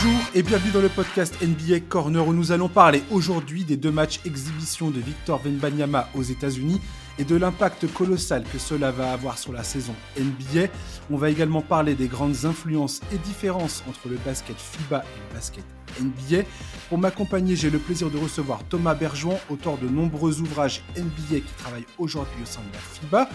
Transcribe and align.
Bonjour 0.00 0.20
et 0.32 0.42
bienvenue 0.44 0.70
dans 0.70 0.80
le 0.80 0.88
podcast 0.88 1.34
NBA 1.42 1.80
Corner 1.88 2.24
où 2.24 2.32
nous 2.32 2.52
allons 2.52 2.68
parler 2.68 3.02
aujourd'hui 3.10 3.64
des 3.64 3.76
deux 3.76 3.90
matchs 3.90 4.20
exhibition 4.24 4.90
de 4.90 5.00
Victor 5.00 5.40
Wembanyama 5.44 6.08
aux 6.14 6.22
États-Unis 6.22 6.80
et 7.18 7.24
de 7.24 7.34
l'impact 7.34 7.92
colossal 7.92 8.44
que 8.44 8.58
cela 8.58 8.92
va 8.92 9.10
avoir 9.10 9.38
sur 9.38 9.52
la 9.52 9.64
saison 9.64 9.94
NBA. 10.16 10.68
On 11.10 11.16
va 11.16 11.30
également 11.30 11.62
parler 11.62 11.96
des 11.96 12.06
grandes 12.06 12.44
influences 12.44 13.00
et 13.12 13.18
différences 13.18 13.82
entre 13.88 14.08
le 14.08 14.18
basket 14.24 14.56
FIBA 14.56 14.98
et 14.98 15.18
le 15.28 15.34
basket 15.34 15.64
NBA. 16.00 16.44
Pour 16.90 16.98
m'accompagner, 16.98 17.56
j'ai 17.56 17.70
le 17.70 17.80
plaisir 17.80 18.08
de 18.08 18.18
recevoir 18.18 18.62
Thomas 18.68 18.94
Bergeron, 18.94 19.40
auteur 19.50 19.78
de 19.78 19.88
nombreux 19.88 20.40
ouvrages 20.40 20.80
NBA 20.96 21.40
qui 21.40 21.54
travaille 21.58 21.86
aujourd'hui 21.98 22.40
au 22.40 22.46
sein 22.46 22.60
de 22.60 22.72
la 22.72 22.78
FIBA. 22.78 23.28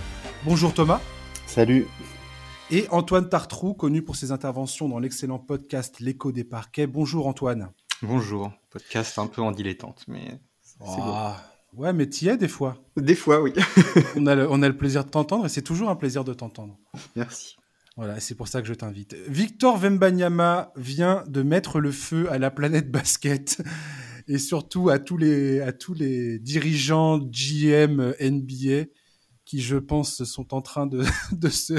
Bonjour 0.45 0.73
Thomas. 0.73 1.01
Salut. 1.45 1.87
Et 2.75 2.87
Antoine 2.89 3.29
Tartrou, 3.29 3.75
connu 3.75 4.01
pour 4.01 4.15
ses 4.15 4.31
interventions 4.31 4.89
dans 4.89 4.97
l'excellent 4.97 5.37
podcast 5.37 5.99
L'écho 5.99 6.31
des 6.31 6.43
parquets. 6.43 6.87
Bonjour 6.87 7.27
Antoine. 7.27 7.69
Bonjour. 8.01 8.51
Podcast 8.71 9.19
un 9.19 9.27
peu 9.27 9.43
en 9.43 9.51
dilettante, 9.51 10.03
mais 10.07 10.39
c'est 10.63 10.79
ah, 10.81 11.39
Ouais, 11.75 11.93
mais 11.93 12.09
t'y 12.09 12.29
es 12.29 12.35
des 12.35 12.47
fois. 12.47 12.83
Des 12.97 13.13
fois, 13.13 13.43
oui. 13.43 13.53
on, 14.15 14.25
a 14.25 14.33
le, 14.33 14.49
on 14.49 14.63
a 14.63 14.67
le 14.67 14.75
plaisir 14.75 15.05
de 15.05 15.09
t'entendre 15.11 15.45
et 15.45 15.49
c'est 15.49 15.61
toujours 15.61 15.91
un 15.91 15.95
plaisir 15.95 16.23
de 16.23 16.33
t'entendre. 16.33 16.75
Merci. 17.15 17.57
Voilà, 17.95 18.19
c'est 18.19 18.33
pour 18.33 18.47
ça 18.47 18.59
que 18.59 18.67
je 18.67 18.73
t'invite. 18.73 19.13
Victor 19.27 19.77
Vembanyama 19.77 20.71
vient 20.75 21.23
de 21.27 21.43
mettre 21.43 21.79
le 21.79 21.91
feu 21.91 22.27
à 22.31 22.39
la 22.39 22.49
planète 22.49 22.89
basket 22.89 23.61
et 24.27 24.39
surtout 24.39 24.89
à 24.89 24.97
tous 24.97 25.17
les, 25.17 25.61
à 25.61 25.73
tous 25.73 25.93
les 25.93 26.39
dirigeants 26.39 27.19
GM 27.19 28.15
NBA 28.19 28.85
qui, 29.45 29.61
je 29.61 29.77
pense, 29.77 30.23
sont 30.23 30.55
en 30.55 30.63
train 30.63 30.87
de, 30.87 31.03
de 31.33 31.49
se 31.49 31.75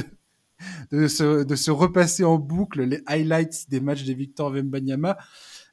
de 0.90 1.08
se, 1.08 1.44
de 1.44 1.54
se 1.54 1.70
repasser 1.70 2.24
en 2.24 2.38
boucle 2.38 2.82
les 2.82 3.02
highlights 3.06 3.68
des 3.68 3.80
matchs 3.80 4.04
de 4.04 4.12
Victor 4.12 4.50
Wembanyama. 4.50 5.16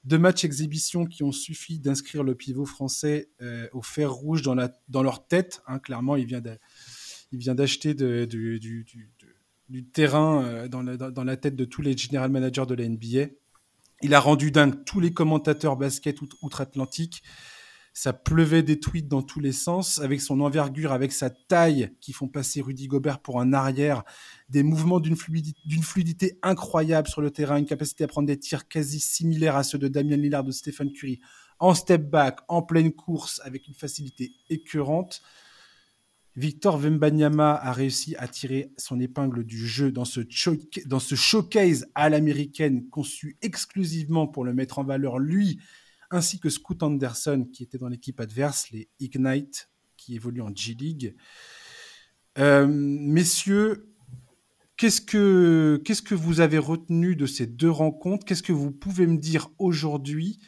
Deux 0.03 0.17
matchs 0.17 0.45
exhibition 0.45 1.05
qui 1.05 1.23
ont 1.23 1.31
suffi 1.31 1.79
d'inscrire 1.79 2.23
le 2.23 2.33
pivot 2.33 2.65
français 2.65 3.29
euh, 3.41 3.67
au 3.71 3.83
fer 3.83 4.11
rouge 4.11 4.41
dans, 4.41 4.55
la, 4.55 4.71
dans 4.89 5.03
leur 5.03 5.27
tête. 5.27 5.61
Hein. 5.67 5.77
clairement, 5.79 6.15
il 6.15 6.25
vient 6.25 7.53
d'acheter 7.55 7.93
du, 7.93 8.89
terrain 9.93 10.43
euh, 10.43 10.67
dans, 10.67 10.81
la, 10.81 10.97
dans, 10.97 11.23
la, 11.23 11.37
tête 11.37 11.55
de 11.55 11.65
tous 11.65 11.83
les 11.83 11.95
general 11.95 12.31
managers 12.31 12.65
de 12.65 12.73
la 12.73 12.89
NBA. 12.89 13.31
Il 14.01 14.15
a 14.15 14.19
rendu 14.19 14.49
dingue 14.49 14.83
tous 14.85 14.99
les 14.99 15.13
commentateurs 15.13 15.77
basket 15.77 16.19
outre-Atlantique. 16.41 17.21
Ça 17.93 18.13
pleuvait 18.13 18.63
des 18.63 18.79
tweets 18.79 19.09
dans 19.09 19.21
tous 19.21 19.41
les 19.41 19.51
sens, 19.51 19.99
avec 19.99 20.21
son 20.21 20.39
envergure, 20.39 20.93
avec 20.93 21.11
sa 21.11 21.29
taille, 21.29 21.91
qui 21.99 22.13
font 22.13 22.29
passer 22.29 22.61
Rudy 22.61 22.87
Gobert 22.87 23.19
pour 23.19 23.41
un 23.41 23.51
arrière, 23.51 24.03
des 24.47 24.63
mouvements 24.63 25.01
d'une 25.01 25.15
fluidité, 25.17 26.39
incroyable 26.41 27.09
sur 27.09 27.21
le 27.21 27.31
terrain, 27.31 27.57
une 27.57 27.65
capacité 27.65 28.05
à 28.05 28.07
prendre 28.07 28.27
des 28.27 28.39
tirs 28.39 28.69
quasi 28.69 28.99
similaires 28.99 29.57
à 29.57 29.63
ceux 29.63 29.77
de 29.77 29.89
Damien 29.89 30.15
Lillard, 30.15 30.45
de 30.45 30.51
Stephen 30.51 30.93
Curry, 30.93 31.19
en 31.59 31.73
step 31.73 32.09
back, 32.09 32.39
en 32.47 32.61
pleine 32.61 32.93
course, 32.93 33.41
avec 33.43 33.67
une 33.67 33.75
facilité 33.75 34.31
écœurante. 34.49 35.21
Victor 36.37 36.77
Vembanyama 36.77 37.53
a 37.55 37.73
réussi 37.73 38.15
à 38.15 38.29
tirer 38.29 38.71
son 38.77 39.01
épingle 39.01 39.43
du 39.43 39.67
jeu 39.67 39.91
dans 39.91 40.05
ce, 40.05 40.21
dans 40.85 40.99
ce 40.99 41.15
showcase 41.15 41.87
à 41.93 42.09
l'américaine 42.09 42.87
conçu 42.89 43.37
exclusivement 43.41 44.27
pour 44.27 44.45
le 44.45 44.53
mettre 44.53 44.79
en 44.79 44.85
valeur, 44.85 45.19
lui, 45.19 45.59
ainsi 46.11 46.39
que 46.39 46.49
Scoot 46.49 46.83
Anderson 46.83 47.47
qui 47.51 47.63
était 47.63 47.77
dans 47.77 47.87
l'équipe 47.87 48.19
adverse, 48.19 48.69
les 48.71 48.89
Ignite 48.99 49.69
qui 49.97 50.15
évoluent 50.15 50.41
en 50.41 50.53
G-League. 50.53 51.15
Euh, 52.37 52.67
messieurs, 52.67 53.93
qu'est-ce 54.77 55.01
que, 55.01 55.81
que 55.83 56.15
vous 56.15 56.39
avez 56.41 56.57
retenu 56.57 57.15
de 57.15 57.25
ces 57.25 57.47
deux 57.47 57.69
rencontres? 57.69 58.25
Qu'est-ce 58.25 58.43
que 58.43 58.53
vous 58.53 58.71
pouvez 58.71 59.07
me 59.07 59.17
dire 59.17 59.49
aujourd'hui 59.59 60.39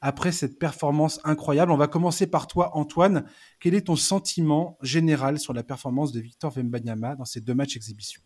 après 0.00 0.32
cette 0.32 0.58
performance 0.58 1.20
incroyable? 1.24 1.72
On 1.72 1.76
va 1.76 1.88
commencer 1.88 2.26
par 2.26 2.46
toi, 2.46 2.76
Antoine. 2.76 3.24
Quel 3.58 3.74
est 3.74 3.86
ton 3.86 3.96
sentiment 3.96 4.78
général 4.82 5.38
sur 5.38 5.52
la 5.52 5.62
performance 5.62 6.12
de 6.12 6.20
Victor 6.20 6.52
Wembanyama 6.52 7.16
dans 7.16 7.24
ces 7.24 7.40
deux 7.40 7.54
matchs 7.54 7.76
exhibition 7.76 8.22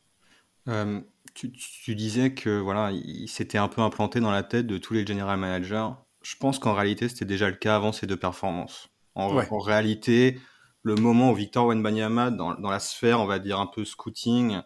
euh, 0.69 1.01
tu, 1.35 1.53
tu, 1.53 1.95
disais 1.95 2.33
que 2.33 2.59
voilà, 2.59 2.91
il 2.91 3.29
s'était 3.29 3.59
un 3.59 3.69
peu 3.69 3.83
implanté 3.83 4.21
dans 4.21 4.31
la 4.31 4.43
tête 4.43 4.67
de 4.67 4.79
tous 4.79 4.95
les 4.95 5.07
general 5.07 5.39
managers 5.39 5.91
je 6.25 6.37
pense 6.37 6.59
qu'en 6.59 6.75
réalité, 6.75 7.09
c'était 7.09 7.25
déjà 7.25 7.49
le 7.49 7.57
cas 7.57 7.77
avant 7.77 7.93
ces 7.93 8.07
deux 8.07 8.17
performances. 8.17 8.89
En, 9.15 9.29
réalité, 9.61 10.41
le 10.83 10.97
moment 10.97 11.31
où 11.31 11.35
Victor 11.35 11.67
Wenbanyama, 11.67 12.31
dans, 12.31 12.55
dans 12.55 12.71
la 12.71 12.81
sphère, 12.81 13.21
on 13.21 13.27
va 13.27 13.39
dire 13.39 13.61
un 13.61 13.67
peu 13.67 13.85
scouting, 13.85 14.61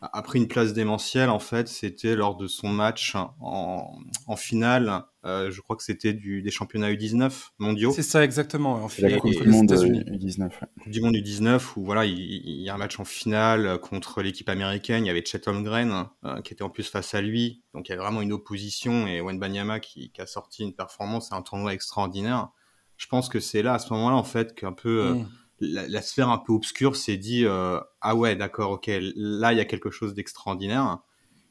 a 0.00 0.22
pris 0.22 0.38
une 0.38 0.48
place 0.48 0.72
démentielle, 0.72 1.28
en 1.28 1.38
fait, 1.38 1.68
c'était 1.68 2.16
lors 2.16 2.36
de 2.36 2.46
son 2.46 2.68
match 2.68 3.14
en, 3.14 3.98
en 4.26 4.36
finale. 4.36 5.04
Euh, 5.26 5.50
je 5.50 5.60
crois 5.60 5.76
que 5.76 5.82
c'était 5.82 6.14
des 6.14 6.50
championnats 6.50 6.90
U19 6.90 7.50
mondiaux. 7.58 7.92
C'est 7.92 8.02
ça, 8.02 8.24
exactement. 8.24 8.74
En 8.74 8.88
finale, 8.88 9.12
la 9.12 9.18
Coupe 9.18 9.30
du 9.32 9.48
Monde 9.48 9.70
U19. 9.70 10.50
Coupe 10.82 10.90
du 10.90 11.02
Monde 11.02 11.14
U19, 11.14 11.60
où 11.76 11.84
voilà, 11.84 12.06
il, 12.06 12.18
il, 12.18 12.62
y 12.62 12.70
a 12.70 12.74
un 12.74 12.78
match 12.78 12.98
en 12.98 13.04
finale 13.04 13.78
contre 13.80 14.22
l'équipe 14.22 14.48
américaine. 14.48 15.04
Il 15.04 15.08
y 15.08 15.10
avait 15.10 15.24
Chet 15.24 15.46
Holmgren, 15.46 16.06
euh, 16.24 16.40
qui 16.40 16.54
était 16.54 16.62
en 16.62 16.70
plus 16.70 16.88
face 16.88 17.14
à 17.14 17.20
lui. 17.20 17.62
Donc 17.74 17.88
il 17.88 17.90
y 17.90 17.92
avait 17.92 18.02
vraiment 18.02 18.22
une 18.22 18.32
opposition. 18.32 19.06
Et 19.06 19.20
Wenbanyama 19.20 19.80
qui, 19.80 20.10
qui 20.12 20.20
a 20.22 20.26
sorti 20.26 20.62
une 20.62 20.74
performance 20.74 21.30
et 21.30 21.34
un 21.34 21.42
tournoi 21.42 21.74
extraordinaire. 21.74 22.48
Je 22.96 23.06
pense 23.06 23.28
que 23.28 23.40
c'est 23.40 23.62
là, 23.62 23.74
à 23.74 23.78
ce 23.78 23.92
moment-là, 23.92 24.16
en 24.16 24.24
fait, 24.24 24.54
qu'un 24.54 24.72
peu... 24.72 25.04
Euh, 25.04 25.14
la, 25.60 26.02
sphère 26.02 26.30
un 26.30 26.38
peu 26.38 26.52
obscure 26.52 26.96
s'est 26.96 27.16
dit 27.16 27.44
euh, 27.44 27.80
ah 28.00 28.16
ouais 28.16 28.34
d'accord 28.34 28.72
ok 28.72 28.90
là 29.14 29.52
il 29.52 29.58
y 29.58 29.60
a 29.60 29.64
quelque 29.64 29.90
chose 29.90 30.14
d'extraordinaire. 30.14 30.98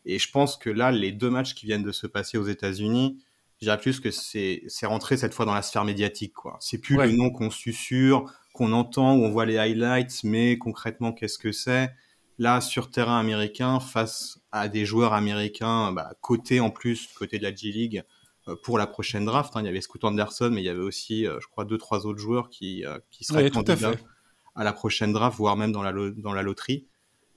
Et 0.05 0.17
je 0.17 0.31
pense 0.31 0.57
que 0.57 0.69
là 0.69 0.91
les 0.91 1.11
deux 1.11 1.29
matchs 1.29 1.53
qui 1.53 1.65
viennent 1.65 1.83
de 1.83 1.91
se 1.91 2.07
passer 2.07 2.37
aux 2.37 2.45
États-Unis 2.45 3.17
je 3.59 3.65
dirais 3.65 3.77
plus 3.77 3.99
que 3.99 4.11
c'est 4.11 4.63
c'est 4.67 4.85
rentré 4.85 5.17
cette 5.17 5.33
fois 5.33 5.45
dans 5.45 5.53
la 5.53 5.61
sphère 5.61 5.85
médiatique 5.85 6.33
quoi. 6.33 6.57
C'est 6.59 6.79
plus 6.79 6.95
le 6.97 7.11
nom 7.11 7.29
qu'on 7.29 7.51
susurre 7.51 8.25
qu'on 8.53 8.73
entend 8.73 9.15
ou 9.15 9.23
on 9.23 9.29
voit 9.29 9.45
les 9.45 9.57
highlights 9.57 10.23
mais 10.23 10.57
concrètement 10.57 11.13
qu'est-ce 11.13 11.37
que 11.37 11.51
c'est? 11.51 11.91
Là 12.39 12.61
sur 12.61 12.89
terrain 12.89 13.19
américain 13.19 13.79
face 13.79 14.39
à 14.51 14.69
des 14.69 14.85
joueurs 14.85 15.13
américains 15.13 15.91
bah, 15.91 16.13
côté 16.21 16.59
en 16.59 16.71
plus 16.71 17.07
côté 17.15 17.37
de 17.37 17.43
la 17.43 17.53
G 17.53 17.71
League 17.71 18.03
pour 18.55 18.77
la 18.77 18.87
prochaine 18.87 19.25
draft. 19.25 19.55
Hein. 19.55 19.61
Il 19.61 19.65
y 19.65 19.69
avait 19.69 19.81
Scoot 19.81 20.03
Anderson, 20.03 20.49
mais 20.51 20.61
il 20.61 20.65
y 20.65 20.69
avait 20.69 20.79
aussi, 20.79 21.27
euh, 21.27 21.39
je 21.41 21.47
crois, 21.47 21.65
deux, 21.65 21.77
trois 21.77 22.05
autres 22.05 22.19
joueurs 22.19 22.49
qui, 22.49 22.85
euh, 22.85 22.99
qui 23.11 23.23
seraient 23.23 23.49
candidats 23.49 23.93
à, 24.55 24.63
la 24.63 24.73
prochaine 24.73 25.13
draft, 25.13 25.37
voire 25.37 25.55
même 25.55 25.71
dans 25.71 25.83
la, 25.83 25.93
dans 25.93 26.33
la 26.33 26.43
loterie. 26.43 26.87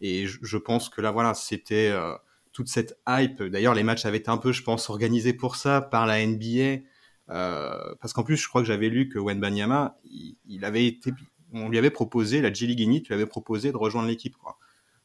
Et 0.01 0.27
je, 0.27 0.57
pense 0.57 0.89
que 0.89 1.01
là, 1.01 1.13
voilà, 1.13 1.33
c'était 1.35 1.95
toute 2.53 2.67
cette 2.67 2.99
hype. 3.09 3.41
D'ailleurs, 3.41 3.75
les 3.75 3.85
matchs 3.85 4.05
avaient 4.05 4.17
été 4.17 4.31
un 4.31 4.37
peu, 4.37 4.51
je 4.51 4.65
pense, 4.65 4.91
organisés 4.91 5.33
pour 5.33 5.55
ça 5.55 5.81
par 5.81 6.07
la 6.07 6.27
NBA. 6.27 6.83
parce 7.29 8.13
qu'en 8.13 8.25
plus, 8.25 8.37
je 8.37 8.49
crois 8.49 8.63
que 8.63 8.67
j'avais 8.67 8.89
lu 8.89 9.09
que 9.09 9.21
Wen 9.21 9.39
Banyama, 9.39 9.97
il, 10.49 10.65
avait 10.65 10.87
été, 10.87 11.13
on 11.53 11.69
lui 11.69 11.79
avait 11.79 11.91
proposé, 11.91 12.41
la 12.41 12.53
G 12.53 12.67
League 12.67 12.81
Init 12.81 13.05
lui 13.07 13.15
avait 13.15 13.27
proposé 13.27 13.71
de 13.71 13.77
rejoindre 13.77 14.09
l'équipe. 14.09 14.35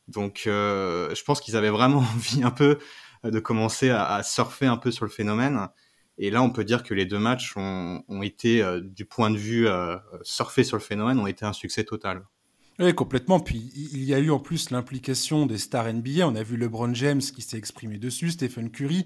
Donc, 0.08 0.42
je 0.46 1.24
pense 1.24 1.40
qu'ils 1.42 1.56
avaient 1.56 1.70
vraiment 1.70 2.00
envie 2.16 2.42
un 2.42 2.52
peu 2.52 2.80
de 3.24 3.40
commencer 3.40 3.92
à, 3.92 4.08
à, 4.16 4.24
surfer 4.24 4.66
un 4.66 4.78
peu 4.78 4.90
sur 4.90 5.06
le 5.06 5.12
phénomène. 5.12 5.70
Et 6.18 6.32
là, 6.32 6.42
on 6.42 6.50
peut 6.50 6.64
dire 6.64 6.84
que 6.84 6.94
les 6.94 7.06
deux 7.06 7.20
matchs 7.20 7.54
ont, 7.58 8.22
été, 8.24 8.64
euh, 8.64 8.82
du 8.82 9.06
point 9.06 9.30
de 9.30 9.38
vue 9.38 9.68
euh, 9.68 9.98
sur 10.24 10.50
le 10.76 10.82
phénomène, 10.82 11.20
ont 11.20 11.28
été 11.28 11.46
un 11.46 11.54
succès 11.54 11.84
total. 11.84 12.24
Oui, 12.80 12.94
complètement. 12.94 13.40
Puis 13.40 13.72
il 13.76 14.04
y 14.04 14.14
a 14.14 14.20
eu 14.20 14.30
en 14.30 14.40
plus 14.40 14.70
l'implication 14.70 15.48
des 15.48 15.58
stars 15.58 15.92
NBA. 15.92 16.28
On 16.28 16.36
a 16.36 16.44
vu 16.44 16.58
LeBron 16.58 16.94
James 16.94 17.22
qui 17.22 17.42
s'est 17.42 17.58
exprimé 17.58 17.98
dessus, 17.98 18.32
Stephen 18.32 18.70
Curry. 18.70 19.04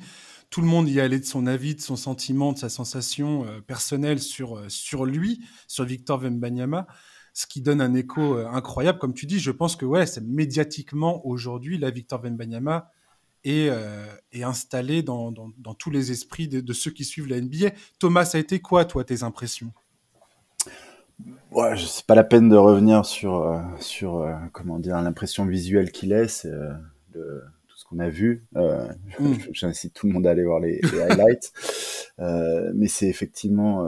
Tout 0.50 0.60
le 0.60 0.68
monde 0.68 0.90
y 0.90 1.00
allait 1.00 1.20
de 1.20 1.26
son 1.26 1.48
avis, 1.48 1.76
de 1.76 1.80
son 1.80 1.96
sentiment, 1.96 2.52
de 2.52 2.58
sa 2.58 2.68
sensation 2.68 3.46
euh, 3.46 3.62
personnelle 3.62 4.20
sur, 4.20 4.58
euh, 4.58 4.66
sur 4.68 5.06
lui, 5.06 5.42
sur 5.68 5.86
Victor 5.86 6.20
Wembanyama, 6.20 6.86
ce 7.34 7.48
qui 7.48 7.62
donne 7.62 7.80
un 7.80 7.94
écho 7.94 8.36
incroyable. 8.36 9.00
Comme 9.00 9.14
tu 9.14 9.26
dis, 9.26 9.40
je 9.40 9.52
pense 9.52 9.78
que 9.78 9.86
ouais, 9.86 10.06
c'est 10.06 10.22
médiatiquement 10.22 11.26
aujourd'hui, 11.26 11.78
la 11.78 11.92
Victor 11.92 12.22
Wembanyama, 12.22 12.92
et, 13.44 13.70
euh, 13.70 14.06
installé 14.44 15.04
dans, 15.04 15.32
dans, 15.32 15.74
tous 15.74 15.90
les 15.90 16.12
esprits 16.12 16.48
de, 16.48 16.74
ceux 16.74 16.92
qui 16.92 17.04
suivent 17.04 17.28
la 17.28 17.40
NBA. 17.40 17.72
Thomas, 18.00 18.26
ça 18.26 18.38
a 18.38 18.42
été 18.42 18.60
quoi, 18.60 18.86
toi, 18.86 19.04
tes 19.04 19.24
impressions? 19.24 19.72
Ouais, 21.52 21.76
C'est 21.78 22.06
pas 22.06 22.16
la 22.16 22.24
peine 22.24 22.50
de 22.50 22.56
revenir 22.56 23.06
sur, 23.06 23.42
euh, 23.42 23.62
sur 23.80 24.18
euh, 24.18 24.34
comment 24.54 24.80
dire, 24.80 25.00
l'impression 25.02 25.46
visuelle 25.46 25.92
qu'il 25.92 26.10
laisse, 26.10 26.46
de 26.46 27.44
tout 27.68 27.78
ce 27.78 27.86
qu'on 27.86 28.00
a 28.00 28.10
vu. 28.10 28.46
Mm. 28.54 29.34
J'incite 29.52 29.94
tout 29.94 30.08
le 30.08 30.14
monde 30.14 30.28
à 30.28 30.32
aller 30.32 30.44
voir 30.44 30.60
les, 30.60 30.82
highlights. 31.10 31.52
mais 32.74 32.88
c'est 32.88 33.08
effectivement... 33.08 33.88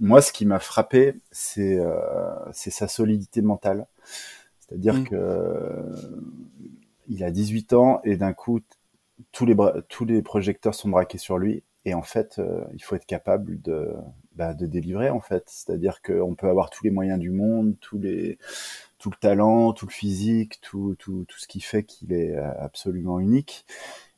moi, 0.00 0.22
ce 0.22 0.32
qui 0.32 0.46
m'a 0.46 0.58
frappé, 0.58 1.14
c'est 1.30 1.78
sa 2.52 2.88
solidité 2.88 3.42
mentale. 3.42 3.86
C'est-à-dire 4.60 4.94
mm. 4.94 5.08
que 5.08 5.18
il 7.08 7.24
a 7.24 7.30
18 7.30 7.72
ans 7.72 8.00
et 8.04 8.16
d'un 8.16 8.32
coup, 8.32 8.60
tous 9.32 9.46
les, 9.46 9.56
tous 9.88 10.04
les 10.04 10.22
projecteurs 10.22 10.74
sont 10.74 10.88
braqués 10.88 11.18
sur 11.18 11.38
lui. 11.38 11.62
Et 11.84 11.94
en 11.94 12.02
fait, 12.02 12.38
euh, 12.38 12.64
il 12.74 12.82
faut 12.82 12.94
être 12.94 13.06
capable 13.06 13.60
de, 13.60 13.92
bah, 14.36 14.54
de 14.54 14.66
délivrer, 14.66 15.10
en 15.10 15.20
fait. 15.20 15.44
C'est-à-dire 15.46 16.00
qu'on 16.02 16.34
peut 16.34 16.48
avoir 16.48 16.70
tous 16.70 16.84
les 16.84 16.90
moyens 16.90 17.18
du 17.18 17.30
monde, 17.30 17.74
tous 17.80 17.98
les, 17.98 18.38
tout 18.98 19.10
le 19.10 19.16
talent, 19.16 19.72
tout 19.72 19.86
le 19.86 19.92
physique, 19.92 20.60
tout, 20.60 20.94
tout, 20.98 21.24
tout 21.28 21.38
ce 21.38 21.48
qui 21.48 21.60
fait 21.60 21.82
qu'il 21.82 22.12
est 22.12 22.36
euh, 22.36 22.50
absolument 22.60 23.18
unique. 23.18 23.66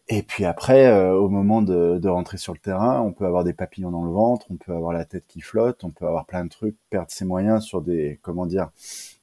Et 0.08 0.22
puis 0.22 0.44
après, 0.44 0.86
euh, 0.86 1.14
au 1.14 1.30
moment 1.30 1.62
de, 1.62 1.98
de, 1.98 2.08
rentrer 2.10 2.36
sur 2.36 2.52
le 2.52 2.58
terrain, 2.58 3.00
on 3.00 3.12
peut 3.12 3.24
avoir 3.24 3.42
des 3.42 3.54
papillons 3.54 3.90
dans 3.90 4.04
le 4.04 4.10
ventre, 4.12 4.46
on 4.50 4.56
peut 4.56 4.72
avoir 4.74 4.92
la 4.92 5.06
tête 5.06 5.26
qui 5.26 5.40
flotte, 5.40 5.82
on 5.82 5.90
peut 5.90 6.06
avoir 6.06 6.26
plein 6.26 6.44
de 6.44 6.50
trucs, 6.50 6.76
perdre 6.90 7.10
ses 7.10 7.24
moyens 7.24 7.64
sur 7.64 7.80
des, 7.80 8.18
comment 8.20 8.44
dire, 8.44 8.70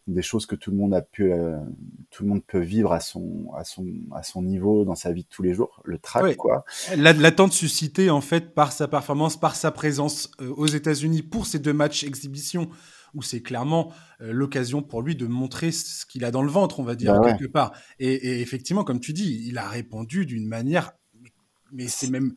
des 0.07 0.21
choses 0.21 0.45
que 0.45 0.55
tout 0.55 0.71
le 0.71 0.77
monde 0.77 0.93
a 0.93 1.01
pu, 1.01 1.31
euh, 1.31 1.57
tout 2.09 2.23
le 2.23 2.29
monde 2.29 2.43
peut 2.45 2.59
vivre 2.59 2.91
à 2.91 2.99
son, 2.99 3.51
à 3.55 3.63
son, 3.63 3.85
à 4.13 4.23
son 4.23 4.41
niveau 4.41 4.83
dans 4.83 4.95
sa 4.95 5.11
vie 5.11 5.23
de 5.23 5.27
tous 5.29 5.43
les 5.43 5.53
jours. 5.53 5.81
Le 5.85 5.97
track, 5.97 6.35
quoi. 6.37 6.65
L'attente 6.95 7.53
suscitée 7.53 8.09
en 8.09 8.21
fait 8.21 8.53
par 8.53 8.71
sa 8.71 8.87
performance, 8.87 9.39
par 9.39 9.55
sa 9.55 9.71
présence 9.71 10.31
euh, 10.41 10.49
aux 10.49 10.67
États-Unis 10.67 11.21
pour 11.21 11.45
ces 11.45 11.59
deux 11.59 11.73
matchs 11.73 12.03
exhibition 12.03 12.69
où 13.13 13.21
c'est 13.21 13.41
clairement 13.41 13.91
euh, 14.21 14.31
l'occasion 14.31 14.81
pour 14.81 15.01
lui 15.01 15.15
de 15.15 15.27
montrer 15.27 15.71
ce 15.71 16.05
qu'il 16.05 16.23
a 16.25 16.31
dans 16.31 16.43
le 16.43 16.51
ventre, 16.51 16.79
on 16.79 16.83
va 16.83 16.95
dire, 16.95 17.19
bah 17.19 17.31
quelque 17.31 17.51
part. 17.51 17.73
Et, 17.99 18.13
et, 18.13 18.41
effectivement, 18.41 18.83
comme 18.83 18.99
tu 18.99 19.13
dis, 19.13 19.43
il 19.47 19.57
a 19.57 19.67
répondu 19.67 20.25
d'une 20.25 20.47
manière, 20.47 20.93
mais 21.73 21.87
c'est 21.87 22.09
même, 22.09 22.33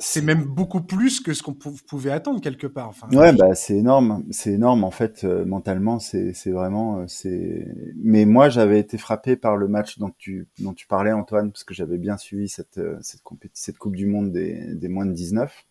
c'est 0.00 0.22
même 0.22 0.44
beaucoup 0.44 0.80
plus 0.80 1.20
que 1.20 1.34
ce 1.34 1.42
qu'on 1.42 1.54
pouvait 1.54 2.12
attendre 2.12 2.40
quelque 2.40 2.68
part. 2.68 2.88
Enfin, 2.88 3.08
ouais, 3.10 3.32
bah 3.32 3.56
c'est 3.56 3.76
énorme, 3.76 4.24
c'est 4.30 4.52
énorme 4.52 4.84
en 4.84 4.92
fait 4.92 5.24
euh, 5.24 5.44
mentalement, 5.44 5.98
c'est 5.98 6.32
vraiment 6.46 7.00
euh, 7.00 7.04
c'est. 7.08 7.66
Mais 7.96 8.24
moi 8.24 8.48
j'avais 8.48 8.78
été 8.78 8.96
frappé 8.96 9.34
par 9.36 9.56
le 9.56 9.66
match 9.66 9.98
dont 9.98 10.12
tu 10.16 10.46
dont 10.60 10.72
tu 10.72 10.86
parlais 10.86 11.10
Antoine 11.10 11.50
parce 11.50 11.64
que 11.64 11.74
j'avais 11.74 11.98
bien 11.98 12.16
suivi 12.16 12.48
cette 12.48 12.78
euh, 12.78 12.96
cette 13.02 13.22
cette 13.54 13.78
Coupe 13.78 13.96
du 13.96 14.06
Monde 14.06 14.30
des 14.30 14.72
des 14.74 14.88
moins 14.88 15.06
de 15.06 15.12
19 15.12 15.64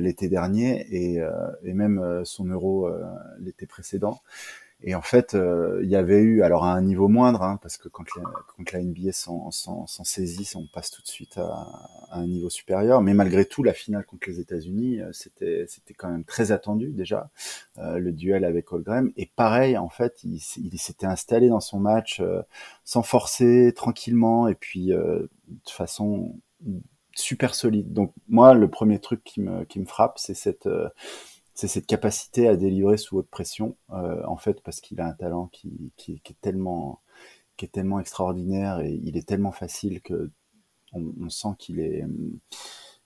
l'été 0.00 0.28
dernier 0.28 0.84
et 0.90 1.20
et 1.62 1.74
même 1.74 2.22
son 2.24 2.44
Euro 2.46 2.90
l'été 3.38 3.66
précédent. 3.66 4.20
Et 4.82 4.94
en 4.94 5.02
fait, 5.02 5.34
euh, 5.34 5.80
il 5.82 5.90
y 5.90 5.96
avait 5.96 6.20
eu, 6.20 6.42
alors 6.42 6.64
à 6.64 6.72
un 6.72 6.80
niveau 6.80 7.06
moindre, 7.06 7.42
hein, 7.42 7.58
parce 7.60 7.76
que 7.76 7.88
quand 7.88 8.04
la, 8.16 8.22
quand 8.56 8.72
la 8.72 8.82
NBA 8.82 9.12
s'en 9.12 9.50
saisit, 9.50 10.56
on 10.56 10.66
passe 10.66 10.90
tout 10.90 11.02
de 11.02 11.08
suite 11.08 11.36
à, 11.36 11.68
à, 12.10 12.18
un 12.18 12.26
niveau 12.26 12.48
supérieur. 12.48 13.02
Mais 13.02 13.12
malgré 13.12 13.44
tout, 13.44 13.62
la 13.62 13.74
finale 13.74 14.06
contre 14.06 14.28
les 14.28 14.40
États-Unis, 14.40 15.00
euh, 15.00 15.10
c'était 15.12 15.66
c'était 15.68 15.92
quand 15.92 16.08
même 16.08 16.24
très 16.24 16.50
attendu 16.50 16.92
déjà, 16.92 17.30
euh, 17.78 17.98
le 17.98 18.12
duel 18.12 18.44
avec 18.44 18.72
Holgram. 18.72 19.12
Et 19.16 19.26
pareil, 19.26 19.76
en 19.76 19.90
fait, 19.90 20.24
il, 20.24 20.40
s'était 20.40 21.06
installé 21.06 21.50
dans 21.50 21.60
son 21.60 21.78
match 21.78 22.20
euh, 22.20 22.40
sans 22.84 23.02
forcer, 23.02 23.72
tranquillement, 23.76 24.48
et 24.48 24.54
puis 24.54 24.88
de 24.88 25.28
façon 25.68 26.40
super 27.14 27.54
solide. 27.54 27.92
Donc 27.92 28.14
moi, 28.28 28.54
le 28.54 28.68
premier 28.68 28.98
truc 28.98 29.22
qui 29.24 29.42
me, 29.42 29.64
qui 29.64 29.78
me 29.78 29.84
frappe, 29.84 30.18
c'est 30.18 30.34
cette 30.34 30.68
c'est 31.60 31.68
cette 31.68 31.86
capacité 31.86 32.48
à 32.48 32.56
délivrer 32.56 32.96
sous 32.96 33.18
haute 33.18 33.28
pression, 33.28 33.76
euh, 33.90 34.24
en 34.24 34.38
fait, 34.38 34.62
parce 34.62 34.80
qu'il 34.80 34.98
a 34.98 35.06
un 35.06 35.12
talent 35.12 35.48
qui, 35.48 35.92
qui, 35.98 36.14
est 36.14 36.40
tellement, 36.40 37.02
qui 37.58 37.66
est 37.66 37.68
tellement 37.68 38.00
extraordinaire 38.00 38.80
et 38.80 38.98
il 39.04 39.18
est 39.18 39.28
tellement 39.28 39.52
facile 39.52 40.00
que 40.00 40.30
on, 40.94 41.28
sent 41.28 41.50
qu'il 41.58 41.80
est, 41.80 42.04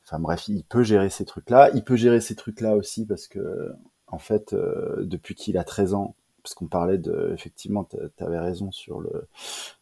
enfin 0.04 0.20
bref, 0.20 0.46
il 0.46 0.62
peut 0.62 0.84
gérer 0.84 1.10
ces 1.10 1.24
trucs-là. 1.24 1.70
Il 1.74 1.82
peut 1.82 1.96
gérer 1.96 2.20
ces 2.20 2.36
trucs-là 2.36 2.76
aussi 2.76 3.04
parce 3.06 3.26
que, 3.26 3.72
en 4.06 4.18
fait, 4.18 4.52
euh, 4.52 5.04
depuis 5.04 5.34
qu'il 5.34 5.58
a 5.58 5.64
13 5.64 5.94
ans, 5.94 6.14
parce 6.44 6.52
qu'on 6.52 6.66
parlait 6.66 6.98
de, 6.98 7.32
effectivement, 7.32 7.84
tu 7.84 7.96
avais 8.22 8.38
raison 8.38 8.70
sur 8.70 9.00
le, 9.00 9.26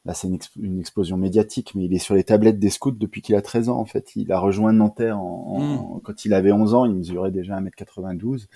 là 0.04 0.14
c'est 0.14 0.28
une, 0.28 0.78
explosion 0.78 1.16
médiatique, 1.16 1.74
mais 1.74 1.86
il 1.86 1.92
est 1.92 1.98
sur 1.98 2.14
les 2.14 2.22
tablettes 2.22 2.60
des 2.60 2.70
scouts 2.70 2.92
depuis 2.92 3.20
qu'il 3.20 3.34
a 3.34 3.42
13 3.42 3.68
ans, 3.68 3.78
en 3.78 3.84
fait. 3.84 4.14
Il 4.14 4.30
a 4.30 4.38
rejoint 4.38 4.72
Nanterre 4.72 5.18
en, 5.18 5.96
mm. 5.96 6.00
quand 6.02 6.24
il 6.24 6.32
avait 6.32 6.52
11 6.52 6.74
ans, 6.74 6.84
il 6.84 6.94
mesurait 6.94 7.32
déjà 7.32 7.60
1m92, 7.60 8.46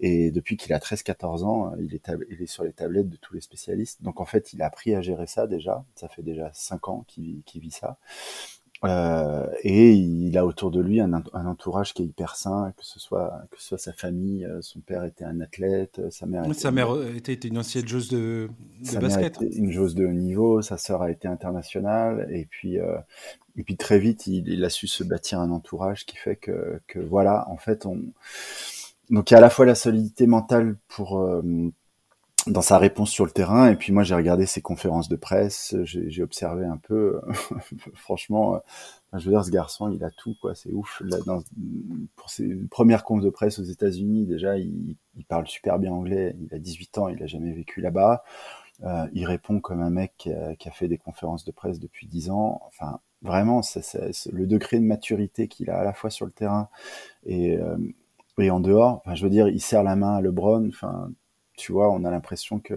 et 0.00 0.32
depuis 0.32 0.56
qu'il 0.56 0.72
a 0.72 0.80
13-14 0.80 1.44
ans, 1.44 1.72
il 1.78 1.94
est, 1.94 2.10
il 2.28 2.42
est 2.42 2.46
sur 2.46 2.64
les 2.64 2.72
tablettes 2.72 3.08
de 3.08 3.16
tous 3.16 3.34
les 3.34 3.40
spécialistes. 3.40 4.02
Donc 4.02 4.20
en 4.20 4.24
fait, 4.24 4.52
il 4.52 4.60
a 4.60 4.66
appris 4.66 4.96
à 4.96 5.00
gérer 5.00 5.28
ça 5.28 5.46
déjà, 5.46 5.84
ça 5.94 6.08
fait 6.08 6.22
déjà 6.22 6.50
5 6.52 6.88
ans 6.88 7.04
qu'il 7.06 7.44
vit 7.54 7.70
ça. 7.70 7.98
Euh, 8.84 9.46
et 9.62 9.92
il 9.92 10.36
a 10.36 10.44
autour 10.44 10.70
de 10.70 10.80
lui 10.80 11.00
un, 11.00 11.12
un, 11.12 11.46
entourage 11.46 11.94
qui 11.94 12.02
est 12.02 12.06
hyper 12.06 12.36
sain, 12.36 12.72
que 12.76 12.84
ce 12.84 13.00
soit 13.00 13.42
que 13.50 13.58
ce 13.58 13.68
soit 13.68 13.78
sa 13.78 13.92
famille. 13.92 14.44
Euh, 14.44 14.60
son 14.62 14.80
père 14.80 15.04
était 15.04 15.24
un 15.24 15.40
athlète, 15.40 15.98
euh, 15.98 16.10
sa 16.10 16.26
mère. 16.26 16.44
sa 16.54 16.70
mère 16.70 16.90
était, 17.14 17.34
une 17.34 17.58
ancienne 17.58 17.88
joueuse 17.88 18.08
de, 18.08 18.50
de 18.80 18.86
sa 18.86 19.00
basket. 19.00 19.40
Mère 19.40 19.48
était 19.48 19.58
une 19.58 19.72
joueuse 19.72 19.94
de 19.94 20.06
haut 20.06 20.12
niveau. 20.12 20.60
Sa 20.60 20.76
sœur 20.76 21.02
a 21.02 21.10
été 21.10 21.28
internationale. 21.28 22.28
Et 22.30 22.46
puis 22.46 22.78
euh, 22.78 22.96
et 23.56 23.62
puis 23.62 23.76
très 23.76 23.98
vite, 23.98 24.26
il, 24.26 24.48
il, 24.48 24.64
a 24.64 24.70
su 24.70 24.86
se 24.86 25.04
bâtir 25.04 25.40
un 25.40 25.50
entourage 25.50 26.04
qui 26.04 26.16
fait 26.16 26.36
que 26.36 26.80
que 26.86 26.98
voilà, 26.98 27.48
en 27.48 27.56
fait, 27.56 27.86
on 27.86 28.00
donc 29.10 29.30
il 29.30 29.34
y 29.34 29.36
a 29.36 29.38
à 29.38 29.42
la 29.42 29.50
fois 29.50 29.66
la 29.66 29.74
solidité 29.74 30.26
mentale 30.26 30.76
pour 30.88 31.22
dans 32.46 32.62
sa 32.62 32.78
réponse 32.78 33.10
sur 33.10 33.24
le 33.24 33.30
terrain. 33.30 33.70
Et 33.70 33.76
puis 33.76 33.92
moi, 33.92 34.02
j'ai 34.02 34.14
regardé 34.14 34.46
ses 34.46 34.60
conférences 34.60 35.08
de 35.08 35.16
presse, 35.16 35.74
j'ai 35.84 36.22
observé 36.22 36.64
un 36.64 36.76
peu. 36.76 37.20
franchement, 37.94 38.56
euh, 38.56 39.18
je 39.18 39.24
veux 39.26 39.32
dire, 39.32 39.44
ce 39.44 39.50
garçon, 39.50 39.90
il 39.90 40.02
a 40.04 40.10
tout, 40.10 40.34
quoi. 40.40 40.54
C'est 40.54 40.72
ouf. 40.72 41.02
Là, 41.04 41.18
dans, 41.26 41.42
pour 42.16 42.30
ses 42.30 42.54
premières 42.70 43.04
conférences 43.04 43.24
de 43.24 43.30
presse 43.30 43.58
aux 43.58 43.64
États-Unis, 43.64 44.26
déjà, 44.26 44.58
il, 44.58 44.96
il, 45.16 45.24
parle 45.24 45.46
super 45.46 45.78
bien 45.78 45.92
anglais. 45.92 46.36
Il 46.40 46.54
a 46.54 46.58
18 46.58 46.98
ans, 46.98 47.08
il 47.08 47.22
a 47.22 47.26
jamais 47.26 47.52
vécu 47.52 47.80
là-bas. 47.80 48.24
Euh, 48.82 49.06
il 49.12 49.24
répond 49.24 49.60
comme 49.60 49.80
un 49.80 49.90
mec 49.90 50.14
qui 50.18 50.32
a, 50.32 50.56
qui 50.56 50.68
a, 50.68 50.72
fait 50.72 50.88
des 50.88 50.98
conférences 50.98 51.44
de 51.44 51.52
presse 51.52 51.78
depuis 51.78 52.06
10 52.06 52.30
ans. 52.30 52.60
Enfin, 52.66 52.98
vraiment, 53.22 53.60
le 54.32 54.46
degré 54.46 54.78
de 54.78 54.84
maturité 54.84 55.48
qu'il 55.48 55.70
a 55.70 55.78
à 55.78 55.84
la 55.84 55.92
fois 55.92 56.10
sur 56.10 56.26
le 56.26 56.32
terrain 56.32 56.68
et, 57.24 57.56
euh, 57.56 57.76
et 58.38 58.50
en 58.50 58.60
dehors. 58.60 59.00
Enfin, 59.04 59.14
je 59.14 59.22
veux 59.22 59.30
dire, 59.30 59.48
il 59.48 59.60
serre 59.60 59.84
la 59.84 59.96
main 59.96 60.16
à 60.16 60.20
LeBron. 60.20 60.68
Enfin, 60.68 61.10
tu 61.56 61.72
vois, 61.72 61.90
on 61.90 62.04
a 62.04 62.10
l'impression 62.10 62.58
que 62.58 62.74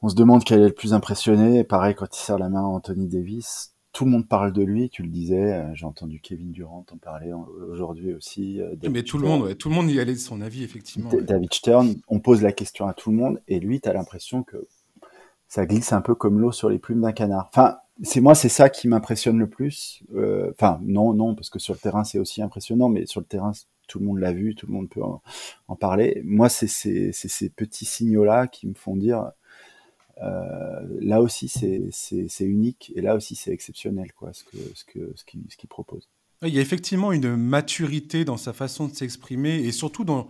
on 0.00 0.08
se 0.08 0.14
demande 0.14 0.44
quel 0.44 0.60
est 0.60 0.68
le 0.68 0.74
plus 0.74 0.94
impressionné. 0.94 1.64
pareil, 1.64 1.94
quand 1.94 2.16
il 2.16 2.20
serre 2.20 2.38
la 2.38 2.48
main 2.48 2.60
à 2.60 2.66
Anthony 2.66 3.08
Davis, 3.08 3.74
tout 3.92 4.04
le 4.04 4.10
monde 4.12 4.28
parle 4.28 4.52
de 4.52 4.62
lui. 4.62 4.90
Tu 4.90 5.02
le 5.02 5.08
disais, 5.08 5.54
euh, 5.54 5.74
j'ai 5.74 5.86
entendu 5.86 6.20
Kevin 6.20 6.52
Durant 6.52 6.84
en 6.92 6.96
parler 6.98 7.32
aujourd'hui 7.32 8.14
aussi. 8.14 8.60
Euh, 8.60 8.74
Mais 8.88 9.02
tout 9.02 9.18
le 9.18 9.26
monde, 9.26 9.56
tout 9.58 9.68
le 9.68 9.74
monde 9.74 9.90
y 9.90 9.98
allait 9.98 10.12
de 10.12 10.18
son 10.18 10.40
avis 10.40 10.62
effectivement. 10.62 11.10
David 11.20 11.52
Stern, 11.52 11.96
on 12.06 12.20
pose 12.20 12.42
la 12.42 12.52
question 12.52 12.86
à 12.86 12.94
tout 12.94 13.10
le 13.10 13.16
monde, 13.16 13.40
et 13.48 13.58
lui, 13.58 13.80
tu 13.80 13.88
as 13.88 13.92
l'impression 13.92 14.44
que 14.44 14.68
ça 15.48 15.66
glisse 15.66 15.92
un 15.92 16.02
peu 16.02 16.14
comme 16.14 16.38
l'eau 16.38 16.52
sur 16.52 16.68
les 16.68 16.78
plumes 16.78 17.00
d'un 17.00 17.12
canard. 17.12 17.48
Enfin, 17.48 17.78
c'est 18.02 18.20
moi, 18.20 18.34
c'est 18.34 18.48
ça 18.48 18.68
qui 18.68 18.86
m'impressionne 18.86 19.38
le 19.38 19.48
plus. 19.48 20.02
Euh, 20.14 20.52
enfin, 20.52 20.78
non, 20.82 21.14
non, 21.14 21.34
parce 21.34 21.50
que 21.50 21.58
sur 21.58 21.74
le 21.74 21.80
terrain, 21.80 22.04
c'est 22.04 22.18
aussi 22.18 22.42
impressionnant, 22.42 22.88
mais 22.88 23.06
sur 23.06 23.20
le 23.20 23.26
terrain, 23.26 23.52
tout 23.88 23.98
le 23.98 24.06
monde 24.06 24.18
l'a 24.18 24.32
vu, 24.32 24.54
tout 24.54 24.66
le 24.66 24.72
monde 24.72 24.88
peut 24.88 25.02
en, 25.02 25.76
parler. 25.76 26.22
Moi, 26.24 26.48
c'est 26.48 26.68
ces, 26.68 27.12
ces 27.12 27.50
petits 27.50 27.84
signaux-là 27.84 28.46
qui 28.46 28.68
me 28.68 28.74
font 28.74 28.96
dire, 28.96 29.32
euh, 30.22 30.80
là 31.00 31.20
aussi, 31.20 31.48
c'est 31.48 32.44
unique, 32.44 32.92
et 32.94 33.00
là 33.00 33.14
aussi, 33.14 33.34
c'est 33.34 33.52
exceptionnel, 33.52 34.12
quoi, 34.12 34.32
ce 34.32 34.44
que 34.44 34.58
ce 34.74 34.84
que 34.84 35.12
ce 35.16 35.24
qu'il 35.24 35.42
ce 35.48 35.66
propose. 35.66 36.08
Il 36.42 36.54
y 36.54 36.58
a 36.58 36.60
effectivement 36.60 37.10
une 37.12 37.34
maturité 37.36 38.24
dans 38.24 38.36
sa 38.36 38.52
façon 38.52 38.86
de 38.86 38.94
s'exprimer, 38.94 39.56
et 39.56 39.72
surtout 39.72 40.04
dans 40.04 40.28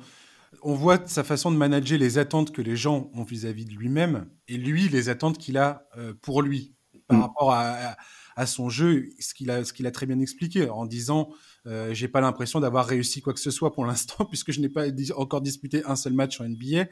on 0.62 0.74
voit 0.74 1.06
sa 1.06 1.24
façon 1.24 1.50
de 1.50 1.56
manager 1.56 1.98
les 1.98 2.18
attentes 2.18 2.52
que 2.52 2.62
les 2.62 2.76
gens 2.76 3.10
ont 3.14 3.22
vis-à-vis 3.22 3.66
de 3.66 3.74
lui-même 3.74 4.30
et 4.48 4.56
lui 4.56 4.88
les 4.88 5.10
attentes 5.10 5.36
qu'il 5.36 5.58
a 5.58 5.86
euh, 5.98 6.14
pour 6.22 6.40
lui 6.40 6.74
par 7.06 7.18
mm. 7.18 7.22
rapport 7.22 7.52
à, 7.52 7.96
à, 8.36 8.46
son 8.46 8.68
jeu, 8.68 9.08
ce 9.18 9.34
qu'il 9.34 9.50
a, 9.50 9.64
ce 9.64 9.72
qu'il 9.72 9.86
a 9.86 9.90
très 9.90 10.06
bien 10.06 10.18
expliqué 10.20 10.68
en 10.68 10.86
disant 10.86 11.30
euh, 11.68 11.92
j'ai 11.92 12.08
pas 12.08 12.20
l'impression 12.20 12.60
d'avoir 12.60 12.86
réussi 12.86 13.20
quoi 13.20 13.34
que 13.34 13.40
ce 13.40 13.50
soit 13.50 13.72
pour 13.72 13.84
l'instant 13.84 14.24
puisque 14.28 14.52
je 14.52 14.60
n'ai 14.60 14.68
pas 14.68 14.86
encore 15.16 15.40
disputé 15.40 15.82
un 15.84 15.96
seul 15.96 16.14
match 16.14 16.40
en 16.40 16.48
NBA. 16.48 16.86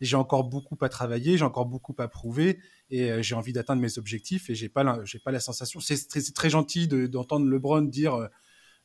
J'ai 0.00 0.16
encore 0.16 0.44
beaucoup 0.44 0.78
à 0.80 0.88
travailler, 0.88 1.36
j'ai 1.36 1.44
encore 1.44 1.66
beaucoup 1.66 1.94
à 1.98 2.08
prouver 2.08 2.58
et 2.88 3.10
euh, 3.10 3.22
j'ai 3.22 3.34
envie 3.34 3.52
d'atteindre 3.52 3.82
mes 3.82 3.98
objectifs 3.98 4.48
et 4.48 4.54
j'ai 4.54 4.70
pas 4.70 5.04
j'ai 5.04 5.18
pas 5.18 5.30
la 5.30 5.40
sensation. 5.40 5.80
C'est 5.80 6.32
très, 6.32 6.48
gentil 6.48 6.88
d'entendre 6.88 7.46
LeBron 7.46 7.82
dire 7.82 8.28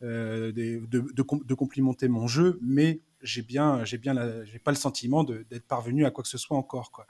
euh, 0.01 0.51
de, 0.51 0.85
de, 0.87 1.05
de, 1.13 1.53
complimenter 1.53 2.09
mon 2.09 2.27
jeu, 2.27 2.59
mais 2.61 3.01
j'ai 3.21 3.43
bien 3.43 3.85
j'ai 3.85 3.97
bien 3.97 4.43
j'ai 4.43 4.59
pas 4.59 4.71
le 4.71 4.77
sentiment 4.77 5.23
d'être 5.23 5.67
parvenu 5.67 6.05
à 6.05 6.11
quoi 6.11 6.21
que 6.21 6.29
ce 6.29 6.37
soit 6.37 6.57
encore 6.57 6.91
quoi. 6.91 7.07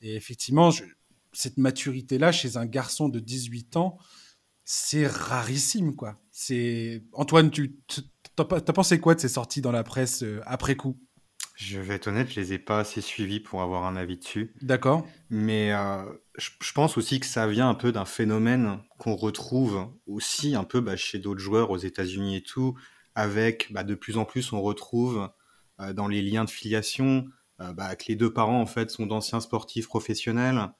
Et 0.00 0.16
effectivement, 0.16 0.70
cette 1.32 1.58
maturité-là 1.58 2.32
chez 2.32 2.56
un 2.56 2.66
garçon 2.66 3.08
de 3.08 3.20
18 3.20 3.76
ans, 3.76 3.98
c'est 4.64 5.06
rarissime, 5.06 5.94
quoi. 5.94 6.18
C'est 6.36 7.04
Antoine, 7.12 7.52
tu 7.52 7.76
t'as 8.34 8.44
pensé 8.44 8.98
quoi 8.98 9.14
de 9.14 9.20
ces 9.20 9.28
sorties 9.28 9.60
dans 9.60 9.70
la 9.70 9.84
presse 9.84 10.24
euh, 10.24 10.40
après 10.46 10.74
coup? 10.74 10.98
Je 11.54 11.78
vais 11.78 11.94
être 11.94 12.08
honnête, 12.08 12.28
je 12.28 12.40
les 12.40 12.54
ai 12.54 12.58
pas 12.58 12.80
assez 12.80 13.00
suivis 13.00 13.38
pour 13.38 13.62
avoir 13.62 13.84
un 13.84 13.94
avis 13.94 14.18
dessus. 14.18 14.52
D'accord. 14.60 15.06
Mais 15.30 15.72
euh, 15.72 16.02
je, 16.36 16.72
pense 16.72 16.98
aussi 16.98 17.20
que 17.20 17.26
ça 17.26 17.46
vient 17.46 17.68
un 17.68 17.74
peu 17.74 17.92
d'un 17.92 18.04
phénomène 18.04 18.80
qu'on 18.98 19.14
retrouve 19.14 19.88
aussi 20.08 20.56
un 20.56 20.64
peu 20.64 20.80
bah, 20.80 20.96
chez 20.96 21.20
d'autres 21.20 21.38
joueurs 21.38 21.70
aux 21.70 21.76
États-Unis 21.76 22.38
et 22.38 22.42
tout, 22.42 22.76
avec 23.14 23.72
bah, 23.72 23.84
de 23.84 23.94
plus 23.94 24.16
en 24.16 24.24
plus 24.24 24.52
on 24.52 24.60
retrouve 24.60 25.30
euh, 25.78 25.92
dans 25.92 26.08
les 26.08 26.20
liens 26.20 26.44
de 26.44 26.50
filiation 26.50 27.26
bah, 27.60 27.94
que 27.94 28.06
les 28.08 28.16
deux 28.16 28.32
parents 28.32 28.60
en 28.60 28.66
fait 28.66 28.90
sont 28.90 29.06
d'anciens 29.06 29.38
sportifs 29.38 29.86
professionnels 29.86 30.70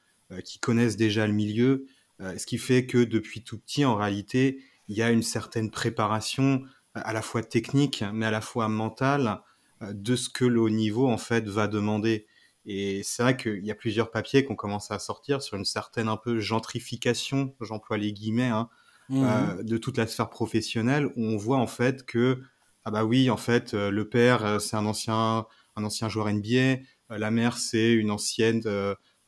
qui 0.45 0.59
connaissent 0.59 0.97
déjà 0.97 1.29
le 1.29 1.33
milieu, 1.33 1.87
ce 2.19 2.45
qui 2.45 2.59
fait 2.59 2.85
que 2.85 2.99
depuis 2.99 3.45
tout 3.45 3.59
petit, 3.61 3.85
en 3.85 3.95
réalité, 3.95 4.59
il 4.89 4.97
y 4.97 5.03
a 5.03 5.11
une 5.11 5.23
certaine 5.23 5.71
préparation 5.71 6.63
euh, 6.97 7.01
à 7.05 7.13
la 7.13 7.23
fois 7.23 7.43
technique, 7.43 8.05
mais 8.13 8.27
à 8.27 8.31
la 8.31 8.41
fois 8.41 8.69
mentale 8.69 9.41
de 9.81 10.17
ce 10.17 10.31
que 10.31 10.45
le 10.45 10.61
haut 10.61 10.71
niveau 10.71 11.09
en 11.09 11.19
fait 11.19 11.47
va 11.47 11.67
demander. 11.67 12.27
Et 12.65 13.03
c'est 13.03 13.23
vrai 13.23 13.37
qu'il 13.37 13.67
y 13.67 13.71
a 13.71 13.75
plusieurs 13.75 14.11
papiers 14.11 14.45
qu'on 14.45 14.57
commence 14.57 14.91
à 14.91 14.99
sortir 14.99 15.43
sur 15.43 15.57
une 15.59 15.67
certaine 15.67 16.09
un 16.09 16.17
peu 16.17 16.39
gentrification, 16.39 17.55
j'emploie 17.61 17.99
les 17.99 18.13
guillemets, 18.13 18.49
hein, 18.49 18.71
mmh. 19.11 19.63
de 19.63 19.77
toute 19.77 19.99
la 19.99 20.07
sphère 20.07 20.31
professionnelle 20.31 21.07
où 21.17 21.23
on 21.23 21.37
voit 21.37 21.59
en 21.59 21.67
fait 21.67 22.07
que 22.07 22.41
ah 22.87 22.91
bah 22.91 23.05
oui, 23.05 23.29
en 23.29 23.37
fait, 23.37 23.75
le 23.75 24.09
père 24.09 24.61
c'est 24.61 24.77
un 24.77 24.87
ancien 24.87 25.45
un 25.77 25.85
ancien 25.85 26.09
joueur 26.09 26.33
NBA, 26.33 26.77
la 27.11 27.31
mère 27.31 27.59
c'est 27.59 27.93
une 27.93 28.11
ancienne 28.11 28.63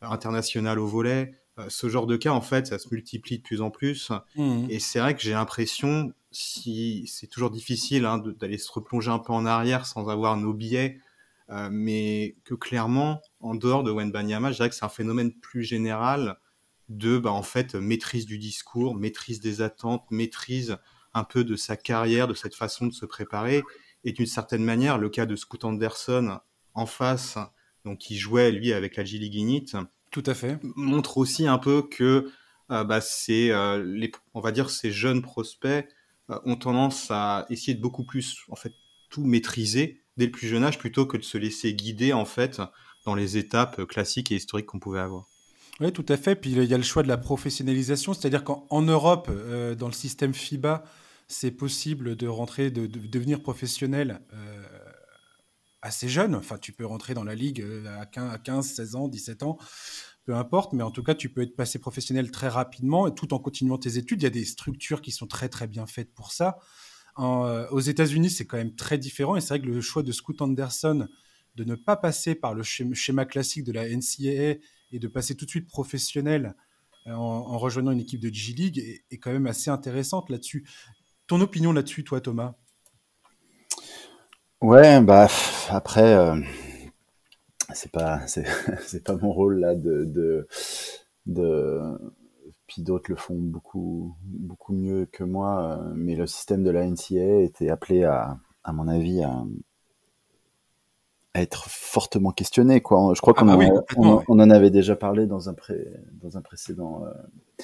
internationale 0.01 0.79
au 0.79 0.87
volet. 0.87 1.35
Ce 1.69 1.89
genre 1.89 2.07
de 2.07 2.17
cas, 2.17 2.33
en 2.33 2.41
fait, 2.41 2.67
ça 2.67 2.79
se 2.79 2.89
multiplie 2.91 3.39
de 3.39 3.43
plus 3.43 3.61
en 3.61 3.71
plus. 3.71 4.11
Mmh. 4.37 4.67
Et 4.69 4.79
c'est 4.79 4.99
vrai 4.99 5.15
que 5.15 5.23
j'ai 5.23 5.33
l'impression, 5.33 6.13
si 6.31 7.07
c'est 7.07 7.27
toujours 7.29 7.51
difficile 7.51 8.05
hein, 8.05 8.19
d'aller 8.19 8.59
se 8.59 8.71
replonger 8.71 9.11
un 9.11 9.19
peu 9.19 9.33
en 9.33 9.47
arrière 9.47 9.87
sans 9.87 10.09
avoir 10.09 10.37
nos 10.37 10.53
billets, 10.53 11.01
euh, 11.51 11.69
mais 11.71 12.37
que 12.45 12.55
clairement, 12.55 13.23
en 13.41 13.55
dehors 13.55 13.85
de 13.85 13.91
Wenbanyama, 13.91 14.51
je 14.51 14.57
dirais 14.57 14.69
que 14.69 14.75
c'est 14.75 14.85
un 14.85 14.91
phénomène 14.91 15.33
plus 15.33 15.63
général 15.63 16.39
de, 16.89 17.19
bah, 17.19 17.33
en 17.33 17.43
fait, 17.43 17.75
maîtrise 17.75 18.27
du 18.27 18.39
discours, 18.39 18.95
maîtrise 18.95 19.41
des 19.41 19.63
attentes, 19.63 20.05
maîtrise 20.11 20.79
un 21.15 21.25
peu 21.25 21.45
de 21.45 21.57
sa 21.57 21.77
carrière, 21.77 22.29
de 22.29 22.35
cette 22.35 22.55
façon 22.55 22.87
de 22.87 22.93
se 22.93 23.07
préparer. 23.07 23.63
Et 24.05 24.13
d'une 24.13 24.27
certaine 24.27 24.65
manière, 24.65 24.99
le 24.99 25.09
cas 25.09 25.27
de 25.27 25.37
Scoot 25.37 25.65
Anderson 25.65 26.39
en 26.75 26.87
face, 26.87 27.39
donc 27.85 27.99
qui 27.99 28.19
jouait 28.19 28.53
lui 28.53 28.73
avec 28.73 28.97
la 28.97 29.05
G 29.05 29.19
League 29.19 29.37
tout 30.17 30.31
à 30.31 30.33
fait, 30.33 30.59
montre 30.77 31.19
aussi 31.19 31.47
un 31.47 31.59
peu 31.59 31.83
que 31.83 32.31
euh, 32.71 32.85
bah, 32.85 33.03
c'est 33.03 33.51
euh, 33.51 33.85
les, 33.85 34.11
on 34.33 34.41
va 34.41 34.51
dire, 34.51 34.71
ces 34.71 34.91
jeunes 34.91 35.21
prospects 35.21 35.87
euh, 36.31 36.39
ont 36.47 36.57
tendance 36.57 37.11
à 37.11 37.45
essayer 37.51 37.75
de 37.75 37.83
beaucoup 37.83 38.03
plus, 38.03 38.39
en 38.49 38.57
fait, 38.57 38.73
tout 39.11 39.25
maîtriser 39.25 40.01
dès 40.17 40.25
le 40.25 40.33
plus 40.33 40.49
jeune 40.49 40.65
âge 40.65 40.79
plutôt 40.79 41.05
que 41.05 41.19
de 41.19 41.23
se 41.23 41.37
laisser 41.37 41.75
guider, 41.75 42.15
en 42.15 42.25
fait, 42.25 42.63
dans 43.05 43.15
les 43.15 43.37
étapes 43.37 43.85
classiques 43.85 44.33
et 44.33 44.37
historiques 44.37 44.65
qu'on 44.65 44.79
pouvait 44.79 45.01
avoir. 45.01 45.27
Oui, 45.81 45.93
tout 45.93 46.07
à 46.09 46.17
fait. 46.17 46.35
Puis 46.35 46.53
il 46.53 46.65
y 46.65 46.73
a 46.73 46.79
le 46.79 46.83
choix 46.83 47.03
de 47.03 47.09
la 47.09 47.19
professionnalisation, 47.19 48.15
c'est-à-dire 48.15 48.43
qu'en 48.43 48.81
Europe, 48.81 49.29
euh, 49.31 49.75
dans 49.75 49.89
le 49.89 49.93
système 49.93 50.33
FIBA, 50.33 50.83
c'est 51.29 51.51
possible 51.51 52.17
de 52.17 52.27
rentrer, 52.27 52.71
de, 52.71 52.87
devenir 52.87 53.43
professionnel 53.43 54.23
assez 55.83 56.09
jeune. 56.09 56.35
Enfin, 56.35 56.57
tu 56.57 56.73
peux 56.73 56.87
rentrer 56.87 57.15
dans 57.15 57.25
la 57.25 57.35
ligue 57.35 57.65
à 57.99 58.07
15, 58.07 58.67
16 58.67 58.95
ans, 58.95 59.09
17 59.09 59.43
ans, 59.43 59.59
peu 60.27 60.35
importe, 60.35 60.73
mais 60.73 60.83
en 60.83 60.91
tout 60.91 61.05
cas, 61.05 61.15
tu 61.15 61.29
peux 61.31 61.43
être 61.43 61.55
passé 61.55 61.79
professionnel 61.79 62.33
très 62.33 62.49
rapidement, 62.49 63.11
tout 63.13 63.33
en 63.33 63.39
continuant 63.39 63.79
tes 63.79 63.97
études. 63.97 64.23
Il 64.23 64.25
y 64.25 64.27
a 64.27 64.31
des 64.31 64.45
structures 64.45 65.01
qui 65.01 65.13
sont 65.13 65.29
très 65.29 65.49
très 65.49 65.69
bien 65.69 65.87
faites 65.87 66.13
pour 66.13 66.33
ça. 66.33 66.59
Euh, 67.19 67.67
aux 67.71 67.81
États-Unis, 67.81 68.29
c'est 68.29 68.45
quand 68.45 68.57
même 68.57 68.75
très 68.75 68.99
différent, 68.99 69.37
et 69.37 69.41
c'est 69.41 69.51
vrai 69.55 69.61
que 69.61 69.67
le 69.67 69.81
choix 69.81 70.03
de 70.03 70.13
Scoot 70.13 70.43
Anderson 70.43 71.09
de 71.55 71.65
ne 71.65 71.77
pas 71.77 71.97
passer 71.97 72.35
par 72.35 72.55
le 72.55 72.63
schéma 72.63 73.25
classique 73.25 73.65
de 73.65 73.73
la 73.73 73.89
NCAA 73.89 74.61
et 74.93 74.99
de 74.99 75.09
passer 75.09 75.35
tout 75.37 75.47
de 75.47 75.51
suite 75.51 75.69
professionnel 75.69 76.55
euh, 77.07 77.13
en, 77.13 77.57
rejoignant 77.57 77.93
une 77.93 78.01
équipe 78.01 78.21
de 78.21 78.33
G 78.33 78.53
League 78.53 79.03
est, 79.11 79.19
quand 79.19 79.33
même 79.33 79.47
assez 79.47 79.71
intéressante 79.71 80.29
là-dessus. 80.29 80.69
Ton 81.29 81.41
opinion 81.41 81.73
là-dessus, 81.73 82.05
toi, 82.05 82.21
Thomas? 82.21 82.55
Ouais, 84.61 85.01
bah 85.01 85.29
après, 85.69 86.15
euh, 86.15 86.41
c'est 87.77 87.93
pas 87.93 88.21
c'est 88.27 89.05
pas 89.05 89.17
mon 89.17 89.33
rôle 89.33 89.61
là 89.61 89.75
de, 89.75 90.05
de, 90.05 90.49
de 91.27 91.81
puis 92.67 92.83
d'autres 92.83 93.11
le 93.11 93.17
font 93.17 93.37
beaucoup 93.37 94.17
beaucoup 94.23 94.73
mieux 94.73 95.07
que 95.07 95.25
moi 95.25 95.79
euh, 95.79 95.93
mais 95.95 96.17
le 96.17 96.27
système 96.27 96.65
de 96.65 96.71
la 96.71 96.87
NCA 96.87 97.41
était 97.43 97.71
appelé 97.71 98.05
à 98.05 98.39
à 98.65 98.73
mon 98.73 98.89
avis 98.89 99.23
à, 99.23 99.45
être 101.35 101.69
fortement 101.69 102.31
questionné 102.31 102.81
quoi. 102.81 103.13
Je 103.15 103.21
crois 103.21 103.35
ah 103.37 103.41
qu'on 103.41 103.47
bah 103.47 103.59
en, 103.99 104.25
on, 104.27 104.41
en 104.41 104.49
avait 104.49 104.71
déjà 104.71 104.97
parlé 104.97 105.27
dans 105.27 105.51
un 105.51 105.53
pré, 105.53 105.87
dans 106.23 106.39
un 106.39 106.41
précédent 106.41 107.05
euh, 107.05 107.63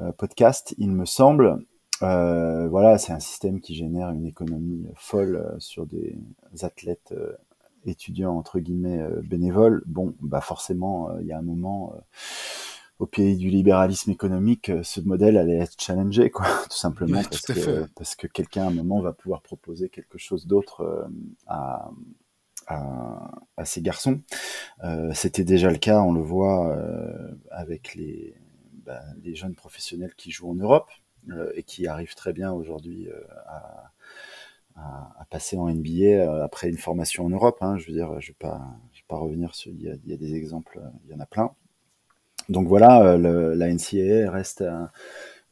euh, 0.00 0.12
podcast 0.12 0.74
il 0.78 0.90
me 0.90 1.04
semble. 1.04 1.58
Voilà 2.00 2.96
c'est 2.96 3.12
un 3.12 3.20
système 3.20 3.60
qui 3.60 3.74
génère 3.74 4.08
une 4.08 4.24
économie 4.24 4.86
folle 4.96 5.56
sur 5.58 5.84
des 5.84 6.16
athlètes 6.62 7.12
étudiant 7.84 8.36
entre 8.36 8.60
guillemets 8.60 9.00
euh, 9.00 9.20
bénévole, 9.22 9.82
bon, 9.86 10.14
bah 10.20 10.40
forcément, 10.40 11.10
euh, 11.10 11.20
il 11.20 11.26
y 11.26 11.32
a 11.32 11.38
un 11.38 11.42
moment 11.42 11.92
euh, 11.94 12.00
au 12.98 13.06
pays 13.06 13.36
du 13.36 13.48
libéralisme 13.48 14.10
économique, 14.10 14.70
ce 14.82 15.00
modèle 15.00 15.38
allait 15.38 15.58
être 15.58 15.80
challengé, 15.80 16.30
quoi, 16.30 16.46
tout 16.70 16.76
simplement 16.76 17.22
parce, 17.22 17.42
que, 17.42 17.86
parce, 17.96 18.14
que, 18.14 18.26
quelqu'un 18.26 18.64
à 18.64 18.66
un 18.68 18.74
moment 18.74 19.00
va 19.00 19.12
pouvoir 19.12 19.40
proposer 19.40 19.88
quelque 19.88 20.18
chose 20.18 20.46
d'autre 20.46 21.08
à, 21.46 21.90
à, 22.66 23.30
à, 23.56 23.64
ces 23.64 23.82
garçons. 23.82 24.20
Euh, 24.84 25.10
C'était 25.14 25.44
déjà 25.44 25.70
le 25.70 25.78
cas, 25.78 26.00
on 26.00 26.12
le 26.12 26.20
voit 26.20 26.76
euh, 26.76 27.32
avec 27.50 27.94
les, 27.94 28.34
bah, 28.84 29.02
les 29.22 29.34
jeunes 29.34 29.54
professionnels 29.54 30.14
qui 30.16 30.30
jouent 30.30 30.50
en 30.50 30.54
Europe 30.54 30.90
euh, 31.30 31.50
et 31.54 31.62
qui 31.62 31.86
arrivent 31.86 32.14
très 32.14 32.32
bien 32.32 32.52
aujourd'hui 32.52 33.08
à, 33.46 33.92
à, 35.18 35.26
passer 35.30 35.56
en 35.56 35.68
NBA 35.68 36.04
euh, 36.04 36.44
après 36.44 36.68
une 36.68 36.76
formation 36.76 37.24
en 37.26 37.30
Europe. 37.30 37.58
Hein. 37.60 37.78
Je 37.78 37.86
veux 37.86 37.92
dire, 37.92 38.20
je 38.20 38.26
je 38.26 38.32
vais 38.32 39.06
pas 39.08 39.16
revenir 39.16 39.54
sur. 39.54 39.72
Il 39.72 39.82
y, 39.82 40.12
a, 40.12 40.16
des 40.16 40.34
exemples, 40.34 40.78
euh, 40.78 40.88
il 41.04 41.10
y 41.10 41.14
en 41.14 41.20
a 41.20 41.26
plein. 41.26 41.50
Donc 42.48 42.66
voilà, 42.66 43.12
euh, 43.12 43.54
la 43.54 43.72
NCAA 43.72 44.30
reste 44.30 44.64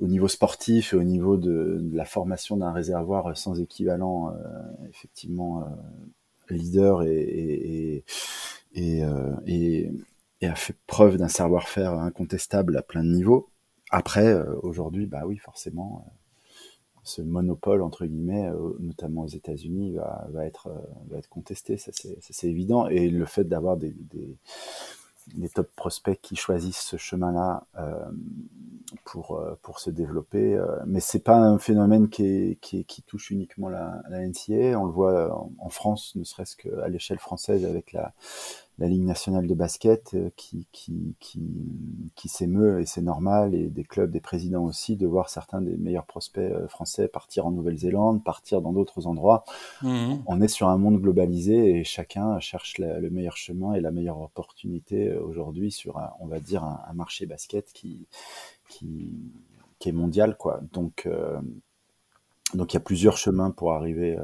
au 0.01 0.07
niveau 0.07 0.29
sportif 0.29 0.93
et 0.93 0.97
au 0.97 1.05
niveau 1.05 1.37
de, 1.37 1.81
la 1.93 2.05
formation 2.05 2.57
d'un 2.57 2.73
réservoir 2.73 3.37
sans 3.37 3.61
équivalent, 3.61 4.35
effectivement 4.89 5.65
leader 6.51 7.03
et, 7.03 8.05
et 8.75 9.03
a 10.43 10.55
fait 10.55 10.77
preuve 10.87 11.19
d'un 11.19 11.29
savoir-faire 11.29 11.93
incontestable 11.95 12.77
à 12.77 12.83
plein 12.83 13.05
de 13.05 13.11
niveaux. 13.11 13.51
Après, 13.91 14.35
aujourd'hui, 14.63 15.07
bah 15.07 15.23
oui, 15.27 15.37
forcément, 15.37 16.05
ce 17.09 17.23
monopole 17.23 17.83
entre 17.83 18.07
guillemets, 18.07 18.49
euh, 18.49 18.77
notamment 18.81 19.23
aux 19.23 19.29
États-Unis, 19.29 19.97
va, 19.97 20.29
euh, 20.37 21.17
être 21.17 21.29
contesté, 21.29 21.77
ça 21.77 21.91
c'est 21.93 22.49
évident. 22.49 22.87
Et 22.89 23.09
le 23.09 23.25
fait 23.25 23.45
d'avoir 23.45 23.77
des, 23.77 23.95
top 25.55 25.69
prospects 25.75 26.19
qui 26.23 26.37
choisissent 26.37 26.81
ce 26.81 26.97
chemin-là 26.97 27.67
euh, 27.79 28.05
pour 29.05 29.81
se 29.81 29.91
développer, 29.91 30.59
mais 30.87 31.01
c'est 31.01 31.23
pas 31.23 31.37
un 31.37 31.59
phénomène 31.59 32.09
qui, 32.09 32.59
touche 33.07 33.31
uniquement 33.31 33.69
la, 33.69 34.03
la 34.09 34.27
NCA. 34.27 34.79
On 34.79 34.85
le 34.85 34.93
voit 34.93 35.51
en 35.59 35.69
France, 35.69 36.15
ne 36.15 36.25
serait-ce 36.25 36.57
qu'à 36.57 36.89
l'échelle 36.89 37.19
française 37.19 37.65
avec 37.65 37.93
la 37.93 38.15
la 38.79 38.87
Ligue 38.87 39.05
nationale 39.05 39.47
de 39.47 39.55
basket 39.55 40.15
euh, 40.15 40.31
qui, 40.37 40.67
qui, 40.71 41.17
qui, 41.19 41.43
qui 42.15 42.29
s'émeut, 42.29 42.81
et 42.81 42.87
c'est 42.87 43.03
normal, 43.03 43.55
et 43.55 43.69
des 43.69 43.83
clubs, 43.83 44.11
des 44.11 44.21
présidents 44.21 44.65
aussi, 44.65 44.97
de 44.97 45.07
voir 45.07 45.29
certains 45.31 45.61
des 45.61 45.77
meilleurs 45.77 46.07
prospects 46.07 46.53
euh, 46.53 46.69
français 46.69 47.09
partir 47.09 47.47
en 47.47 47.51
Nouvelle-Zélande, 47.51 48.23
partir 48.23 48.61
dans 48.63 48.73
d'autres 48.73 49.07
endroits. 49.07 49.45
Mmh. 49.83 50.15
On 50.27 50.41
est 50.41 50.49
sur 50.49 50.69
un 50.69 50.79
monde 50.79 51.01
globalisé 51.01 51.79
et 51.79 51.85
chacun 51.85 52.39
cherche 52.39 52.79
le 52.79 53.11
meilleur 53.11 53.37
chemin 53.37 53.75
et 53.75 53.81
la 53.81 53.91
meilleure 53.91 54.21
opportunité 54.21 55.09
euh, 55.09 55.21
aujourd'hui 55.23 55.73
sur, 55.73 55.99
un, 55.99 56.13
on 56.21 56.27
va 56.27 56.39
dire, 56.39 56.63
un, 56.63 56.93
marché 56.95 57.27
basket 57.27 57.73
qui, 57.73 58.07
qui, 58.69 59.33
qui, 59.79 59.89
est 59.89 59.93
mondial. 59.93 60.37
Quoi. 60.37 60.61
Donc, 60.73 61.09
donc 62.55 62.73
il 62.73 62.75
y 62.75 62.77
a 62.77 62.81
plusieurs 62.81 63.17
chemins 63.17 63.53
pour 63.53 63.73
arriver 63.73 64.19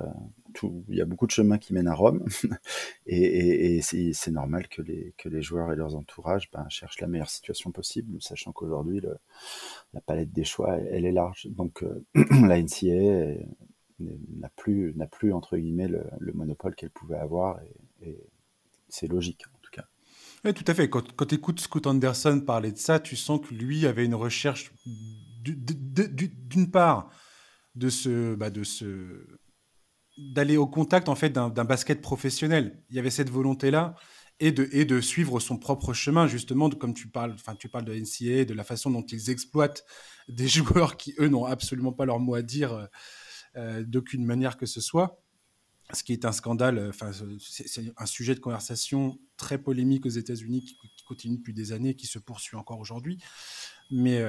il 0.63 0.97
y 0.97 1.01
a 1.01 1.05
beaucoup 1.05 1.27
de 1.27 1.31
chemins 1.31 1.59
qui 1.59 1.75
mènent 1.75 1.89
à 1.89 1.95
Rome, 1.95 2.25
et, 3.07 3.81
c'est 3.83 4.31
normal 4.31 4.69
que 4.69 4.83
les, 4.83 5.15
que 5.19 5.29
les 5.29 5.43
joueurs 5.43 5.73
et 5.73 5.77
leurs 5.77 5.95
entourages 5.95 6.51
ben, 6.53 6.67
cherchent 6.69 7.01
la 7.01 7.07
meilleure 7.07 7.31
situation 7.31 7.73
possible, 7.73 8.17
sachant 8.21 8.53
qu'aujourd'hui 8.53 9.01
la 9.93 10.01
palette 10.01 10.33
des 10.33 10.45
choix 10.45 10.77
elle, 10.77 11.05
est 11.05 11.13
large. 11.13 11.49
Donc 11.51 11.83
euh, 11.83 12.05
la 12.47 12.61
NCA 12.61 13.43
n'a 14.01 14.49
plus 14.57 14.95
plus 15.11 15.33
entre 15.33 15.57
guillemets 15.57 15.89
le, 15.89 16.33
monopole 16.33 16.75
qu'elle 16.75 16.91
pouvait 16.91 17.19
avoir, 17.19 17.61
et, 18.03 18.19
c'est 18.89 19.09
logique 19.09 19.43
en 19.53 19.59
tout 19.61 19.71
cas. 19.73 19.87
Oui, 20.45 20.55
tout 20.55 20.65
à 20.69 20.75
fait. 20.75 20.89
Quand, 20.89 21.15
quand 21.17 21.27
tu 21.27 21.35
écoutes 21.37 21.61
Scott 21.61 21.87
Anderson 21.87 22.43
parler 22.47 22.71
de 22.71 22.79
ça, 22.79 23.01
tu 23.01 23.17
sens 23.17 23.41
que 23.41 23.55
lui 23.55 23.87
avait 23.87 24.05
une 24.05 24.15
recherche 24.15 24.73
d'une 25.43 26.71
part 26.71 27.11
de 27.75 27.89
ce, 27.89 28.35
bah 28.35 28.51
de 28.51 28.63
ce 28.63 29.27
d'aller 30.17 30.57
au 30.57 30.67
contact 30.67 31.09
en 31.09 31.15
fait 31.15 31.31
d'un 31.31 31.65
basket 31.65 32.01
professionnel. 32.01 32.83
Il 32.91 32.97
y 32.97 32.99
avait 32.99 33.11
cette 33.11 33.31
volonté 33.31 33.71
là 33.71 33.95
et 34.41 34.53
de 34.53 34.69
et 34.73 34.85
de 34.85 35.01
suivre 35.01 35.41
son 35.41 35.59
propre 35.59 35.93
chemin 35.93 36.27
justement 36.27 36.69
comme 36.71 36.95
tu 36.95 37.09
parles 37.09 37.33
enfin 37.35 37.55
tu 37.55 37.69
parles 37.69 37.85
de 37.85 37.95
NCAA 37.95 38.45
de 38.45 38.55
la 38.55 38.65
façon 38.65 38.91
dont 38.91 39.03
ils 39.03 39.31
exploitent 39.31 39.85
des 40.29 40.49
joueurs 40.49 40.97
qui 40.97 41.15
eux 41.19 41.29
n'ont 41.29 41.45
absolument 41.45 41.93
pas 41.93 42.05
leur 42.05 42.19
mot 42.19 42.35
à 42.35 42.43
dire 42.43 42.73
euh, 42.73 42.87
euh, 43.57 43.85
d'aucune 43.85 44.25
manière 44.25 44.57
que 44.57 44.67
ce 44.67 44.81
soit. 44.81 45.21
Ce 45.93 46.03
qui 46.03 46.13
est 46.13 46.25
un 46.25 46.33
scandale 46.33 46.79
euh, 46.79 46.89
enfin 46.89 47.11
c'est 47.39 47.93
un 47.97 48.07
sujet 48.07 48.35
de 48.35 48.41
conversation 48.41 49.19
très 49.37 49.59
polémique 49.59 50.07
aux 50.07 50.11
États-Unis 50.11 50.65
qui, 50.65 50.77
continue 51.05 51.37
depuis 51.37 51.53
des 51.53 51.73
années 51.73 51.95
qui 51.95 52.07
se 52.07 52.19
poursuit 52.19 52.57
encore 52.57 52.79
aujourd'hui. 52.81 53.19
Mais 53.91 54.23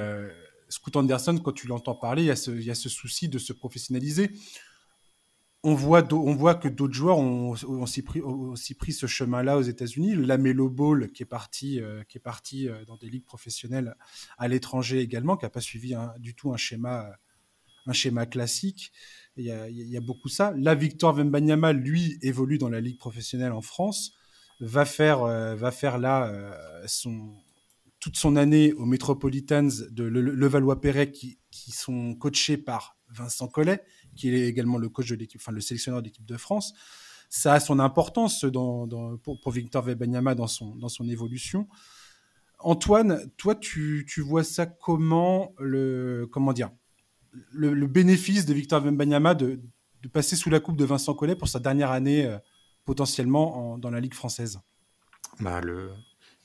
Scoot 0.68 0.94
Anderson 0.96 1.38
quand 1.42 1.52
tu 1.52 1.68
l'entends 1.68 1.94
parler 1.94 2.24
il 2.24 2.26
y, 2.26 2.30
a 2.30 2.36
ce, 2.36 2.50
il 2.50 2.64
y 2.64 2.70
a 2.70 2.74
ce 2.74 2.90
souci 2.90 3.30
de 3.30 3.38
se 3.38 3.54
professionnaliser 3.54 4.30
on 5.66 5.74
voit, 5.74 6.54
que 6.54 6.68
d'autres 6.68 6.94
joueurs 6.94 7.18
ont, 7.18 7.50
aussi, 7.50 8.02
pris, 8.02 8.22
ce 8.92 9.06
chemin-là 9.06 9.58
aux 9.58 9.62
États-Unis. 9.62 10.14
Lamelo 10.14 10.70
Ball, 10.70 11.10
qui 11.10 11.24
est 11.24 11.26
parti, 11.26 11.80
euh, 11.80 12.04
qui 12.04 12.18
est 12.18 12.68
euh, 12.68 12.84
dans 12.84 12.96
des 12.96 13.08
ligues 13.08 13.24
professionnelles 13.24 13.96
à 14.38 14.46
l'étranger 14.46 15.00
également, 15.00 15.36
qui 15.36 15.44
n'a 15.44 15.50
pas 15.50 15.60
suivi 15.60 15.94
du 16.18 16.36
tout 16.36 16.52
un 16.52 16.56
schéma, 16.56 17.10
un 17.86 17.92
schéma 17.92 18.26
classique. 18.26 18.92
Il 19.36 19.44
y, 19.44 19.96
a, 19.96 20.00
beaucoup 20.00 20.28
ça. 20.28 20.54
Là, 20.56 20.76
Victor 20.76 21.14
Wembanyama, 21.14 21.72
lui, 21.72 22.16
évolue 22.22 22.58
dans 22.58 22.70
la 22.70 22.80
ligue 22.80 22.98
professionnelle 22.98 23.52
en 23.52 23.60
France, 23.60 24.12
va 24.60 24.84
faire, 24.84 25.24
euh, 25.24 25.56
là 25.98 26.32
toute 27.98 28.16
son 28.16 28.36
année 28.36 28.72
aux 28.74 28.86
Metropolitans 28.86 29.68
de 29.90 30.04
Levallois-Perret, 30.04 31.10
qui 31.10 31.72
sont 31.72 32.14
coachés 32.14 32.56
par 32.56 32.96
Vincent 33.08 33.48
Collet, 33.48 33.82
qui 34.16 34.34
est 34.34 34.48
également 34.48 34.78
le 34.78 34.88
coach 34.88 35.08
de 35.08 35.14
l'équipe, 35.14 35.40
enfin 35.40 35.52
le 35.52 35.60
sélectionneur 35.60 36.02
de 36.02 36.06
l'équipe 36.06 36.26
de 36.26 36.36
France. 36.36 36.74
Ça 37.28 37.54
a 37.54 37.60
son 37.60 37.78
importance 37.78 38.44
pour, 39.22 39.50
Victor 39.50 39.84
Wembanyama 39.84 40.34
dans 40.34 40.46
son, 40.46 40.76
dans 40.76 40.88
son 40.88 41.08
évolution. 41.08 41.68
Antoine, 42.60 43.30
toi, 43.36 43.54
tu, 43.54 44.06
tu, 44.08 44.20
vois 44.20 44.44
ça 44.44 44.66
comment 44.66 45.52
le 45.58 46.26
comment 46.30 46.52
dire 46.52 46.70
le, 47.50 47.86
bénéfice 47.86 48.46
de 48.46 48.54
Victor 48.54 48.82
Wembanyama 48.82 49.34
de, 49.34 49.60
de, 50.02 50.08
passer 50.08 50.36
sous 50.36 50.50
la 50.50 50.60
coupe 50.60 50.76
de 50.76 50.84
Vincent 50.84 51.14
Collet 51.14 51.36
pour 51.36 51.48
sa 51.48 51.58
dernière 51.58 51.90
année 51.90 52.24
euh, 52.24 52.38
potentiellement 52.84 53.76
dans 53.76 53.90
la 53.90 54.00
Ligue 54.00 54.14
française? 54.14 54.60
Bah, 55.40 55.60
le, 55.60 55.90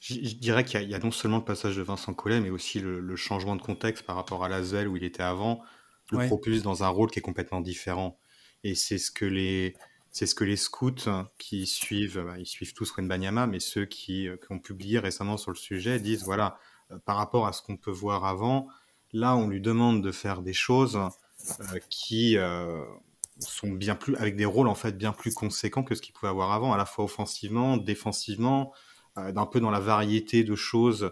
je, 0.02 0.16
dirais 0.36 0.66
qu'il 0.66 0.90
y, 0.90 0.96
a 0.96 1.00
non 1.00 1.12
seulement 1.12 1.38
le 1.38 1.44
passage 1.44 1.76
de 1.78 1.84
Vincent 1.84 2.14
Collet, 2.16 2.42
mais 2.42 2.50
aussi 2.50 2.80
le, 2.80 3.16
changement 3.16 3.56
de 3.56 3.62
contexte 3.62 4.04
par 4.04 4.16
rapport 4.16 4.44
à 4.44 4.50
Lasvel 4.50 4.88
où 4.88 4.98
il 4.98 5.04
était 5.04 5.22
avant 5.22 5.62
le 6.12 6.28
propulse 6.28 6.62
dans 6.62 6.84
un 6.84 6.90
rôle 6.90 7.10
qui 7.10 7.20
est 7.20 7.24
complètement 7.24 7.62
différent. 7.62 8.18
Et 8.64 8.76
c'est 8.76 8.98
ce 8.98 9.12
que 9.12 9.26
les, 9.26 9.76
c'est 10.12 10.26
ce 10.26 10.36
que 10.36 10.44
les 10.44 10.58
scouts 10.58 11.10
qui 11.38 11.66
suivent, 11.66 12.22
bah, 12.26 12.36
ils 12.38 12.46
suivent 12.46 12.74
tous 12.74 12.94
Banyama, 12.98 13.48
mais 13.48 13.60
ceux 13.60 13.86
qui, 13.86 14.28
euh, 14.28 14.36
qui, 14.36 14.52
ont 14.52 14.60
publié 14.60 15.00
récemment 15.00 15.38
sur 15.38 15.52
le 15.52 15.58
sujet 15.58 16.00
disent 16.00 16.24
voilà, 16.24 16.58
euh, 16.92 16.98
par 17.06 17.16
rapport 17.16 17.48
à 17.48 17.54
ce 17.54 17.62
qu'on 17.62 17.78
peut 17.78 17.92
voir 17.92 18.26
avant, 18.26 18.68
là 19.14 19.36
on 19.36 19.48
lui 19.48 19.62
demande 19.62 20.04
de 20.04 20.12
faire 20.12 20.42
des 20.42 20.54
choses 20.54 20.98
euh, 20.98 21.80
qui 21.90 22.38
sont 23.40 23.72
bien 23.72 23.96
plus, 23.96 24.16
avec 24.18 24.36
des 24.36 24.46
rôles 24.46 24.68
en 24.68 24.76
fait 24.76 24.98
bien 24.98 25.14
plus 25.14 25.34
conséquents 25.34 25.84
que 25.84 25.96
ce 25.96 26.02
qu'il 26.02 26.14
pouvait 26.14 26.30
avoir 26.30 26.52
avant, 26.52 26.74
à 26.74 26.78
la 26.78 26.86
fois 26.86 27.06
offensivement, 27.06 27.78
défensivement, 27.78 28.74
d'un 29.16 29.46
peu 29.46 29.60
dans 29.60 29.72
la 29.72 29.80
variété 29.80 30.44
de 30.46 30.56
choses 30.56 31.12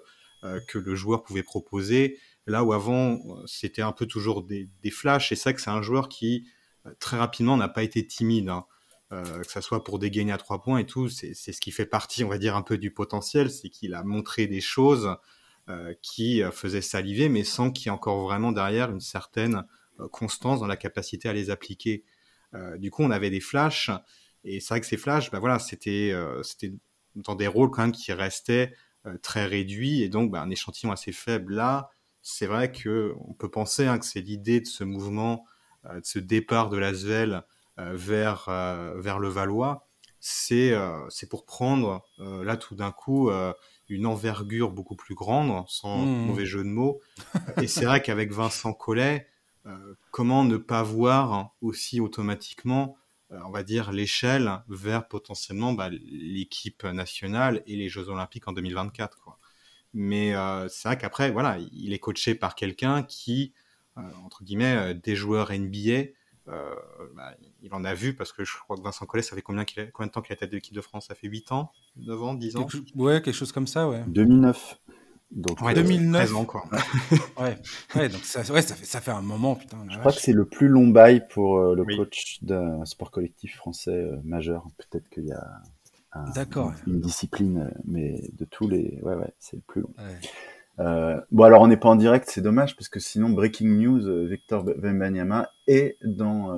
que 0.67 0.77
le 0.77 0.95
joueur 0.95 1.23
pouvait 1.23 1.43
proposer. 1.43 2.17
Là 2.47 2.63
où 2.63 2.73
avant, 2.73 3.13
euh, 3.13 3.43
c'était 3.45 3.81
un 3.81 3.91
peu 3.91 4.05
toujours 4.05 4.43
des, 4.43 4.69
flashs. 4.91 5.31
Et 5.31 5.35
ça, 5.35 5.53
que 5.53 5.61
c'est 5.61 5.69
un 5.69 5.81
joueur 5.81 6.09
qui, 6.09 6.47
euh, 6.85 6.91
très 6.99 7.17
rapidement, 7.17 7.57
n'a 7.57 7.69
pas 7.69 7.83
été 7.83 8.05
timide. 8.05 8.49
Hein. 8.49 8.65
Euh, 9.11 9.41
que 9.41 9.51
ça 9.51 9.61
soit 9.61 9.83
pour 9.83 9.99
dégainer 9.99 10.31
à 10.31 10.37
trois 10.37 10.61
points 10.61 10.79
et 10.79 10.85
tout, 10.85 11.09
c'est 11.09 11.33
ce 11.33 11.59
qui 11.61 11.71
fait 11.71 11.85
partie, 11.85 12.23
on 12.23 12.29
va 12.29 12.37
dire, 12.37 12.55
un 12.55 12.61
peu 12.61 12.77
du 12.77 12.91
potentiel, 12.91 13.49
c'est 13.49 13.69
qu'il 13.69 13.93
a 13.93 14.03
montré 14.03 14.47
des 14.47 14.61
choses 14.61 15.15
qui 16.01 16.41
faisaient 16.51 16.81
saliver, 16.81 17.29
mais 17.29 17.43
sans 17.43 17.69
qu'il 17.69 17.85
y 17.85 17.89
ait 17.89 17.91
encore 17.91 18.23
vraiment 18.23 18.51
derrière 18.51 18.89
une 18.89 19.01
certaine 19.01 19.65
constance 20.11 20.59
dans 20.59 20.65
la 20.65 20.77
capacité 20.77 21.29
à 21.29 21.33
les 21.33 21.51
appliquer. 21.51 22.03
du 22.77 22.89
coup, 22.89 23.03
on 23.03 23.11
avait 23.11 23.29
des 23.29 23.39
flashs, 23.39 23.91
et 24.43 24.59
c'est 24.59 24.69
vrai 24.69 24.81
que 24.81 24.87
ces 24.87 24.97
flashs, 24.97 25.29
bah 25.29 25.37
voilà, 25.37 25.59
c'était 25.59 26.11
c'était 26.43 26.73
dans 27.15 27.35
des 27.35 27.45
rôles 27.45 27.69
quand 27.69 27.83
même 27.83 27.91
qui 27.91 28.13
restaient 28.13 28.73
très 29.21 29.45
réduits, 29.45 30.01
et 30.01 30.09
donc 30.09 30.31
bah, 30.31 30.41
un 30.41 30.49
échantillon 30.49 30.91
assez 30.91 31.11
faible 31.11 31.53
là, 31.53 31.91
c'est 32.21 32.47
vrai 32.47 32.71
que 32.71 33.15
on 33.27 33.33
peut 33.33 33.49
penser 33.49 33.85
hein, 33.85 33.97
que 33.97 34.05
c'est 34.05 34.21
l'idée 34.21 34.61
de 34.61 34.67
ce 34.67 34.83
mouvement, 34.83 35.45
euh, 35.85 35.99
de 35.99 36.05
ce 36.05 36.19
départ 36.19 36.69
de 36.69 36.77
l'Asvel 36.77 37.43
euh, 37.79 37.93
vers, 37.95 38.47
euh, 38.49 38.99
vers 38.99 39.19
le 39.19 39.29
Valois, 39.29 39.87
c'est 40.21 40.73
c'est 41.07 41.29
pour 41.29 41.45
prendre 41.45 42.03
là 42.17 42.57
tout 42.57 42.75
d'un 42.75 42.91
coup 42.91 43.31
une 43.87 44.05
envergure 44.05 44.69
beaucoup 44.69 44.97
plus 44.97 45.15
grande, 45.15 45.63
sans 45.69 45.99
mmh. 45.99 46.25
mauvais 46.25 46.45
jeu 46.45 46.61
de 46.61 46.67
mots. 46.67 46.99
Et 47.61 47.67
c'est 47.67 47.85
vrai 47.85 48.01
qu'avec 48.01 48.33
Vincent 48.33 48.73
Collet, 48.73 49.29
comment 50.11 50.43
ne 50.43 50.57
pas 50.57 50.83
voir 50.83 51.55
aussi 51.61 52.01
automatiquement, 52.01 52.97
on 53.29 53.49
va 53.49 53.63
dire, 53.63 53.93
l'échelle 53.93 54.61
vers 54.67 55.07
potentiellement 55.07 55.71
bah, 55.71 55.87
l'équipe 55.89 56.83
nationale 56.83 57.63
et 57.65 57.77
les 57.77 57.87
Jeux 57.87 58.09
Olympiques 58.09 58.49
en 58.49 58.51
2024. 58.51 59.21
Quoi. 59.21 59.38
Mais 59.93 60.35
euh, 60.35 60.67
c'est 60.69 60.87
vrai 60.87 60.97
qu'après, 60.97 61.31
voilà, 61.31 61.57
il 61.71 61.93
est 61.93 61.99
coaché 61.99 62.35
par 62.35 62.55
quelqu'un 62.55 63.03
qui, 63.03 63.53
euh, 63.97 64.01
entre 64.23 64.43
guillemets, 64.43 64.75
euh, 64.75 64.93
des 64.93 65.15
joueurs 65.15 65.51
NBA, 65.51 66.11
bah, 67.15 67.35
il 67.61 67.71
en 67.75 67.83
a 67.83 67.93
vu 67.93 68.15
parce 68.15 68.33
que 68.33 68.43
je 68.43 68.57
crois 68.57 68.75
que 68.75 68.81
Vincent 68.81 69.05
Collet, 69.05 69.21
ça 69.21 69.35
fait 69.35 69.43
combien, 69.43 69.61
a, 69.61 69.65
combien 69.93 70.07
de 70.07 70.11
temps 70.11 70.21
qu'il 70.23 70.31
est 70.31 70.37
à 70.37 70.39
tête 70.39 70.49
de 70.49 70.55
l'équipe 70.55 70.73
de 70.73 70.81
France 70.81 71.05
Ça 71.07 71.13
fait 71.13 71.27
8 71.27 71.51
ans 71.51 71.71
9 71.97 72.23
ans 72.23 72.33
10 72.33 72.55
ans 72.55 72.67
Ouais, 72.95 73.21
quelque 73.21 73.35
chose 73.35 73.51
comme 73.51 73.67
ça, 73.67 73.87
ouais. 73.87 74.03
2009. 74.07 74.79
Donc, 75.29 75.61
ouais, 75.61 75.75
2009. 75.75 76.21
13 76.21 76.33
ans, 76.33 76.45
quoi. 76.45 76.63
ouais. 77.39 77.55
ouais, 77.95 78.09
donc 78.09 78.23
ça, 78.23 78.41
ouais, 78.51 78.63
ça, 78.63 78.73
fait, 78.73 78.85
ça 78.85 78.99
fait 78.99 79.11
un 79.11 79.21
moment, 79.21 79.55
putain. 79.55 79.77
Je 79.91 79.99
crois 79.99 80.11
que 80.11 80.19
c'est 80.19 80.33
le 80.33 80.45
plus 80.45 80.69
long 80.69 80.87
bail 80.87 81.27
pour 81.29 81.59
le 81.59 81.85
coach 81.97 82.39
d'un 82.41 82.83
sport 82.85 83.11
collectif 83.11 83.55
français 83.55 84.09
majeur. 84.23 84.65
Peut-être 84.77 85.07
qu'il 85.09 85.27
y 85.27 85.31
a 85.31 85.61
D'accord. 86.33 86.73
Une, 86.87 86.99
discipline, 86.99 87.59
euh, 87.59 87.79
mais 87.85 88.29
de 88.33 88.45
tous 88.45 88.67
les. 88.67 88.99
Ouais, 89.03 89.15
ouais, 89.15 89.33
c'est 89.37 89.57
le 89.57 89.61
plus 89.61 89.81
long. 89.81 89.93
Euh, 90.79 91.21
bon, 91.31 91.43
alors 91.43 91.61
on 91.61 91.67
n'est 91.67 91.77
pas 91.77 91.89
en 91.89 91.95
direct, 91.95 92.29
c'est 92.29 92.41
dommage, 92.41 92.75
parce 92.75 92.89
que 92.89 92.99
sinon, 92.99 93.29
breaking 93.29 93.67
news, 93.67 94.07
euh, 94.07 94.25
Victor 94.25 94.65
Wembanyama 94.65 95.51
est 95.67 95.97
dans 96.03 96.57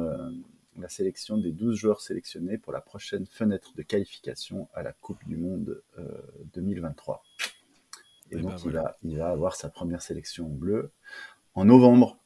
la 0.78 0.90
sélection 0.90 1.38
des 1.38 1.52
12 1.52 1.76
joueurs 1.76 2.02
sélectionnés 2.02 2.58
pour 2.58 2.72
la 2.72 2.82
prochaine 2.82 3.26
fenêtre 3.26 3.74
de 3.76 3.82
qualification 3.82 4.70
à 4.74 4.84
la 4.84 4.94
Coupe 4.94 5.24
du 5.28 5.38
Monde 5.38 5.82
2023. 6.54 7.24
Et, 8.34 8.38
eh 8.38 8.42
donc, 8.42 8.52
ben 8.52 8.58
il, 8.64 8.72
va, 8.72 8.98
il 9.04 9.18
va 9.18 9.30
avoir 9.30 9.56
sa 9.56 9.70
première 9.70 10.02
sélection 10.02 10.46
en 10.46 10.56
bleu 10.56 10.92
en 11.54 11.66
novembre. 11.66 12.18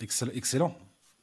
Excellent. 0.00 0.76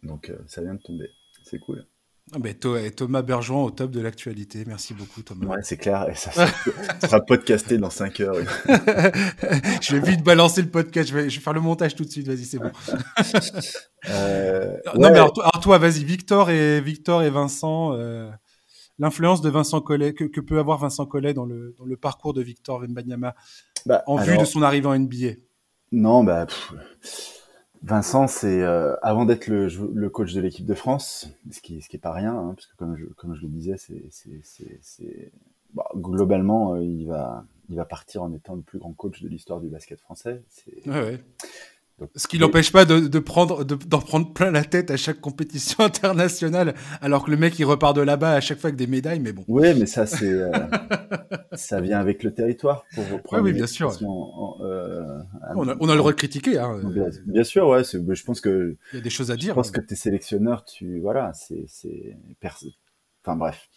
Donc, 0.03 0.33
ça 0.47 0.61
vient 0.61 0.73
de 0.73 0.81
tomber. 0.81 1.09
C'est 1.43 1.59
cool. 1.59 1.85
Ah 2.31 2.37
ben, 2.37 2.53
Thomas 2.53 3.23
Bergeron 3.23 3.63
au 3.63 3.71
top 3.71 3.89
de 3.89 4.01
l'actualité. 4.01 4.63
Merci 4.67 4.93
beaucoup, 4.93 5.23
Thomas. 5.23 5.47
Ouais, 5.47 5.61
c'est 5.63 5.77
clair. 5.77 6.07
Et 6.09 6.15
ça, 6.15 6.31
sera 7.01 7.21
podcasté 7.21 7.79
dans 7.79 7.89
5 7.89 8.19
heures. 8.19 8.35
je 9.81 9.95
vais 9.95 10.11
vite 10.11 10.23
balancer 10.23 10.61
le 10.61 10.69
podcast. 10.69 11.09
Je 11.09 11.15
vais, 11.15 11.29
faire 11.29 11.53
le 11.53 11.61
montage 11.61 11.95
tout 11.95 12.05
de 12.05 12.09
suite. 12.09 12.27
Vas-y, 12.27 12.45
c'est 12.45 12.59
bon. 12.59 12.71
Euh, 14.09 14.77
non, 14.95 15.09
mais 15.11 15.19
alors, 15.19 15.33
toi, 15.33 15.77
vas-y. 15.77 16.05
Victor 16.05 16.49
et, 16.49 16.79
Victor 16.79 17.21
et 17.21 17.29
Vincent, 17.29 17.91
euh, 17.93 18.29
l'influence 18.97 19.41
de 19.41 19.49
Vincent 19.49 19.81
Collet, 19.81 20.13
que, 20.13 20.39
peut 20.39 20.57
avoir 20.57 20.77
Vincent 20.77 21.05
Collet 21.05 21.33
dans 21.33 21.45
le, 21.45 21.75
dans 21.77 21.83
le 21.83 21.97
parcours 21.97 22.33
de 22.33 22.41
Victor 22.41 22.79
Wembanyama 22.79 23.35
bah, 23.85 24.03
en 24.07 24.15
vue 24.15 24.37
de 24.37 24.45
son 24.45 24.61
arrivée 24.61 24.87
en 24.87 24.97
NBA 24.97 25.33
Non, 25.91 26.23
bah. 26.23 26.47
Vincent, 27.81 28.27
c'est 28.27 28.61
euh, 28.61 28.95
avant 29.01 29.25
d'être 29.25 29.47
le, 29.47 30.09
coach 30.09 30.33
de 30.33 30.41
l'équipe 30.41 30.65
de 30.65 30.73
France, 30.73 31.31
ce 31.51 31.61
qui, 31.61 31.81
ce 31.81 31.89
qui 31.89 31.95
est 31.95 31.99
pas 31.99 32.11
rien, 32.11 32.33
hein, 32.33 32.53
parce 32.55 32.67
que 32.67 32.75
comme 32.75 32.97
je, 32.97 33.05
comme 33.05 33.35
je 33.35 33.41
le 33.41 33.47
disais, 33.47 33.75
c'est 33.77 35.31
bah, 35.73 35.89
globalement 35.95 36.73
euh, 36.73 36.83
il 36.83 37.07
va 37.07 37.45
il 37.69 37.75
va 37.75 37.85
partir 37.85 38.23
en 38.23 38.33
étant 38.33 38.55
le 38.55 38.61
plus 38.61 38.79
grand 38.79 38.91
coach 38.93 39.21
de 39.21 39.29
l'histoire 39.29 39.61
du 39.61 39.67
basket 39.67 40.01
français. 40.01 40.41
Ce 42.15 42.27
qui 42.27 42.39
n'empêche 42.39 42.71
pas 42.71 42.85
de, 42.85 42.99
de 42.99 43.19
prendre, 43.19 43.63
d'en 43.63 43.99
prendre 43.99 44.33
plein 44.33 44.51
la 44.51 44.63
tête 44.63 44.91
à 44.91 44.97
chaque 44.97 45.19
compétition 45.19 45.83
internationale, 45.83 46.73
alors 47.01 47.25
que 47.25 47.31
le 47.31 47.37
mec 47.37 47.57
il 47.59 47.65
repart 47.65 47.95
de 47.95 48.01
là-bas 48.01 48.33
à 48.33 48.41
chaque 48.41 48.59
fois 48.59 48.69
avec 48.69 48.77
des 48.77 48.87
médailles, 48.87 49.19
mais 49.19 49.33
bon. 49.33 49.43
Oui, 49.47 49.73
mais 49.77 49.85
ça 49.85 50.05
c'est, 50.05 50.31
euh, 50.31 50.51
ça 51.53 51.81
vient 51.81 51.99
avec 51.99 52.23
le 52.23 52.33
territoire 52.33 52.85
pour 52.93 53.07
reprendre. 53.09 53.43
oui, 53.43 53.53
bien 53.53 53.67
sûr. 53.67 53.91
Euh, 54.61 55.03
on, 55.55 55.67
a, 55.67 55.75
on, 55.79 55.89
a, 55.89 55.93
le 55.93 55.97
droit 55.97 56.11
de 56.11 56.17
critiquer. 56.17 56.57
Hein. 56.57 56.79
Bien, 57.25 57.43
sûr, 57.43 57.67
ouais. 57.67 57.83
Je 57.83 58.23
pense 58.23 58.41
que. 58.41 58.75
Il 58.93 58.97
y 58.97 58.99
a 58.99 59.03
des 59.03 59.09
choses 59.09 59.31
à 59.31 59.35
dire. 59.35 59.49
Je 59.49 59.55
pense 59.55 59.71
que 59.71 59.81
tes 59.81 59.95
sélectionneurs, 59.95 60.65
tu, 60.65 60.99
voilà, 60.99 61.31
c'est, 61.33 61.65
c'est, 61.67 62.17
enfin 63.23 63.35
bref. 63.35 63.69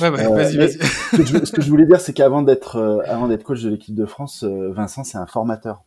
Ouais, 0.00 0.10
ouais, 0.10 0.28
vas-y, 0.28 0.58
euh, 0.58 0.66
vas-y. 0.66 1.46
ce, 1.46 1.52
que 1.52 1.62
je 1.62 1.68
voulais 1.68 1.86
dire, 1.86 2.00
c'est 2.00 2.12
qu'avant 2.12 2.42
d'être, 2.42 3.02
avant 3.06 3.28
d'être 3.28 3.42
coach 3.42 3.62
de 3.62 3.70
l'équipe 3.70 3.94
de 3.94 4.06
France, 4.06 4.44
Vincent, 4.44 5.04
c'est 5.04 5.18
un 5.18 5.26
formateur 5.26 5.84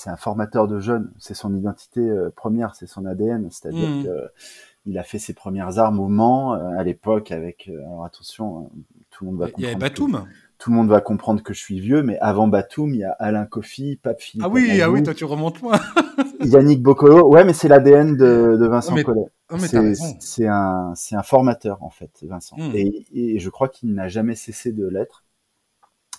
c'est 0.00 0.08
un 0.08 0.16
formateur 0.16 0.66
de 0.66 0.80
jeunes. 0.80 1.12
C'est 1.18 1.34
son 1.34 1.54
identité 1.54 2.00
euh, 2.00 2.30
première, 2.34 2.74
c'est 2.74 2.86
son 2.86 3.04
ADN. 3.04 3.48
C'est-à-dire 3.50 3.88
mmh. 3.88 4.06
qu'il 4.84 4.98
a 4.98 5.02
fait 5.02 5.18
ses 5.18 5.34
premières 5.34 5.78
armes 5.78 6.00
au 6.00 6.08
Mans 6.08 6.54
euh, 6.54 6.78
à 6.78 6.82
l'époque 6.84 7.30
avec. 7.32 7.68
Euh, 7.68 7.78
alors 7.80 8.06
attention, 8.06 8.70
tout 9.10 9.24
le 9.24 9.30
monde 9.30 9.40
va 9.40 9.46
comprendre. 9.46 9.62
Il 9.62 9.64
y 9.64 9.70
avait 9.70 9.78
Batum. 9.78 10.24
tout 10.58 10.70
le 10.70 10.76
monde 10.76 10.88
va 10.88 11.02
comprendre 11.02 11.42
que 11.42 11.52
je 11.52 11.60
suis 11.60 11.80
vieux, 11.80 12.02
mais 12.02 12.18
avant 12.20 12.48
Batum, 12.48 12.94
il 12.94 13.00
y 13.00 13.04
a 13.04 13.12
Alain 13.18 13.44
Kofi, 13.44 14.00
Pape 14.02 14.22
Philippe. 14.22 14.46
Ah 14.46 14.48
oui, 14.48 14.80
ah 14.80 14.90
oui, 14.90 15.02
toi 15.02 15.12
tu 15.12 15.26
remontes 15.26 15.60
loin. 15.60 15.78
Yannick 16.40 16.82
Bocolo. 16.82 17.28
Ouais, 17.28 17.44
mais 17.44 17.52
c'est 17.52 17.68
l'ADN 17.68 18.16
de, 18.16 18.56
de, 18.58 18.66
Vincent 18.66 18.96
Collet. 19.02 19.26
C'est 20.18 20.46
un, 20.46 20.94
formateur 21.22 21.82
en 21.82 21.90
fait, 21.90 22.10
Vincent. 22.22 22.56
Mmh. 22.56 22.70
Et, 22.74 23.06
et, 23.12 23.38
je 23.38 23.50
crois 23.50 23.68
qu'il 23.68 23.92
n'a 23.92 24.08
jamais 24.08 24.34
cessé 24.34 24.72
de 24.72 24.88
l'être. 24.88 25.24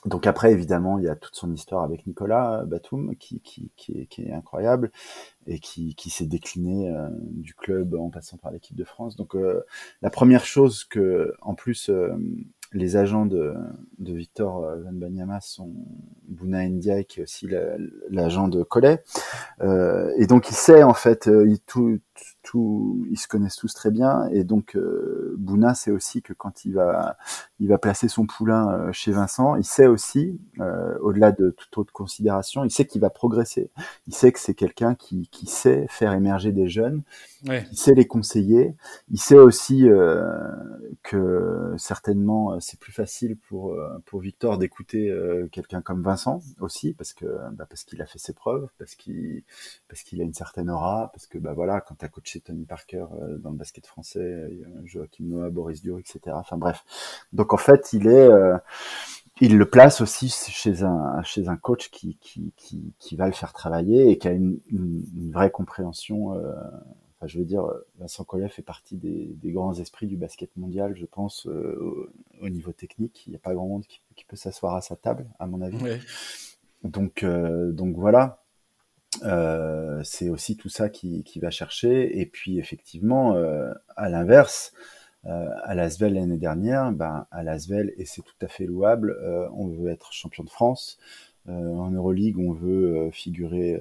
Donc 0.06 0.26
après, 0.26 0.52
évidemment, 0.52 0.98
il 0.98 1.06
y 1.06 1.10
a 1.10 1.16
toute 1.16 1.36
son 1.36 1.54
histoire 1.54 1.84
avec 1.84 2.08
Nicolas 2.08 2.64
Batum 2.66 3.16
qui, 3.18 3.40
qui, 3.42 3.72
qui, 3.76 4.00
est, 4.00 4.06
qui 4.08 4.24
est, 4.24 4.32
incroyable 4.32 4.92
et 5.46 5.60
qui, 5.60 5.94
qui 5.94 6.10
s'est 6.10 6.26
décliné 6.26 6.90
euh, 6.90 7.08
du 7.12 7.54
club 7.54 7.94
en 7.94 8.10
passant 8.10 8.38
par 8.38 8.52
l'équipe 8.52 8.76
de 8.76 8.84
France. 8.84 9.16
Donc 9.16 9.36
euh, 9.36 9.64
la 10.02 10.10
première 10.10 10.46
chose 10.46 10.86
que, 10.86 11.36
en 11.42 11.54
plus, 11.54 11.90
euh, 11.90 12.16
les 12.74 12.96
agents 12.96 13.28
de, 13.28 13.54
de 14.00 14.14
Victor 14.14 14.76
Banyama 14.92 15.40
sont 15.42 15.72
Bouna 16.28 16.68
Ndiaye, 16.68 17.06
qui 17.06 17.20
est 17.20 17.24
aussi 17.24 17.48
l'agent 18.10 18.48
de 18.48 18.64
Collet. 18.64 19.04
et 19.62 20.26
donc 20.26 20.50
il 20.50 20.56
sait 20.56 20.82
en 20.82 20.94
fait, 20.94 21.26
il, 21.26 21.60
tout, 21.60 22.00
tout, 22.16 22.24
ils 22.54 23.18
se 23.18 23.28
connaissent 23.28 23.56
tous 23.56 23.74
très 23.74 23.92
bien. 23.92 24.28
Et 24.32 24.44
donc 24.44 24.78
Bouna 25.38 25.74
sait 25.74 25.92
aussi 25.92 26.22
que 26.22 26.34
quand 26.34 26.66
il 26.66 26.74
va 26.74 27.18
il 27.62 27.68
va 27.68 27.78
placer 27.78 28.08
son 28.08 28.26
poulain 28.26 28.72
euh, 28.72 28.92
chez 28.92 29.12
Vincent. 29.12 29.56
Il 29.56 29.64
sait 29.64 29.86
aussi, 29.86 30.40
euh, 30.60 30.98
au-delà 31.02 31.32
de 31.32 31.52
toute 31.52 31.78
autre 31.78 31.94
considération, 31.94 32.64
il 32.64 32.72
sait 32.72 32.86
qu'il 32.86 33.02
va 33.02 33.12
progresser. 33.12 33.70
Il 34.08 34.16
sait 34.16 34.32
que 34.32 34.40
c'est 34.40 34.56
quelqu'un 34.56 34.96
qui, 34.96 35.30
qui, 35.32 35.46
sait 35.46 35.86
faire 35.88 36.14
émerger 36.14 36.52
des 36.52 36.68
jeunes, 36.68 37.04
il 37.46 37.78
sait 37.78 37.94
les 37.94 38.06
conseiller. 38.06 38.76
Il 39.10 39.20
sait 39.20 39.38
aussi 39.38 39.90
euh, 39.90 40.24
que 41.04 41.74
certainement 41.78 42.60
c'est 42.60 42.80
plus 42.80 42.92
facile 42.92 43.38
pour 43.38 43.76
pour 44.06 44.20
Victor 44.20 44.58
d'écouter 44.58 45.14
quelqu'un 45.52 45.82
comme 45.82 46.04
Vincent 46.04 46.42
aussi, 46.60 46.94
parce 46.94 47.14
que 47.14 47.26
bah, 47.54 47.66
parce 47.70 47.84
qu'il 47.84 48.02
a 48.02 48.06
fait 48.06 48.20
ses 48.20 48.34
preuves, 48.34 48.68
parce 48.78 48.96
qu'il 48.96 49.44
parce 49.88 50.04
qu'il 50.04 50.22
a 50.22 50.24
une 50.24 50.34
certaine 50.34 50.70
aura, 50.70 51.10
parce 51.14 51.28
que 51.28 51.38
bah 51.38 51.54
voilà, 51.54 51.82
quand 51.82 51.96
tu 51.96 52.06
as 52.06 52.10
coaché 52.10 52.42
Tony 52.42 52.66
Parker 52.66 53.06
dans 53.40 53.52
le 53.52 53.58
basket 53.58 53.88
français, 53.88 54.50
Joachim 54.86 55.26
Noah, 55.26 55.50
Boris 55.50 55.82
Dur, 55.82 56.00
etc. 56.00 56.20
Enfin 56.36 56.58
bref, 56.58 56.84
donc 57.34 57.54
en 57.54 57.58
fait, 57.58 57.94
il 57.94 58.08
est, 58.08 58.28
euh, 58.28 58.58
il 59.40 59.58
le 59.58 59.70
place 59.70 60.02
aussi 60.02 60.30
chez 60.30 60.84
un 60.84 61.22
chez 61.24 61.48
un 61.48 61.58
coach 61.58 61.90
qui 61.90 62.18
qui, 62.22 62.54
qui, 62.56 62.94
qui 63.00 63.16
va 63.16 63.26
le 63.28 63.34
faire 63.34 63.54
travailler 63.54 64.10
et 64.10 64.18
qui 64.18 64.28
a 64.28 64.32
une, 64.32 64.60
une, 64.70 65.32
vraie 65.32 65.52
compréhension. 65.52 66.36
Euh, 66.36 66.54
enfin, 67.22 67.28
je 67.28 67.38
veux 67.40 67.46
dire, 67.46 67.64
Vincent 68.00 68.24
Collet 68.24 68.50
fait 68.50 68.62
partie 68.62 68.98
des, 68.98 69.36
des, 69.42 69.52
grands 69.52 69.74
esprits 69.74 70.08
du 70.08 70.18
basket 70.18 70.50
mondial, 70.58 70.96
je 70.96 71.06
pense, 71.06 71.48
euh, 71.48 72.12
au, 72.42 72.50
niveau 72.50 72.72
technique. 72.72 73.24
Il 73.28 73.32
n'y 73.32 73.36
a 73.36 73.40
pas 73.40 73.54
grand 73.54 73.68
monde 73.68 73.86
qui, 73.86 74.02
qui 74.16 74.26
peut 74.26 74.36
s'asseoir 74.36 74.76
à 74.76 74.82
sa 74.82 74.96
table, 74.96 75.28
à 75.40 75.48
mon 75.48 75.62
avis. 75.62 75.78
Donc 76.84 77.24
donc 77.24 77.96
voilà. 77.96 78.42
c'est 80.04 80.30
aussi 80.30 80.58
tout 80.58 80.70
ça 80.70 80.90
qui, 80.90 81.24
qui 81.24 81.40
va 81.40 81.52
chercher 81.52 82.20
et 82.20 82.26
puis 82.26 82.58
effectivement 82.58 83.36
à 83.96 84.10
l'inverse 84.10 84.74
euh, 85.28 85.50
à 85.64 85.76
l'Asvel 85.76 86.16
l'année 86.16 86.38
dernière, 86.38 86.92
ben, 86.92 87.28
à 87.30 87.44
l'Asvel, 87.44 87.94
et 87.98 88.06
c'est 88.06 88.24
tout 88.24 88.34
à 88.42 88.48
fait 88.48 88.66
louable, 88.66 89.16
euh, 89.22 89.48
on 89.54 89.68
veut 89.68 89.92
être 89.92 90.14
champion 90.14 90.44
de 90.44 90.50
France. 90.50 90.98
Euh, 91.48 91.52
en 91.52 91.92
Euroleague, 91.92 92.40
on 92.40 92.54
veut 92.54 93.10
figurer 93.12 93.80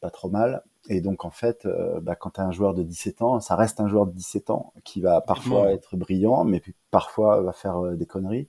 pas 0.00 0.10
trop 0.10 0.28
mal. 0.28 0.62
Et 0.88 1.00
donc, 1.00 1.24
en 1.24 1.30
fait, 1.30 1.66
bah, 2.02 2.14
quand 2.14 2.30
tu 2.30 2.40
as 2.40 2.44
un 2.44 2.52
joueur 2.52 2.74
de 2.74 2.82
17 2.82 3.22
ans, 3.22 3.40
ça 3.40 3.56
reste 3.56 3.80
un 3.80 3.88
joueur 3.88 4.06
de 4.06 4.12
17 4.12 4.50
ans 4.50 4.72
qui 4.84 5.00
va 5.00 5.20
parfois 5.20 5.72
être 5.72 5.96
brillant, 5.96 6.44
mais 6.44 6.62
parfois 6.90 7.40
va 7.40 7.52
faire 7.52 7.80
des 7.96 8.06
conneries. 8.06 8.48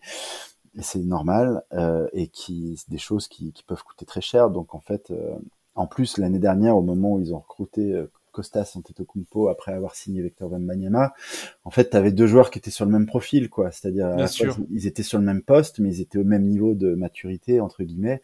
Et 0.78 0.82
c'est 0.82 1.00
normal, 1.00 1.64
et 2.12 2.28
qui, 2.28 2.78
des 2.90 2.98
choses 2.98 3.30
qui, 3.30 3.54
qui, 3.54 3.64
peuvent 3.64 3.84
coûter 3.84 4.06
très 4.06 4.22
cher. 4.22 4.50
Donc, 4.50 4.76
en 4.76 4.82
fait, 4.82 5.14
en 5.76 5.88
plus, 5.88 6.18
l'année 6.18 6.40
dernière, 6.40 6.76
au 6.76 6.82
moment 6.82 7.14
où 7.14 7.20
ils 7.20 7.34
ont 7.34 7.40
recruté 7.40 8.06
Costas 8.36 8.74
Antetokounmpo 8.76 9.48
après 9.48 9.72
avoir 9.72 9.96
signé 9.96 10.22
Victor 10.22 10.52
Wembanyama, 10.52 11.14
en 11.64 11.72
fait, 11.72 11.90
tu 11.90 11.98
avais 11.98 12.12
deux 12.12 12.28
joueurs 12.28 12.52
qui 12.52 12.60
étaient 12.60 12.70
sur 12.70 12.86
le 12.86 12.92
même 12.92 13.06
profil, 13.06 13.50
quoi. 13.50 13.72
C'est-à-dire, 13.72 14.14
ils 14.70 14.88
étaient 14.88 15.04
sur 15.04 15.18
le 15.18 15.24
même 15.24 15.42
poste, 15.42 15.80
mais 15.80 15.90
ils 15.96 16.02
étaient 16.02 16.18
au 16.18 16.26
même 16.26 16.44
niveau 16.44 16.76
de 16.76 16.94
maturité, 16.96 17.62
entre 17.62 17.84
guillemets. 17.84 18.22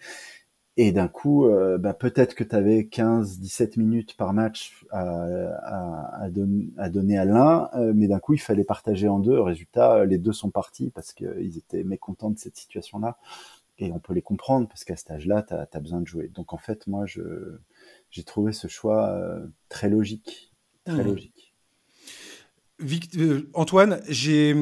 Et 0.78 0.92
d'un 0.94 1.10
coup, 1.10 1.46
euh, 1.46 1.78
bah, 1.78 1.94
peut-être 1.94 2.34
que 2.34 2.44
tu 2.46 2.56
avais 2.56 2.84
15-17 2.84 3.78
minutes 3.78 4.16
par 4.16 4.34
match 4.34 4.86
à, 4.90 5.02
à, 5.02 6.24
à, 6.24 6.30
donner 6.30 7.18
à 7.18 7.26
l'un, 7.26 7.70
euh, 7.76 7.92
mais 7.94 8.08
d'un 8.08 8.20
coup, 8.20 8.34
il 8.34 8.40
fallait 8.40 8.64
partager 8.64 9.08
en 9.10 9.20
deux. 9.20 9.40
Résultat, 9.40 10.06
les 10.06 10.18
deux 10.18 10.32
sont 10.32 10.50
partis 10.50 10.90
parce 10.90 11.12
qu'ils 11.12 11.58
étaient 11.58 11.84
mécontents 11.84 12.30
de 12.30 12.40
cette 12.40 12.56
situation-là. 12.56 13.18
Et 13.82 13.92
on 13.92 14.00
peut 14.00 14.14
les 14.14 14.22
comprendre 14.22 14.68
parce 14.68 14.84
qu'à 14.84 14.96
cet 14.96 15.12
âge-là, 15.12 15.44
tu 15.44 15.54
as, 15.54 15.80
besoin 15.80 16.02
de 16.02 16.08
jouer. 16.08 16.30
Donc 16.34 16.54
en 16.54 16.58
fait, 16.58 16.86
moi, 16.88 17.06
j'ai 17.06 18.24
trouvé 18.24 18.54
ce 18.54 18.68
choix 18.68 19.10
euh, 19.10 19.46
très 19.70 19.90
logique. 19.90 20.54
Très 20.86 21.04
mmh. 21.04 21.08
logique. 21.08 21.54
Euh, 23.18 23.50
Antoine, 23.54 24.02
j'ai, 24.08 24.56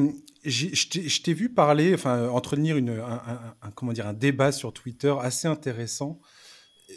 je 0.44 1.22
t'ai 1.22 1.34
vu 1.34 1.52
parler, 1.52 1.94
enfin, 1.94 2.28
entretenir 2.28 2.76
une, 2.76 2.90
un, 2.90 3.70
comment 3.74 3.92
dire, 3.92 4.06
un 4.06 4.14
débat 4.14 4.52
sur 4.52 4.72
Twitter 4.72 5.14
assez 5.20 5.48
intéressant. 5.48 6.20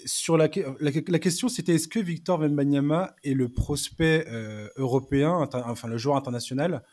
Sur 0.05 0.37
la, 0.37 0.49
question, 0.49 1.49
c'était 1.49 1.75
est-ce 1.75 1.87
que 1.87 1.99
Victor 1.99 2.39
Wembanyama 2.39 3.15
est 3.23 3.33
le 3.33 3.49
prospect 3.49 4.25
euh, 4.27 4.67
européen, 4.77 5.47
enfin 5.53 5.87
le 5.87 5.97
joueur 5.97 6.15
international, 6.15 6.83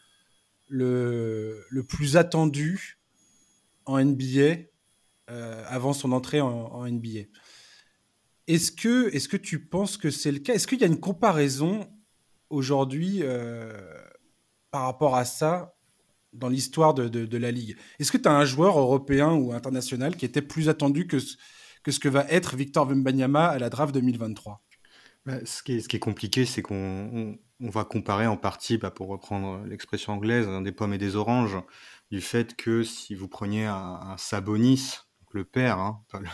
le, 0.69 1.65
plus 1.89 2.17
attendu 2.17 2.99
en 3.87 4.05
NBA 4.05 4.57
avant 5.29 5.93
son 5.93 6.13
entrée 6.13 6.41
en, 6.41 6.49
en 6.49 6.87
NBA 6.87 7.21
est-ce 8.51 8.73
que, 8.73 9.15
est 9.15 9.29
que 9.29 9.37
tu 9.37 9.65
penses 9.65 9.97
que 9.97 10.11
c'est 10.11 10.33
le 10.33 10.41
cas? 10.41 10.55
Est-ce 10.55 10.67
qu'il 10.67 10.81
y 10.81 10.85
a 10.85 10.89
une 10.89 10.99
comparaison 10.99 11.89
aujourd'hui 12.49 13.21
euh, 13.23 13.81
par 14.73 14.83
rapport 14.83 15.15
à 15.15 15.25
ça 15.25 15.77
dans 16.33 16.49
l'histoire 16.49 16.95
de, 16.95 17.37
la 17.37 17.51
Ligue. 17.51 17.77
Est-ce 17.99 18.13
que 18.13 18.19
tu 18.19 18.29
as 18.29 18.33
un 18.33 18.45
joueur 18.45 18.79
européen 18.79 19.33
ou 19.33 19.53
international 19.53 20.17
qui 20.17 20.25
était 20.25 20.43
plus 20.43 20.69
attendu 20.69 21.07
que, 21.07 21.19
que 21.83 21.91
ce 21.91 21.99
que 21.99 22.09
va 22.09 22.27
être 22.29 22.57
Victor 22.57 22.87
Wembanyama 22.89 23.47
à 23.47 23.59
la 23.59 23.71
draft 23.71 23.95
2023 23.95 24.63
bah, 25.27 25.35
ce, 25.45 25.63
qui 25.63 25.75
est, 25.75 25.81
ce, 25.81 25.89
qui 25.89 25.97
est, 25.97 26.01
compliqué, 26.01 26.47
c'est 26.47 26.63
qu'on 26.63 27.39
on, 27.61 27.69
va 27.69 27.85
comparer 27.85 28.27
en 28.27 28.39
partie, 28.39 28.79
bah, 28.79 28.91
pour 28.91 29.09
reprendre 29.09 29.63
l'expression 29.67 30.15
anglaise, 30.15 30.49
des 30.63 30.73
pommes 30.73 30.95
et 30.95 30.99
des 30.99 31.15
oranges, 31.15 31.59
du 32.11 32.23
fait 32.23 32.57
que 32.57 32.83
si 32.83 33.15
vous 33.15 33.29
preniez 33.29 33.67
un, 33.67 34.01
un 34.03 34.17
Sabonis, 34.17 35.01
le 35.33 35.45
père, 35.45 35.79
hein, 35.79 36.03
pas, 36.11 36.21
le, 36.21 36.27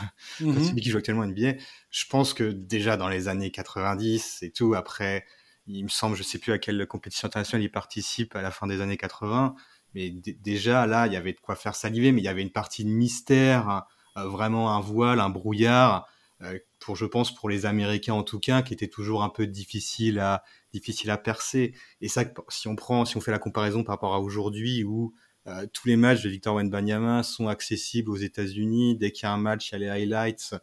mmh 0.47 0.65
celui 0.65 0.81
qui 0.81 0.91
joue 0.91 0.99
actuellement 0.99 1.27
NBA, 1.27 1.55
je 1.91 2.05
pense 2.07 2.35
que 2.35 2.45
déjà 2.45 2.97
dans 2.97 3.09
les 3.09 3.29
années 3.29 3.51
90 3.51 4.43
et 4.43 4.51
tout, 4.51 4.75
après, 4.75 5.27
il 5.67 5.85
me 5.85 5.89
semble, 5.89 6.17
je 6.17 6.23
sais 6.23 6.39
plus 6.39 6.53
à 6.53 6.59
quelle 6.59 6.87
compétition 6.87 7.27
internationale 7.27 7.65
il 7.65 7.71
participe 7.71 8.37
à 8.37 8.43
la 8.43 8.51
fin 8.51 8.67
des 8.67 8.81
années 8.81 8.97
80, 8.97 9.55
mais 9.97 10.11
déjà 10.11 10.87
là, 10.87 11.07
il 11.07 11.15
y 11.15 11.17
avait 11.17 11.33
de 11.33 11.41
quoi 11.41 11.57
faire 11.57 11.75
saliver, 11.75 12.13
mais 12.13 12.21
il 12.21 12.25
y 12.25 12.29
avait 12.29 12.43
une 12.43 12.53
partie 12.53 12.85
de 12.85 12.91
mystère, 12.91 13.87
euh, 14.19 14.29
vraiment 14.29 14.77
un 14.77 14.81
voile, 14.81 15.21
un 15.21 15.31
brouillard, 15.31 16.07
euh, 16.43 16.59
pour, 16.81 16.97
je 16.97 17.07
pense, 17.07 17.35
pour 17.35 17.49
les 17.49 17.65
Américains 17.65 18.13
en 18.13 18.23
tout 18.23 18.39
cas, 18.39 18.61
qui 18.61 18.75
était 18.75 18.89
toujours 18.89 19.23
un 19.23 19.31
peu 19.31 19.47
difficile 19.47 20.19
à, 20.19 20.45
difficile 20.75 21.11
à 21.11 21.17
percer. 21.17 21.75
Et 22.03 22.09
ça, 22.09 22.25
si 22.51 22.69
on 22.69 22.77
prend, 22.77 23.07
si 23.07 23.17
on 23.17 23.23
fait 23.23 23.31
la 23.31 23.39
comparaison 23.39 23.85
par 23.85 23.95
rapport 23.95 24.15
à 24.15 24.21
aujourd'hui 24.21 24.85
où 24.85 25.15
euh, 25.47 25.67
tous 25.73 25.89
les 25.89 25.97
matchs 25.97 26.23
de 26.23 26.29
Victor 26.29 26.57
Wenbanyama 26.57 27.23
sont 27.23 27.49
accessibles 27.49 28.11
aux 28.11 28.17
États-Unis. 28.17 28.99
Dès 28.99 29.13
qu'il 29.13 29.23
y 29.23 29.27
a 29.27 29.33
un 29.33 29.39
match, 29.39 29.71
il 29.71 29.73
y 29.73 29.77
a 29.77 29.79
les 29.79 30.03
highlights 30.03 30.55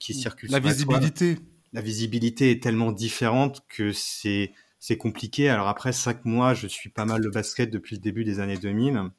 qui 0.00 0.12
circulent. 0.12 0.50
La 0.50 0.58
visibilité. 0.58 1.38
La 1.72 1.82
visibilité 1.82 2.50
est 2.50 2.60
tellement 2.60 2.90
différente 2.90 3.64
que 3.68 3.92
c'est 3.92 4.52
c'est 4.82 4.96
compliqué. 4.96 5.48
Alors 5.48 5.68
après 5.68 5.92
cinq 5.92 6.24
mois, 6.24 6.54
je 6.54 6.66
suis 6.66 6.90
pas 6.90 7.04
mal 7.04 7.22
le 7.22 7.30
basket 7.30 7.70
depuis 7.70 7.94
le 7.94 8.00
début 8.00 8.24
des 8.24 8.40
années 8.40 8.58
2000. 8.58 9.10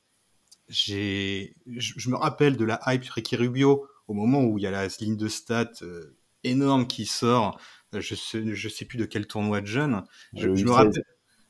J'ai, 0.67 1.56
je, 1.65 2.10
me 2.10 2.17
rappelle 2.17 2.58
de 2.58 2.65
la 2.65 2.82
hype 2.86 3.10
Ricky 3.10 3.38
Rubio 3.38 3.88
au 4.10 4.13
moment 4.13 4.43
où 4.43 4.58
il 4.58 4.63
y 4.63 4.67
a 4.67 4.71
la 4.71 4.88
ligne 4.99 5.15
de 5.15 5.30
stats 5.30 5.71
euh, 5.82 6.17
énorme 6.43 6.86
qui 6.86 7.06
sort. 7.06 7.62
Je 7.93 8.13
sais, 8.13 8.54
je 8.54 8.69
sais 8.69 8.84
plus 8.84 8.97
de 8.97 9.06
quel 9.06 9.26
tournoi 9.26 9.62
de 9.62 9.65
jeunes. 9.65 10.04
Je, 10.34 10.49
me 10.49 10.71
rappelle, 10.71 11.06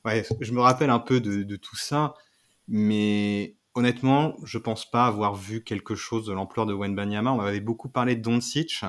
ouais, 0.06 0.24
je 0.42 0.52
me 0.52 0.62
rappelle 0.62 0.92
un 0.92 1.00
peu 1.00 1.20
de, 1.20 1.42
de 1.42 1.56
tout 1.56 1.76
ça. 1.76 2.14
Mais 2.68 3.58
honnêtement, 3.74 4.36
je 4.44 4.60
pense 4.60 4.90
pas 4.90 5.08
avoir 5.08 5.34
vu 5.34 5.64
quelque 5.64 5.96
chose 5.96 6.28
de 6.28 6.34
l'ampleur 6.34 6.68
de 6.68 6.76
Banyama. 6.76 7.34
On 7.34 7.40
avait 7.40 7.62
beaucoup 7.62 7.90
parlé 7.90 8.16
de 8.16 8.22
Doncic. 8.22 8.86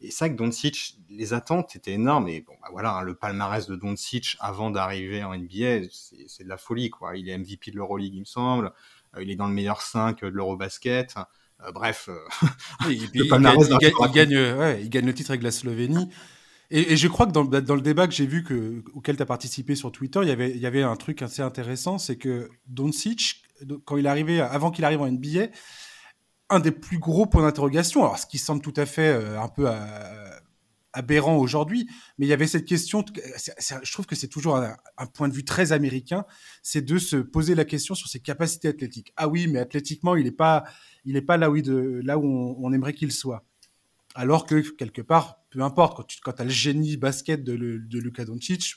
Et 0.00 0.10
ça, 0.10 0.28
que 0.28 0.34
Doncic, 0.34 0.96
les 1.10 1.32
attentes 1.32 1.74
étaient 1.74 1.92
énormes. 1.92 2.28
Et 2.28 2.40
bon, 2.40 2.52
bah 2.62 2.68
voilà, 2.70 2.94
hein, 2.96 3.02
le 3.02 3.14
palmarès 3.14 3.66
de 3.66 3.74
Doncic 3.74 4.36
avant 4.38 4.70
d'arriver 4.70 5.24
en 5.24 5.36
NBA, 5.36 5.88
c'est 5.90 6.44
de 6.44 6.48
la 6.48 6.56
folie, 6.56 6.90
quoi. 6.90 7.16
Il 7.16 7.28
est 7.28 7.36
MVP 7.36 7.72
de 7.72 7.76
l'Euroleague, 7.76 8.14
il 8.14 8.20
me 8.20 8.24
semble. 8.24 8.72
Euh, 9.16 9.22
il 9.22 9.30
est 9.30 9.36
dans 9.36 9.48
le 9.48 9.54
meilleur 9.54 9.82
5 9.82 10.22
de 10.22 10.28
l'Eurobasket. 10.28 11.14
Euh, 11.66 11.72
bref, 11.72 12.08
il, 12.88 13.10
gagne, 13.10 15.06
le 15.06 15.14
titre 15.14 15.30
avec 15.30 15.42
la 15.42 15.50
Slovénie. 15.50 16.08
Et, 16.70 16.96
je 16.96 17.08
crois 17.08 17.26
que 17.26 17.32
dans, 17.32 17.44
dans 17.44 17.74
le 17.74 17.80
débat 17.80 18.06
que 18.06 18.12
j'ai 18.12 18.26
vu 18.26 18.44
que, 18.44 18.84
auquel 18.92 19.16
tu 19.16 19.22
as 19.22 19.26
participé 19.26 19.74
sur 19.74 19.90
Twitter, 19.90 20.20
il 20.22 20.28
y 20.28 20.32
avait, 20.32 20.50
il 20.50 20.58
y 20.58 20.66
avait 20.66 20.82
un 20.82 20.96
truc 20.96 21.22
assez 21.22 21.40
intéressant, 21.40 21.96
c'est 21.96 22.16
que 22.16 22.50
Doncic, 22.66 23.42
quand 23.86 23.96
il 23.96 24.06
arrivait, 24.06 24.40
avant 24.40 24.70
qu'il 24.70 24.84
arrive 24.84 25.00
en 25.00 25.10
NBA, 25.10 25.48
un 26.50 26.60
des 26.60 26.72
plus 26.72 26.98
gros 26.98 27.26
points 27.26 27.42
d'interrogation, 27.42 28.02
alors 28.02 28.18
ce 28.18 28.26
qui 28.26 28.38
semble 28.38 28.62
tout 28.62 28.74
à 28.76 28.86
fait 28.86 29.08
euh, 29.08 29.40
un 29.40 29.48
peu 29.48 29.68
aberrant 30.92 31.36
aujourd'hui, 31.36 31.88
mais 32.18 32.26
il 32.26 32.28
y 32.28 32.32
avait 32.32 32.46
cette 32.46 32.64
question, 32.64 33.04
je 33.82 33.92
trouve 33.92 34.06
que 34.06 34.16
c'est 34.16 34.28
toujours 34.28 34.56
un, 34.56 35.06
point 35.14 35.28
de 35.28 35.34
vue 35.34 35.44
très 35.44 35.72
américain, 35.72 36.24
c'est 36.62 36.82
de 36.82 36.98
se 36.98 37.16
poser 37.16 37.54
la 37.54 37.64
question 37.64 37.94
sur 37.94 38.08
ses 38.08 38.20
capacités 38.20 38.68
athlétiques. 38.68 39.12
Ah 39.16 39.28
oui, 39.28 39.46
mais 39.46 39.58
athlétiquement, 39.58 40.16
il 40.16 40.24
n'est 40.24 40.30
pas, 40.30 40.64
il 41.04 41.24
pas 41.24 41.36
là 41.36 41.50
où, 41.50 41.60
de, 41.60 42.00
là 42.04 42.18
où 42.18 42.56
on, 42.58 42.72
aimerait 42.72 42.94
qu'il 42.94 43.12
soit. 43.12 43.44
Alors 44.14 44.46
que 44.46 44.60
quelque 44.76 45.02
part, 45.02 45.40
peu 45.50 45.60
importe, 45.60 45.96
quand 45.96 46.02
tu 46.04 46.18
quand 46.20 46.40
as 46.40 46.44
le 46.44 46.50
génie 46.50 46.96
basket 46.96 47.44
de, 47.44 47.56
de 47.56 47.98
Luka 47.98 48.24
Doncic, 48.24 48.76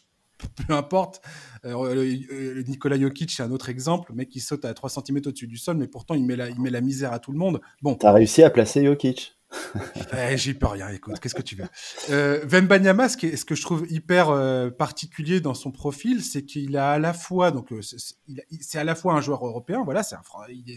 peu 0.67 0.73
importe. 0.73 1.21
Euh, 1.65 2.63
Nicolas 2.67 2.99
Jokic, 2.99 3.31
c'est 3.31 3.43
un 3.43 3.51
autre 3.51 3.69
exemple, 3.69 4.11
le 4.11 4.15
mec 4.15 4.29
qui 4.29 4.39
saute 4.39 4.65
à 4.65 4.73
3 4.73 4.89
cm 4.89 5.17
au-dessus 5.25 5.47
du 5.47 5.57
sol, 5.57 5.77
mais 5.77 5.87
pourtant 5.87 6.15
il 6.15 6.25
met 6.25 6.35
la, 6.35 6.49
il 6.49 6.59
met 6.59 6.69
la 6.69 6.81
misère 6.81 7.13
à 7.13 7.19
tout 7.19 7.31
le 7.31 7.37
monde. 7.37 7.61
Bon. 7.81 7.95
T'as 7.95 8.11
réussi 8.11 8.43
à 8.43 8.49
placer 8.49 8.83
Jokic 8.83 9.35
eh, 10.13 10.37
J'y 10.37 10.53
peux 10.53 10.67
rien, 10.67 10.89
écoute, 10.89 11.19
qu'est-ce 11.19 11.35
que 11.35 11.41
tu 11.41 11.55
veux. 11.55 11.67
Euh, 12.09 12.41
Vembanyama, 12.45 13.09
ce, 13.09 13.35
ce, 13.35 13.45
que 13.45 13.55
je 13.55 13.61
trouve 13.61 13.85
hyper 13.89 14.29
euh, 14.29 14.69
particulier 14.69 15.41
dans 15.41 15.53
son 15.53 15.71
profil, 15.71 16.23
c'est 16.23 16.43
qu'il 16.45 16.77
a 16.77 16.91
à 16.91 16.99
la 16.99 17.13
fois, 17.13 17.51
donc 17.51 17.71
euh, 17.71 17.81
c'est 17.81 18.77
à 18.79 18.83
la 18.83 18.95
fois 18.95 19.13
un 19.13 19.21
joueur 19.21 19.45
européen, 19.45 19.83
voilà, 19.83 20.03
c'est 20.03 20.15
un, 20.15 20.21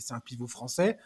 c'est 0.00 0.14
un 0.14 0.20
pivot 0.20 0.46
français, 0.46 0.98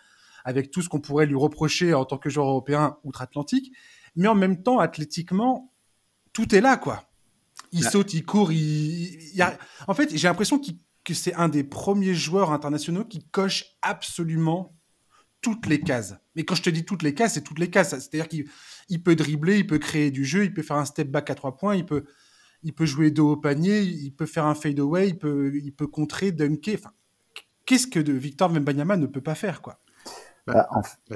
avec 0.44 0.70
tout 0.70 0.82
ce 0.82 0.88
qu'on 0.88 1.00
pourrait 1.00 1.26
lui 1.26 1.36
reprocher 1.36 1.94
en 1.94 2.04
tant 2.04 2.18
que 2.18 2.30
joueur 2.30 2.48
européen 2.48 2.96
outre-Atlantique, 3.04 3.72
mais 4.16 4.28
en 4.28 4.34
même 4.34 4.62
temps, 4.62 4.78
athlétiquement, 4.78 5.72
tout 6.32 6.54
est 6.54 6.60
là, 6.60 6.76
quoi. 6.76 7.07
Il 7.72 7.84
saute, 7.84 8.14
il 8.14 8.24
court, 8.24 8.52
il, 8.52 9.18
En 9.86 9.94
fait, 9.94 10.14
j'ai 10.14 10.28
l'impression 10.28 10.60
que 11.04 11.14
c'est 11.14 11.34
un 11.34 11.48
des 11.48 11.64
premiers 11.64 12.14
joueurs 12.14 12.52
internationaux 12.52 13.04
qui 13.04 13.24
coche 13.30 13.64
absolument 13.82 14.74
toutes 15.40 15.66
les 15.66 15.80
cases. 15.80 16.16
Mais 16.34 16.44
quand 16.44 16.54
je 16.54 16.62
te 16.62 16.70
dis 16.70 16.84
toutes 16.84 17.02
les 17.02 17.14
cases, 17.14 17.34
c'est 17.34 17.42
toutes 17.42 17.58
les 17.58 17.70
cases. 17.70 17.90
C'est-à-dire 17.90 18.28
qu'il 18.28 19.02
peut 19.02 19.16
dribbler, 19.16 19.58
il 19.58 19.66
peut 19.66 19.78
créer 19.78 20.10
du 20.10 20.24
jeu, 20.24 20.44
il 20.44 20.52
peut 20.52 20.62
faire 20.62 20.76
un 20.76 20.84
step 20.84 21.10
back 21.10 21.30
à 21.30 21.34
trois 21.34 21.56
points, 21.56 21.74
il 21.74 21.86
peut, 21.86 22.04
il 22.62 22.74
peut 22.74 22.86
jouer 22.86 23.10
dos 23.10 23.32
au 23.32 23.36
panier, 23.36 23.80
il 23.82 24.12
peut 24.12 24.26
faire 24.26 24.46
un 24.46 24.54
fade 24.54 24.80
away, 24.80 25.08
il 25.08 25.18
peut, 25.18 25.52
il 25.54 25.72
peut 25.72 25.86
contrer, 25.86 26.32
dunker. 26.32 26.76
Enfin, 26.78 26.92
qu'est-ce 27.66 27.86
que 27.86 28.00
de 28.00 28.12
Victor 28.12 28.50
Mbanyama 28.50 28.96
ne 28.96 29.06
peut 29.06 29.20
pas 29.20 29.34
faire, 29.34 29.62
quoi? 29.62 29.80
Bah, 30.46 30.66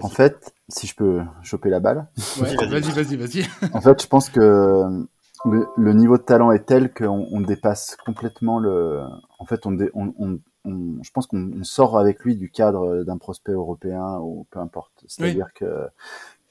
en, 0.02 0.10
fait, 0.10 0.52
si 0.68 0.86
je 0.86 0.94
peux 0.94 1.22
choper 1.42 1.70
la 1.70 1.80
balle. 1.80 2.06
vas-y, 2.36 2.90
vas-y, 2.90 3.16
vas-y. 3.16 3.46
en 3.72 3.80
fait, 3.80 4.02
je 4.02 4.06
pense 4.06 4.28
que 4.28 5.06
le, 5.44 5.92
niveau 5.92 6.18
de 6.18 6.22
talent 6.22 6.52
est 6.52 6.66
tel 6.66 6.92
qu'on 6.92 7.26
on 7.30 7.40
dépasse 7.40 7.96
complètement 8.04 8.58
le. 8.58 9.02
En 9.38 9.44
fait, 9.44 9.66
on, 9.66 9.76
on, 9.94 10.38
je 10.64 11.10
pense 11.10 11.26
qu'on 11.26 11.64
sort 11.64 11.98
avec 11.98 12.20
lui 12.20 12.36
du 12.36 12.50
cadre 12.50 13.02
d'un 13.02 13.18
prospect 13.18 13.52
européen 13.52 14.18
ou 14.20 14.46
peu 14.50 14.60
importe. 14.60 15.04
C'est-à-dire 15.08 15.52
que, 15.54 15.88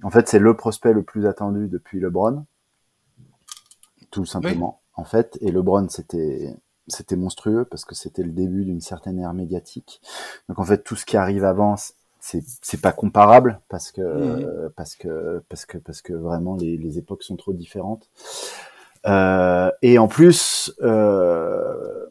en 0.03 0.09
fait, 0.09 0.27
c'est 0.27 0.39
le 0.39 0.55
prospect 0.55 0.93
le 0.93 1.03
plus 1.03 1.25
attendu 1.25 1.67
depuis 1.67 1.99
LeBron, 1.99 2.45
tout 4.11 4.25
simplement. 4.25 4.81
En 4.95 5.05
fait, 5.05 5.37
et 5.41 5.51
LeBron, 5.51 5.87
c'était 5.89 6.55
c'était 6.87 7.15
monstrueux 7.15 7.63
parce 7.63 7.85
que 7.85 7.95
c'était 7.95 8.23
le 8.23 8.31
début 8.31 8.65
d'une 8.65 8.81
certaine 8.81 9.19
ère 9.19 9.33
médiatique. 9.33 10.01
Donc 10.49 10.59
en 10.59 10.65
fait, 10.65 10.83
tout 10.83 10.97
ce 10.97 11.05
qui 11.05 11.15
arrive 11.15 11.45
avant, 11.45 11.75
c'est 12.19 12.43
c'est 12.61 12.81
pas 12.81 12.91
comparable 12.91 13.61
parce 13.69 13.91
que 13.91 14.01
mmh. 14.01 14.69
parce 14.75 14.95
que 14.97 15.41
parce 15.47 15.65
que 15.65 15.77
parce 15.77 16.01
que 16.01 16.13
vraiment 16.13 16.57
les, 16.57 16.75
les 16.77 16.97
époques 16.97 17.23
sont 17.23 17.37
trop 17.37 17.53
différentes. 17.53 18.09
Euh, 19.07 19.71
et 19.81 19.97
en 19.97 20.07
plus, 20.07 20.73
euh, 20.81 22.05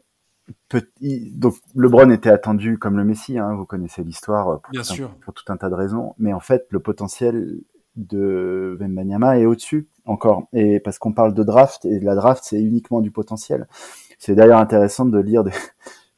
petit, 0.69 1.31
donc 1.35 1.55
LeBron 1.75 2.09
était 2.09 2.29
attendu 2.29 2.77
comme 2.77 2.97
le 2.97 3.03
Messi, 3.03 3.37
hein, 3.37 3.53
vous 3.55 3.65
connaissez 3.65 4.03
l'histoire 4.03 4.61
pour, 4.61 4.71
Bien 4.71 4.83
sûr. 4.83 5.09
pour 5.21 5.33
tout 5.33 5.45
un 5.51 5.57
tas 5.57 5.69
de 5.69 5.75
raisons, 5.75 6.15
mais 6.17 6.33
en 6.33 6.39
fait 6.39 6.65
le 6.69 6.79
potentiel 6.79 7.59
de 7.95 8.77
Wembanyama 8.79 9.39
est 9.39 9.45
au-dessus 9.45 9.89
encore, 10.05 10.47
et 10.53 10.79
parce 10.79 10.97
qu'on 10.97 11.13
parle 11.13 11.33
de 11.33 11.43
draft 11.43 11.85
et 11.85 11.99
la 11.99 12.15
draft 12.15 12.43
c'est 12.45 12.61
uniquement 12.61 13.01
du 13.01 13.11
potentiel. 13.11 13.67
C'est 14.17 14.35
d'ailleurs 14.35 14.59
intéressant 14.59 15.05
de 15.05 15.19
lire 15.19 15.43
des, 15.43 15.51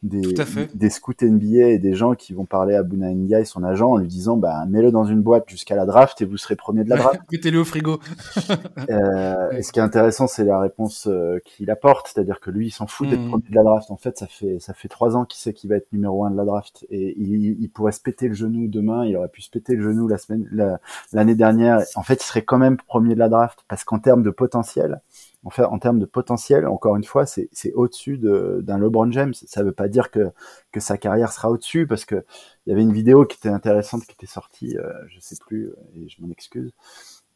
des, 0.04 0.36
des 0.74 0.90
scouts 0.90 1.14
NBA 1.22 1.70
et 1.70 1.80
des 1.80 1.94
gens 1.94 2.14
qui 2.14 2.34
vont 2.34 2.46
parler 2.46 2.76
à 2.76 2.84
Buna 2.84 3.10
et 3.40 3.46
son 3.46 3.64
agent 3.64 3.90
en 3.90 3.98
lui 3.98 4.08
disant 4.08 4.36
bah 4.36 4.66
mets-le 4.68 4.92
dans 4.92 5.06
une 5.06 5.22
boîte 5.22 5.50
jusqu'à 5.50 5.76
la 5.76 5.86
draft 5.86 6.22
et 6.22 6.26
vous 6.26 6.36
serez 6.36 6.58
premier 6.58 6.84
de 6.84 6.90
la 6.90 6.98
draft. 6.98 7.22
Mettez-le 7.32 7.60
au 7.60 7.66
frigo. 7.66 8.00
euh, 8.90 9.52
et 9.52 9.64
ce 9.64 9.72
qui 9.72 9.80
est 9.80 9.84
intéressant 9.84 10.28
c'est 10.28 10.44
la 10.44 10.60
réponse 10.60 11.08
euh, 11.08 11.40
qu'il 11.46 11.72
apporte, 11.72 12.10
c'est-à-dire 12.14 12.42
que 12.42 12.52
lui 12.52 12.68
il 12.68 12.72
s'en 12.72 12.86
fout 12.86 13.10
d'être 13.10 13.22
hmm. 13.22 13.30
premier 13.30 13.50
de 13.50 13.56
la 13.56 13.64
draft. 13.64 13.92
En 13.92 13.98
fait 13.98 14.18
ça 14.18 14.28
fait 14.28 14.60
ça 14.60 14.74
fait 14.74 14.90
trois 14.90 15.16
ans 15.16 15.24
qu'il 15.24 15.40
sait 15.40 15.54
qu'il 15.54 15.70
va 15.70 15.78
être 15.78 15.92
numéro 15.94 16.26
un 16.26 16.32
de 16.32 16.38
la 16.38 16.46
draft 16.46 16.86
et 16.90 17.16
il, 17.18 17.62
il, 17.62 17.70
pourrait 17.70 17.94
se 17.94 18.02
péter 18.02 18.28
le 18.28 18.34
genou 18.34 18.68
demain, 18.68 19.06
il 19.06 19.16
aurait 19.16 19.30
pu 19.30 19.42
se 19.42 19.50
péter 19.50 19.76
le 19.76 19.84
genou 19.84 20.08
la 20.10 20.18
semaine 20.18 20.48
l'année 21.14 21.36
dernière. 21.36 21.80
En 21.96 22.04
fait 22.04 22.16
il 22.16 22.26
serait 22.26 22.44
quand 22.44 22.58
même 22.58 22.76
premier 22.76 23.14
de 23.14 23.20
la 23.20 23.30
draft 23.30 23.64
parce 23.70 23.86
qu'en 23.86 24.00
termes 24.00 24.24
de 24.24 24.32
potentiel 24.32 25.02
en 25.44 25.50
fait, 25.50 25.64
en 25.64 25.78
termes 25.80 26.00
de 26.00 26.06
potentiel, 26.06 26.66
encore 26.68 26.96
une 26.96 27.04
fois, 27.04 27.26
c'est 27.26 27.50
au-dessus 27.74 28.18
d'un 28.18 28.78
LeBron 28.78 29.12
James. 29.12 29.34
Ça 29.34 29.62
ne 29.62 29.66
veut 29.68 29.74
pas 29.74 29.88
dire 29.88 30.12
que, 30.12 30.32
que 30.72 30.80
sa 30.80 30.98
carrière 30.98 31.32
sera 31.32 31.50
au-dessus, 31.50 31.86
parce 31.88 32.06
que 32.06 32.24
il 32.66 32.70
y 32.70 32.74
avait 32.74 32.82
une 32.82 32.94
vidéo 32.94 33.26
qui 33.26 33.38
était 33.38 33.50
intéressante 33.50 34.06
qui 34.06 34.14
était 34.14 34.26
sortie, 34.26 34.78
euh, 34.78 34.92
je 35.10 35.20
sais 35.20 35.36
plus, 35.46 35.68
euh, 35.68 35.76
et 35.96 36.08
je 36.08 36.22
m'en 36.22 36.30
excuse. 36.30 36.72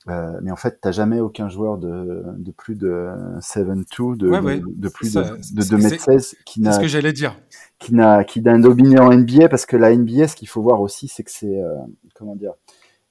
Euh, 0.09 0.39
mais 0.41 0.51
en 0.51 0.55
fait, 0.55 0.79
t'as 0.79 0.91
jamais 0.91 1.19
aucun 1.19 1.49
joueur 1.49 1.77
de, 1.77 2.23
de 2.37 2.51
plus 2.51 2.75
de 2.75 3.09
7-2, 3.39 4.15
de, 4.15 4.27
de, 4.27 4.89
plus 4.89 5.13
de, 5.13 5.21
de 5.21 5.61
2m16 5.61 6.35
qui 6.45 6.61
n'a. 6.61 6.71
ce 6.71 6.79
que 6.79 6.87
j'allais 6.87 7.11
dire. 7.11 7.37
Qui 7.77 7.93
n'a, 7.93 8.23
qui 8.23 8.41
d'un 8.41 8.59
dominé 8.59 8.99
en 8.99 9.11
NBA, 9.11 9.49
parce 9.49 9.65
que 9.65 9.75
la 9.75 9.93
NBA, 9.95 10.29
ce 10.29 10.35
qu'il 10.35 10.47
faut 10.47 10.61
voir 10.61 10.79
aussi, 10.81 11.09
c'est 11.09 11.23
que 11.23 11.31
c'est, 11.31 11.61
euh, 11.61 11.75
comment 12.15 12.35
dire, 12.35 12.53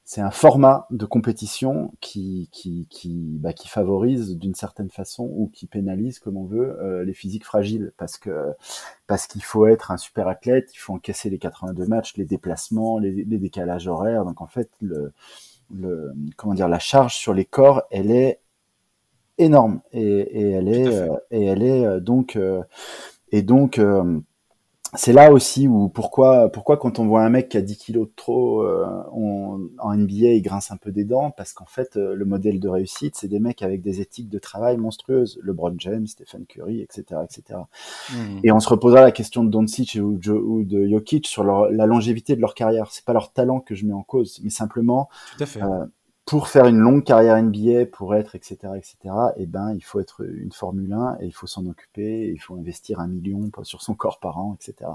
c'est 0.08 0.20
un 0.20 0.30
format 0.30 0.86
de 0.90 1.04
compétition 1.04 1.92
qui 2.00 2.48
qui 2.52 2.86
qui, 2.88 3.38
bah, 3.40 3.52
qui 3.52 3.66
favorise 3.66 4.38
d'une 4.38 4.54
certaine 4.54 4.88
façon 4.88 5.24
ou 5.24 5.50
qui 5.52 5.66
pénalise 5.66 6.20
comme 6.20 6.36
on 6.36 6.44
veut 6.44 6.78
euh, 6.80 7.02
les 7.02 7.12
physiques 7.12 7.44
fragiles. 7.44 7.92
Parce 7.96 8.16
que 8.16 8.54
parce 9.08 9.26
qu'il 9.26 9.42
faut 9.42 9.66
être 9.66 9.90
un 9.90 9.96
super 9.96 10.28
athlète, 10.28 10.70
il 10.72 10.78
faut 10.78 10.92
encaisser 10.92 11.28
les 11.28 11.38
82 11.38 11.86
matchs, 11.86 12.16
les 12.16 12.24
déplacements, 12.24 13.00
les, 13.00 13.10
les 13.10 13.38
décalages 13.38 13.88
horaires. 13.88 14.24
Donc 14.24 14.40
en 14.40 14.46
fait 14.46 14.70
le 14.80 15.12
le 15.74 16.12
comment 16.36 16.54
dire 16.54 16.68
la 16.68 16.78
charge 16.78 17.16
sur 17.16 17.34
les 17.34 17.44
corps, 17.44 17.82
elle 17.90 18.12
est 18.12 18.38
énorme. 19.38 19.80
Et, 19.92 20.02
et 20.06 20.50
elle 20.52 20.68
est 20.68 20.86
euh, 20.86 21.16
et 21.32 21.46
elle 21.46 21.64
est 21.64 21.84
euh, 21.84 21.98
donc 21.98 22.38
et 23.32 23.42
donc 23.42 23.80
c'est 24.96 25.12
là 25.12 25.32
aussi 25.32 25.68
où 25.68 25.88
pourquoi 25.88 26.50
pourquoi 26.50 26.76
quand 26.76 26.98
on 26.98 27.06
voit 27.06 27.22
un 27.22 27.28
mec 27.28 27.48
qui 27.50 27.56
a 27.56 27.62
10 27.62 27.76
kilos 27.76 28.08
de 28.08 28.12
trop 28.16 28.62
euh, 28.62 28.86
en 29.12 29.96
NBA 29.96 30.32
il 30.32 30.42
grince 30.42 30.70
un 30.70 30.76
peu 30.76 30.92
des 30.92 31.04
dents? 31.04 31.30
Parce 31.30 31.52
qu'en 31.52 31.66
fait 31.66 31.96
euh, 31.96 32.14
le 32.14 32.24
modèle 32.24 32.60
de 32.60 32.68
réussite 32.68 33.16
c'est 33.16 33.28
des 33.28 33.38
mecs 33.38 33.62
avec 33.62 33.82
des 33.82 34.00
éthiques 34.00 34.28
de 34.28 34.38
travail 34.38 34.76
monstrueuses 34.76 35.38
LeBron 35.42 35.74
James 35.78 36.06
Stephen 36.06 36.46
Curry 36.46 36.80
etc 36.80 37.20
etc 37.24 37.60
mmh. 38.10 38.40
et 38.44 38.52
on 38.52 38.60
se 38.60 38.68
reposera 38.68 39.02
la 39.02 39.12
question 39.12 39.44
de 39.44 39.50
Doncic 39.50 39.98
ou, 40.00 40.18
ou 40.28 40.64
de 40.64 40.86
Jokic 40.86 41.26
sur 41.26 41.44
leur, 41.44 41.70
la 41.70 41.86
longévité 41.86 42.36
de 42.36 42.40
leur 42.40 42.54
carrière 42.54 42.90
c'est 42.90 43.04
pas 43.04 43.12
leur 43.12 43.32
talent 43.32 43.60
que 43.60 43.74
je 43.74 43.86
mets 43.86 43.92
en 43.92 44.02
cause 44.02 44.40
mais 44.42 44.50
simplement 44.50 45.08
Tout 45.36 45.44
à 45.44 45.46
fait. 45.46 45.62
Euh, 45.62 45.84
pour 46.26 46.48
faire 46.48 46.66
une 46.66 46.78
longue 46.78 47.04
carrière 47.04 47.40
NBA, 47.40 47.86
pour 47.86 48.16
être, 48.16 48.34
etc., 48.34 48.56
etc., 48.76 49.14
eh 49.36 49.46
ben, 49.46 49.72
il 49.76 49.80
faut 49.84 50.00
être 50.00 50.26
une 50.26 50.50
Formule 50.50 50.92
1 50.92 51.18
et 51.20 51.26
il 51.26 51.32
faut 51.32 51.46
s'en 51.46 51.64
occuper, 51.66 52.32
il 52.34 52.38
faut 52.38 52.56
investir 52.56 52.98
un 52.98 53.06
million 53.06 53.48
sur 53.62 53.80
son 53.80 53.94
corps 53.94 54.18
par 54.18 54.36
an, 54.38 54.58
etc. 54.60 54.90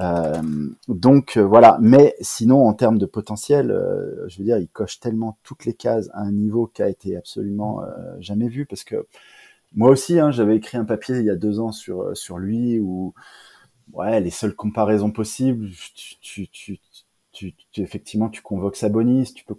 Euh, 0.00 0.40
donc, 0.88 1.36
euh, 1.36 1.42
voilà. 1.42 1.76
Mais 1.82 2.14
sinon, 2.22 2.66
en 2.66 2.72
termes 2.72 2.96
de 2.96 3.04
potentiel, 3.04 3.70
euh, 3.70 4.26
je 4.26 4.38
veux 4.38 4.44
dire, 4.44 4.56
il 4.56 4.68
coche 4.68 5.00
tellement 5.00 5.36
toutes 5.42 5.66
les 5.66 5.74
cases 5.74 6.08
à 6.14 6.20
un 6.20 6.32
niveau 6.32 6.66
qui 6.66 6.82
a 6.82 6.88
été 6.88 7.14
absolument 7.14 7.82
jamais 8.20 8.48
vu 8.48 8.64
parce 8.64 8.84
que 8.84 9.06
moi 9.74 9.90
aussi, 9.90 10.18
hein, 10.18 10.30
j'avais 10.30 10.56
écrit 10.56 10.78
un 10.78 10.84
papier 10.86 11.18
il 11.18 11.26
y 11.26 11.30
a 11.30 11.36
deux 11.36 11.60
ans 11.60 11.72
sur, 11.72 12.16
sur 12.16 12.38
lui 12.38 12.78
où, 12.80 13.12
ouais, 13.92 14.20
les 14.20 14.30
seules 14.30 14.54
comparaisons 14.54 15.10
possibles, 15.10 15.68
tu, 16.22 16.48
tu, 16.48 16.78
tu, 17.32 17.54
tu 17.72 17.82
effectivement, 17.82 18.30
tu 18.30 18.40
convoques 18.40 18.76
Sabonis, 18.76 19.34
tu 19.34 19.44
peux 19.44 19.54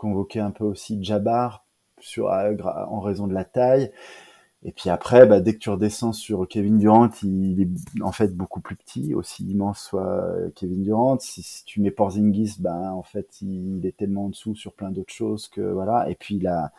convoquer 0.00 0.40
un 0.40 0.50
peu 0.50 0.64
aussi 0.64 1.04
Jabbar 1.04 1.66
sur, 2.00 2.32
euh, 2.32 2.56
en 2.88 3.00
raison 3.00 3.26
de 3.26 3.34
la 3.34 3.44
taille. 3.44 3.92
Et 4.62 4.72
puis 4.72 4.88
après, 4.88 5.26
bah, 5.26 5.40
dès 5.40 5.54
que 5.54 5.58
tu 5.58 5.68
redescends 5.68 6.12
sur 6.14 6.48
Kevin 6.48 6.78
Durant, 6.78 7.10
il 7.22 7.60
est 7.60 8.02
en 8.02 8.12
fait 8.12 8.34
beaucoup 8.34 8.60
plus 8.60 8.76
petit, 8.76 9.14
aussi 9.14 9.44
immense 9.44 9.80
soit 9.80 10.06
euh, 10.06 10.50
Kevin 10.54 10.82
Durant. 10.82 11.18
Si, 11.18 11.64
tu 11.66 11.82
mets 11.82 11.90
Porzingis, 11.90 12.56
bah, 12.60 12.92
en 12.94 13.02
fait, 13.02 13.42
il, 13.42 13.84
est 13.84 13.96
tellement 13.96 14.26
en 14.26 14.28
dessous 14.30 14.54
sur 14.54 14.72
plein 14.72 14.90
d'autres 14.90 15.12
choses 15.12 15.48
que 15.48 15.60
voilà. 15.60 16.08
Et 16.10 16.14
puis 16.14 16.38
la, 16.38 16.72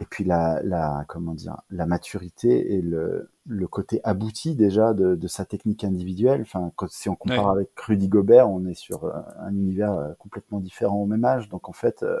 et 0.00 0.04
puis 0.04 0.24
la, 0.24 0.60
la 0.64 1.04
comment 1.08 1.34
dire, 1.34 1.60
la 1.70 1.86
maturité 1.86 2.74
et 2.74 2.82
le, 2.82 3.30
le 3.46 3.66
côté 3.68 4.00
abouti 4.04 4.54
déjà 4.54 4.94
de, 4.94 5.14
de 5.14 5.28
sa 5.28 5.44
technique 5.44 5.84
individuelle. 5.84 6.42
Enfin, 6.42 6.72
quand, 6.76 6.90
si 6.90 7.08
on 7.08 7.14
compare 7.14 7.50
avec 7.50 7.68
Rudy 7.78 8.08
Gobert, 8.08 8.50
on 8.50 8.66
est 8.66 8.74
sur 8.74 9.04
euh, 9.04 9.12
un 9.40 9.54
univers 9.54 9.92
euh, 9.92 10.12
complètement 10.18 10.60
différent 10.60 10.96
au 10.96 11.06
même 11.06 11.24
âge. 11.24 11.48
Donc 11.48 11.68
en 11.68 11.72
fait, 11.72 12.02
euh, 12.02 12.18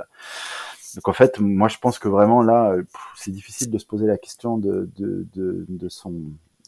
donc 0.94 1.08
en 1.08 1.12
fait, 1.12 1.40
moi 1.40 1.68
je 1.68 1.78
pense 1.78 1.98
que 1.98 2.08
vraiment 2.08 2.42
là, 2.42 2.76
c'est 3.16 3.30
difficile 3.32 3.70
de 3.70 3.78
se 3.78 3.86
poser 3.86 4.06
la 4.06 4.18
question 4.18 4.58
de, 4.58 4.90
de, 4.96 5.26
de, 5.34 5.66
de 5.68 5.88
son 5.88 6.14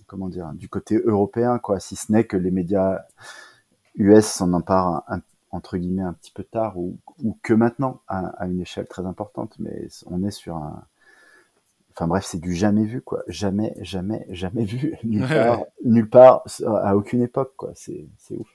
comment 0.06 0.28
dire, 0.28 0.52
du 0.54 0.68
côté 0.68 1.00
européen, 1.04 1.58
quoi. 1.58 1.80
Si 1.80 1.96
ce 1.96 2.12
n'est 2.12 2.24
que 2.24 2.36
les 2.36 2.50
médias 2.50 3.02
US 3.96 4.26
s'en 4.26 4.52
emparent 4.52 5.04
un, 5.08 5.20
entre 5.50 5.76
guillemets 5.76 6.02
un 6.02 6.12
petit 6.12 6.32
peu 6.32 6.44
tard 6.44 6.76
ou, 6.76 6.98
ou 7.22 7.38
que 7.42 7.54
maintenant 7.54 8.00
à, 8.08 8.26
à, 8.42 8.46
une 8.46 8.60
échelle 8.60 8.86
très 8.86 9.06
importante, 9.06 9.54
mais 9.58 9.88
on 10.06 10.24
est 10.24 10.30
sur 10.30 10.56
un 10.56 10.82
enfin 11.96 12.08
bref, 12.08 12.24
c'est 12.26 12.40
du 12.40 12.54
jamais 12.54 12.84
vu, 12.84 13.02
quoi. 13.02 13.22
Jamais, 13.28 13.74
jamais, 13.80 14.26
jamais 14.30 14.64
vu. 14.64 14.96
Nulle 15.04 15.26
part, 15.28 15.64
nulle 15.84 16.08
part, 16.08 16.42
à 16.82 16.96
aucune 16.96 17.22
époque, 17.22 17.54
quoi. 17.56 17.72
C'est 17.74 18.08
ouf. 18.30 18.48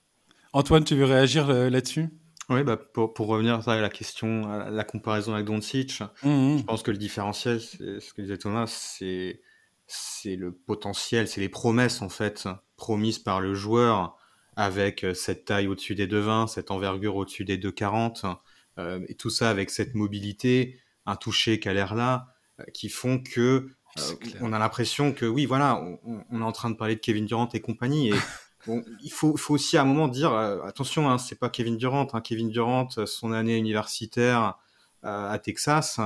Antoine, 0.54 0.84
tu 0.84 0.96
veux 0.96 1.06
réagir 1.06 1.48
là-dessus? 1.48 2.10
Oui, 2.50 2.64
bah 2.64 2.78
pour, 2.78 3.14
pour 3.14 3.28
revenir 3.28 3.68
à 3.70 3.80
la 3.80 3.90
question, 3.90 4.52
à 4.52 4.72
la 4.72 4.84
comparaison 4.84 5.36
avec 5.36 5.46
Doncic, 5.46 6.02
mmh, 6.24 6.58
je 6.58 6.64
pense 6.64 6.82
que 6.82 6.90
le 6.90 6.98
différentiel, 6.98 7.62
c'est 7.62 8.00
ce 8.00 8.12
que 8.12 8.24
disait 8.24 8.40
Thomas, 8.40 8.66
c'est 8.66 9.42
c'est 9.86 10.36
le 10.36 10.52
potentiel, 10.52 11.28
c'est 11.28 11.42
les 11.42 11.50
promesses 11.50 12.02
en 12.02 12.10
fait 12.10 12.48
promises 12.78 13.18
par 13.18 13.42
le 13.42 13.56
joueur 13.56 14.16
avec 14.56 15.04
euh, 15.04 15.14
cette 15.14 15.46
taille 15.46 15.68
au-dessus 15.68 15.96
des 15.96 16.06
2,20, 16.06 16.48
cette 16.48 16.70
envergure 16.70 17.16
au-dessus 17.16 17.44
des 17.44 17.58
2,40, 17.58 18.36
euh, 18.78 19.00
et 19.08 19.16
tout 19.16 19.30
ça 19.32 19.50
avec 19.50 19.70
cette 19.70 19.96
mobilité, 19.96 20.80
un 21.06 21.16
toucher 21.16 21.60
qui 21.60 21.70
a 21.70 21.74
l'air 21.74 21.96
là, 21.96 22.28
euh, 22.28 22.30
qui 22.74 22.90
font 22.90 23.20
que 23.20 23.70
euh, 23.98 24.02
on 24.42 24.54
a 24.54 24.60
l'impression 24.60 25.12
que 25.14 25.26
oui, 25.26 25.46
voilà, 25.46 25.82
on, 25.82 26.24
on, 26.30 26.42
est 26.42 26.44
en 26.44 26.52
train 26.52 26.70
de 26.70 26.76
parler 26.76 26.96
de 26.96 27.00
Kevin 27.00 27.26
Durant 27.26 27.50
et 27.54 27.60
compagnie, 27.60 28.10
et 28.10 28.14
il 29.04 29.12
faut, 29.12 29.36
faut 29.38 29.56
aussi 29.56 29.78
à 29.78 29.82
un 29.82 29.86
moment 29.86 30.08
dire 30.08 30.34
attention, 30.34 31.10
hein, 31.10 31.18
c'est 31.18 31.40
pas 31.40 31.50
Kevin 31.50 31.78
Durant, 31.78 32.08
hein, 32.14 32.22
Kevin 32.22 32.50
Durant, 32.50 32.90
son 33.06 33.32
année 33.32 33.58
universitaire 33.58 34.56
à 35.04 35.40
Texas, 35.40 36.00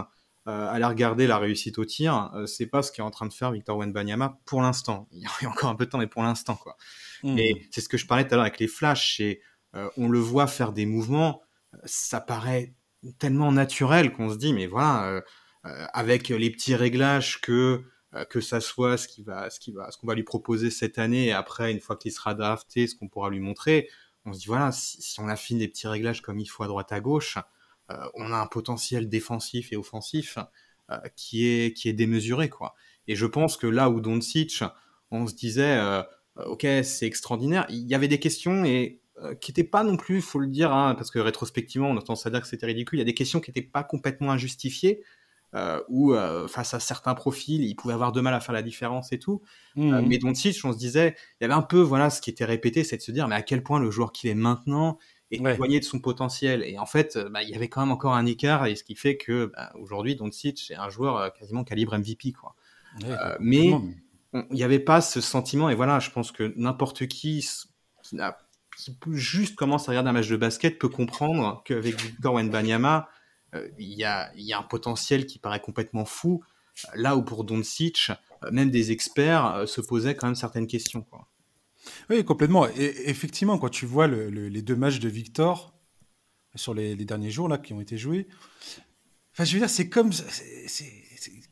euh, 0.46 0.68
aller 0.70 0.84
regarder 0.84 1.26
la 1.26 1.38
réussite 1.38 1.78
au 1.78 1.86
tir, 1.86 2.30
euh, 2.36 2.46
c'est 2.46 2.66
pas 2.66 2.84
ce 2.84 2.92
qu'est 2.92 3.02
en 3.02 3.12
train 3.12 3.26
de 3.26 3.32
faire 3.32 3.54
Victor 3.54 3.78
Wenbanyama 3.78 4.40
pour 4.44 4.62
l'instant. 4.62 5.08
Il 5.14 5.22
y 5.22 5.46
a 5.46 5.50
encore 5.50 5.70
un 5.70 5.76
peu 5.76 5.86
de 5.86 5.90
temps, 5.90 6.00
mais 6.00 6.08
pour 6.08 6.22
l'instant, 6.22 6.56
quoi. 6.56 6.76
Mmh. 7.24 7.38
Et 7.38 7.68
c'est 7.72 7.80
ce 7.80 7.88
que 7.88 7.98
je 7.98 8.06
parlais 8.06 8.28
tout 8.28 8.34
à 8.34 8.36
l'heure 8.36 8.46
avec 8.46 8.60
les 8.60 8.68
flashs, 8.68 9.22
et 9.22 9.40
euh, 9.74 9.90
on 9.96 10.10
le 10.10 10.20
voit 10.20 10.48
faire 10.48 10.74
des 10.74 10.86
mouvements, 10.86 11.42
ça 11.86 12.20
paraît 12.20 12.74
tellement 13.20 13.54
naturel 13.54 14.12
qu'on 14.12 14.30
se 14.30 14.36
dit, 14.36 14.52
mais 14.52 14.68
voilà, 14.68 15.22
avec 15.64 16.30
les 16.30 16.50
petits 16.50 16.76
réglages 16.76 17.40
que 17.42 17.84
que 18.30 18.42
ça 18.42 18.62
soit 18.62 18.98
ce 18.98 19.08
qui 19.08 19.24
va, 19.24 19.50
ce 19.50 19.60
qui 19.60 19.72
va, 19.72 19.90
ce 19.90 19.98
qu'on 19.98 20.06
va 20.06 20.14
lui 20.14 20.24
proposer 20.24 20.70
cette 20.70 21.00
année, 21.00 21.28
et 21.28 21.32
après, 21.32 21.72
une 21.72 21.80
fois 21.80 21.96
qu'il 21.96 22.12
sera 22.12 22.36
drafté, 22.36 22.86
ce 22.86 22.96
qu'on 22.96 23.08
pourra 23.08 23.32
lui 23.32 23.40
montrer, 23.40 23.90
on 24.26 24.34
se 24.34 24.40
dit 24.40 24.46
voilà, 24.48 24.72
si, 24.72 25.20
on 25.20 25.28
affine 25.28 25.58
des 25.58 25.68
petits 25.68 25.88
réglages 25.88 26.22
comme 26.22 26.40
il 26.40 26.46
faut 26.46 26.64
à 26.64 26.68
droite 26.68 26.92
à 26.92 27.00
gauche, 27.00 27.38
euh, 27.92 27.96
on 28.16 28.32
a 28.32 28.38
un 28.38 28.48
potentiel 28.48 29.10
défensif 29.10 29.74
et 29.74 29.76
offensif 29.76 30.38
euh, 30.92 30.98
qui 31.16 31.48
est 31.48 31.74
qui 31.74 31.90
est 31.90 31.94
démesuré 31.94 32.50
quoi. 32.50 32.74
Et 33.08 33.16
je 33.16 33.26
pense 33.26 33.58
que 33.58 33.68
là 33.68 33.90
où 33.90 34.00
Doncic, 34.00 34.64
on 35.12 35.28
se 35.28 35.34
disait 35.34 35.78
euh, 35.78 36.04
ok 36.46 36.66
c'est 36.84 37.06
extraordinaire, 37.06 37.66
il 37.70 37.88
y 37.90 37.96
avait 37.96 38.08
des 38.08 38.20
questions 38.20 38.64
et 38.66 39.00
qui 39.40 39.52
n'étaient 39.52 39.64
pas 39.64 39.84
non 39.84 39.96
plus, 39.96 40.22
faut 40.22 40.40
le 40.40 40.48
dire, 40.48 40.74
hein, 40.74 40.96
parce 40.96 41.12
que 41.12 41.20
rétrospectivement, 41.20 41.90
on 41.90 41.98
a 41.98 42.02
tendance 42.02 42.26
à 42.26 42.30
dire 42.30 42.42
que 42.42 42.48
c'était 42.48 42.66
ridicule. 42.66 42.98
Il 42.98 43.02
y 43.02 43.04
a 43.04 43.06
des 43.06 43.14
questions 43.14 43.40
qui 43.40 43.52
n'étaient 43.52 43.62
pas 43.62 43.84
complètement 43.84 44.32
injustifiées, 44.32 45.02
euh, 45.02 45.04
où 45.88 46.16
face 46.48 46.74
à 46.74 46.80
certains 46.80 47.14
profils, 47.14 47.64
il 47.64 47.76
pouvait 47.76 47.94
avoir 47.94 48.12
de 48.12 48.22
mal 48.22 48.34
à 48.34 48.40
faire 48.40 48.54
la 48.54 48.64
différence 48.64 49.12
et 49.14 49.20
tout. 49.20 49.42
Mmh. 49.76 50.02
mais 50.08 50.18
Doncic, 50.18 50.60
on 50.64 50.74
se 50.74 50.78
disait, 50.78 51.16
il 51.40 51.44
y 51.44 51.46
avait 51.46 51.54
un 51.54 51.62
peu, 51.62 51.80
voilà, 51.80 52.10
ce 52.10 52.22
qui 52.22 52.30
était 52.30 52.46
répété, 52.46 52.84
c'est 52.84 52.98
de 52.98 53.02
se 53.02 53.12
dire, 53.12 53.28
mais 53.28 53.36
à 53.36 53.42
quel 53.42 53.62
point 53.64 53.80
le 53.80 53.92
joueur 53.92 54.12
qu'il 54.12 54.30
est 54.30 54.36
maintenant 54.36 54.98
et 55.34 55.40
ouais. 55.40 55.80
de 55.80 55.84
son 55.84 56.00
potentiel. 56.00 56.64
Et 56.64 56.78
en 56.78 56.86
fait, 56.86 57.16
euh, 57.16 57.30
bah, 57.30 57.44
il 57.44 57.50
y 57.50 57.56
avait 57.56 57.68
quand 57.68 57.82
même 57.82 57.92
encore 57.92 58.14
un 58.14 58.26
écart, 58.26 58.66
et 58.66 58.76
ce 58.76 58.84
qui 58.84 58.96
fait 58.96 59.18
que 59.18 59.52
bah, 59.56 59.72
aujourd'hui, 59.80 60.16
Doncic 60.16 60.72
est 60.72 60.76
un 60.76 60.90
joueur 60.90 61.18
euh, 61.18 61.30
quasiment 61.30 61.64
calibre 61.64 61.98
MVP, 61.98 62.34
quoi. 62.34 62.56
Euh, 63.06 63.36
mais 63.40 63.72
il 64.34 64.46
n'y 64.52 64.64
avait 64.64 64.80
pas 64.80 65.02
ce 65.02 65.22
sentiment, 65.22 65.70
et 65.70 65.76
voilà, 65.76 66.00
je 66.00 66.12
pense 66.12 66.32
que 66.32 66.54
n'importe 66.56 67.08
qui 67.08 67.48
qui, 68.04 68.20
a, 68.20 68.38
qui 68.78 68.96
juste 69.12 69.56
commence 69.56 69.88
à 69.88 69.92
regarder 69.92 70.10
un 70.10 70.14
match 70.14 70.30
de 70.30 70.38
basket 70.38 70.78
peut 70.78 70.90
comprendre 70.90 71.64
qu'avec 71.66 72.00
Victor 72.00 72.36
Wenbanyama, 72.36 73.10
il 73.78 73.94
y, 73.94 74.04
a, 74.04 74.32
y 74.36 74.54
a 74.54 74.60
un 74.60 74.64
potentiel 74.64 75.26
qui 75.26 75.40
paraît 75.40 75.60
complètement 75.60 76.06
fou, 76.06 76.44
là 76.96 77.16
où 77.16 77.24
pour 77.24 77.44
Doncic, 77.44 78.12
même 78.52 78.72
des 78.72 78.92
experts 78.92 79.64
se 79.68 79.82
posaient 79.82 80.16
quand 80.16 80.28
même 80.28 80.36
certaines 80.36 80.68
questions, 80.68 81.02
quoi. 81.02 81.28
Oui, 82.10 82.24
complètement. 82.24 82.68
Et 82.68 83.10
effectivement, 83.10 83.58
quand 83.58 83.70
tu 83.70 83.86
vois 83.86 84.08
les 84.08 84.62
deux 84.62 84.76
matchs 84.76 85.00
de 85.00 85.10
Victor 85.10 85.78
sur 86.56 86.74
les, 86.74 86.96
derniers 86.96 87.32
jours 87.32 87.50
là 87.50 87.58
qui 87.58 87.74
ont 87.74 87.82
été 87.82 87.98
joués, 87.98 88.28
enfin, 89.34 89.44
je 89.44 89.54
veux 89.54 89.60
dire, 89.60 89.70
c'est 89.70 89.90
comme, 89.90 90.12
c'est 90.12 90.92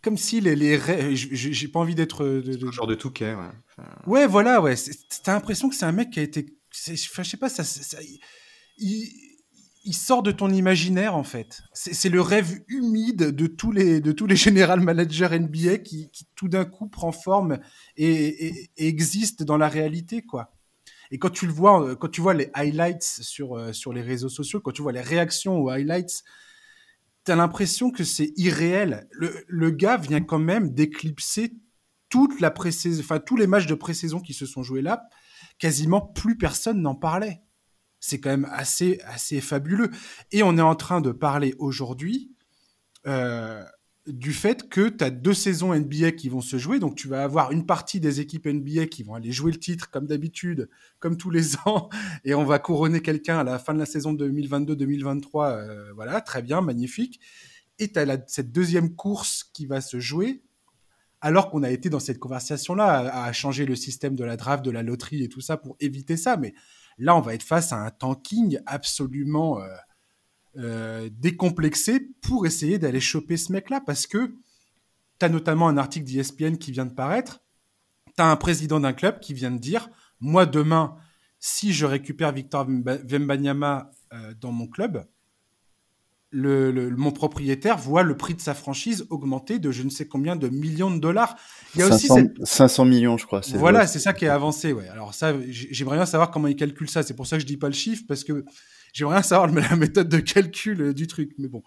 comme 0.01 0.17
si 0.17 0.41
les, 0.41 0.55
les 0.55 1.15
j'ai 1.15 1.67
pas 1.67 1.79
envie 1.79 1.95
d'être 1.95 2.25
de, 2.25 2.67
un 2.67 2.71
genre 2.71 2.87
de 2.87 2.95
touquet. 2.95 3.35
Ouais, 3.35 3.85
ouais 4.07 4.27
voilà, 4.27 4.61
ouais. 4.61 4.75
T'as 5.23 5.33
l'impression 5.33 5.69
que 5.69 5.75
c'est 5.75 5.85
un 5.85 5.91
mec 5.91 6.11
qui 6.11 6.19
a 6.19 6.23
été, 6.23 6.57
enfin, 6.89 7.23
je 7.23 7.29
sais 7.29 7.37
pas, 7.37 7.49
ça, 7.49 7.63
ça 7.63 7.97
il, 8.77 9.30
il 9.83 9.95
sort 9.95 10.21
de 10.21 10.31
ton 10.31 10.49
imaginaire 10.49 11.15
en 11.15 11.23
fait. 11.23 11.63
C'est 11.73 12.09
le 12.09 12.21
rêve 12.21 12.59
humide 12.67 13.31
de 13.31 13.47
tous 13.47 13.71
les 13.71 13.99
de 13.99 14.11
tous 14.11 14.27
les 14.27 14.35
général 14.35 14.79
managers 14.79 15.39
NBA 15.39 15.79
qui, 15.79 16.11
tout 16.35 16.47
d'un 16.47 16.65
coup 16.65 16.87
prend 16.87 17.11
forme 17.11 17.59
et, 17.97 18.69
existe 18.77 19.43
dans 19.43 19.57
la 19.57 19.67
réalité 19.67 20.21
quoi. 20.21 20.53
Et 21.09 21.17
quand 21.17 21.29
tu 21.29 21.45
le 21.45 21.51
vois, 21.51 21.95
quand 21.95 22.09
tu 22.09 22.21
vois 22.21 22.33
les 22.33 22.49
highlights 22.53 23.03
sur 23.03 23.57
euh, 23.57 23.73
sur 23.73 23.91
les 23.91 24.01
réseaux 24.01 24.29
sociaux, 24.29 24.61
quand 24.61 24.71
tu 24.71 24.81
vois 24.81 24.93
les 24.93 25.01
réactions 25.01 25.57
aux 25.57 25.69
highlights, 25.69 26.23
t'as 27.23 27.35
l'impression 27.35 27.91
que 27.91 28.03
c'est 28.03 28.31
irréel. 28.37 29.07
Le, 29.11 29.43
le 29.47 29.71
gars 29.71 29.97
vient 29.97 30.21
quand 30.21 30.39
même 30.39 30.73
d'éclipser 30.73 31.53
toute 32.09 32.39
la 32.39 32.53
enfin 32.99 33.19
tous 33.19 33.35
les 33.35 33.47
matchs 33.47 33.67
de 33.67 33.75
pré-saison 33.75 34.19
qui 34.19 34.33
se 34.33 34.45
sont 34.45 34.63
joués 34.63 34.81
là. 34.81 35.03
Quasiment 35.57 36.01
plus 36.01 36.37
personne 36.37 36.81
n'en 36.81 36.95
parlait 36.95 37.41
c'est 38.01 38.19
quand 38.19 38.31
même 38.31 38.49
assez, 38.51 38.99
assez 39.05 39.39
fabuleux. 39.39 39.91
Et 40.31 40.43
on 40.43 40.57
est 40.57 40.61
en 40.61 40.75
train 40.75 40.99
de 40.99 41.11
parler 41.11 41.55
aujourd'hui 41.59 42.31
euh, 43.07 43.63
du 44.07 44.33
fait 44.33 44.67
que 44.67 44.89
tu 44.89 45.03
as 45.03 45.11
deux 45.11 45.35
saisons 45.35 45.75
NBA 45.75 46.13
qui 46.13 46.27
vont 46.27 46.41
se 46.41 46.57
jouer. 46.57 46.79
Donc, 46.79 46.95
tu 46.95 47.07
vas 47.07 47.23
avoir 47.23 47.51
une 47.51 47.67
partie 47.67 47.99
des 47.99 48.19
équipes 48.19 48.47
NBA 48.47 48.87
qui 48.87 49.03
vont 49.03 49.13
aller 49.13 49.31
jouer 49.31 49.51
le 49.51 49.59
titre 49.59 49.91
comme 49.91 50.07
d'habitude, 50.07 50.67
comme 50.99 51.15
tous 51.15 51.29
les 51.29 51.55
ans. 51.65 51.89
Et 52.25 52.33
on 52.33 52.43
va 52.43 52.57
couronner 52.57 53.01
quelqu'un 53.01 53.37
à 53.37 53.43
la 53.43 53.59
fin 53.59 53.75
de 53.75 53.79
la 53.79 53.85
saison 53.85 54.13
2022-2023. 54.15 55.51
Euh, 55.51 55.93
voilà, 55.93 56.21
très 56.21 56.41
bien, 56.41 56.61
magnifique. 56.61 57.19
Et 57.77 57.91
tu 57.91 57.99
as 57.99 58.17
cette 58.27 58.51
deuxième 58.51 58.95
course 58.95 59.43
qui 59.53 59.67
va 59.67 59.79
se 59.79 59.99
jouer. 59.99 60.41
Alors 61.23 61.51
qu'on 61.51 61.61
a 61.61 61.69
été 61.69 61.91
dans 61.91 61.99
cette 61.99 62.17
conversation-là 62.17 62.85
à, 62.85 63.25
à 63.25 63.31
changer 63.31 63.67
le 63.67 63.75
système 63.75 64.15
de 64.15 64.23
la 64.23 64.37
draft, 64.37 64.65
de 64.65 64.71
la 64.71 64.81
loterie 64.81 65.23
et 65.23 65.29
tout 65.29 65.39
ça 65.39 65.55
pour 65.55 65.75
éviter 65.79 66.17
ça. 66.17 66.35
Mais 66.35 66.55
Là, 66.97 67.15
on 67.15 67.21
va 67.21 67.33
être 67.33 67.43
face 67.43 67.71
à 67.73 67.77
un 67.77 67.89
tanking 67.89 68.59
absolument 68.65 69.59
euh, 69.61 69.67
euh, 70.57 71.09
décomplexé 71.13 72.09
pour 72.21 72.45
essayer 72.45 72.77
d'aller 72.77 72.99
choper 72.99 73.37
ce 73.37 73.51
mec-là, 73.51 73.81
parce 73.81 74.07
que 74.07 74.35
tu 75.19 75.25
as 75.25 75.29
notamment 75.29 75.67
un 75.67 75.77
article 75.77 76.05
d'ESPN 76.05 76.57
qui 76.57 76.71
vient 76.71 76.85
de 76.85 76.93
paraître, 76.93 77.41
tu 78.17 78.21
as 78.21 78.29
un 78.29 78.35
président 78.35 78.79
d'un 78.79 78.93
club 78.93 79.19
qui 79.19 79.33
vient 79.33 79.51
de 79.51 79.59
dire, 79.59 79.89
moi 80.19 80.45
demain, 80.45 80.97
si 81.39 81.73
je 81.73 81.85
récupère 81.85 82.31
Victor 82.31 82.67
Vembanyama 82.67 83.91
euh, 84.13 84.33
dans 84.39 84.51
mon 84.51 84.67
club, 84.67 85.05
le, 86.31 86.89
mon 86.95 87.11
propriétaire 87.11 87.77
voit 87.77 88.03
le 88.03 88.15
prix 88.15 88.33
de 88.33 88.41
sa 88.41 88.53
franchise 88.53 89.05
augmenter 89.09 89.59
de 89.59 89.71
je 89.71 89.83
ne 89.83 89.89
sais 89.89 90.07
combien 90.07 90.35
de 90.35 90.47
millions 90.47 90.89
de 90.89 90.99
dollars. 90.99 91.35
Il 91.75 91.81
y 91.81 91.83
a 91.83 91.87
500, 91.89 91.95
aussi 91.95 92.07
cette... 92.07 92.45
500 92.45 92.85
millions, 92.85 93.17
je 93.17 93.25
crois. 93.25 93.41
Voilà, 93.55 93.85
c'est 93.85 93.99
ça 93.99 94.13
qui 94.13 94.25
est 94.25 94.29
avancé. 94.29 94.71
Ouais. 94.71 94.87
Alors 94.87 95.13
ça, 95.13 95.33
j'aimerais 95.49 95.97
bien 95.97 96.05
savoir 96.05 96.31
comment 96.31 96.47
ils 96.47 96.55
calculent 96.55 96.89
ça. 96.89 97.03
C'est 97.03 97.15
pour 97.15 97.27
ça 97.27 97.35
que 97.35 97.41
je 97.41 97.47
dis 97.47 97.57
pas 97.57 97.67
le 97.67 97.73
chiffre 97.73 98.03
parce 98.07 98.23
que 98.23 98.45
j'aimerais 98.93 99.15
bien 99.15 99.23
savoir 99.23 99.51
la 99.51 99.75
méthode 99.75 100.07
de 100.07 100.19
calcul 100.19 100.81
euh, 100.81 100.93
du 100.93 101.07
truc. 101.07 101.33
Mais 101.37 101.49
bon, 101.49 101.63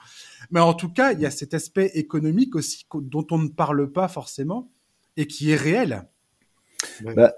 mais 0.50 0.60
en 0.60 0.74
tout 0.74 0.90
cas, 0.90 1.12
il 1.12 1.20
y 1.20 1.26
a 1.26 1.30
cet 1.30 1.52
aspect 1.52 1.90
économique 1.94 2.56
aussi 2.56 2.86
dont 2.94 3.26
on 3.30 3.38
ne 3.38 3.48
parle 3.48 3.92
pas 3.92 4.08
forcément 4.08 4.70
et 5.16 5.26
qui 5.26 5.50
est 5.50 5.56
réel. 5.56 6.08
Bah, 7.02 7.32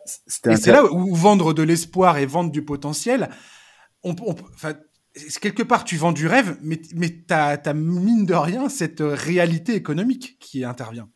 et 0.47 0.57
c'est 0.57 0.73
là 0.73 0.93
où 0.93 1.15
vendre 1.15 1.55
de 1.55 1.63
l'espoir 1.63 2.19
et 2.19 2.27
vendre 2.27 2.51
du 2.51 2.65
potentiel, 2.65 3.31
on, 4.03 4.15
on, 4.25 4.35
quelque 5.41 5.63
part, 5.63 5.85
tu 5.85 5.97
vends 5.97 6.13
du 6.13 6.27
rêve, 6.27 6.57
mais, 6.63 6.81
mais 6.95 7.11
tu 7.11 7.35
as, 7.35 7.75
mine 7.75 8.27
de 8.27 8.35
rien 8.35 8.69
cette 8.69 9.01
réalité 9.01 9.75
économique 9.75 10.37
qui 10.41 10.65
intervient. 10.65 11.09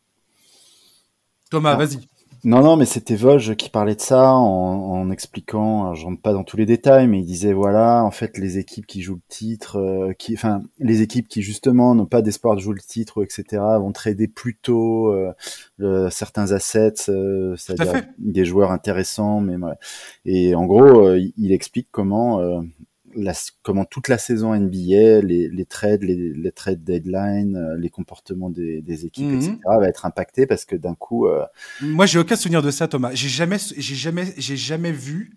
Thomas, 1.51 1.73
ah. 1.73 1.77
vas-y. 1.77 1.99
Non, 2.43 2.63
non, 2.63 2.77
mais 2.77 2.87
c'était 2.87 3.17
Vosges 3.17 3.55
qui 3.55 3.69
parlait 3.69 3.95
de 3.95 4.01
ça 4.01 4.33
en, 4.33 5.11
expliquant, 5.11 5.95
je 5.95 6.05
rentre 6.05 6.23
pas 6.23 6.33
dans 6.33 6.43
tous 6.43 6.57
les 6.57 6.65
détails, 6.65 7.07
mais 7.07 7.19
il 7.19 7.27
disait 7.27 7.53
voilà, 7.53 8.03
en 8.03 8.11
fait, 8.11 8.39
les 8.39 8.57
équipes 8.57 8.87
qui 8.87 9.03
jouent 9.03 9.17
le 9.17 9.29
titre, 9.29 9.77
euh, 9.77 10.13
qui, 10.15 10.35
enfin, 10.35 10.63
les 10.79 11.03
équipes 11.03 11.29
qui 11.29 11.43
justement 11.43 11.95
n'ont 11.95 12.07
pas 12.07 12.23
d'espoir 12.23 12.57
de 12.57 12.61
jouer 12.61 12.75
le 12.75 12.81
titre, 12.81 13.23
etc., 13.23 13.63
vont 13.79 13.93
trader 13.93 14.27
plutôt 14.27 15.13
euh, 15.13 16.09
certains 16.11 16.53
assets, 16.53 17.11
euh, 17.11 17.57
c'est-à-dire 17.57 18.05
des 18.19 18.47
joueurs 18.47 18.71
intéressants, 18.71 19.41
mais 19.41 19.57
Et 20.25 20.55
en 20.55 20.65
gros, 20.65 21.13
il 21.15 21.53
explique 21.53 21.89
comment 21.91 22.63
comment 23.63 23.85
toute 23.85 24.09
la 24.09 24.19
saison 24.19 24.55
NBA, 24.55 25.21
les, 25.23 25.49
les 25.49 25.65
trades, 25.65 26.03
les, 26.03 26.33
les 26.33 26.53
trades 26.53 26.83
deadline, 26.85 27.57
euh, 27.57 27.77
les 27.77 27.91
comportements 27.91 28.51
des, 28.51 28.83
des 28.83 29.07
équipes, 29.07 29.27
mhm. 29.27 29.37
etc., 29.37 29.57
va 29.67 29.89
être 29.89 30.07
impacté 30.07 30.47
parce 30.47 30.65
que 30.65 30.77
d'un 30.77 30.95
coup. 30.95 31.27
Euh... 31.27 31.45
Moi, 31.81 32.07
j'ai 32.07 32.19
aucun 32.19 32.37
souvenir 32.37 32.63
de 32.63 32.71
ça, 32.71 32.89
Thomas. 32.89 33.11
J'ai 33.15 33.29
jamais, 33.29 33.59
j'ai 33.77 33.95
jamais, 33.95 34.33
j'ai 34.37 34.57
jamais 34.57 34.93
vu 34.93 35.33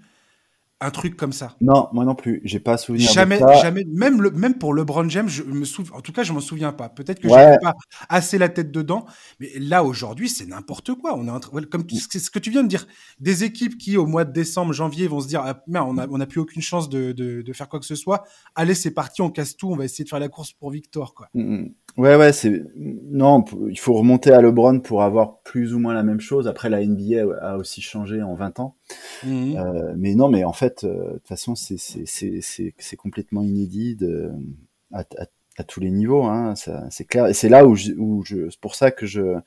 un 0.84 0.92
truc 0.92 1.16
comme 1.16 1.34
ça. 1.34 1.56
Non, 1.62 1.88
moi 1.94 2.06
non 2.06 2.16
plus. 2.16 2.42
J'ai 2.44 2.60
pas 2.60 2.78
souvenir 2.78 3.10
jamais, 3.12 3.36
de 3.36 3.42
ça. 3.42 3.54
Jamais, 3.62 3.86
même, 3.86 4.22
le, 4.22 4.32
même 4.32 4.56
pour 4.56 4.74
LeBron 4.74 5.08
James, 5.10 5.30
je 5.30 5.44
me 5.44 5.66
souviens, 5.66 5.96
en 5.96 6.02
tout 6.02 6.12
cas, 6.12 6.24
je 6.24 6.34
m'en 6.34 6.40
souviens 6.40 6.74
pas. 6.74 6.90
Peut-être 6.90 7.20
que 7.20 7.28
ouais. 7.28 7.54
j'ai 7.54 7.60
pas 7.60 7.76
assez 8.10 8.38
la 8.38 8.50
tête 8.50 8.72
dedans. 8.72 9.06
Mais 9.40 9.50
là, 9.60 9.84
aujourd'hui, 9.84 10.30
c'est 10.30 10.46
n'importe 10.46 10.94
quoi. 10.96 11.18
On 11.18 11.26
est 11.26 11.70
comme 11.70 11.86
ce 11.90 12.30
que 12.30 12.40
tu 12.40 12.52
viens 12.52 12.64
de 12.64 12.68
dire, 12.68 12.86
des 13.20 13.44
équipes 13.44 13.78
qui, 13.78 13.98
au 13.98 14.06
mois 14.06 14.26
de 14.26 14.34
décembre, 14.34 14.74
janvier, 14.74 15.08
vont 15.08 15.22
se 15.22 15.28
dire, 15.28 15.42
ah, 15.46 15.64
on 15.86 15.94
n'a 15.94 16.08
on 16.10 16.20
a 16.20 16.26
plus 16.26 16.40
aucune 16.40 16.62
chance 16.62 16.90
de, 16.90 17.12
de, 17.12 17.42
de, 17.42 17.54
faire 17.54 17.70
quoi 17.70 17.80
que 17.80 17.86
ce 17.86 17.96
soit. 17.96 18.24
Allez, 18.56 18.76
c'est 18.76 18.92
parti, 18.92 19.22
on 19.22 19.30
casse 19.30 19.56
tout, 19.56 19.70
on 19.70 19.76
va 19.76 19.86
essayer 19.86 20.04
de 20.04 20.10
faire 20.10 20.20
la 20.20 20.30
course 20.30 20.54
pour 20.54 20.70
Victor, 20.72 21.14
quoi. 21.14 21.30
Mmh. 21.34 21.68
Ouais, 21.96 22.16
ouais, 22.16 22.34
c'est 22.34 22.64
non, 22.76 23.46
il 23.70 23.80
faut 23.80 23.94
remonter 23.94 24.32
à 24.32 24.42
LeBron 24.42 24.80
pour 24.80 25.04
avoir 25.04 25.42
plus 25.44 25.76
ou 25.76 25.80
moins 25.80 25.94
la 25.94 26.02
même 26.02 26.20
chose. 26.20 26.48
Après, 26.48 26.68
la 26.68 26.84
NBA 26.84 27.22
a 27.40 27.58
aussi 27.58 27.82
changé 27.82 28.24
en 28.24 28.34
20 28.34 28.60
ans. 28.60 28.76
Mmh. 29.24 29.58
Euh, 29.58 29.94
mais 29.98 30.16
non, 30.16 30.30
mais 30.30 30.44
en 30.44 30.54
fait, 30.54 30.84
euh, 30.84 31.14
de 31.14 31.18
toute 31.20 31.28
façon, 31.28 31.56
c'est 31.56 32.96
complètement 32.98 33.42
inédit 33.42 33.96
de, 33.96 34.32
à, 34.92 35.00
à, 35.00 35.26
à, 35.58 35.64
tous 35.64 35.80
les 35.80 35.92
niveaux. 35.92 36.24
Hein, 36.24 36.56
c'est 36.90 37.06
clair. 37.06 37.28
Et 37.28 37.34
c'est 37.34 37.50
là 37.50 37.66
où 37.66 37.76
je, 37.76 37.92
où 37.94 38.24
je 38.24 38.50
c'est 38.50 38.60
pour 38.60 38.76
ça 38.76 38.92
que 38.92 39.06
je, 39.06 39.40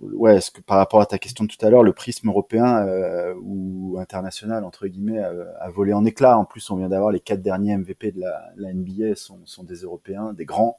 ouais, 0.00 0.40
ce 0.40 0.50
que, 0.50 0.60
par 0.60 0.78
rapport 0.78 1.00
à 1.00 1.06
ta 1.06 1.18
question 1.18 1.44
de 1.44 1.50
tout 1.50 1.64
à 1.64 1.70
l'heure, 1.70 1.82
le 1.82 1.92
prisme 1.92 2.28
européen 2.28 2.86
euh, 2.86 3.34
ou 3.42 3.96
international 3.98 4.64
entre 4.64 4.86
guillemets 4.86 5.18
a, 5.18 5.32
a, 5.60 5.70
volé 5.70 5.92
en 5.92 6.04
éclats. 6.04 6.38
En 6.38 6.44
plus, 6.44 6.70
on 6.70 6.76
vient 6.76 6.88
d'avoir 6.88 7.10
les 7.10 7.20
quatre 7.20 7.42
derniers 7.42 7.76
MVP 7.76 8.12
de 8.12 8.20
la, 8.20 8.50
la 8.56 8.72
NBA 8.72 9.14
sont, 9.16 9.40
sont 9.44 9.64
des 9.64 9.76
Européens, 9.76 10.32
des 10.32 10.44
grands. 10.44 10.78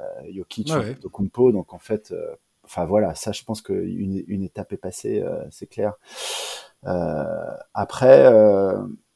Euh, 0.00 0.32
Jokic, 0.34 0.72
ouais. 0.72 0.96
Donc 1.52 1.72
en 1.72 1.78
fait, 1.78 2.12
euh, 2.12 2.34
enfin 2.64 2.84
voilà, 2.84 3.14
ça, 3.14 3.32
je 3.32 3.44
pense 3.44 3.62
qu'une 3.62 4.24
une 4.26 4.42
étape 4.42 4.72
est 4.72 4.78
passée, 4.78 5.22
c'est 5.50 5.66
clair. 5.66 5.94
Après, 6.84 8.32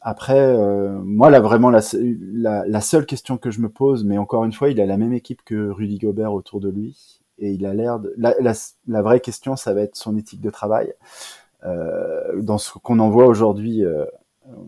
après, 0.01 0.57
moi 1.03 1.31
là 1.31 1.41
vraiment 1.41 1.71
la, 1.71 2.81
seule 2.81 3.07
question 3.07 3.39
que 3.39 3.51
je 3.51 3.61
me 3.61 3.69
pose, 3.69 4.05
mais 4.05 4.19
encore 4.19 4.45
une 4.45 4.53
fois, 4.53 4.71
il 4.71 4.81
a 4.81 4.87
la 4.87 4.97
même 4.97 5.12
équipe 5.12 5.43
que 5.45 5.71
Rudy 5.71 5.99
Gobert 5.99 6.33
autour 6.33 6.61
de 6.61 6.71
lui, 6.71 7.21
et 7.39 7.53
il 7.53 7.66
a 7.66 7.75
l'air 7.75 8.01
de. 8.01 8.14
La, 8.16 8.35
la, 8.41 8.53
la, 8.87 9.03
vraie 9.03 9.21
question, 9.21 9.57
ça 9.57 9.75
va 9.75 9.83
être 9.83 9.97
son 9.97 10.16
éthique 10.16 10.41
de 10.41 10.51
travail. 10.51 10.93
dans 11.62 12.59
ce 12.59 12.79
qu'on 12.79 12.99
en 12.99 13.11
voit 13.11 13.27
aujourd'hui, 13.27 13.85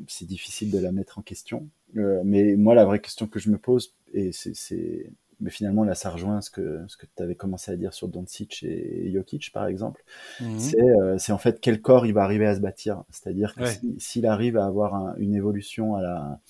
c'est 0.08 0.26
difficile 0.26 0.70
de 0.70 0.78
la 0.78 0.92
mettre 0.92 1.18
en 1.18 1.22
question. 1.22 1.68
mais 1.94 2.56
moi, 2.56 2.74
la 2.74 2.84
vraie 2.84 3.00
question 3.00 3.26
que 3.26 3.38
je 3.38 3.50
me 3.50 3.58
pose, 3.58 3.94
et 4.12 4.32
c'est 4.32 5.10
mais 5.40 5.50
finalement 5.50 5.84
là 5.84 5.94
ça 5.94 6.10
rejoint 6.10 6.40
ce 6.40 6.50
que 6.50 6.80
ce 6.88 6.96
que 6.96 7.06
tu 7.16 7.22
avais 7.22 7.34
commencé 7.34 7.70
à 7.72 7.76
dire 7.76 7.94
sur 7.94 8.08
Doncic 8.08 8.62
et 8.62 9.10
Jokic 9.12 9.52
par 9.52 9.66
exemple. 9.66 10.04
Mmh. 10.40 10.58
c'est 10.58 10.80
euh, 10.80 11.18
c'est 11.18 11.32
en 11.32 11.38
fait 11.38 11.60
quel 11.60 11.80
corps 11.80 12.06
il 12.06 12.12
va 12.12 12.22
arriver 12.22 12.46
à 12.46 12.54
se 12.54 12.60
bâtir. 12.60 13.04
C'est-à-dire 13.10 13.54
que 13.54 13.64
s'il 13.66 14.00
si, 14.00 14.26
arrive 14.26 14.56
à 14.56 14.66
avoir 14.66 14.94
un, 14.94 15.14
une 15.18 15.34
évolution 15.34 15.94
à 15.94 16.02
la 16.02 16.40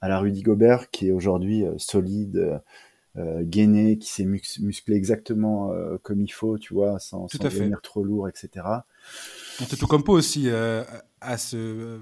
à 0.00 0.08
la 0.08 0.18
Rudy 0.18 0.42
Gobert 0.42 0.90
qui 0.90 1.08
est 1.08 1.12
aujourd'hui 1.12 1.64
euh, 1.64 1.74
solide 1.78 2.60
euh, 3.16 3.42
gainé 3.42 3.98
qui 3.98 4.08
s'est 4.08 4.24
mus 4.24 4.60
musclé 4.60 4.96
exactement 4.96 5.72
euh, 5.72 5.98
comme 6.02 6.20
il 6.20 6.32
faut 6.32 6.58
tu 6.58 6.74
vois 6.74 6.98
sans, 6.98 7.28
sans 7.28 7.38
devenir 7.38 7.80
trop 7.82 8.04
lourd 8.04 8.28
etc 8.28 8.66
Antetokounmpo 9.60 10.12
aussi 10.12 10.48
à 11.20 11.38
ce 11.38 12.00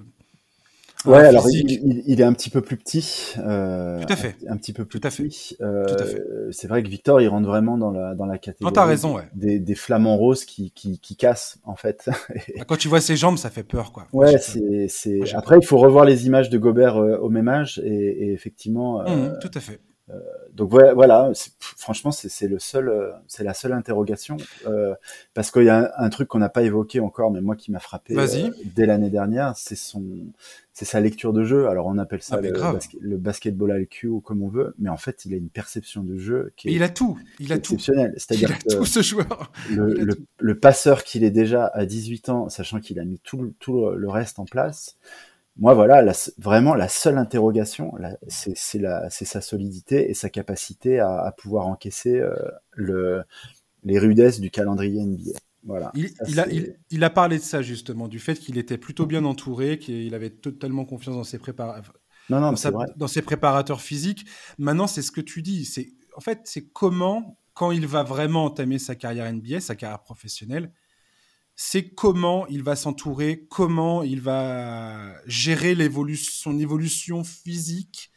Ouais, 1.05 1.19
alors 1.25 1.49
il, 1.49 1.71
il, 1.71 2.03
il, 2.07 2.21
est 2.21 2.25
un 2.25 2.33
petit 2.33 2.51
peu 2.51 2.61
plus 2.61 2.77
petit. 2.77 3.35
Euh, 3.39 4.01
Tout 4.01 4.13
à 4.13 4.17
fait. 4.17 4.37
Un, 4.49 4.55
un 4.55 4.57
petit 4.57 4.73
peu 4.73 4.85
plus 4.85 4.99
Tout 4.99 5.07
à 5.07 5.11
fait. 5.11 5.23
petit. 5.25 5.57
Euh, 5.61 6.49
c'est 6.51 6.67
vrai 6.67 6.83
que 6.83 6.89
Victor, 6.89 7.21
il 7.21 7.29
rentre 7.29 7.47
vraiment 7.47 7.79
dans 7.79 7.93
la, 7.93 8.15
dans 8.15 8.27
la 8.27 8.37
catégorie 8.37 8.75
non, 8.75 8.83
as 8.83 8.85
raison, 8.85 9.17
ouais. 9.17 9.29
des, 9.35 9.61
des 9.61 9.75
flamants 9.77 10.17
roses 10.17 10.45
qui, 10.45 10.73
qui, 10.73 10.99
qui 10.99 11.17
cassent, 11.17 11.59
en 11.65 11.77
fait. 11.77 12.11
Ah, 12.59 12.65
quand 12.67 12.77
tu 12.77 12.89
vois 12.89 13.01
ses 13.01 13.17
jambes, 13.17 13.39
ça 13.39 13.49
fait 13.51 13.63
peur, 13.63 13.93
quoi. 13.93 14.07
Ouais, 14.13 14.39
c'est, 14.39 14.87
c'est. 14.89 15.35
Après, 15.35 15.59
il 15.59 15.65
faut 15.65 15.79
revoir 15.79 16.05
les 16.05 16.27
images 16.27 16.51
de 16.51 16.59
Gobert 16.59 16.97
euh, 16.97 17.17
au 17.19 17.29
même 17.29 17.49
âge, 17.49 17.81
et, 17.85 17.89
et 18.29 18.33
effectivement. 18.33 19.03
Mmh, 19.03 19.39
tout 19.41 19.51
à 19.55 19.61
fait. 19.61 19.81
Euh, 20.11 20.19
donc 20.55 20.71
voilà, 20.71 20.95
voilà 20.95 21.33
franchement, 21.61 22.11
c'est 22.11 22.49
le 22.49 22.59
seul, 22.59 22.89
euh, 22.89 23.13
c'est 23.27 23.45
la 23.45 23.55
seule 23.55 23.73
interrogation 23.73 24.37
euh, 24.67 24.95
parce 25.35 25.51
qu'il 25.51 25.65
y 25.65 25.69
a 25.69 25.79
un, 25.79 26.05
un 26.05 26.09
truc 26.11 26.29
qu'on 26.29 26.39
n'a 26.39 26.49
pas 26.49 26.63
évoqué 26.63 27.01
encore, 27.01 27.31
mais 27.31 27.41
moi 27.41 27.57
qui 27.57 27.71
m'a 27.71 27.79
frappé 27.79 28.17
euh, 28.17 28.51
dès 28.75 28.87
l'année 28.87 29.11
dernière, 29.11 29.57
c'est 29.57 29.77
son, 29.77 30.03
c'est 30.73 30.85
sa 30.85 31.01
lecture 31.01 31.33
de 31.33 31.45
jeu. 31.45 31.69
Alors 31.69 31.87
on 31.87 31.99
appelle 31.99 32.23
ça 32.23 32.37
ah, 32.39 32.41
le, 32.41 32.51
basket, 32.51 33.01
le, 33.01 33.17
basketball 33.17 33.81
IQ 33.83 34.09
ou 34.09 34.21
comme 34.21 34.43
on 34.43 34.49
veut, 34.49 34.75
mais 34.79 34.89
en 34.89 34.97
fait, 34.97 35.25
il 35.25 35.35
a 35.35 35.37
une 35.37 35.51
perception 35.51 36.03
de 36.03 36.19
jeu 36.19 36.53
qui 36.57 36.69
est 36.69 36.73
il 36.73 36.83
a 36.83 36.89
tout, 36.89 37.19
il 37.39 37.53
a 37.53 37.57
exceptionnel. 37.57 38.15
C'est-à-dire 38.17 38.59
que 38.59 38.77
tout 38.77 38.85
ce 38.85 39.03
joueur. 39.03 39.53
Le, 39.71 39.95
le, 39.95 40.15
tout. 40.15 40.25
le 40.39 40.59
passeur 40.59 41.05
qu'il 41.05 41.25
est 41.25 41.31
déjà 41.31 41.67
à 41.67 41.87
18 41.87 42.29
ans, 42.29 42.49
sachant 42.49 42.81
qu'il 42.81 42.99
a 42.99 43.05
mis 43.05 43.19
tout, 43.21 43.55
tout 43.61 43.89
le 43.91 44.09
reste 44.09 44.39
en 44.39 44.45
place 44.45 44.97
moi, 45.59 45.75
voilà, 45.75 46.03
la, 46.03 46.13
vraiment 46.39 46.75
la 46.75 46.89
seule 46.89 47.19
interrogation, 47.19 47.93
c'est 48.29 48.85
sa 48.85 49.41
solidité 49.41 50.11
et 50.11 50.15
sa 50.15 50.31
capacité 50.31 51.01
à, 51.01 51.21
à 51.21 51.33
pouvoir 51.33 51.67
encaisser 51.67 52.21
euh, 52.21 52.35
le, 52.73 53.25
les 53.83 53.99
rudesses 53.99 54.41
du 54.41 54.51
calendrier 54.51 55.05
NBA. 55.05 55.39
Voilà. 55.65 55.91
Il, 55.95 56.09
ça, 56.11 56.25
il, 56.29 56.41
a, 56.41 56.49
il, 56.49 56.77
il, 56.91 57.05
a, 57.05 57.11
parlé 57.11 57.39
de 57.39 57.43
ça 57.43 57.61
justement, 57.63 58.09
du 58.09 58.21
fait 58.21 58.37
qu'il 58.37 58.57
était 58.57 58.79
plutôt 58.79 59.07
bien 59.07 59.25
entouré, 59.25 59.79
qu'il 59.79 60.15
avait 60.15 60.31
totalement 60.31 60.85
confiance 60.85 61.17
dans 61.17 61.25
ses, 61.25 61.39
non, 62.31 62.41
non, 62.41 62.51
dans, 62.51 62.57
sa, 62.57 62.71
dans 62.97 63.09
ses 63.09 63.23
préparateurs 63.23 63.81
physiques. 63.81 64.27
Maintenant, 64.59 64.87
c'est 64.87 65.03
ce 65.03 65.11
que 65.11 65.21
tu 65.21 65.43
dis. 65.43 65.65
C'est 65.65 65.89
en 66.17 66.21
fait, 66.21 66.41
c'est 66.45 66.69
comment, 66.69 67.39
quand 67.55 67.73
il 67.73 67.87
va 67.87 68.05
vraiment 68.05 68.45
entamer 68.45 68.79
sa 68.79 68.95
carrière 68.95 69.31
NBA, 69.33 69.61
sa 69.61 69.75
carrière 69.75 70.03
professionnelle, 70.03 70.73
c'est 71.61 71.89
comment 71.89 72.47
il 72.47 72.63
va 72.63 72.77
s'entourer, 72.77 73.45
comment 73.51 74.05
il 74.05 74.21
va 74.21 75.13
gérer 75.27 75.77
son 76.15 76.57
évolution 76.57 77.25
physique 77.25 78.13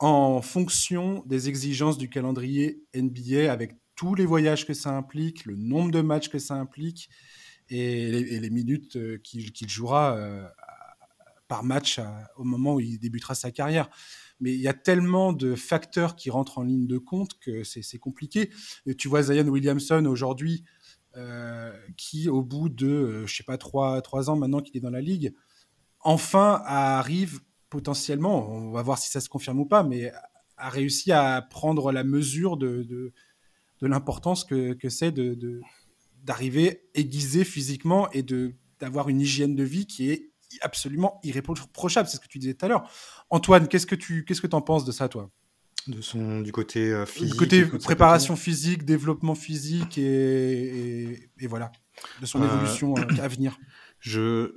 en 0.00 0.42
fonction 0.42 1.22
des 1.26 1.48
exigences 1.48 1.96
du 1.96 2.10
calendrier 2.10 2.82
NBA 2.92 3.52
avec 3.52 3.76
tous 3.94 4.16
les 4.16 4.26
voyages 4.26 4.66
que 4.66 4.74
ça 4.74 4.96
implique, 4.96 5.44
le 5.44 5.54
nombre 5.54 5.92
de 5.92 6.00
matchs 6.00 6.28
que 6.28 6.40
ça 6.40 6.54
implique 6.54 7.08
et 7.68 8.10
les, 8.10 8.50
minutes 8.50 8.96
euh, 8.96 9.18
qu'il 9.22 9.52
qu 9.52 9.68
jouera 9.68 10.16
euh, 10.16 10.44
par 11.46 11.62
match 11.62 12.00
à, 12.00 12.32
au 12.36 12.42
moment 12.42 12.74
où 12.74 12.80
il 12.80 12.98
débutera 12.98 13.36
sa 13.36 13.52
carrière. 13.52 13.88
Mais 14.40 14.52
il 14.52 14.60
y 14.60 14.66
a 14.66 14.74
tellement 14.74 15.32
de 15.32 15.54
facteurs 15.54 16.16
qui 16.16 16.30
rentrent 16.30 16.58
en 16.58 16.62
ligne 16.62 16.88
de 16.88 16.98
compte 16.98 17.38
que 17.38 17.62
c'est 17.62 17.98
compliqué. 17.98 18.50
Tu 18.98 19.06
vois 19.06 19.22
Zion 19.22 19.46
Williamson 19.46 20.04
aujourd'hui, 20.06 20.64
euh, 20.64 20.79
qui, 21.96 22.28
au 22.28 22.42
bout 22.42 22.68
de, 22.68 22.86
euh, 22.86 23.26
je 23.26 23.36
sais 23.36 23.42
pas, 23.42 23.58
trois, 23.58 24.00
trois 24.02 24.30
ans 24.30 24.36
maintenant 24.36 24.60
qu'il 24.60 24.76
est 24.76 24.80
dans 24.80 24.90
la 24.90 25.00
ligue, 25.00 25.34
enfin 26.00 26.62
arrive 26.64 27.40
potentiellement, 27.68 28.48
on 28.50 28.70
va 28.70 28.82
voir 28.82 28.98
si 28.98 29.10
ça 29.10 29.20
se 29.20 29.28
confirme 29.28 29.60
ou 29.60 29.66
pas, 29.66 29.82
mais 29.82 30.12
a 30.56 30.68
réussi 30.68 31.12
à 31.12 31.42
prendre 31.42 31.92
la 31.92 32.04
mesure 32.04 32.56
de, 32.56 32.82
de, 32.82 33.12
de 33.80 33.86
l'importance 33.86 34.44
que, 34.44 34.74
que 34.74 34.88
c'est 34.88 35.12
de, 35.12 35.60
d'arriver 36.22 36.88
aiguisé 36.94 37.44
physiquement 37.44 38.10
et 38.12 38.22
de 38.22 38.54
d'avoir 38.78 39.10
une 39.10 39.20
hygiène 39.20 39.54
de 39.54 39.62
vie 39.62 39.86
qui 39.86 40.10
est 40.10 40.30
absolument 40.62 41.20
irréprochable. 41.22 42.08
C'est 42.08 42.16
ce 42.16 42.20
que 42.20 42.28
tu 42.28 42.38
disais 42.38 42.54
tout 42.54 42.64
à 42.64 42.68
l'heure. 42.68 42.90
Antoine, 43.28 43.68
qu'est-ce 43.68 43.86
que 43.86 43.94
tu 43.94 44.24
qu'est-ce 44.24 44.40
que 44.40 44.48
en 44.54 44.62
penses 44.62 44.86
de 44.86 44.92
ça, 44.92 45.08
toi? 45.08 45.30
De 45.86 46.00
son 46.02 46.40
du 46.40 46.52
côté 46.52 46.92
euh, 46.92 47.06
physique, 47.06 47.32
du 47.32 47.38
côté 47.38 47.64
préparation 47.64 48.36
physique, 48.36 48.84
développement 48.84 49.34
physique 49.34 49.98
et, 49.98 50.02
et, 50.02 51.30
et 51.40 51.46
voilà 51.46 51.72
de 52.20 52.26
son 52.26 52.42
euh, 52.42 52.46
évolution 52.46 52.94
euh, 52.96 53.22
à 53.22 53.28
venir. 53.28 53.58
Je 53.98 54.52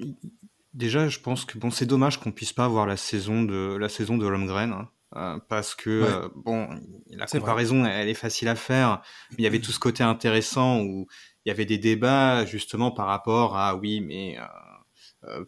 déjà 0.73 1.07
je 1.07 1.19
pense 1.19 1.45
que 1.45 1.57
bon 1.57 1.71
c'est 1.71 1.85
dommage 1.85 2.19
qu'on 2.19 2.31
puisse 2.31 2.53
pas 2.53 2.65
avoir 2.65 2.85
la 2.85 2.97
saison 2.97 3.43
de 3.43 3.75
la 3.75 3.89
saison 3.89 4.17
de 4.17 4.25
hein, 4.25 4.89
euh, 5.15 5.37
parce 5.47 5.75
que 5.75 6.01
ouais. 6.01 6.09
euh, 6.09 6.29
bon 6.35 6.69
la 7.11 7.27
comparaison 7.27 7.85
elle 7.85 8.09
est 8.09 8.15
facile 8.15 8.47
à 8.47 8.55
faire 8.55 9.01
mais 9.31 9.37
il 9.39 9.43
y 9.43 9.47
avait 9.47 9.59
tout 9.59 9.71
ce 9.71 9.79
côté 9.79 10.03
intéressant 10.03 10.81
où 10.81 11.07
il 11.45 11.49
y 11.49 11.51
avait 11.51 11.65
des 11.65 11.77
débats 11.77 12.45
justement 12.45 12.91
par 12.91 13.07
rapport 13.07 13.57
à 13.57 13.75
oui 13.75 14.01
mais 14.01 14.37
euh, 14.39 14.43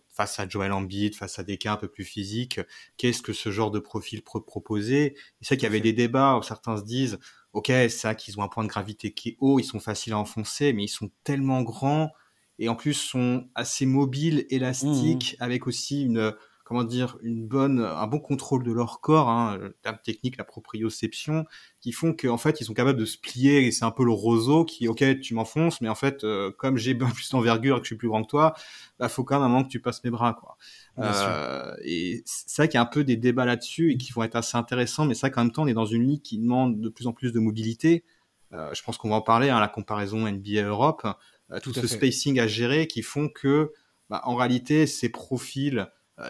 face 0.08 0.40
à 0.40 0.48
Joel 0.48 0.72
Embiid, 0.72 1.16
face 1.16 1.40
à 1.40 1.44
des 1.44 1.58
cas 1.58 1.74
un 1.74 1.78
peu 1.78 1.88
plus 1.88 2.04
physiques, 2.04 2.60
qu'est-ce 2.98 3.22
que 3.22 3.34
ce 3.34 3.52
genre 3.52 3.72
de 3.72 3.80
profil 3.80 4.24
peut 4.24 4.42
proposer? 4.42 5.16
C'est 5.42 5.50
vrai 5.50 5.58
qu'il 5.58 5.64
y 5.64 5.68
avait 5.68 5.82
des 5.82 5.94
débats 5.94 6.38
où 6.38 6.44
certains 6.44 6.78
se 6.78 6.84
disent, 6.84 7.20
ok, 7.54 7.68
c'est 7.68 7.90
ça 7.90 8.16
qu'ils 8.16 8.40
ont 8.40 8.44
un 8.44 8.48
point 8.48 8.64
de 8.64 8.70
gravité 8.70 9.14
qui 9.14 9.30
est 9.30 9.38
haut, 9.40 9.60
ils 9.60 9.64
sont 9.64 9.80
faciles 9.80 10.14
à 10.14 10.18
enfoncer, 10.18 10.74
mais 10.74 10.84
ils 10.84 10.90
sont 10.90 11.10
tellement 11.24 11.62
grands 11.62 12.12
et 12.60 12.70
en 12.70 12.76
plus 12.76 12.94
sont 12.94 13.48
assez 13.56 13.86
mobiles, 13.86 14.46
élastiques, 14.50 15.36
mmh. 15.40 15.44
avec 15.44 15.68
aussi 15.68 16.04
une 16.04 16.34
comment 16.66 16.84
dire, 16.84 17.18
une 17.22 17.47
bonne, 17.47 17.80
un 17.80 18.07
bon 18.07 18.20
contrôle 18.20 18.63
de 18.63 18.72
leur 18.72 18.99
corps, 18.99 19.30
hein, 19.30 19.55
le 19.57 19.78
terme 19.84 19.99
technique, 20.03 20.36
la 20.36 20.43
proprioception, 20.43 21.45
qui 21.80 21.91
font 21.91 22.11
qu'en 22.11 22.38
fait, 22.38 22.59
ils 22.59 22.66
sont 22.66 22.74
capables 22.74 22.99
de 22.99 23.05
se 23.05 23.20
plier, 23.20 23.68
et 23.68 23.72
c'est 23.72 23.86
un 23.86 23.91
peu 23.91 24.03
le 24.03 24.11
roseau 24.11 24.66
qui, 24.66 24.88
ok, 24.88 25.20
tu 25.22 25.36
m'enfonces, 25.36 25.80
mais 25.80 25.89
en 25.89 25.95
fait, 25.95 26.24
euh, 26.24 26.51
comme 26.57 26.78
j'ai 26.78 26.95
plus 27.13 27.30
d'envergure 27.30 27.78
et 27.78 27.80
que 27.80 27.86
je 27.86 27.89
suis 27.89 27.97
plus 27.97 28.07
grand 28.07 28.24
que 28.24 28.30
toi, 28.30 28.55
bah, 28.97 29.09
faut 29.09 29.24
quand 29.24 29.36
même 29.36 29.43
un 29.43 29.47
moment 29.47 29.63
que 29.63 29.70
tu 29.70 29.80
passes 29.80 30.03
mes 30.03 30.09
bras, 30.09 30.34
quoi. 30.34 30.57
Euh, 30.97 31.76
et 31.84 32.24
c'est 32.26 32.63
vrai 32.63 32.68
qu'il 32.68 32.78
y 32.78 32.80
a 32.80 32.82
un 32.82 32.88
peu 32.88 33.03
des 33.03 33.16
débats 33.16 33.45
là-dessus 33.45 33.91
et 33.91 33.97
qui 33.97 34.11
vont 34.11 34.24
être 34.24 34.36
assez 34.36 34.57
intéressants, 34.57 35.05
mais 35.05 35.13
c'est 35.13 35.22
vrai 35.28 35.32
qu'en 35.32 35.43
même 35.43 35.51
temps, 35.51 35.63
on 35.63 35.68
est 35.68 35.74
dans 35.74 35.86
une 35.86 36.07
ligue 36.07 36.24
qui 36.24 36.39
demande 36.39 36.82
de 36.82 36.89
plus 36.89 37.05
en 37.05 37.13
plus 37.13 37.32
de 37.32 37.39
mobilité. 37.39 38.03
Euh, 38.53 38.74
je 38.74 38.82
pense 38.82 38.97
qu'on 38.97 39.09
va 39.09 39.16
en 39.18 39.22
parler, 39.22 39.49
hein, 39.49 39.59
la 39.59 39.68
comparaison 39.68 40.28
NBA 40.28 40.63
Europe, 40.63 41.05
euh, 41.51 41.59
tout, 41.59 41.74
tout 41.74 41.82
ce 41.82 41.88
spacing 41.88 42.39
à 42.39 42.47
gérer 42.47 42.88
qui 42.88 43.03
font 43.03 43.30
que, 43.30 43.72
bah, 44.09 44.22
en 44.24 44.36
réalité, 44.36 44.88
ces 44.88 45.09
profils 45.09 45.88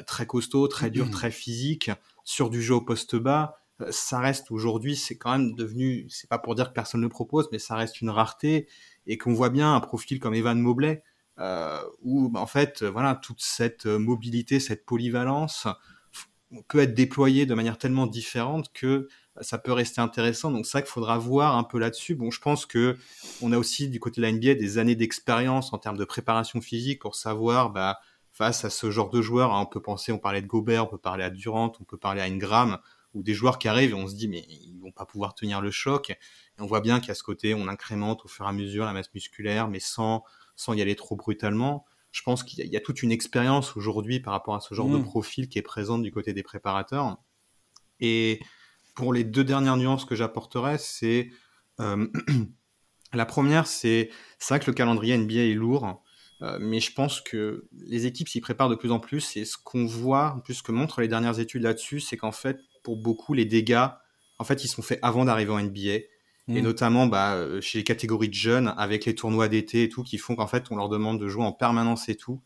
très 0.08 0.26
costaud, 0.26 0.68
très 0.68 0.90
dur, 0.90 1.10
très 1.12 1.32
physique, 1.32 1.92
sur 2.24 2.50
du 2.50 2.62
jeu 2.62 2.76
au 2.76 2.82
poste 2.82 3.16
bas. 3.16 3.60
ça 3.92 4.20
reste 4.20 4.52
aujourd'hui, 4.52 4.96
c'est 4.96 5.18
quand 5.18 5.32
même 5.32 5.54
devenu, 5.54 6.08
c'est 6.10 6.30
pas 6.30 6.40
pour 6.40 6.56
dire 6.56 6.70
que 6.70 6.74
personne 6.74 7.02
ne 7.02 7.06
le 7.06 7.10
propose, 7.10 7.48
mais 7.52 7.60
ça 7.60 7.76
reste 7.76 8.02
une 8.02 8.10
rareté 8.10 8.68
et 9.06 9.18
qu'on 9.18 9.34
voit 9.34 9.50
bien 9.50 9.76
un 9.76 9.80
profil 9.80 10.20
comme 10.20 10.34
Evan 10.34 10.60
Mobley 10.60 11.04
euh, 11.40 11.80
où 12.02 12.30
bah, 12.30 12.40
en 12.40 12.48
fait, 12.48 12.84
voilà, 12.84 13.16
toute 13.16 13.42
cette 13.42 13.86
mobilité, 13.86 14.60
cette 14.60 14.86
polyvalence 14.86 15.68
peut 16.68 16.80
être 16.80 16.94
déployée 16.94 17.46
de 17.46 17.54
manière 17.54 17.78
tellement 17.78 18.08
différente 18.08 18.72
que 18.74 19.08
ça 19.42 19.58
peut 19.58 19.74
rester 19.74 20.00
intéressant. 20.00 20.52
Donc 20.52 20.66
ça 20.66 20.82
qu'il 20.82 20.90
faudra 20.90 21.18
voir 21.18 21.58
un 21.58 21.64
peu 21.64 21.78
là-dessus. 21.78 22.16
Bon, 22.16 22.32
je 22.32 22.40
pense 22.40 22.66
que 22.66 22.98
on 23.42 23.52
a 23.52 23.58
aussi 23.58 23.90
du 23.90 24.00
côté 24.00 24.22
de 24.22 24.26
la 24.26 24.32
NBA 24.32 24.56
des 24.56 24.78
années 24.78 24.96
d'expérience 24.96 25.74
en 25.74 25.78
termes 25.78 25.98
de 25.98 26.06
préparation 26.06 26.62
physique 26.62 27.02
pour 27.02 27.16
savoir, 27.16 27.72
bah, 27.72 28.00
face 28.36 28.66
à 28.66 28.70
ce 28.70 28.92
genre 28.92 29.10
de 29.10 29.22
joueurs, 29.22 29.54
hein, 29.54 29.62
on 29.62 29.66
peut 29.66 29.82
penser, 29.82 30.12
on 30.12 30.20
parlait 30.20 30.42
de 30.42 30.48
Gobert, 30.48 30.84
on 30.84 30.88
peut 30.88 30.98
parler 30.98 31.24
à 31.24 31.30
Durant, 31.30 31.72
on 31.80 31.86
peut 31.86 31.98
parler 31.98 32.20
à 32.20 32.26
Ingram, 32.26 32.80
ou 33.14 33.24
des 33.24 33.34
joueurs 33.34 33.58
qui 33.58 33.70
arrivent 33.70 33.92
et 33.92 33.94
on 33.94 34.10
se 34.10 34.16
dit 34.16 34.28
mais 34.28 34.46
ils 34.50 34.78
vont 34.82 34.92
pas 34.92 35.06
pouvoir 35.06 35.34
tenir 35.36 35.62
le 35.62 35.72
choc. 35.72 36.10
Et 36.10 36.18
on 36.60 36.66
voit 36.66 36.82
bien 36.82 37.00
qu'à 37.00 37.16
ce 37.16 37.24
côté, 37.24 37.54
on 37.54 37.70
incrémente 37.70 38.26
au 38.26 38.28
fur 38.28 38.46
et 38.46 38.50
à 38.50 38.52
mesure 38.52 38.84
la 38.84 38.92
masse 38.92 39.14
musculaire, 39.14 39.70
mais 39.70 39.80
sans 39.80 40.24
sans 40.58 40.74
y 40.74 40.82
aller 40.82 40.96
trop 40.96 41.16
brutalement. 41.16 41.86
Je 42.12 42.22
pense 42.24 42.44
qu'il 42.44 42.66
y, 42.66 42.78
a 42.78 42.82
toute 42.82 43.04
une 43.04 43.12
expérience 43.12 43.76
aujourd'hui 43.76 44.22
par 44.22 44.34
rapport 44.34 44.56
à 44.56 44.62
ce 44.62 44.74
genre 44.74 44.90
de 44.90 44.98
mmh. 44.98 45.04
profil 45.04 45.50
qui 45.50 45.60
est 45.60 45.62
présente 45.62 46.02
du 46.02 46.12
côté 46.12 46.34
des 46.34 46.44
préparateurs. 46.44 47.18
Et 48.00 48.40
pour 48.96 49.14
les 49.14 49.26
deux 49.26 49.44
dernières 49.44 49.76
nuances 49.76 50.06
que 50.06 50.16
j'apporterai, 50.16 50.78
c'est 50.78 51.30
euh, 51.82 52.08
la 53.14 53.26
première, 53.26 53.68
c'est 53.68 54.10
vrai 54.48 54.60
que 54.60 54.68
le 54.68 54.74
calendrier 54.74 55.18
NBA 55.18 55.42
est 55.42 55.54
lourd, 55.54 56.04
euh, 56.42 56.58
mais 56.60 56.80
je 56.80 56.92
pense 56.94 57.22
que 57.22 57.68
les 57.86 58.06
équipes 58.06 58.30
s'y 58.30 58.42
préparent 58.42 58.70
de 58.70 58.76
plus 58.76 58.92
en 58.92 59.00
plus. 59.00 59.38
Et 59.38 59.46
ce 59.46 59.58
qu'on 59.58 59.86
voit, 59.86 60.42
plus 60.44 60.62
que 60.62 60.72
montrent 60.72 61.02
les 61.02 61.08
dernières 61.08 61.40
études 61.40 61.64
là-dessus, 61.64 62.00
c'est 62.00 62.18
qu'en 62.18 62.32
fait, 62.32 62.60
pour 62.84 62.98
beaucoup, 62.98 63.34
les 63.34 63.46
dégâts, 63.46 63.88
en 64.38 64.44
fait, 64.44 64.64
ils 64.64 64.68
sont 64.68 64.82
faits 64.82 65.00
avant 65.02 65.26
d'arriver 65.26 65.52
en 65.52 65.62
NBA 65.62 66.00
et 66.48 66.62
mmh. 66.62 66.64
notamment 66.64 67.08
bah, 67.08 67.36
euh, 67.36 67.60
chez 67.62 67.80
les 67.80 67.84
catégories 67.84 68.30
de 68.30 68.34
jeunes 68.34 68.74
avec 68.78 69.06
les 69.06 69.16
tournois 69.16 69.48
d'été 69.48 69.84
et 69.84 69.90
tout 69.90 70.04
qui 70.04 70.18
font 70.18 70.36
qu'en 70.36 70.48
fait 70.48 70.66
on 70.70 70.76
leur 70.76 70.90
demande 70.90 71.20
de 71.20 71.28
jouer 71.28 71.44
en 71.44 71.52
permanence 71.52 72.08
et 72.08 72.16
tout 72.16 72.42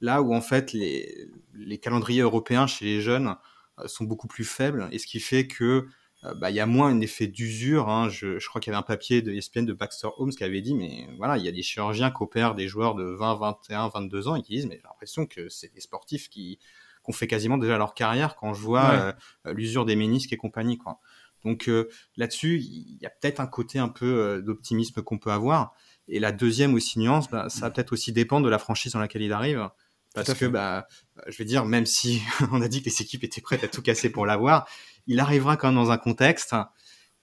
là 0.00 0.22
où 0.22 0.34
en 0.34 0.40
fait 0.40 0.72
les, 0.72 1.28
les 1.54 1.78
calendriers 1.78 2.22
européens 2.22 2.66
chez 2.66 2.84
les 2.84 3.00
jeunes 3.00 3.36
euh, 3.78 3.86
sont 3.86 4.04
beaucoup 4.04 4.26
plus 4.26 4.44
faibles 4.44 4.88
et 4.90 4.98
ce 4.98 5.06
qui 5.06 5.20
fait 5.20 5.46
que 5.46 5.86
euh, 6.24 6.34
bah, 6.34 6.50
il 6.50 6.56
y 6.56 6.60
a 6.60 6.66
moins 6.66 6.88
un 6.88 7.00
effet 7.00 7.26
d'usure 7.26 7.88
hein. 7.88 8.08
je, 8.08 8.38
je, 8.38 8.48
crois 8.48 8.60
qu'il 8.60 8.72
y 8.72 8.74
avait 8.74 8.80
un 8.80 8.86
papier 8.86 9.22
de 9.22 9.32
ESPN 9.32 9.64
de 9.64 9.72
Baxter 9.72 10.08
Holmes 10.16 10.32
qui 10.32 10.44
avait 10.44 10.62
dit 10.62 10.74
mais 10.74 11.08
voilà 11.16 11.36
il 11.38 11.44
y 11.44 11.48
a 11.48 11.52
des 11.52 11.62
chirurgiens 11.62 12.10
qui 12.10 12.22
opèrent 12.22 12.54
des 12.54 12.68
joueurs 12.68 12.94
de 12.94 13.04
20 13.04 13.34
21 13.36 13.88
22 13.88 14.28
ans 14.28 14.36
et 14.36 14.42
qui 14.42 14.54
disent 14.54 14.66
mais 14.66 14.76
j'ai 14.76 14.88
l'impression 14.88 15.26
que 15.26 15.48
c'est 15.48 15.72
des 15.72 15.80
sportifs 15.80 16.28
qui 16.28 16.58
qu'on 17.02 17.12
fait 17.12 17.26
quasiment 17.26 17.58
déjà 17.58 17.76
leur 17.76 17.94
carrière 17.94 18.36
quand 18.36 18.54
je 18.54 18.62
vois 18.62 19.14
l'usure 19.44 19.84
des 19.84 19.94
ménisques 19.94 20.32
et 20.32 20.38
compagnie 20.38 20.78
quoi 20.78 21.00
donc 21.44 21.68
euh, 21.68 21.88
là-dessus, 22.16 22.60
il 22.60 22.98
y 23.00 23.06
a 23.06 23.10
peut-être 23.10 23.40
un 23.40 23.46
côté 23.46 23.78
un 23.78 23.88
peu 23.88 24.06
euh, 24.06 24.42
d'optimisme 24.42 25.02
qu'on 25.02 25.18
peut 25.18 25.30
avoir. 25.30 25.74
Et 26.08 26.18
la 26.18 26.32
deuxième 26.32 26.74
aussi 26.74 26.98
nuance, 26.98 27.30
bah, 27.30 27.48
ça 27.48 27.62
va 27.62 27.70
peut-être 27.70 27.92
aussi 27.92 28.12
dépendre 28.12 28.44
de 28.44 28.50
la 28.50 28.58
franchise 28.58 28.92
dans 28.92 28.98
laquelle 28.98 29.22
il 29.22 29.32
arrive. 29.32 29.68
Parce 30.14 30.32
que, 30.34 30.44
bah, 30.44 30.86
je 31.26 31.36
veux 31.36 31.44
dire, 31.44 31.64
même 31.64 31.86
si 31.86 32.22
on 32.52 32.62
a 32.62 32.68
dit 32.68 32.82
que 32.82 32.86
les 32.88 33.02
équipes 33.02 33.24
étaient 33.24 33.40
prêtes 33.40 33.64
à 33.64 33.68
tout 33.68 33.82
casser 33.82 34.10
pour 34.10 34.26
l'avoir, 34.26 34.68
il 35.06 35.20
arrivera 35.20 35.56
quand 35.56 35.68
même 35.68 35.76
dans 35.76 35.90
un 35.90 35.98
contexte 35.98 36.54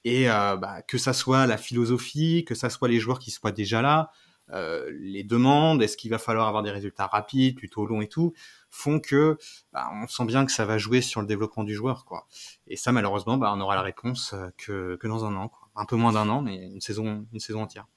et 0.04 0.30
euh, 0.30 0.58
bah, 0.58 0.82
que 0.82 0.98
ça 0.98 1.14
soit 1.14 1.46
la 1.48 1.58
philosophie, 1.58 2.44
que 2.46 2.56
ça 2.56 2.70
soit 2.70 2.88
les 2.88 3.00
joueurs 3.00 3.20
qui 3.20 3.32
soient 3.32 3.52
déjà 3.52 3.82
là, 3.82 4.12
euh, 4.54 4.92
les 5.00 5.24
demandes, 5.24 5.82
est-ce 5.82 5.96
qu'il 5.96 6.12
va 6.12 6.18
falloir 6.18 6.48
avoir 6.48 6.64
des 6.64 6.72
résultats 6.72 7.08
rapides, 7.08 7.56
plutôt 7.56 7.86
longs 7.86 8.02
et 8.02 8.08
tout, 8.08 8.34
font 8.70 9.00
que 9.00 9.38
bah, 9.72 9.90
on 9.94 10.08
sent 10.08 10.26
bien 10.26 10.46
que 10.46 10.52
ça 10.52 10.66
va 10.66 10.78
jouer 10.78 11.02
sur 11.02 11.22
le 11.22 11.28
développement 11.28 11.64
du 11.64 11.74
joueur, 11.74 12.06
quoi. 12.06 12.28
Et 12.68 12.76
ça, 12.76 12.92
malheureusement, 12.92 13.38
bah, 13.38 13.54
on 13.56 13.62
aura 13.62 13.76
la 13.76 13.82
réponse 13.82 14.34
euh, 14.34 14.50
que, 14.58 14.98
que 14.98 15.08
dans 15.08 15.26
un 15.26 15.36
an, 15.36 15.48
quoi. 15.50 15.70
un 15.76 15.86
peu 15.86 15.96
moins 15.96 16.14
d'un 16.14 16.28
an, 16.30 16.42
mais 16.42 16.56
une 16.56 16.82
saison, 16.82 17.26
une 17.32 17.40
saison 17.40 17.62
entière. 17.62 17.88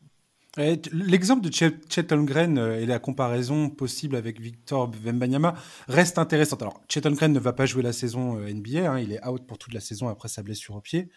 L'exemple 0.57 1.43
de 1.49 1.53
Chet 1.53 2.13
Holmgren 2.13 2.59
euh, 2.59 2.81
et 2.81 2.87
la 2.87 3.01
comparaison 3.01 3.71
possible 3.71 4.15
avec 4.15 4.41
Victor 4.41 4.91
Wembanyama 5.05 5.55
reste 5.89 6.19
intéressante. 6.19 6.63
Alors, 6.63 6.81
Chet 6.89 7.05
Holmgren 7.07 7.33
ne 7.33 7.41
va 7.41 7.53
pas 7.53 7.67
jouer 7.67 7.83
la 7.83 7.93
saison 7.93 8.35
NBA, 8.39 8.91
hein, 8.91 9.01
il 9.01 9.13
est 9.13 9.27
out 9.27 9.45
pour 9.47 9.59
toute 9.59 9.75
la 9.75 9.81
saison 9.81 10.09
après 10.09 10.29
sa 10.29 10.43
blessure 10.43 10.77
au 10.77 10.81
pied. 10.81 11.09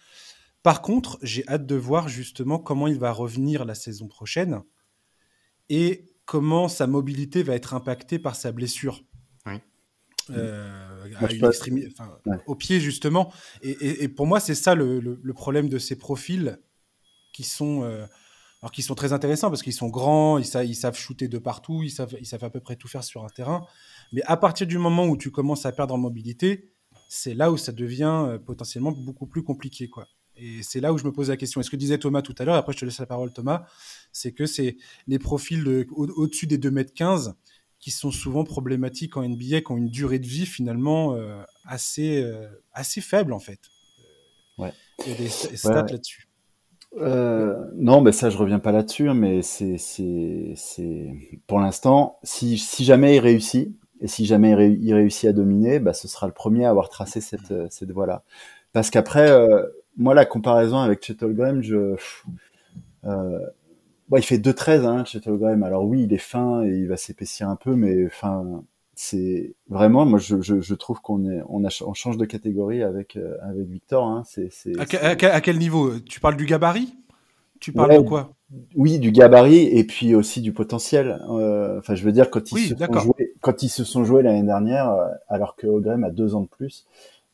Par 0.63 0.81
contre, 0.81 1.19
j'ai 1.21 1.47
hâte 1.47 1.65
de 1.65 1.75
voir 1.75 2.09
justement 2.09 2.59
comment 2.59 2.88
il 2.88 2.99
va 2.99 3.11
revenir 3.11 3.63
la 3.63 3.75
saison 3.75 4.07
prochaine 4.07 4.61
et 5.69 6.05
comment 6.25 6.67
sa 6.67 6.88
mobilité 6.88 7.43
va 7.43 7.55
être 7.55 7.73
impactée 7.73 8.19
par 8.19 8.35
sa 8.35 8.51
blessure. 8.51 9.03
Euh, 10.29 11.07
au 12.47 12.55
pied 12.55 12.81
justement. 12.81 13.31
Et, 13.61 14.09
pour 14.09 14.27
moi, 14.27 14.41
c'est 14.41 14.55
ça 14.55 14.75
le, 14.75 15.33
problème 15.33 15.69
de 15.69 15.77
ces 15.77 15.95
profils 15.95 16.59
qui 17.31 17.43
sont, 17.43 17.83
euh, 17.83 18.05
alors 18.61 18.71
qui 18.71 18.81
sont 18.81 18.95
très 18.95 19.13
intéressants 19.13 19.49
parce 19.49 19.61
qu'ils 19.61 19.73
sont 19.73 19.89
grands, 19.89 20.37
ils, 20.37 20.47
ils, 20.65 20.75
savent 20.75 20.97
shooter 20.97 21.27
de 21.27 21.37
partout, 21.37 21.83
ils 21.83 21.91
savent, 21.91 22.15
ils 22.19 22.25
savent 22.25 22.43
à 22.43 22.49
peu 22.49 22.59
près 22.59 22.75
tout 22.75 22.87
faire 22.87 23.03
sur 23.03 23.23
un 23.23 23.29
terrain. 23.29 23.65
Mais 24.11 24.23
à 24.23 24.37
partir 24.37 24.65
du 24.65 24.77
moment 24.77 25.05
où 25.05 25.15
tu 25.15 25.31
commences 25.31 25.65
à 25.65 25.71
perdre 25.71 25.93
en 25.93 25.97
mobilité, 25.97 26.73
c'est 27.09 27.33
là 27.33 27.51
où 27.51 27.57
ça 27.57 27.71
devient 27.71 28.25
euh, 28.27 28.39
potentiellement 28.39 28.91
beaucoup 28.91 29.27
plus 29.27 29.43
compliqué, 29.43 29.89
quoi. 29.89 30.07
Et 30.37 30.61
c'est 30.61 30.79
là 30.79 30.93
où 30.93 30.97
je 30.97 31.03
me 31.03 31.11
pose 31.11 31.29
la 31.29 31.37
question. 31.37 31.59
est 31.61 31.63
ce 31.63 31.71
que 31.71 31.75
disait 31.75 31.97
Thomas 31.97 32.21
tout 32.21 32.35
à 32.37 32.45
l'heure, 32.45 32.55
après 32.55 32.73
je 32.73 32.79
te 32.79 32.85
laisse 32.85 32.99
la 32.99 33.07
parole 33.07 33.33
Thomas, 33.33 33.65
c'est 34.11 34.33
que 34.33 34.45
c'est 34.45 34.77
les 35.07 35.17
profils 35.17 35.85
au-dessus 35.95 36.45
des 36.45 36.59
2m15 36.59 37.33
qui 37.79 37.91
sont 37.91 38.11
souvent 38.11 38.43
problématiques 38.43 39.17
en 39.17 39.27
NBA, 39.27 39.61
qui 39.61 39.71
ont 39.71 39.77
une 39.77 39.89
durée 39.89 40.19
de 40.19 40.27
vie 40.27 40.45
finalement 40.45 41.15
euh, 41.15 41.41
assez, 41.65 42.21
euh, 42.21 42.47
assez 42.71 43.01
faible 43.01 43.33
en 43.33 43.39
fait. 43.39 43.59
Ouais. 44.57 44.73
Il 45.05 45.11
y 45.11 45.15
a 45.15 45.17
des 45.17 45.29
stats 45.29 45.85
là-dessus. 45.85 46.26
Euh, 46.95 47.55
non, 47.75 48.01
mais 48.01 48.11
ça, 48.11 48.29
je 48.29 48.38
reviens 48.38 48.59
pas 48.59 48.71
là-dessus, 48.71 49.09
hein, 49.09 49.13
mais 49.13 49.41
c'est, 49.41 49.77
c'est, 49.77 50.53
c'est, 50.55 51.13
pour 51.45 51.59
l'instant, 51.59 52.17
si, 52.23 52.57
si 52.57 52.83
jamais 52.85 53.17
il 53.17 53.19
réussit, 53.19 53.77
et 53.99 54.07
si 54.07 54.25
jamais 54.25 54.51
il, 54.73 54.93
réussit 54.93 55.29
à 55.29 55.33
dominer, 55.33 55.79
bah, 55.79 55.93
ce 55.93 56.07
sera 56.07 56.27
le 56.27 56.33
premier 56.33 56.65
à 56.65 56.69
avoir 56.69 56.89
tracé 56.89 57.21
cette, 57.21 57.53
cette 57.71 57.91
voie-là. 57.91 58.23
Parce 58.73 58.89
qu'après, 58.89 59.31
moi, 59.97 60.13
la 60.13 60.25
comparaison 60.25 60.77
avec 60.77 61.03
Chet 61.03 61.23
Holmgren, 61.23 61.61
je, 61.61 61.95
euh, 63.05 63.39
bon, 64.09 64.17
il 64.17 64.23
fait 64.23 64.38
2-13, 64.38 64.85
hein, 64.85 65.05
Chet 65.05 65.27
Holmgren. 65.27 65.63
Alors 65.63 65.85
oui, 65.85 66.03
il 66.03 66.13
est 66.13 66.17
fin 66.17 66.63
et 66.63 66.69
il 66.69 66.88
va 66.88 66.97
s'épaissir 66.97 67.49
un 67.49 67.55
peu, 67.55 67.75
mais 67.75 68.05
enfin, 68.05 68.63
c'est 68.99 69.53
vraiment, 69.69 70.07
moi, 70.07 70.17
je, 70.17 70.41
je, 70.41 70.59
je 70.59 70.73
trouve 70.73 71.01
qu'on 71.01 71.29
est, 71.29 71.41
on, 71.49 71.63
a, 71.63 71.83
on 71.85 71.93
change 71.93 72.17
de 72.17 72.25
catégorie 72.25 72.81
avec 72.81 73.15
euh, 73.15 73.37
avec 73.43 73.67
Victor. 73.67 74.07
Hein, 74.07 74.23
c'est, 74.25 74.49
à, 74.79 75.09
à, 75.11 75.41
quel 75.41 75.59
niveau? 75.59 75.99
Tu 75.99 76.19
parles 76.19 76.35
du 76.35 76.47
gabarit? 76.47 76.95
Tu 77.59 77.71
parles 77.71 77.95
de 77.95 78.01
quoi? 78.01 78.33
Oui, 78.75 78.97
du 78.97 79.11
gabarit 79.11 79.67
et 79.67 79.83
puis 79.83 80.15
aussi 80.15 80.41
du 80.41 80.51
potentiel. 80.51 81.21
Euh, 81.29 81.77
enfin, 81.77 81.93
je 81.93 82.03
veux 82.03 82.11
dire 82.11 82.31
quand 82.31 82.51
ils 82.51 82.69
se 82.69 82.75
sont 82.75 82.99
joués, 82.99 83.33
quand 83.41 83.61
ils 83.61 83.69
se 83.69 83.83
sont 83.83 84.03
joués 84.03 84.23
l'année 84.23 84.43
dernière, 84.43 84.89
euh, 84.89 85.09
alors 85.27 85.55
que 85.55 85.67
Holmgren 85.67 86.03
a 86.03 86.09
deux 86.09 86.33
ans 86.33 86.41
de 86.41 86.47
plus. 86.47 86.87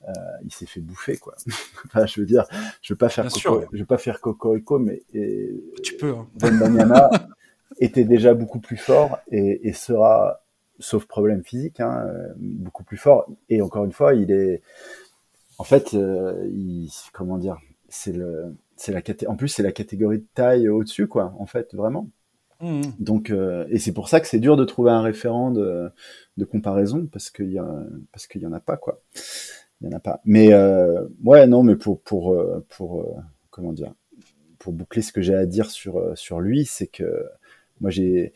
Euh, 0.05 0.11
il 0.43 0.51
s'est 0.51 0.65
fait 0.65 0.81
bouffer 0.81 1.15
quoi. 1.15 1.33
enfin, 1.85 2.05
je 2.05 2.19
veux 2.19 2.25
dire, 2.25 2.43
je 2.81 2.91
veux 2.91 2.97
pas 2.97 3.07
faire 3.07 3.29
coco, 3.29 3.63
je 3.71 3.79
veux 3.79 3.85
pas 3.85 3.97
faire 3.97 4.19
cocorico, 4.19 4.79
mais 4.79 5.01
et, 5.13 5.63
tu 5.81 5.95
peux. 5.95 6.11
Hein. 6.11 6.27
Ben 6.41 7.09
était 7.79 8.03
déjà 8.03 8.33
beaucoup 8.33 8.59
plus 8.59 8.77
fort 8.77 9.17
et, 9.31 9.67
et 9.67 9.73
sera, 9.73 10.42
sauf 10.79 11.05
problème 11.05 11.43
physique, 11.43 11.79
hein, 11.79 12.05
beaucoup 12.37 12.83
plus 12.83 12.97
fort. 12.97 13.27
Et 13.49 13.61
encore 13.61 13.85
une 13.85 13.91
fois, 13.91 14.13
il 14.13 14.31
est, 14.31 14.61
en 15.57 15.63
fait, 15.63 15.93
euh, 15.93 16.47
il, 16.51 16.89
comment 17.13 17.37
dire, 17.37 17.57
c'est 17.89 18.13
le, 18.13 18.55
c'est 18.75 18.91
la 18.91 19.01
en 19.27 19.35
plus 19.35 19.49
c'est 19.49 19.63
la 19.63 19.71
catégorie 19.71 20.19
de 20.19 20.27
taille 20.33 20.67
au-dessus 20.67 21.07
quoi, 21.07 21.33
en 21.37 21.45
fait, 21.45 21.73
vraiment. 21.75 22.09
Mmh. 22.61 22.81
Donc, 22.99 23.29
euh, 23.29 23.65
et 23.69 23.77
c'est 23.77 23.91
pour 23.91 24.07
ça 24.07 24.19
que 24.19 24.27
c'est 24.27 24.39
dur 24.39 24.55
de 24.55 24.63
trouver 24.65 24.91
un 24.91 25.01
référent 25.01 25.51
de, 25.51 25.89
de 26.37 26.45
comparaison 26.45 27.07
parce 27.11 27.29
qu'il 27.29 27.51
y 27.51 27.59
a, 27.59 27.67
parce 28.11 28.25
qu'il 28.25 28.41
y 28.41 28.45
en 28.45 28.53
a 28.53 28.59
pas 28.59 28.77
quoi 28.77 29.01
il 29.83 29.89
y 29.89 29.93
en 29.93 29.97
a 29.97 29.99
pas. 29.99 30.21
Mais 30.25 30.53
euh, 30.53 31.05
ouais, 31.23 31.45
non, 31.47 31.63
mais 31.63 31.75
pour 31.75 32.01
pour 32.01 32.33
euh, 32.33 32.65
pour 32.69 33.01
euh, 33.01 33.15
comment 33.49 33.73
dire, 33.73 33.93
pour 34.59 34.73
boucler 34.73 35.01
ce 35.01 35.11
que 35.11 35.21
j'ai 35.21 35.35
à 35.35 35.45
dire 35.45 35.69
sur 35.69 36.17
sur 36.17 36.39
lui, 36.39 36.65
c'est 36.65 36.87
que 36.87 37.25
moi 37.81 37.89
j'ai 37.91 38.33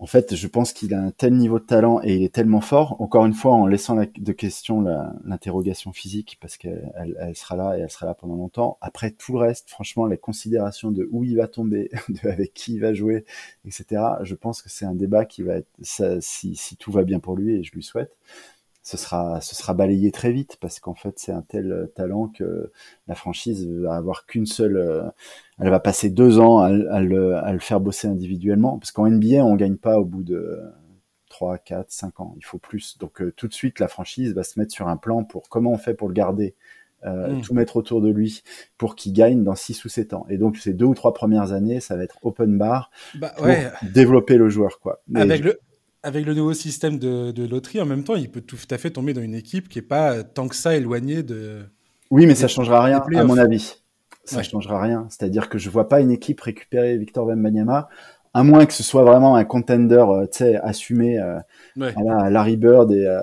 en 0.00 0.06
fait, 0.06 0.36
je 0.36 0.46
pense 0.46 0.72
qu'il 0.72 0.94
a 0.94 1.00
un 1.02 1.10
tel 1.10 1.34
niveau 1.34 1.58
de 1.58 1.64
talent 1.64 2.00
et 2.04 2.14
il 2.14 2.22
est 2.22 2.32
tellement 2.32 2.60
fort. 2.60 3.00
Encore 3.00 3.26
une 3.26 3.34
fois, 3.34 3.54
en 3.54 3.66
laissant 3.66 3.96
la, 3.96 4.06
de 4.06 4.32
question 4.32 4.80
l'interrogation 5.24 5.92
physique, 5.92 6.38
parce 6.40 6.56
qu'elle 6.56 6.92
elle, 7.18 7.34
sera 7.34 7.56
là 7.56 7.76
et 7.76 7.80
elle 7.80 7.90
sera 7.90 8.06
là 8.06 8.14
pendant 8.14 8.36
longtemps. 8.36 8.78
Après 8.80 9.10
tout 9.10 9.32
le 9.32 9.40
reste, 9.40 9.68
franchement, 9.68 10.06
les 10.06 10.16
considérations 10.16 10.92
de 10.92 11.08
où 11.10 11.24
il 11.24 11.36
va 11.36 11.48
tomber, 11.48 11.90
de 12.08 12.28
avec 12.28 12.54
qui 12.54 12.74
il 12.74 12.80
va 12.80 12.94
jouer, 12.94 13.24
etc. 13.64 14.02
Je 14.22 14.36
pense 14.36 14.62
que 14.62 14.70
c'est 14.70 14.84
un 14.84 14.94
débat 14.94 15.24
qui 15.24 15.42
va 15.42 15.56
être, 15.56 15.68
si 16.20 16.76
tout 16.78 16.92
va 16.92 17.02
bien 17.02 17.18
pour 17.18 17.34
lui 17.34 17.56
et 17.56 17.64
je 17.64 17.72
lui 17.72 17.82
souhaite, 17.82 18.16
ce 18.88 18.96
sera, 18.96 19.38
ce 19.42 19.54
sera 19.54 19.74
balayé 19.74 20.10
très 20.10 20.32
vite 20.32 20.56
parce 20.62 20.80
qu'en 20.80 20.94
fait, 20.94 21.18
c'est 21.18 21.30
un 21.30 21.42
tel 21.42 21.72
euh, 21.72 21.86
talent 21.88 22.28
que 22.28 22.72
la 23.06 23.14
franchise 23.14 23.68
va 23.68 23.94
avoir 23.96 24.24
qu'une 24.24 24.46
seule. 24.46 24.78
Euh, 24.78 25.02
elle 25.58 25.68
va 25.68 25.78
passer 25.78 26.08
deux 26.08 26.38
ans 26.38 26.60
à, 26.60 26.70
le, 26.70 27.36
à, 27.36 27.52
le, 27.52 27.58
faire 27.58 27.80
bosser 27.80 28.08
individuellement 28.08 28.78
parce 28.78 28.90
qu'en 28.90 29.06
NBA, 29.06 29.44
on 29.44 29.56
gagne 29.56 29.76
pas 29.76 29.98
au 29.98 30.06
bout 30.06 30.22
de 30.22 30.58
3, 31.28 31.58
4, 31.58 31.90
5 31.90 32.20
ans. 32.20 32.34
Il 32.38 32.46
faut 32.46 32.56
plus. 32.56 32.96
Donc 32.96 33.22
tout 33.36 33.46
de 33.46 33.52
suite, 33.52 33.78
la 33.78 33.88
franchise 33.88 34.32
va 34.32 34.42
se 34.42 34.58
mettre 34.58 34.72
sur 34.72 34.88
un 34.88 34.96
plan 34.96 35.22
pour 35.22 35.50
comment 35.50 35.72
on 35.72 35.78
fait 35.78 35.92
pour 35.92 36.08
le 36.08 36.14
garder 36.14 36.54
euh, 37.04 37.34
mm. 37.34 37.42
tout 37.42 37.54
mettre 37.54 37.76
autour 37.76 38.00
de 38.00 38.08
lui 38.08 38.42
pour 38.78 38.96
qu'il 38.96 39.12
gagne 39.12 39.44
dans 39.44 39.54
6 39.54 39.84
ou 39.84 39.90
7 39.90 40.14
ans. 40.14 40.26
Et 40.30 40.38
donc, 40.38 40.56
ces 40.56 40.72
deux 40.72 40.86
ou 40.86 40.94
trois 40.94 41.12
premières 41.12 41.52
années, 41.52 41.80
ça 41.80 41.94
va 41.94 42.04
être 42.04 42.16
open 42.22 42.56
bar 42.56 42.90
bah, 43.16 43.34
pour 43.36 43.46
développer 43.92 44.38
le 44.38 44.48
joueur. 44.48 44.80
Quoi. 44.80 45.02
avec, 45.14 45.44
le, 45.44 45.60
avec 46.02 46.24
le 46.26 46.34
nouveau 46.34 46.54
système 46.54 46.98
de, 46.98 47.32
de, 47.32 47.46
loterie, 47.46 47.80
en 47.80 47.86
même 47.86 48.04
temps, 48.04 48.16
il 48.16 48.30
peut 48.30 48.40
tout 48.40 48.56
à 48.70 48.78
fait 48.78 48.90
tomber 48.90 49.14
dans 49.14 49.22
une 49.22 49.34
équipe 49.34 49.68
qui 49.68 49.78
n'est 49.78 49.86
pas 49.86 50.22
tant 50.22 50.48
que 50.48 50.54
ça 50.54 50.76
éloignée 50.76 51.22
de. 51.22 51.62
Oui, 52.10 52.26
mais 52.26 52.34
ça 52.34 52.48
changera 52.48 52.82
rien, 52.82 53.02
à 53.16 53.24
mon 53.24 53.38
avis. 53.38 53.82
Ça 54.24 54.42
changera 54.42 54.80
rien. 54.80 55.06
C'est-à-dire 55.08 55.48
que 55.48 55.58
je 55.58 55.70
vois 55.70 55.88
pas 55.88 56.00
une 56.00 56.10
équipe 56.10 56.40
récupérer 56.40 56.98
Victor 56.98 57.26
Wembanyama 57.26 57.88
à 58.34 58.44
moins 58.44 58.66
que 58.66 58.72
ce 58.72 58.82
soit 58.82 59.04
vraiment 59.04 59.36
un 59.36 59.44
contender, 59.44 60.04
euh, 60.08 60.26
tu 60.26 60.38
sais, 60.38 60.56
assumé 60.56 61.18
euh, 61.18 61.40
à 61.80 62.30
Larry 62.30 62.56
Bird 62.56 62.92
et, 62.92 63.06
euh, 63.06 63.20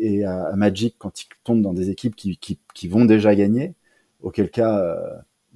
et, 0.00 0.24
à 0.24 0.54
Magic 0.56 0.96
quand 0.98 1.22
ils 1.22 1.28
tombent 1.44 1.62
dans 1.62 1.74
des 1.74 1.90
équipes 1.90 2.16
qui, 2.16 2.36
qui, 2.38 2.58
qui 2.74 2.88
vont 2.88 3.04
déjà 3.04 3.34
gagner, 3.34 3.74
auquel 4.22 4.50
cas, 4.50 4.96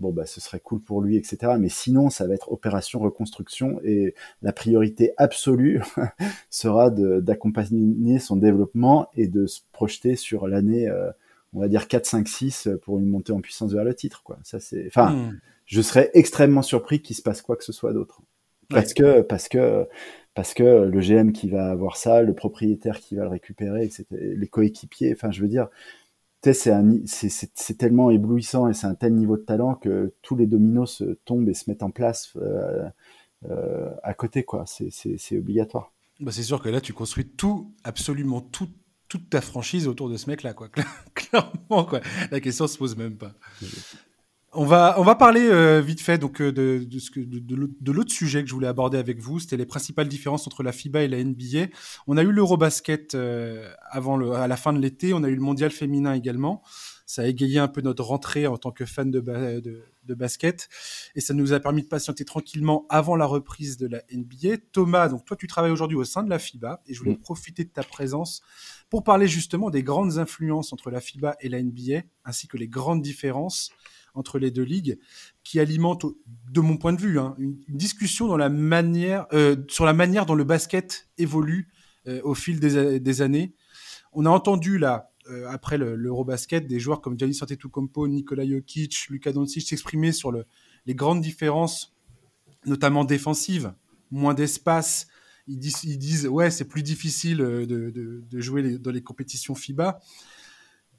bon, 0.01 0.11
bah, 0.13 0.27
ce 0.27 0.41
serait 0.41 0.61
cool 0.61 0.81
pour 0.81 1.01
lui, 1.01 1.17
etc. 1.17 1.53
Mais 1.59 1.69
sinon, 1.69 2.11
ça 2.11 2.27
va 2.27 2.35
être 2.35 2.51
opération 2.53 2.99
reconstruction 2.99 3.81
et 3.85 4.15
la 4.43 4.53
priorité 4.53 5.13
absolue 5.17 5.83
sera 6.51 6.91
d'accompagner 6.91 8.19
son 8.19 8.37
développement 8.37 9.09
et 9.15 9.29
de 9.29 9.47
se 9.47 9.61
projeter 9.73 10.17
sur 10.17 10.49
l'année, 10.49 10.91
on 11.53 11.61
va 11.61 11.69
dire 11.69 11.89
4, 11.89 12.07
5, 12.07 12.29
6 12.29 12.69
pour 12.83 12.99
une 12.99 13.07
montée 13.07 13.33
en 13.33 13.41
puissance 13.41 13.73
vers 13.73 13.85
le 13.85 13.95
titre, 13.95 14.23
quoi. 14.23 14.39
Ça, 14.43 14.61
c'est, 14.61 14.87
enfin, 14.87 15.13
hmm. 15.13 15.41
je 15.67 15.83
serais 15.83 16.11
extrêmement 16.15 16.63
surpris 16.63 17.03
qu'il 17.03 17.17
se 17.17 17.23
passe 17.23 17.43
quoi 17.43 17.57
que 17.57 17.65
ce 17.65 17.73
soit 17.73 17.93
d'autre. 17.93 18.23
Parce 18.71 18.95
que, 18.95 19.21
parce 19.23 19.49
que, 19.49 19.87
parce 20.35 20.55
que 20.55 20.63
le 20.63 21.01
GM 21.01 21.33
qui 21.33 21.51
va 21.51 21.71
avoir 21.71 21.97
ça, 21.97 22.23
le 22.23 22.35
propriétaire 22.35 23.01
qui 23.01 23.17
va 23.17 23.25
le 23.25 23.29
récupérer, 23.29 23.85
etc., 23.85 24.07
les 24.11 24.47
coéquipiers, 24.47 25.13
enfin, 25.13 25.31
je 25.31 25.43
veux 25.43 25.49
dire, 25.49 25.69
c'est 26.43 27.79
tellement 27.79 28.11
éblouissant 28.11 28.69
et 28.69 28.75
c'est 28.75 28.87
un 28.87 28.95
tel 28.95 29.15
niveau 29.15 29.37
de 29.37 29.43
talent 29.43 29.75
que 29.75 30.15
tous 30.23 30.37
les 30.37 30.47
dominos 30.47 30.97
se 30.97 31.05
tombent 31.25 31.49
et 31.49 31.55
se 31.55 31.69
mettent 31.69 31.83
en 31.83 31.91
place 31.91 32.33
euh, 32.37 32.89
euh, 33.49 33.91
à 34.03 34.15
côté, 34.15 34.45
quoi. 34.45 34.65
C'est 34.67 35.37
obligatoire. 35.37 35.93
Bah 36.21 36.33
c'est 36.33 36.43
sûr 36.43 36.63
que 36.63 36.69
là, 36.69 36.81
tu 36.81 36.93
construis 36.93 37.27
tout, 37.27 37.75
absolument 37.85 38.41
tout, 38.41 38.69
toute 39.09 39.31
ta 39.31 39.41
franchise 39.41 39.89
autour 39.89 40.09
de 40.09 40.17
ce 40.17 40.29
mec-là, 40.29 40.55
quoi. 40.55 40.69
Clairement, 41.15 41.85
quoi. 41.85 42.01
La 42.31 42.41
question 42.41 42.67
se 42.67 42.79
pose 42.79 42.97
même 42.97 43.17
pas. 43.17 43.35
On 44.53 44.65
va, 44.65 44.97
on 44.99 45.05
va 45.05 45.15
parler 45.15 45.43
euh, 45.43 45.81
vite 45.81 46.01
fait 46.01 46.19
donc 46.19 46.41
euh, 46.41 46.51
de, 46.51 46.83
de, 46.85 46.99
ce 46.99 47.13
que, 47.13 47.21
de, 47.21 47.39
de 47.39 47.93
l'autre 47.93 48.11
sujet 48.11 48.43
que 48.43 48.49
je 48.49 48.55
voulais 48.55 48.67
aborder 48.67 48.99
avec 48.99 49.21
vous. 49.21 49.39
C'était 49.39 49.57
les 49.57 49.67
principales 49.67 50.09
différences 50.09 50.45
entre 50.49 50.65
la 50.65 50.73
FIBA 50.73 51.03
et 51.03 51.09
la 51.09 51.23
NBA. 51.23 51.73
On 52.09 52.17
a 52.17 52.25
eu 52.25 52.33
l'Eurobasket 52.33 53.15
euh, 53.15 53.73
avant 53.89 54.17
le, 54.17 54.33
à 54.33 54.49
la 54.49 54.57
fin 54.57 54.73
de 54.73 54.81
l'été. 54.81 55.15
On 55.15 55.23
a 55.23 55.29
eu 55.29 55.37
le 55.37 55.41
Mondial 55.41 55.71
féminin 55.71 56.15
également. 56.15 56.63
Ça 57.07 57.23
a 57.23 57.27
égayé 57.27 57.61
un 57.61 57.69
peu 57.69 57.81
notre 57.81 58.03
rentrée 58.03 58.49
en 58.49 58.57
tant 58.57 58.73
que 58.73 58.85
fan 58.85 59.13
de, 59.13 59.21
de, 59.21 59.85
de, 60.05 60.15
basket 60.15 60.69
et 61.15 61.21
ça 61.21 61.35
nous 61.35 61.53
a 61.53 61.61
permis 61.61 61.83
de 61.83 61.89
patienter 61.89 62.25
tranquillement 62.25 62.87
avant 62.89 63.15
la 63.15 63.27
reprise 63.27 63.77
de 63.77 63.87
la 63.87 64.03
NBA. 64.13 64.59
Thomas, 64.73 65.09
donc 65.09 65.25
toi 65.25 65.37
tu 65.37 65.47
travailles 65.47 65.73
aujourd'hui 65.73 65.97
au 65.97 66.05
sein 66.05 66.23
de 66.23 66.31
la 66.31 66.39
FIBA 66.39 66.83
et 66.87 66.95
je 66.95 67.01
voulais 67.01 67.17
profiter 67.17 67.65
de 67.65 67.71
ta 67.71 67.83
présence 67.83 68.43
pour 68.91 69.03
parler 69.03 69.27
justement 69.27 69.71
des 69.71 69.83
grandes 69.83 70.19
influences 70.19 70.73
entre 70.73 70.91
la 70.91 71.01
FIBA 71.01 71.37
et 71.41 71.49
la 71.49 71.61
NBA 71.61 72.03
ainsi 72.25 72.47
que 72.47 72.57
les 72.57 72.69
grandes 72.69 73.03
différences 73.03 73.71
entre 74.15 74.39
les 74.39 74.51
deux 74.51 74.63
ligues, 74.63 74.99
qui 75.45 75.61
alimente, 75.61 76.07
de 76.51 76.61
mon 76.61 76.77
point 76.77 76.93
de 76.93 77.01
vue, 77.01 77.19
hein, 77.19 77.35
une, 77.39 77.57
discussion 77.69 78.27
euh, 78.39 79.57
sur 79.69 79.87
la 79.87 79.93
manière 79.93 80.27
dont 80.27 80.35
le 80.35 80.45
basket 80.45 81.09
évolue 81.19 81.69
euh, 82.07 82.21
au 82.25 82.35
fil 82.35 82.61
des, 82.61 83.23
années. 83.23 83.55
On 84.13 84.27
a 84.27 84.31
entendu 84.31 84.79
là, 84.79 85.11
euh, 85.29 85.49
après 85.49 85.79
l'Eurobasket, 85.79 86.67
des 86.67 86.81
joueurs 86.81 87.01
comme 87.01 87.19
Giannis 87.19 87.39
Antetokounmpo, 87.43 88.09
Nikola 88.09 88.47
Jokic, 88.47 89.09
Luka 89.11 89.33
Doncic 89.33 89.69
s'exprimer 89.69 90.13
sur 90.13 90.33
le, 90.33 90.45
les 90.87 90.95
grandes 90.95 91.21
différences, 91.21 91.95
notamment 92.67 93.05
défensives, 93.05 93.73
moins 94.11 94.35
d'espace. 94.35 95.07
Ils 95.47 95.59
disent, 95.59 95.85
ils 95.85 95.99
disent, 95.99 96.27
ouais, 96.27 96.51
c'est 96.51 96.67
plus 96.67 96.83
difficile 96.83 97.39
de 97.39 98.41
jouer 98.41 98.79
dans 98.79 98.91
les 98.91 99.03
compétitions 99.03 99.55
FIBA 99.55 100.01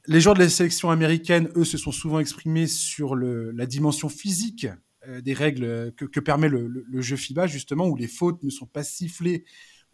les 0.07 0.21
joueurs 0.21 0.35
de 0.35 0.39
la 0.39 0.49
sélection 0.49 0.89
américaine, 0.89 1.49
eux, 1.55 1.65
se 1.65 1.77
sont 1.77 1.91
souvent 1.91 2.19
exprimés 2.19 2.67
sur 2.67 3.15
la 3.15 3.65
dimension 3.65 4.09
physique 4.09 4.67
euh, 5.07 5.21
des 5.21 5.33
règles 5.33 5.93
que, 5.95 6.19
permet 6.19 6.49
le, 6.49 7.01
jeu 7.01 7.15
FIBA, 7.15 7.47
justement, 7.47 7.87
où 7.87 7.95
les 7.95 8.07
fautes 8.07 8.43
ne 8.43 8.49
sont 8.49 8.65
pas 8.65 8.83
sifflées 8.83 9.45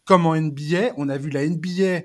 comme 0.05 0.25
en 0.25 0.35
NBA. 0.35 0.93
On 0.97 1.09
a 1.09 1.17
vu 1.17 1.29
la 1.29 1.47
NBA 1.47 2.03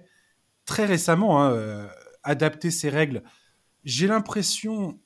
très 0.64 0.84
récemment 0.84 1.42
hein, 1.42 1.52
euh, 1.52 1.88
adapter 2.22 2.70
ses 2.70 2.88
règles. 2.88 3.22
J'ai 3.84 4.06
l'impression 4.06 5.00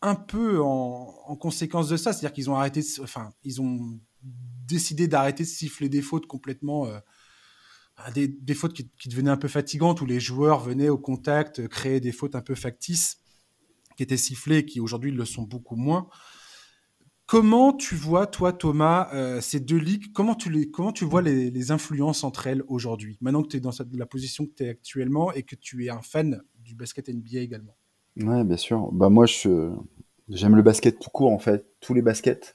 un 0.00 0.14
peu 0.14 0.60
en, 0.60 1.14
en, 1.26 1.36
conséquence 1.36 1.88
de 1.88 1.96
ça, 1.96 2.12
c'est-à-dire 2.12 2.32
qu'ils 2.32 2.50
ont 2.50 2.56
arrêté, 2.56 2.82
enfin, 3.00 3.30
ils 3.44 3.60
ont 3.62 4.00
décidé 4.66 5.06
d'arrêter 5.06 5.44
de 5.44 5.48
siffler 5.48 5.88
des 5.88 6.02
fautes 6.02 6.26
complètement. 6.26 6.86
Euh, 6.86 6.98
des, 8.14 8.54
fautes 8.54 8.72
qui, 8.72 9.08
devenaient 9.08 9.30
un 9.30 9.36
peu 9.36 9.48
fatigantes, 9.48 10.00
où 10.00 10.06
les 10.06 10.20
joueurs 10.20 10.60
venaient 10.60 10.88
au 10.88 10.98
contact, 10.98 11.60
euh, 11.60 11.68
créer 11.68 12.00
des 12.00 12.12
fautes 12.12 12.34
un 12.34 12.40
peu 12.40 12.54
factices, 12.54 13.18
qui 13.96 14.02
étaient 14.02 14.16
sifflées, 14.16 14.64
qui 14.64 14.80
aujourd'hui 14.80 15.10
le 15.10 15.24
sont 15.24 15.42
beaucoup 15.42 15.76
moins. 15.76 16.08
Comment 17.26 17.72
tu 17.72 17.94
vois, 17.94 18.26
toi, 18.26 18.52
Thomas, 18.52 19.08
euh, 19.14 19.40
ces 19.40 19.60
deux 19.60 19.78
ligues, 19.78 20.12
comment 20.12 20.34
tu, 20.34 20.50
les, 20.50 20.70
comment 20.70 20.92
tu 20.92 21.04
vois 21.04 21.22
les, 21.22 21.70
influences 21.70 22.24
entre 22.24 22.46
elles 22.46 22.62
aujourd'hui, 22.68 23.16
maintenant 23.20 23.42
que 23.42 23.48
tu 23.48 23.56
es 23.56 23.60
dans 23.60 23.70
la 23.92 24.06
position 24.06 24.46
que 24.46 24.52
tu 24.54 24.64
es 24.64 24.68
actuellement 24.68 25.32
et 25.32 25.42
que 25.42 25.56
tu 25.56 25.84
es 25.86 25.90
un 25.90 26.02
fan 26.02 26.42
du 26.58 26.74
basket 26.74 27.08
NBA 27.08 27.40
également? 27.40 27.76
Ouais, 28.20 28.44
bien 28.44 28.56
sûr. 28.58 28.90
Bah, 28.92 29.08
moi, 29.08 29.24
j'aime 30.28 30.56
le 30.56 30.62
basket 30.62 30.98
tout 30.98 31.10
court, 31.10 31.32
en 31.32 31.38
fait, 31.38 31.66
tous 31.80 31.94
les 31.94 32.02
baskets. 32.02 32.54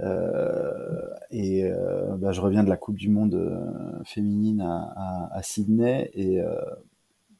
Euh, 0.00 1.08
et 1.30 1.64
euh, 1.64 2.16
bah, 2.16 2.32
je 2.32 2.40
reviens 2.40 2.62
de 2.62 2.68
la 2.68 2.76
Coupe 2.76 2.96
du 2.96 3.08
Monde 3.08 3.34
euh, 3.34 4.04
féminine 4.04 4.60
à, 4.60 4.92
à, 4.96 5.36
à 5.38 5.42
Sydney 5.42 6.10
et 6.14 6.40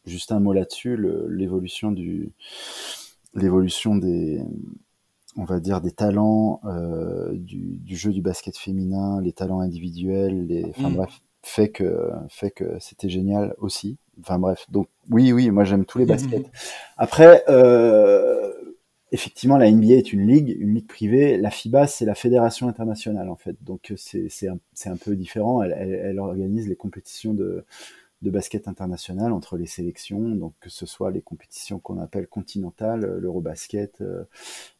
juste 0.04 0.32
un 0.32 0.40
mot 0.40 0.52
là-dessus, 0.52 0.96
l'évolution 1.28 1.90
du 1.92 2.32
l'évolution 3.34 3.96
des 3.96 4.42
on 5.36 5.44
va 5.44 5.60
dire 5.60 5.80
des 5.80 5.90
talents 5.90 6.60
euh, 6.64 7.32
du, 7.32 7.78
du, 7.78 7.96
jeu 7.96 8.10
du 8.10 8.22
basket 8.22 8.56
féminin, 8.56 9.20
les 9.20 9.32
talents 9.32 9.60
individuels, 9.60 10.46
les, 10.46 10.64
enfin 10.64 10.88
mm. 10.88 10.94
bref, 10.94 11.20
fait 11.42 11.68
que 11.68 12.10
fait 12.28 12.50
que 12.50 12.78
c'était 12.80 13.08
génial 13.08 13.54
aussi. 13.58 13.98
Enfin 14.20 14.38
bref, 14.38 14.64
donc 14.70 14.88
oui 15.10 15.32
oui, 15.32 15.50
moi 15.50 15.64
j'aime 15.64 15.84
tous 15.84 15.98
les 15.98 16.04
mm, 16.04 16.08
mm, 16.08 16.10
baskets. 16.12 16.50
Après, 16.96 17.44
euh, 17.48 18.52
effectivement, 19.12 19.56
la 19.56 19.70
NBA 19.70 19.94
est 19.94 20.12
une 20.12 20.26
ligue, 20.26 20.56
une 20.58 20.74
ligue 20.74 20.86
privée. 20.86 21.36
La 21.36 21.50
FIBA, 21.50 21.86
c'est 21.86 22.04
la 22.04 22.14
fédération 22.14 22.68
internationale, 22.68 23.28
en 23.28 23.36
fait. 23.36 23.56
Donc, 23.62 23.92
c'est 23.96 24.48
un, 24.48 24.58
un, 24.86 24.96
peu 24.96 25.16
différent. 25.16 25.62
Elle, 25.62 26.18
organise 26.18 26.68
les 26.68 26.76
compétitions 26.76 27.34
de, 27.34 27.64
de 28.22 28.30
basket 28.30 28.66
international 28.66 29.32
entre 29.32 29.56
les 29.56 29.66
sélections, 29.66 30.30
donc 30.30 30.54
que 30.60 30.70
ce 30.70 30.86
soit 30.86 31.10
les 31.10 31.20
compétitions 31.20 31.78
qu'on 31.78 31.98
appelle 32.00 32.26
continentales, 32.26 33.04
euh, 33.04 33.20
l'Eurobasket, 33.20 34.00
euh, 34.00 34.24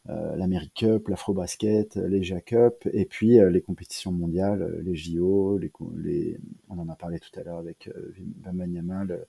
euh, 0.09 0.37
l'Americup, 0.37 1.09
l'Afrobasket, 1.09 1.97
les 1.97 2.22
Cup, 2.43 2.89
et 2.93 3.05
puis 3.05 3.39
euh, 3.39 3.51
les 3.51 3.61
compétitions 3.61 4.11
mondiales, 4.11 4.80
les 4.82 4.95
JO, 4.95 5.59
les, 5.59 5.70
les, 5.97 6.39
on 6.70 6.78
en 6.78 6.89
a 6.89 6.97
parlé 6.97 7.18
tout 7.18 7.39
à 7.39 7.43
l'heure 7.43 7.59
avec 7.59 7.89
euh, 7.89 8.14
le, 8.47 9.26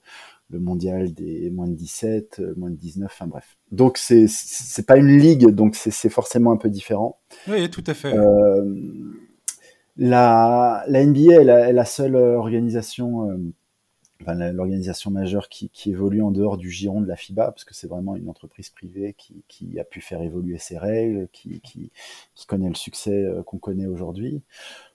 le, 0.50 0.58
mondial 0.58 1.12
des 1.12 1.50
moins 1.50 1.68
de 1.68 1.74
17, 1.74 2.40
moins 2.56 2.70
de 2.70 2.76
19, 2.76 3.10
enfin 3.12 3.26
bref. 3.26 3.58
Donc 3.72 3.98
c'est 3.98 4.26
c'est 4.28 4.86
pas 4.86 4.96
une 4.96 5.18
ligue, 5.18 5.48
donc 5.48 5.74
c'est 5.74 6.08
forcément 6.08 6.52
un 6.52 6.56
peu 6.56 6.70
différent. 6.70 7.18
Oui, 7.46 7.68
tout 7.68 7.84
à 7.86 7.92
fait. 7.92 8.14
la, 9.96 10.84
la 10.86 11.04
NBA 11.04 11.40
est 11.40 11.44
la, 11.44 11.68
est 11.68 11.72
la 11.72 11.84
seule 11.84 12.16
organisation 12.16 13.52
l'organisation 14.26 15.10
majeure 15.10 15.48
qui, 15.48 15.70
qui, 15.70 15.90
évolue 15.90 16.22
en 16.22 16.30
dehors 16.30 16.56
du 16.56 16.70
giron 16.70 17.00
de 17.00 17.06
la 17.06 17.16
FIBA, 17.16 17.46
parce 17.46 17.64
que 17.64 17.74
c'est 17.74 17.86
vraiment 17.86 18.16
une 18.16 18.28
entreprise 18.28 18.70
privée 18.70 19.14
qui, 19.16 19.44
qui, 19.48 19.78
a 19.78 19.84
pu 19.84 20.00
faire 20.00 20.22
évoluer 20.22 20.58
ses 20.58 20.78
règles, 20.78 21.28
qui, 21.32 21.60
qui 21.60 21.90
connaît 22.46 22.68
le 22.68 22.74
succès 22.74 23.24
euh, 23.24 23.42
qu'on 23.42 23.58
connaît 23.58 23.86
aujourd'hui. 23.86 24.42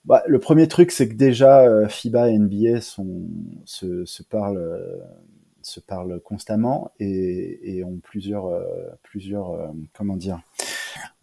Bah, 0.06 0.24
le 0.28 0.40
premier 0.40 0.68
truc, 0.68 0.92
c'est 0.92 1.08
que 1.08 1.14
déjà 1.14 1.62
euh, 1.62 1.88
FIBA 1.88 2.30
et 2.30 2.38
NBA 2.38 2.82
sont, 2.82 3.24
se, 3.66 4.06
se 4.06 4.24
parlent 4.24 4.58
euh, 4.58 5.00
se 5.62 5.80
parlent 5.80 6.20
constamment 6.20 6.92
et, 7.00 7.78
et 7.78 7.86
ont 7.86 8.00
plusieurs 8.04 8.52
plusieurs 9.02 9.74
comment 9.94 10.18
dire 10.18 10.42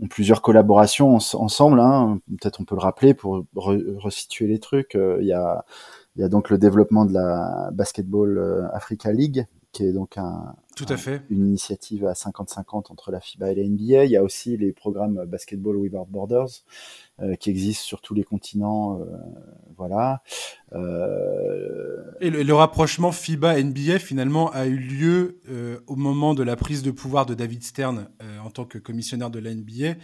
ont 0.00 0.08
plusieurs 0.08 0.40
collaborations 0.40 1.18
ensemble 1.34 1.78
hein. 1.78 2.22
peut-être 2.40 2.58
on 2.58 2.64
peut 2.64 2.74
le 2.74 2.80
rappeler 2.80 3.12
pour 3.12 3.44
resituer 3.54 4.46
les 4.46 4.58
trucs 4.58 4.94
il 4.94 5.26
y 5.26 5.34
a 5.34 5.66
il 6.16 6.22
y 6.22 6.24
a 6.24 6.28
donc 6.28 6.50
le 6.50 6.58
développement 6.58 7.04
de 7.04 7.12
la 7.12 7.70
Basketball 7.72 8.38
euh, 8.38 8.68
Africa 8.72 9.12
League 9.12 9.46
qui 9.72 9.84
est 9.84 9.92
donc 9.92 10.18
un, 10.18 10.54
Tout 10.76 10.86
à 10.88 10.96
fait. 10.96 11.22
une 11.30 11.46
initiative 11.46 12.04
à 12.06 12.12
50-50 12.12 12.90
entre 12.90 13.12
la 13.12 13.20
FIBA 13.20 13.52
et 13.52 13.54
la 13.54 13.68
NBA. 13.68 14.04
Il 14.04 14.10
y 14.10 14.16
a 14.16 14.24
aussi 14.24 14.56
les 14.56 14.72
programmes 14.72 15.24
Basketball 15.26 15.76
Without 15.76 16.06
Borders 16.08 16.48
euh, 17.20 17.36
qui 17.36 17.50
existent 17.50 17.84
sur 17.84 18.00
tous 18.00 18.14
les 18.14 18.24
continents. 18.24 19.00
Euh, 19.00 19.04
voilà. 19.76 20.22
Euh... 20.72 22.02
Et 22.20 22.30
le, 22.30 22.42
le, 22.42 22.54
rapprochement 22.54 23.12
FIBA-NBA 23.12 24.00
finalement 24.00 24.50
a 24.50 24.66
eu 24.66 24.76
lieu 24.76 25.40
euh, 25.48 25.78
au 25.86 25.94
moment 25.94 26.34
de 26.34 26.42
la 26.42 26.56
prise 26.56 26.82
de 26.82 26.90
pouvoir 26.90 27.26
de 27.26 27.34
David 27.34 27.62
Stern 27.62 28.08
en 28.44 28.50
tant 28.50 28.64
que 28.64 28.78
commissionnaire 28.78 29.30
de 29.30 29.38
la 29.38 29.54
NBA. 29.54 29.94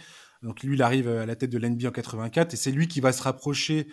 Donc 0.43 0.63
lui, 0.63 0.75
il 0.75 0.81
arrive 0.81 1.09
à 1.09 1.25
la 1.25 1.35
tête 1.35 1.49
de 1.49 1.57
l'NBA 1.57 1.89
en 1.89 1.91
84 1.91 2.53
et 2.53 2.57
c'est 2.57 2.71
lui 2.71 2.87
qui 2.87 3.01
va 3.01 3.11
se 3.11 3.23
rapprocher 3.23 3.87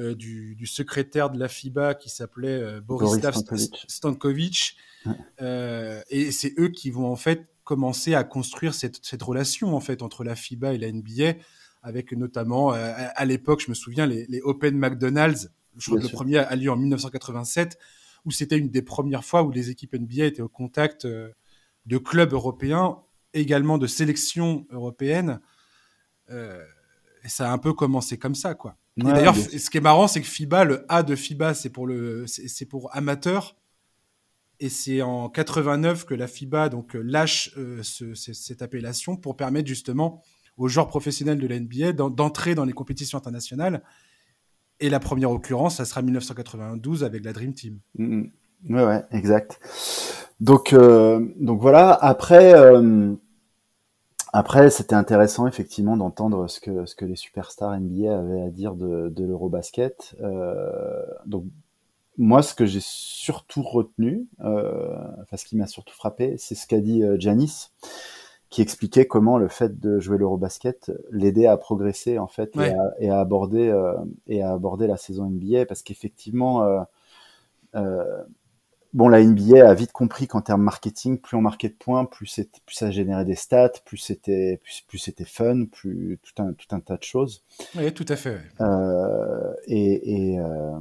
euh, 0.00 0.14
du, 0.14 0.56
du, 0.56 0.66
secrétaire 0.66 1.30
de 1.30 1.38
la 1.38 1.48
FIBA 1.48 1.94
qui 1.94 2.08
s'appelait 2.10 2.60
euh, 2.60 2.80
Borislav 2.80 3.34
Stankovic. 3.34 3.84
Stankovic. 3.86 4.76
Ouais. 5.06 5.12
Euh, 5.40 6.02
et 6.10 6.32
c'est 6.32 6.54
eux 6.58 6.68
qui 6.68 6.90
vont 6.90 7.06
en 7.06 7.16
fait 7.16 7.48
commencer 7.64 8.14
à 8.14 8.24
construire 8.24 8.74
cette, 8.74 8.98
cette, 9.02 9.22
relation 9.22 9.76
en 9.76 9.80
fait 9.80 10.02
entre 10.02 10.24
la 10.24 10.34
FIBA 10.34 10.74
et 10.74 10.78
la 10.78 10.90
NBA, 10.90 11.40
avec 11.82 12.12
notamment 12.12 12.74
euh, 12.74 12.92
à, 13.14 13.24
l'époque, 13.24 13.62
je 13.64 13.70
me 13.70 13.74
souviens, 13.74 14.06
les, 14.06 14.26
les 14.26 14.40
Open 14.40 14.76
McDonald's. 14.76 15.50
Je 15.76 15.86
crois 15.86 16.00
que 16.00 16.06
le 16.06 16.12
premier 16.12 16.38
a 16.38 16.56
lieu 16.56 16.70
en 16.70 16.76
1987, 16.76 17.78
où 18.24 18.32
c'était 18.32 18.58
une 18.58 18.70
des 18.70 18.82
premières 18.82 19.24
fois 19.24 19.44
où 19.44 19.50
les 19.50 19.70
équipes 19.70 19.94
NBA 19.94 20.24
étaient 20.24 20.42
au 20.42 20.48
contact 20.48 21.06
de 21.06 21.98
clubs 21.98 22.32
européens, 22.32 22.98
également 23.34 23.78
de 23.78 23.86
sélections 23.86 24.66
européennes. 24.70 25.40
Euh, 26.30 26.64
et 27.24 27.28
ça 27.28 27.50
a 27.50 27.52
un 27.52 27.58
peu 27.58 27.72
commencé 27.72 28.18
comme 28.18 28.34
ça, 28.34 28.54
quoi. 28.54 28.76
Ouais, 28.96 29.12
D'ailleurs, 29.12 29.36
ce 29.36 29.70
qui 29.70 29.78
est 29.78 29.82
marrant, 29.82 30.08
c'est 30.08 30.20
que 30.20 30.26
FIBA, 30.26 30.64
le 30.64 30.84
A 30.88 31.02
de 31.02 31.14
FIBA, 31.14 31.54
c'est 31.54 31.70
pour 31.70 31.86
le, 31.86 32.26
c'est 32.26 32.66
pour 32.66 32.94
amateur. 32.94 33.56
Et 34.58 34.68
c'est 34.68 35.00
en 35.00 35.30
89 35.30 36.04
que 36.04 36.14
la 36.14 36.26
FIBA 36.26 36.68
donc 36.68 36.92
lâche 36.94 37.54
euh, 37.56 37.82
ce, 37.82 38.14
cette 38.14 38.60
appellation 38.60 39.16
pour 39.16 39.36
permettre 39.36 39.68
justement 39.68 40.22
aux 40.58 40.68
joueurs 40.68 40.88
professionnels 40.88 41.38
de 41.38 41.46
la 41.46 41.58
NBA 41.58 41.92
d'entrer 41.92 42.54
dans 42.54 42.66
les 42.66 42.74
compétitions 42.74 43.16
internationales. 43.16 43.82
Et 44.80 44.90
la 44.90 45.00
première 45.00 45.30
occurrence, 45.30 45.76
ça 45.76 45.86
sera 45.86 46.02
1992 46.02 47.04
avec 47.04 47.24
la 47.24 47.32
Dream 47.32 47.54
Team. 47.54 47.78
Mmh. 47.96 48.24
Ouais, 48.68 48.84
ouais, 48.84 49.02
exact. 49.12 49.60
Donc, 50.40 50.74
euh, 50.74 51.26
donc 51.38 51.60
voilà. 51.62 51.92
Après. 51.92 52.54
Euh 52.54 53.14
après, 54.32 54.70
c'était 54.70 54.94
intéressant 54.94 55.46
effectivement 55.46 55.96
d'entendre 55.96 56.48
ce 56.48 56.60
que, 56.60 56.86
ce 56.86 56.94
que 56.94 57.04
les 57.04 57.16
superstars 57.16 57.78
NBA 57.78 58.16
avaient 58.16 58.42
à 58.42 58.50
dire 58.50 58.74
de, 58.74 59.08
de 59.08 59.24
l'Eurobasket. 59.24 60.14
Euh, 60.20 61.04
donc, 61.26 61.44
moi, 62.16 62.42
ce 62.42 62.54
que 62.54 62.66
j'ai 62.66 62.80
surtout 62.82 63.62
retenu, 63.62 64.28
euh, 64.40 64.94
enfin, 65.22 65.36
ce 65.36 65.44
qui 65.44 65.56
m'a 65.56 65.66
surtout 65.66 65.94
frappé, 65.94 66.36
c'est 66.38 66.54
ce 66.54 66.66
qu'a 66.66 66.80
dit 66.80 67.02
euh, 67.02 67.16
Janis, 67.18 67.70
qui 68.50 68.62
expliquait 68.62 69.06
comment 69.06 69.38
le 69.38 69.48
fait 69.48 69.80
de 69.80 69.98
jouer 69.98 70.18
l'Eurobasket 70.18 70.92
l'aidait 71.10 71.46
à 71.46 71.56
progresser 71.56 72.18
en 72.18 72.26
fait 72.26 72.54
ouais. 72.56 72.70
et, 72.70 72.74
à, 72.74 72.94
et, 73.00 73.10
à, 73.10 73.20
aborder 73.20 73.68
euh, 73.68 73.94
et 74.28 74.42
à 74.42 74.52
aborder 74.52 74.86
la 74.86 74.96
saison 74.96 75.26
NBA, 75.26 75.66
parce 75.66 75.82
qu'effectivement. 75.82 76.62
Euh, 76.62 76.80
euh, 77.76 78.24
bon, 78.92 79.08
la 79.08 79.22
NBA 79.22 79.68
a 79.68 79.74
vite 79.74 79.92
compris 79.92 80.26
qu'en 80.26 80.40
termes 80.40 80.62
marketing, 80.62 81.18
plus 81.18 81.36
on 81.36 81.40
marquait 81.40 81.68
de 81.68 81.74
points, 81.74 82.04
plus, 82.04 82.40
plus 82.66 82.74
ça 82.74 82.90
générait 82.90 83.24
des 83.24 83.34
stats, 83.34 83.72
plus 83.84 83.98
c'était 83.98 84.60
plus, 84.62 84.82
plus 84.86 84.98
c'était 84.98 85.24
fun, 85.24 85.66
plus 85.66 86.18
tout 86.22 86.42
un, 86.42 86.52
tout 86.52 86.74
un 86.74 86.80
tas 86.80 86.96
de 86.96 87.02
choses. 87.02 87.44
Oui, 87.76 87.92
tout 87.92 88.06
à 88.08 88.16
fait. 88.16 88.38
Euh, 88.60 89.54
et, 89.66 90.32
et, 90.32 90.40
euh, 90.40 90.80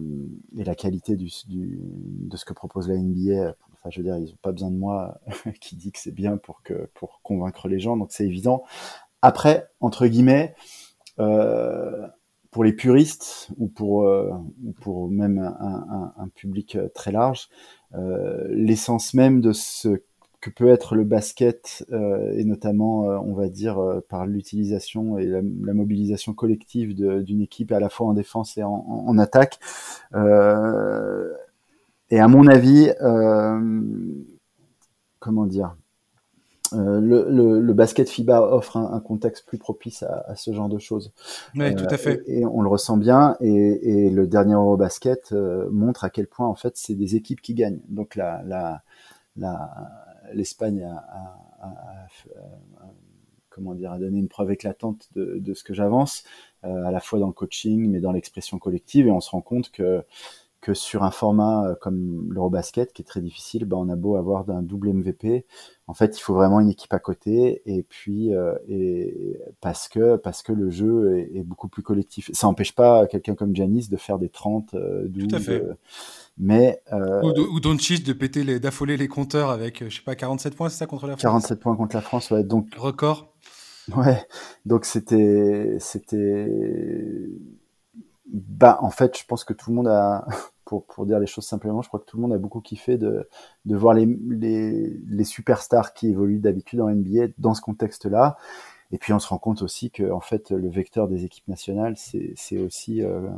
et, 0.58 0.64
la 0.64 0.76
qualité 0.76 1.16
du, 1.16 1.30
du, 1.48 1.80
de 1.82 2.38
ce 2.38 2.46
que 2.46 2.54
propose 2.54 2.88
la 2.88 2.96
NBA, 2.96 3.56
enfin, 3.74 3.90
je 3.90 4.00
veux 4.00 4.04
dire, 4.04 4.18
ils 4.18 4.30
n'ont 4.30 4.40
pas 4.42 4.52
besoin 4.52 4.72
de 4.72 4.78
moi 4.78 5.20
qui 5.62 5.76
dit 5.76 5.92
que 5.92 6.00
c'est 6.00 6.14
bien 6.14 6.38
pour, 6.38 6.64
que, 6.64 6.90
pour 6.94 7.22
convaincre 7.22 7.68
les 7.68 7.80
gens, 7.80 7.98
donc 7.98 8.12
c'est 8.12 8.26
évident. 8.26 8.64
Après, 9.22 9.70
entre 9.82 10.08
guillemets, 10.08 10.56
euh, 11.20 12.08
pour 12.60 12.66
les 12.66 12.74
puristes 12.74 13.48
ou 13.58 13.70
pour, 13.70 14.06
euh, 14.06 14.34
ou 14.66 14.74
pour 14.74 15.10
même 15.10 15.40
un, 15.40 16.28
public 16.36 16.78
très 16.94 17.10
large, 17.10 17.48
euh, 17.96 18.46
l'essence 18.50 19.14
même 19.14 19.40
de 19.40 19.54
ce 19.54 20.02
que 20.42 20.50
peut 20.50 20.68
être 20.68 20.96
le 20.96 21.06
basket 21.06 21.86
euh, 21.94 22.34
et 22.36 22.44
notamment, 22.44 23.10
euh, 23.10 23.18
on 23.24 23.34
va 23.34 23.48
dire, 23.48 24.02
par 24.10 24.26
l'utilisation 24.26 25.18
et 25.18 25.26
la, 25.26 25.42
mobilisation 25.42 26.34
collective 26.34 26.96
d'une 27.24 27.40
équipe 27.40 27.72
à 27.72 27.80
la 27.80 27.88
fois 27.88 28.08
en 28.08 28.14
défense 28.14 28.58
et 28.58 28.64
en, 28.64 29.06
en 29.08 29.18
attaque. 29.18 29.58
et 30.14 32.20
à 32.20 32.28
mon 32.28 32.46
avis, 32.46 32.92
comment 35.20 35.46
dire, 35.46 35.78
euh, 36.74 37.00
le, 37.00 37.26
le, 37.30 37.62
le, 37.62 37.74
basket 37.74 38.10
FIBA 38.10 38.42
offre 38.42 38.78
un, 38.78 38.94
un 38.94 39.00
contexte 39.00 39.46
plus 39.46 39.58
propice 39.58 40.04
à, 40.04 40.26
à, 40.28 40.36
ce 40.36 40.54
genre 40.54 40.70
de 40.70 40.78
choses. 40.78 41.12
Oui, 41.56 41.66
euh, 41.66 41.76
tout 41.76 41.88
à 41.90 41.98
fait. 41.98 42.22
Et, 42.28 42.40
et, 42.40 42.46
on 42.46 42.62
le 42.62 42.70
ressent 42.70 42.98
bien. 42.98 43.36
Et, 43.40 44.06
et 44.06 44.10
le 44.10 44.28
dernier 44.28 44.54
Eurobasket 44.54 45.32
euh, 45.32 45.70
montre 45.72 46.04
à 46.04 46.10
quel 46.10 46.28
point, 46.28 46.48
en 46.48 46.56
fait, 46.56 46.78
c'est 46.78 46.96
des 46.96 47.16
équipes 47.16 47.42
qui 47.42 47.54
gagnent. 47.54 47.82
Donc, 47.88 48.16
la, 48.16 48.42
la, 48.46 48.84
la, 49.38 49.72
l'Espagne 50.34 50.84
a, 50.84 50.96
a, 50.96 51.68
a, 51.68 52.08
comment 53.50 53.76
dire, 53.76 53.92
a 53.92 54.00
donné 54.00 54.20
une 54.20 54.30
preuve 54.30 54.52
éclatante 54.52 55.10
de, 55.16 55.38
de 55.40 55.54
ce 55.54 55.64
que 55.64 55.74
j'avance, 55.74 56.24
euh, 56.64 56.86
à 56.86 56.92
la 56.92 57.00
fois 57.00 57.20
dans 57.20 57.28
le 57.28 57.34
coaching, 57.34 57.90
mais 57.90 58.00
dans 58.00 58.12
l'expression 58.12 58.58
collective. 58.60 59.08
Et 59.08 59.12
on 59.12 59.22
se 59.22 59.32
rend 59.32 59.42
compte 59.42 59.72
que 59.72 60.04
que 60.62 60.74
sur 60.74 61.04
un 61.04 61.12
format 61.12 61.76
comme 61.82 62.32
l'Eurobasket, 62.34 62.92
qui 62.94 63.02
est 63.02 63.06
très 63.06 63.22
difficile, 63.22 63.66
ben 63.66 63.78
on 63.78 63.90
a 63.90 63.96
beau 63.96 64.16
avoir 64.18 64.50
un 64.50 64.62
double 64.62 64.94
MVP, 64.94 65.46
en 65.90 65.96
fait, 65.96 66.16
il 66.16 66.22
faut 66.22 66.36
vraiment 66.36 66.60
une 66.60 66.70
équipe 66.70 66.94
à 66.94 67.00
côté, 67.00 67.64
et 67.66 67.82
puis 67.82 68.32
euh, 68.36 68.54
et 68.68 69.40
parce 69.60 69.90
que 69.90 70.18
parce 70.18 70.44
que 70.44 70.52
le 70.52 70.70
jeu 70.70 71.18
est, 71.18 71.38
est 71.38 71.44
beaucoup 71.44 71.68
plus 71.68 71.82
collectif. 71.82 72.30
Ça 72.32 72.46
n'empêche 72.46 72.76
pas 72.76 73.08
quelqu'un 73.08 73.34
comme 73.34 73.56
Janis 73.56 73.88
de 73.90 73.98
faire 73.98 74.20
des 74.20 74.30
30, 74.30 74.76
euh, 74.76 75.08
12, 75.08 75.28
Tout 75.28 75.36
à 75.36 75.40
fait. 75.40 75.64
Euh, 75.64 75.74
mais 76.38 76.80
euh, 76.94 77.24
ou, 77.24 77.56
ou 77.56 77.60
Doncic 77.60 78.04
de 78.04 78.14
péter 78.14 78.44
les 78.44 78.60
d'affoler 78.60 78.98
les 78.98 79.08
compteurs 79.08 79.50
avec 79.50 79.84
je 79.90 79.96
sais 79.96 80.04
pas 80.04 80.14
47 80.14 80.56
points, 80.56 80.70
c'est 80.70 80.78
ça 80.78 80.86
contre 80.86 81.08
la 81.08 81.14
France? 81.14 81.24
47 81.24 81.60
points 81.60 81.76
contre 81.76 81.96
la 81.96 82.04
France, 82.04 82.30
ouais. 82.30 82.44
Donc 82.44 82.68
record. 82.76 83.34
Ouais. 83.96 84.24
Donc 84.68 84.86
c'était 84.86 85.78
c'était 85.80 86.48
bah, 88.32 88.78
en 88.82 88.92
fait, 88.92 89.18
je 89.18 89.26
pense 89.26 89.44
que 89.44 89.54
tout 89.54 89.70
le 89.72 89.76
monde 89.76 89.88
a, 89.88 90.26
pour, 90.66 90.86
pour 90.86 91.06
dire 91.06 91.20
les 91.20 91.28
choses 91.28 91.46
simplement, 91.46 91.82
je 91.82 91.88
crois 91.88 92.00
que 92.00 92.06
tout 92.06 92.18
le 92.18 92.22
monde 92.22 92.34
a 92.34 92.38
beaucoup 92.38 92.62
kiffé 92.62 92.98
de, 92.98 93.28
de 93.66 93.76
voir 93.76 93.94
les, 93.94 94.06
les, 94.30 94.98
les 95.08 95.24
superstars 95.24 95.94
qui 95.94 96.10
évoluent 96.10 96.40
d'habitude 96.40 96.82
en 96.82 96.90
NBA 96.90 97.28
dans 97.38 97.54
ce 97.54 97.62
contexte-là. 97.62 98.38
Et 98.92 98.98
puis 98.98 99.14
on 99.14 99.20
se 99.20 99.28
rend 99.28 99.38
compte 99.38 99.62
aussi 99.62 99.92
que 99.92 100.10
en 100.12 100.20
fait 100.20 100.52
le 100.52 100.68
vecteur 100.68 101.08
des 101.08 101.26
équipes 101.26 101.48
nationales, 101.48 101.96
c'est 101.98 102.58
aussi 102.58 103.04
euh, 103.04 103.30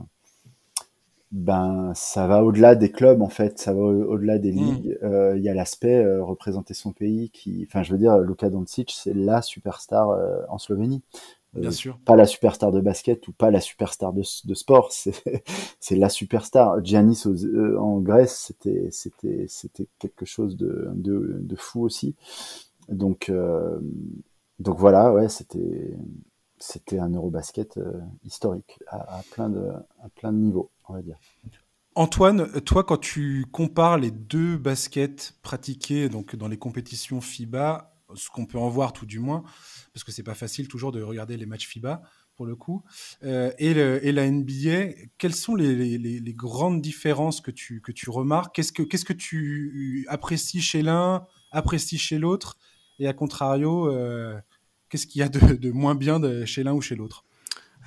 ben 1.31 1.91
ça 1.93 2.25
va 2.27 2.43
au-delà 2.43 2.75
des 2.75 2.91
clubs 2.91 3.21
en 3.21 3.29
fait, 3.29 3.59
ça 3.59 3.73
va 3.73 3.81
au-delà 3.81 4.37
des 4.37 4.51
ligues. 4.51 4.97
Il 5.01 5.07
mmh. 5.07 5.11
euh, 5.11 5.37
y 5.37 5.49
a 5.49 5.53
l'aspect 5.53 6.03
euh, 6.03 6.23
représenter 6.23 6.73
son 6.73 6.93
pays 6.93 7.29
qui, 7.31 7.65
enfin 7.67 7.83
je 7.83 7.91
veux 7.91 7.97
dire, 7.97 8.17
Luka 8.19 8.49
Doncic 8.49 8.93
c'est 8.97 9.13
la 9.13 9.41
superstar 9.41 10.17
en 10.49 10.57
Slovénie. 10.57 11.01
Bien 11.53 11.69
euh, 11.69 11.71
sûr. 11.71 11.99
Pas 12.05 12.15
la 12.15 12.25
superstar 12.25 12.71
de 12.71 12.79
basket 12.79 13.27
ou 13.27 13.33
pas 13.33 13.51
la 13.51 13.59
superstar 13.59 14.13
de, 14.13 14.21
de 14.45 14.53
sport, 14.53 14.91
c'est 15.79 15.95
la 15.95 16.09
superstar. 16.09 16.83
Giannis 16.83 17.23
euh, 17.25 17.77
en 17.77 17.99
Grèce, 17.99 18.45
c'était 18.47 18.87
c'était 18.91 19.45
c'était 19.47 19.87
quelque 19.99 20.25
chose 20.25 20.55
de, 20.55 20.89
de, 20.93 21.39
de 21.41 21.55
fou 21.55 21.83
aussi. 21.83 22.15
Donc 22.87 23.29
euh, 23.29 23.79
donc 24.59 24.77
voilà, 24.79 25.11
ouais, 25.13 25.27
c'était 25.27 25.97
c'était 26.57 26.99
un 26.99 27.13
Eurobasket 27.13 27.77
euh, 27.77 27.99
historique 28.23 28.79
à, 28.87 29.17
à, 29.17 29.23
plein 29.31 29.49
de 29.49 29.67
à 30.03 30.09
plein 30.15 30.31
de 30.31 30.37
niveaux, 30.37 30.71
on 30.87 30.93
va 30.93 31.01
dire. 31.01 31.17
Antoine, 31.95 32.49
toi, 32.61 32.85
quand 32.85 32.99
tu 32.99 33.45
compares 33.51 33.97
les 33.97 34.11
deux 34.11 34.57
baskets 34.57 35.33
pratiqués 35.41 36.07
donc 36.07 36.37
dans 36.37 36.47
les 36.47 36.57
compétitions 36.57 37.19
FIBA, 37.19 37.93
ce 38.15 38.29
qu'on 38.29 38.45
peut 38.45 38.57
en 38.57 38.69
voir 38.69 38.93
tout 38.93 39.05
du 39.05 39.19
moins, 39.19 39.43
parce 39.93 40.03
que 40.03 40.11
c'est 40.11 40.23
pas 40.23 40.35
facile 40.35 40.67
toujours 40.67 40.91
de 40.91 41.01
regarder 41.01 41.37
les 41.37 41.45
matchs 41.45 41.67
FIBA 41.67 42.01
pour 42.35 42.45
le 42.45 42.55
coup, 42.55 42.83
euh, 43.23 43.51
et, 43.59 43.73
la 43.73 44.29
NBA, 44.29 44.93
quelles 45.17 45.35
sont 45.35 45.55
les, 45.55 46.33
grandes 46.35 46.81
différences 46.81 47.41
que 47.41 47.51
tu, 47.51 47.81
que 47.81 47.91
tu 47.91 48.09
remarques? 48.09 48.55
Qu'est-ce 48.55 48.71
que, 48.71 48.83
que 48.83 49.13
tu 49.13 50.05
apprécies 50.07 50.61
chez 50.61 50.81
l'un, 50.81 51.27
apprécies 51.51 51.97
chez 51.97 52.17
l'autre? 52.17 52.57
Et 52.99 53.07
à 53.07 53.13
contrario, 53.13 53.91
euh, 53.91 54.39
qu'est-ce 54.89 55.07
qu'il 55.07 55.19
y 55.19 55.23
a 55.23 55.29
de, 55.29 55.71
moins 55.71 55.95
bien 55.95 56.45
chez 56.45 56.63
l'un 56.63 56.73
ou 56.73 56.81
chez 56.81 56.95
l'autre? 56.95 57.25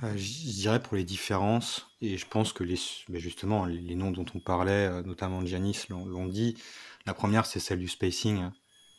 Euh, 0.03 0.13
je 0.15 0.51
dirais 0.51 0.81
pour 0.81 0.95
les 0.95 1.05
différences, 1.05 1.87
et 2.01 2.17
je 2.17 2.25
pense 2.27 2.53
que 2.53 2.63
les, 2.63 2.79
justement 3.13 3.65
les 3.65 3.95
noms 3.95 4.11
dont 4.11 4.25
on 4.35 4.39
parlait, 4.39 5.01
notamment 5.03 5.45
Giannis, 5.45 5.85
l'ont 5.89 6.27
dit. 6.27 6.55
La 7.05 7.13
première, 7.13 7.45
c'est 7.45 7.59
celle 7.59 7.79
du 7.79 7.87
spacing. 7.87 8.49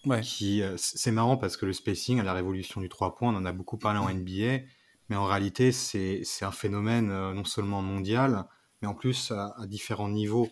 Ouais. 0.06 0.20
Qui, 0.20 0.62
euh, 0.62 0.76
c'est 0.76 1.10
marrant 1.10 1.36
parce 1.36 1.56
que 1.56 1.66
le 1.66 1.72
spacing, 1.72 2.20
à 2.20 2.22
la 2.22 2.32
révolution 2.32 2.80
du 2.80 2.88
3 2.88 3.14
points, 3.14 3.34
on 3.34 3.36
en 3.36 3.44
a 3.44 3.52
beaucoup 3.52 3.76
parlé 3.76 3.98
en 3.98 4.08
NBA, 4.08 4.64
mais 5.08 5.16
en 5.16 5.26
réalité, 5.26 5.72
c'est 5.72 6.24
un 6.42 6.52
phénomène 6.52 7.10
euh, 7.10 7.34
non 7.34 7.44
seulement 7.44 7.82
mondial, 7.82 8.44
mais 8.80 8.88
en 8.88 8.94
plus 8.94 9.32
à, 9.32 9.54
à 9.58 9.66
différents 9.66 10.08
niveaux. 10.08 10.48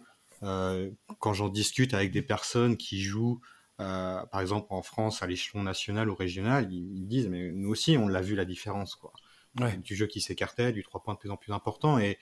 quand 1.21 1.33
j'en 1.33 1.49
discute 1.49 1.95
avec 1.95 2.11
des 2.11 2.21
personnes 2.21 2.77
qui 2.77 3.01
jouent 3.01 3.41
par 3.79 4.41
exemple 4.41 4.67
en 4.71 4.83
France 4.83 5.23
à 5.23 5.27
l'échelon 5.27 5.63
national 5.63 6.11
ou 6.11 6.15
régional, 6.15 6.71
ils, 6.71 7.07
disent 7.07 7.29
mais 7.29 7.51
nous 7.51 7.71
aussi 7.71 7.97
on 7.97 8.09
l'a 8.09 8.21
vu 8.21 8.35
la 8.35 8.45
différence 8.45 8.95
quoi. 8.95 9.13
Du 9.79 9.95
jeu 9.97 10.07
qui 10.07 10.21
s'écartait, 10.21 10.73
du 10.73 10.83
3 10.83 11.03
points 11.03 11.15
de 11.15 11.19
plus 11.19 11.31
en 11.31 11.39
plus 11.39 11.53
important 11.53 11.99
et 11.99 12.19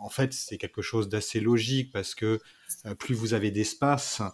en 0.00 0.08
fait, 0.08 0.32
c'est 0.32 0.58
quelque 0.58 0.82
chose 0.82 1.08
d'assez 1.08 1.40
logique 1.40 1.92
parce 1.92 2.14
que 2.14 2.40
euh, 2.86 2.94
plus 2.94 3.14
vous 3.14 3.34
avez 3.34 3.50
d'espace, 3.50 4.20
euh, 4.20 4.28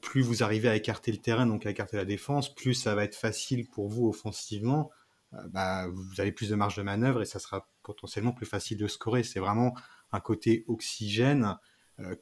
plus 0.00 0.22
vous 0.22 0.42
arrivez 0.42 0.68
à 0.68 0.76
écarter 0.76 1.12
le 1.12 1.18
terrain, 1.18 1.46
donc 1.46 1.66
à 1.66 1.70
écarter 1.70 1.96
la 1.96 2.04
défense, 2.04 2.54
plus 2.54 2.74
ça 2.74 2.94
va 2.94 3.04
être 3.04 3.16
facile 3.16 3.68
pour 3.68 3.88
vous 3.88 4.08
offensivement. 4.08 4.90
Euh, 5.34 5.38
bah, 5.48 5.86
vous 5.88 6.20
avez 6.20 6.32
plus 6.32 6.50
de 6.50 6.54
marge 6.54 6.76
de 6.76 6.82
manœuvre 6.82 7.22
et 7.22 7.26
ça 7.26 7.38
sera 7.38 7.68
potentiellement 7.82 8.32
plus 8.32 8.46
facile 8.46 8.78
de 8.78 8.86
scorer. 8.86 9.22
C'est 9.22 9.40
vraiment 9.40 9.74
un 10.12 10.20
côté 10.20 10.64
oxygène 10.68 11.56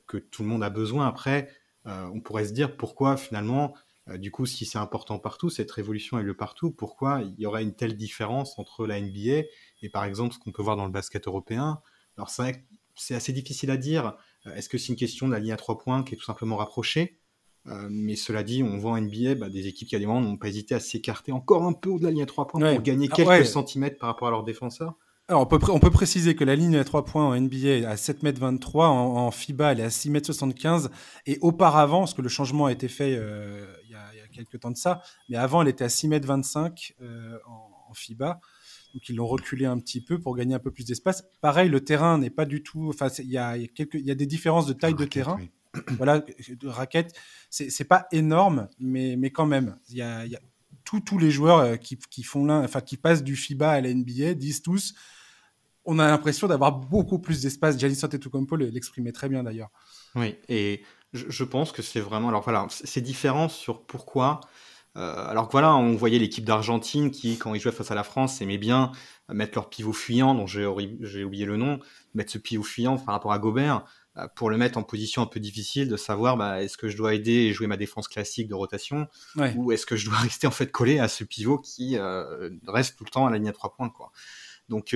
que 0.07 0.19
tout 0.19 0.43
le 0.43 0.49
monde 0.49 0.63
a 0.63 0.71
besoin. 0.71 1.07
Après, 1.07 1.49
on 1.85 2.21
pourrait 2.21 2.45
se 2.45 2.53
dire 2.53 2.77
pourquoi 2.77 3.17
finalement, 3.17 3.75
du 4.17 4.31
coup, 4.31 4.47
si 4.47 4.65
c'est 4.67 4.79
important 4.79 5.19
partout, 5.19 5.49
cette 5.49 5.71
révolution 5.71 6.19
est 6.19 6.23
le 6.23 6.37
partout, 6.37 6.71
pourquoi 6.71 7.23
il 7.23 7.35
y 7.41 7.47
aurait 7.47 7.63
une 7.63 7.75
telle 7.75 7.97
différence 7.97 8.59
entre 8.59 8.87
la 8.87 9.01
NBA 9.01 9.47
et 9.83 9.89
par 9.91 10.05
exemple 10.05 10.35
ce 10.35 10.39
qu'on 10.39 10.53
peut 10.53 10.63
voir 10.63 10.77
dans 10.77 10.87
le 10.87 10.93
basket 10.93 11.27
européen? 11.27 11.81
Alors 12.17 12.31
c'est 12.31 13.15
assez 13.15 13.33
difficile 13.33 13.71
à 13.71 13.77
dire. 13.77 14.17
Euh, 14.47 14.55
est-ce 14.55 14.69
que 14.69 14.79
c'est 14.79 14.89
une 14.89 14.97
question 14.97 15.27
de 15.27 15.33
la 15.33 15.39
ligne 15.39 15.53
à 15.53 15.57
trois 15.57 15.79
points 15.79 16.03
qui 16.03 16.15
est 16.15 16.19
tout 16.19 16.25
simplement 16.25 16.57
rapprochée? 16.57 17.20
Euh, 17.67 17.89
mais 17.91 18.17
cela 18.17 18.43
dit, 18.43 18.63
on 18.63 18.79
voit 18.79 18.93
en 18.93 19.01
NBA 19.01 19.35
bah, 19.35 19.49
des 19.51 19.67
équipes 19.67 19.89
qui 19.89 19.97
à 19.97 19.99
des 19.99 20.07
moments 20.07 20.21
n'ont 20.21 20.37
pas 20.37 20.49
hésité 20.49 20.75
à 20.75 20.81
s'écarter 20.81 21.31
encore 21.33 21.65
un 21.65 21.73
peu 21.73 21.91
au-delà 21.91 22.09
de 22.09 22.15
la 22.15 22.15
ligne 22.15 22.23
à 22.23 22.27
trois 22.27 22.47
points 22.47 22.75
pour 22.75 22.83
gagner 22.83 23.09
ah, 23.11 23.15
quelques 23.15 23.47
centimètres 23.47 23.99
par 23.99 24.09
rapport 24.09 24.29
à 24.29 24.31
leurs 24.31 24.45
défenseurs. 24.45 24.97
Alors 25.29 25.43
on 25.43 25.47
peut, 25.47 25.61
on 25.71 25.79
peut 25.79 25.93
préciser 25.93 26.35
que 26.35 26.43
la 26.43 26.57
ligne 26.57 26.77
à 26.77 26.83
3 26.83 27.05
points 27.05 27.25
en 27.25 27.41
NBA 27.41 27.69
est 27.69 27.85
à 27.85 27.95
7m23, 27.95 28.87
en, 28.87 29.17
en, 29.17 29.31
FIBA 29.31 29.73
elle 29.73 29.79
est 29.79 29.85
à 29.85 29.89
6m75, 29.89 30.89
et 31.25 31.39
auparavant, 31.41 32.01
parce 32.01 32.15
que 32.15 32.23
le 32.23 32.29
changement 32.29 32.67
a 32.67 32.73
été 32.73 32.89
fait 32.89 33.15
euh, 33.17 33.65
il, 33.85 33.91
y 33.93 33.95
a, 33.95 34.27
quelques 34.33 34.59
temps 34.59 34.73
de 34.73 34.77
ça, 34.77 35.03
mais 35.29 35.37
avant 35.37 35.63
elle 35.63 35.69
était 35.69 35.85
à 35.85 35.87
6m25 35.87 36.95
en, 37.47 37.95
FIBA 37.95 38.41
donc 38.95 39.09
ils 39.09 39.17
l'ont 39.17 39.27
reculé 39.27 39.67
un 39.67 39.79
petit 39.79 40.01
peu 40.01 40.19
pour 40.19 40.35
gagner 40.37 40.55
un 40.55 40.59
peu 40.59 40.73
plus 40.73 40.85
d'espace. 40.85 41.25
Pareil, 41.41 41.69
le 41.69 41.85
terrain 41.85 42.19
n'est 42.19 42.31
pas 42.31 42.45
du 42.45 42.63
tout. 42.63 42.89
Enfin, 42.89 43.07
il 43.19 43.31
y 43.31 43.39
a, 43.39 43.57
y, 43.57 43.71
y 43.95 44.11
a 44.11 44.15
des 44.17 44.27
différences 44.27 44.67
de 44.67 44.73
taille 44.73 44.95
de 44.95 45.05
terrain. 45.05 45.39
Voilà, 45.97 46.21
de 46.49 46.69
raquettes, 46.69 47.15
c'est 47.49 47.85
pas 47.85 48.07
énorme, 48.13 48.69
mais, 48.79 49.17
mais 49.17 49.31
quand 49.31 49.47
même, 49.47 49.79
il 49.89 49.97
y 49.97 50.03
a, 50.03 50.25
tous 50.85 51.19
les 51.19 51.31
joueurs 51.31 51.59
euh, 51.59 51.77
qui, 51.77 51.97
qui 51.97 52.25
font 52.25 52.49
enfin 52.49 52.81
qui 52.81 52.97
passent 52.97 53.23
du 53.23 53.37
FIBA 53.37 53.71
à 53.71 53.81
la 53.81 53.95
NBA 53.95 54.35
disent 54.35 54.63
tous, 54.63 54.95
on 55.85 56.01
a 56.01 56.09
l'impression 56.09 56.49
d'avoir 56.49 56.73
beaucoup 56.73 57.21
plus 57.21 57.43
d'espace. 57.43 57.79
Giannis 57.79 58.01
Antetokounmpo 58.03 58.57
l'exprimait 58.57 59.13
très 59.13 59.29
bien 59.29 59.45
d'ailleurs. 59.45 59.71
Oui, 60.17 60.35
et 60.49 60.83
je, 61.13 61.27
je 61.29 61.45
pense 61.45 61.71
que 61.71 61.83
c'est 61.83 62.01
vraiment. 62.01 62.29
Alors 62.29 62.43
voilà, 62.43 62.67
c'est 62.71 63.01
différent 63.01 63.49
sur 63.49 63.87
pourquoi 63.87 64.41
euh, 64.97 65.29
alors 65.29 65.47
que 65.47 65.53
voilà, 65.53 65.77
on 65.77 65.95
voyait 65.95 66.19
l'équipe 66.19 66.45
d'Argentine 66.45 67.11
qui, 67.11 67.39
quand 67.39 67.55
ils 67.55 67.61
jouaient 67.61 67.73
face 67.73 67.91
à 67.91 67.95
la 67.95 68.03
France, 68.03 68.41
aimait 68.41 68.59
bien 68.59 68.91
mettre 69.29 69.53
leur 69.55 69.69
pivot 69.69 69.93
fuyant, 69.93 70.35
dont 70.35 70.47
j'ai 70.47 70.67
oublié 70.67 71.47
le 71.47 71.57
nom, 71.57 71.79
mettre 72.15 72.33
ce 72.33 72.39
pivot 72.39 72.65
fuyant 72.65 72.97
par 72.97 73.15
rapport 73.15 73.33
à 73.33 73.39
Gobert, 73.39 73.85
pour 74.35 74.51
le 74.51 74.57
mettre 74.57 74.77
en 74.77 74.83
position 74.83 75.23
un 75.23 75.27
peu 75.27 75.41
difficile 75.41 75.89
de 75.89 75.97
savoir 75.97 76.37
bah, 76.37 76.63
est-ce 76.63 76.77
que 76.77 76.89
je 76.89 76.97
dois 76.97 77.15
aider 77.15 77.33
et 77.33 77.53
jouer 77.53 77.67
ma 77.67 77.77
défense 77.77 78.09
classique 78.09 78.49
de 78.49 78.55
rotation 78.55 79.07
ou 79.57 79.73
est-ce 79.73 79.87
que 79.87 79.97
je 79.97 80.07
dois 80.07 80.19
rester 80.19 80.47
en 80.47 80.51
fait 80.51 80.71
collé 80.71 80.99
à 80.99 81.09
ce 81.09 81.25
pivot 81.25 81.59
qui 81.59 81.97
euh, 81.97 82.51
reste 82.67 82.97
tout 82.97 83.05
le 83.05 83.11
temps 83.11 83.27
à 83.27 83.31
la 83.31 83.39
ligne 83.39 83.49
à 83.49 83.53
trois 83.53 83.73
points 83.73 83.91
quoi. 83.91 84.13
Donc 84.69 84.95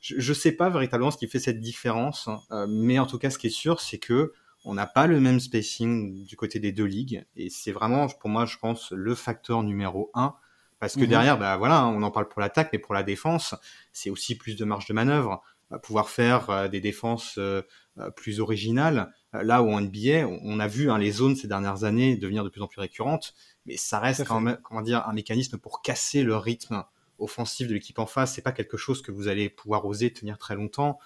je 0.00 0.28
ne 0.28 0.34
sais 0.34 0.52
pas 0.52 0.68
véritablement 0.68 1.10
ce 1.10 1.16
qui 1.16 1.28
fait 1.28 1.38
cette 1.40 1.60
différence, 1.60 2.28
hein, 2.28 2.66
mais 2.68 2.98
en 2.98 3.06
tout 3.06 3.18
cas 3.18 3.30
ce 3.30 3.38
qui 3.38 3.46
est 3.46 3.50
sûr 3.50 3.80
c'est 3.80 3.98
que 3.98 4.32
on 4.66 4.74
n'a 4.74 4.86
pas 4.86 5.06
le 5.06 5.20
même 5.20 5.38
spacing 5.38 6.24
du 6.24 6.36
côté 6.36 6.58
des 6.58 6.72
deux 6.72 6.84
ligues. 6.84 7.24
Et 7.36 7.50
c'est 7.50 7.70
vraiment, 7.70 8.08
pour 8.08 8.28
moi, 8.28 8.46
je 8.46 8.58
pense, 8.58 8.90
le 8.90 9.14
facteur 9.14 9.62
numéro 9.62 10.10
un. 10.12 10.34
Parce 10.80 10.94
que 10.94 11.02
mhm. 11.02 11.06
derrière, 11.06 11.38
bah, 11.38 11.56
voilà, 11.56 11.86
on 11.86 12.02
en 12.02 12.10
parle 12.10 12.28
pour 12.28 12.40
l'attaque, 12.40 12.70
mais 12.72 12.80
pour 12.80 12.92
la 12.92 13.04
défense, 13.04 13.54
c'est 13.92 14.10
aussi 14.10 14.36
plus 14.36 14.56
de 14.56 14.64
marge 14.64 14.86
de 14.86 14.92
manœuvre. 14.92 15.42
Pouvoir 15.82 16.08
faire 16.08 16.50
euh, 16.50 16.68
des 16.68 16.80
défenses 16.80 17.36
euh, 17.38 17.62
euh, 17.98 18.10
plus 18.10 18.40
originales. 18.40 19.12
là 19.32 19.62
où 19.62 19.70
en 19.70 19.80
NBA, 19.80 20.26
on, 20.26 20.60
a 20.60 20.68
vu 20.68 20.90
hein, 20.90 20.98
les 20.98 21.10
zones 21.10 21.36
ces 21.36 21.48
dernières 21.48 21.84
années 21.84 22.16
devenir 22.16 22.44
de 22.44 22.48
plus 22.48 22.62
en 22.62 22.68
plus 22.68 22.80
récurrentes, 22.80 23.34
mais 23.66 23.76
ça 23.76 23.98
reste 23.98 24.24
quand 24.24 24.40
même, 24.40 24.58
comment 24.62 24.82
dire, 24.82 25.06
un 25.08 25.12
mécanisme 25.12 25.58
pour 25.58 25.82
casser 25.82 26.22
le 26.22 26.36
rythme 26.36 26.84
offensif 27.18 27.68
de 27.68 27.74
l'équipe 27.74 27.98
en 27.98 28.06
face. 28.06 28.34
C'est 28.34 28.42
pas 28.42 28.52
quelque 28.52 28.76
chose 28.76 29.02
que 29.02 29.10
vous 29.10 29.28
allez 29.28 29.48
pouvoir 29.48 29.84
oser 29.86 30.12
tenir 30.12 30.38
très 30.38 30.54
longtemps. 30.54 30.98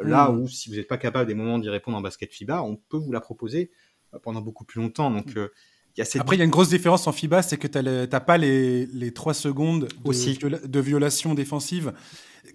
Là 0.00 0.30
hmm. 0.30 0.38
où, 0.38 0.48
si 0.48 0.68
vous 0.68 0.76
n'êtes 0.76 0.88
pas 0.88 0.98
capable 0.98 1.26
des 1.28 1.34
moments 1.34 1.58
d'y 1.58 1.68
répondre 1.68 1.96
en 1.96 2.00
basket 2.00 2.32
FIBA, 2.32 2.62
on 2.62 2.76
peut 2.76 2.96
vous 2.96 3.12
la 3.12 3.20
proposer 3.20 3.70
pendant 4.22 4.40
beaucoup 4.40 4.64
plus 4.64 4.80
longtemps. 4.80 5.10
Donc, 5.10 5.34
hmm. 5.34 5.38
euh, 5.38 5.48
y 5.96 6.02
a 6.02 6.06
Après, 6.20 6.36
il 6.36 6.38
y 6.38 6.42
a 6.42 6.44
une 6.44 6.50
grosse 6.50 6.68
différence 6.68 7.06
en 7.06 7.12
FIBA, 7.12 7.42
c'est 7.42 7.56
que 7.56 7.66
tu 7.66 7.82
n'as 7.82 8.20
pas 8.20 8.36
les, 8.36 8.86
les 8.86 9.12
3 9.12 9.32
secondes 9.34 9.84
de, 9.84 10.08
Aussi. 10.08 10.38
de 10.38 10.80
violation 10.80 11.34
défensive 11.34 11.92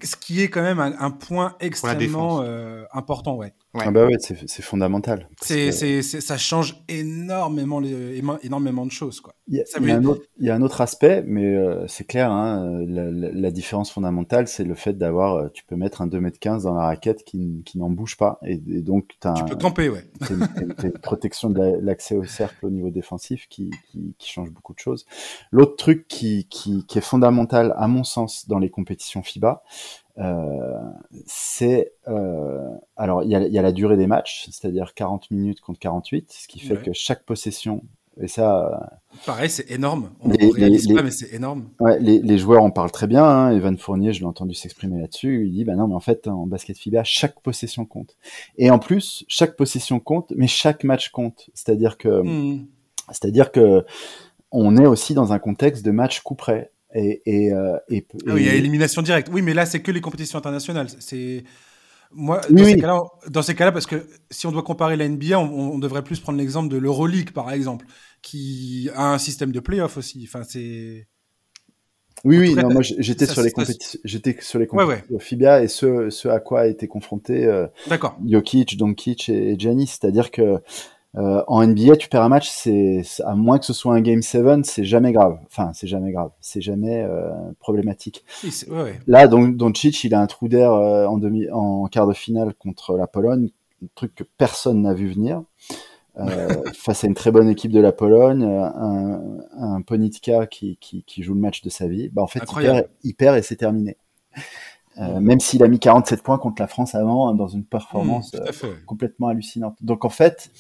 ce 0.04 0.16
qui 0.16 0.42
est 0.42 0.50
quand 0.50 0.62
même 0.62 0.80
un, 0.80 1.12
point 1.12 1.56
extrêmement 1.60 2.42
euh, 2.42 2.86
important, 2.94 3.36
ouais. 3.36 3.54
Ah 3.74 3.89
bah 3.89 4.05
ouais, 4.05 4.17
c'est 4.19 4.61
fondamental. 4.61 5.30
C'est, 5.41 6.01
ça 6.01 6.38
change 6.38 6.84
énormément, 6.89 7.80
les, 7.80 8.22
énormément 8.43 8.86
de 8.86 8.91
choses, 8.91 9.22
quoi. 9.22 9.34
Il 9.47 9.57
y, 9.57 9.91
a, 9.91 9.95
un, 9.97 10.05
autre, 10.05 10.22
il 10.39 10.45
y 10.45 10.49
a 10.49 10.55
un 10.55 10.61
autre 10.61 10.80
aspect, 10.80 11.24
mais 11.28 11.43
euh, 11.43 11.86
c'est 11.88 12.05
clair, 12.05 12.32
hein, 12.32 12.80
la, 12.88 13.51
différence 13.51 13.91
fondamentale, 13.91 14.47
c'est 14.47 14.63
le 14.63 14.76
fait 14.76 14.93
d'avoir, 14.97 15.36
euh, 15.36 15.49
tu 15.53 15.65
peux 15.65 15.76
mettre 15.76 16.01
un 16.01 16.07
2m15 16.07 16.63
dans 16.63 16.74
la 16.74 16.86
raquette 16.86 17.26
qui, 17.26 17.61
qui 17.65 17.78
n'en 17.78 17.89
bouge 17.89 18.15
pas, 18.15 18.39
et, 18.45 18.57
donc 18.57 19.09
as 19.26 19.34
tu 19.34 19.43
peux 19.43 19.57
camper, 19.57 19.89
ouais. 19.89 20.05
une, 20.84 20.91
protection 21.01 21.49
de 21.49 21.80
l'accès 21.82 22.15
au 22.15 22.24
cercle 22.24 22.65
au 22.65 22.69
niveau 22.69 22.91
défensif 22.91 23.47
qui, 23.49 23.72
qui, 23.91 24.15
qui 24.17 24.32
change 24.32 24.51
beaucoup 24.51 24.74
de 24.74 24.80
choses. 24.80 25.05
L'autre 25.51 25.76
truc 25.76 26.07
qui, 26.07 26.47
qui, 26.49 26.86
qui 26.86 26.97
est 26.97 27.01
fondamental, 27.01 27.74
à 27.76 27.89
mon 27.89 28.05
sens, 28.05 28.47
dans 28.47 28.59
les 28.59 28.69
compétitions 28.69 29.22
FIBA, 29.22 29.63
c'est 31.26 31.93
euh, 32.07 32.68
alors 32.95 33.24
il 33.24 33.30
y, 33.30 33.32
y, 33.32 33.59
a 33.59 33.62
la 33.62 33.72
durée 33.72 33.97
des 33.97 34.07
matchs, 34.07 34.47
c'est-à-dire 34.51 34.93
40 34.93 35.32
minutes 35.32 35.62
contre 35.62 35.80
48, 35.80 36.32
ce 36.32 36.47
qui 36.47 36.59
fait 36.59 36.78
que 36.78 36.93
chaque 36.93 37.24
possession 37.24 37.84
et 38.20 38.28
ça. 38.28 38.99
Pareil, 39.26 39.49
c'est 39.49 39.70
énorme. 39.72 40.12
On 40.20 40.30
les, 40.30 40.51
les, 40.70 40.93
pas, 40.93 41.01
mais 41.01 41.12
c'est 41.12 41.34
énorme. 41.34 41.70
Ouais, 41.80 41.97
les, 41.99 42.38
joueurs 42.38 42.64
en 42.64 42.72
parlent 42.72 42.91
très 42.91 43.07
bien. 43.07 43.24
Hein. 43.24 43.51
Evan 43.51 43.78
Fournier, 43.78 44.12
je 44.12 44.20
l'ai 44.20 44.26
entendu 44.26 44.53
s'exprimer 44.53 44.99
là-dessus. 44.99 45.45
Il 45.45 45.53
dit, 45.53 45.64
bah 45.64 45.76
non, 45.76 45.88
mais 45.88 45.95
en 45.95 45.99
fait, 46.01 46.28
en 46.28 46.45
basket 46.45 46.78
FIBA, 46.78 47.03
chaque 47.03 47.39
possession 47.41 47.86
compte. 47.86 48.18
Et 48.57 48.70
en 48.70 48.80
plus, 48.80 49.24
chaque 49.28 49.55
possession 49.55 49.99
compte, 49.99 50.34
mais 50.36 50.47
chaque 50.47 50.84
match 50.84 51.09
compte. 51.09 51.49
C'est-à-dire 51.53 51.97
que, 51.97 52.22
hmm. 52.22 52.68
c'est-à-dire 53.09 53.51
que, 53.51 53.86
on 54.51 54.76
est 54.76 54.86
aussi 54.86 55.14
dans 55.14 55.32
un 55.32 55.39
contexte 55.39 55.86
de 55.86 55.91
match 55.91 56.20
coup 56.22 56.36
près. 56.36 56.72
Et, 56.94 57.22
et, 57.26 57.54
euh, 57.54 57.78
et, 57.89 58.06
ah 58.28 58.34
oui, 58.34 58.42
il 58.42 58.48
y 58.48 58.50
a 58.50 58.56
élimination 58.56 59.02
directe. 59.02 59.30
Oui, 59.32 59.42
mais 59.42 59.54
là, 59.54 59.66
c'est 59.66 59.82
que 59.82 59.92
les 59.92 60.02
compétitions 60.02 60.38
internationales. 60.38 60.88
C'est 61.00 61.44
moi 62.14 62.42
dans, 62.50 62.66
ces 62.66 62.78
cas-là, 62.78 63.02
dans 63.30 63.42
ces 63.42 63.56
cas-là, 63.56 63.72
parce 63.72 63.86
que 63.86 64.06
si 64.30 64.46
on 64.46 64.52
doit 64.52 64.64
comparer 64.64 64.98
la 64.98 65.08
NBA, 65.08 65.39
on, 65.39 65.80
devrait 65.80 66.04
plus 66.04 66.20
prendre 66.20 66.38
l'exemple 66.38 66.70
de 66.70 66.78
l'Euroleague, 66.78 67.32
par 67.32 67.52
exemple, 67.52 67.86
qui 68.22 68.89
a 68.96 69.14
un 69.14 69.18
système 69.18 69.52
de 69.52 69.60
playoff 69.60 69.98
aussi. 69.98 70.28
Enfin, 70.28 70.44
c'est 70.44 71.08
oui, 72.24 72.38
oui, 72.38 72.54
non, 72.54 72.70
moi 72.70 72.84
j'étais 72.84 73.26
sur, 73.26 73.42
les 73.42 73.50
compétitions, 73.50 74.00
j'étais 74.04 74.38
sur 74.42 74.60
les 74.60 74.68
compétitions 74.68 75.18
FIBA 75.18 75.64
et 75.64 75.68
ce, 75.68 76.12
ce 76.12 76.28
à 76.28 76.39
quoi 76.39 76.62
a 76.62 76.68
été 76.68 76.88
confronté 76.88 77.46
euh, 77.46 77.66
Jokic, 78.28 78.78
Doncic 78.78 79.30
et, 79.30 79.54
et 79.54 79.60
Giannis, 79.60 79.88
c'est-à-dire 79.88 80.30
que 80.30 80.60
euh, 81.18 81.43
en 81.47 81.66
NBA, 81.68 81.97
tu 81.97 82.07
perds 82.07 82.24
un 82.24 82.30
match, 82.30 82.49
c'est 82.49 83.03
à 83.26 83.36
moins 83.36 83.59
que 83.59 83.66
ce 83.66 83.74
soit 83.74 83.93
un 83.93 84.01
game 84.01 84.22
7, 84.22 84.66
c'est 84.66 84.86
jamais 84.86 85.12
grave. 85.12 85.39
Enfin, 85.45 85.72
c'est 85.74 85.88
jamais 85.88 86.12
grave, 86.12 86.32
c'est 86.39 86.62
jamais 86.62 87.01
euh, 87.03 87.30
problématique. 87.59 88.24
ouais, 88.70 88.99
Là, 89.07 89.28
donc 89.28 89.57
Doncic, 89.57 90.03
il 90.05 90.14
a 90.14 90.22
un 90.22 90.28
trou 90.28 90.47
d'air 90.47 90.72
euh, 90.72 91.05
en 91.05 91.18
demi, 91.18 91.49
en 91.51 91.86
quart 91.88 92.07
de 92.07 92.14
finale 92.14 92.53
contre 92.53 92.95
la 92.95 93.07
Pologne, 93.07 93.49
un 93.84 93.88
truc 93.95 94.16
que 94.16 94.24
personne 94.24 94.82
n'a 94.82 94.93
vu 94.93 95.12
venir. 95.12 95.43
Euh, 96.18 96.49
face 96.74 97.03
à 97.03 97.07
une 97.07 97.14
très 97.14 97.32
bonne 97.32 97.49
équipe 97.49 97.72
de 97.72 97.80
la 97.80 97.91
Pologne, 97.91 98.43
un, 98.43 99.22
un 99.57 99.82
Ponitka 99.82 100.45
qui, 100.45 100.78
qui, 100.80 101.03
qui, 101.03 101.24
joue 101.24 101.34
le 101.34 101.39
match 101.39 101.62
de 101.62 101.70
sa 101.70 101.88
vie, 101.88 102.09
bah 102.09 102.22
en 102.22 102.28
fait 102.28 102.41
il 102.49 102.62
perd, 102.62 102.88
il 103.03 103.16
perd, 103.16 103.38
et 103.38 103.41
c'est 103.41 103.55
terminé. 103.55 103.97
Euh, 104.97 105.22
même 105.22 105.39
s'il 105.39 105.64
a 105.64 105.70
mis 105.70 105.80
47 105.80 106.22
points 106.22 106.38
contre 106.38 106.62
la 106.62 106.68
France 106.68 106.95
avant 106.95 107.34
dans 107.34 107.47
une 107.47 107.64
performance 107.64 108.34
mmh, 108.34 108.86
complètement 108.86 109.30
hallucinante. 109.30 109.78
Donc 109.82 110.03
en 110.03 110.09
fait, 110.09 110.51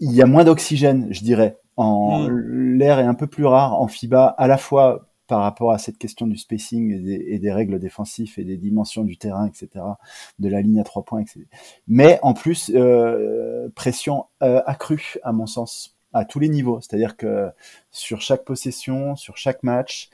il 0.00 0.12
y 0.12 0.22
a 0.22 0.26
moins 0.26 0.44
d'oxygène, 0.44 1.08
je 1.10 1.22
dirais. 1.22 1.58
En 1.76 2.28
hmm. 2.28 2.78
l'air 2.78 2.98
est 2.98 3.04
un 3.04 3.14
peu 3.14 3.26
plus 3.26 3.46
rare 3.46 3.80
en 3.80 3.88
FIBA, 3.88 4.26
à 4.26 4.46
la 4.46 4.58
fois 4.58 5.06
par 5.30 5.42
rapport 5.42 5.70
à 5.70 5.78
cette 5.78 5.96
question 5.96 6.26
du 6.26 6.36
spacing 6.36 7.06
et 7.06 7.38
des, 7.38 7.52
règles 7.52 7.78
défensives 7.78 8.34
et 8.36 8.42
des 8.42 8.56
dimensions 8.56 9.04
du 9.04 9.16
terrain, 9.16 9.46
etc., 9.46 9.84
de 10.40 10.48
la 10.48 10.60
ligne 10.60 10.80
à 10.80 10.82
trois 10.82 11.04
points, 11.04 11.20
etc. 11.20 11.42
Mais 11.86 12.18
en 12.22 12.34
plus, 12.34 12.72
euh, 12.74 13.68
pression 13.76 14.24
euh, 14.42 14.60
accrue, 14.66 15.18
à 15.22 15.30
mon 15.30 15.46
sens, 15.46 15.96
à 16.12 16.24
tous 16.24 16.40
les 16.40 16.48
niveaux. 16.48 16.80
C'est-à-dire 16.80 17.16
que 17.16 17.48
sur 17.92 18.20
chaque 18.20 18.44
possession, 18.44 19.14
sur 19.14 19.36
chaque 19.36 19.62
match, 19.62 20.10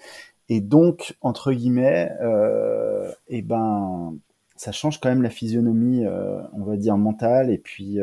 et 0.50 0.60
donc 0.60 1.16
entre 1.22 1.52
guillemets, 1.52 2.12
euh, 2.20 3.10
et 3.28 3.38
eh 3.38 3.42
ben, 3.42 4.14
ça 4.56 4.70
change 4.70 5.00
quand 5.00 5.08
même 5.08 5.22
la 5.22 5.30
physionomie, 5.30 6.04
euh, 6.04 6.42
on 6.52 6.64
va 6.64 6.76
dire 6.76 6.98
mentale, 6.98 7.50
et 7.50 7.58
puis 7.58 7.98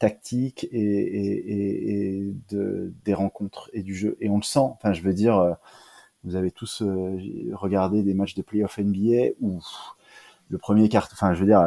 tactique 0.00 0.66
et, 0.72 2.32
de, 2.50 2.92
des 3.04 3.14
rencontres 3.14 3.70
et 3.72 3.84
du 3.84 3.94
jeu. 3.94 4.16
Et 4.20 4.28
on 4.28 4.38
le 4.38 4.42
sent. 4.42 4.58
Enfin, 4.58 4.92
je 4.92 5.02
veux 5.02 5.12
dire, 5.12 5.56
vous 6.24 6.34
avez 6.34 6.50
tous 6.50 6.82
regardé 7.52 8.02
des 8.02 8.14
matchs 8.14 8.34
de 8.34 8.42
playoff 8.42 8.78
NBA 8.78 9.34
où 9.40 9.60
le 10.48 10.58
premier 10.58 10.88
carton, 10.88 11.12
enfin, 11.12 11.32
je 11.34 11.40
veux 11.40 11.46
dire, 11.46 11.60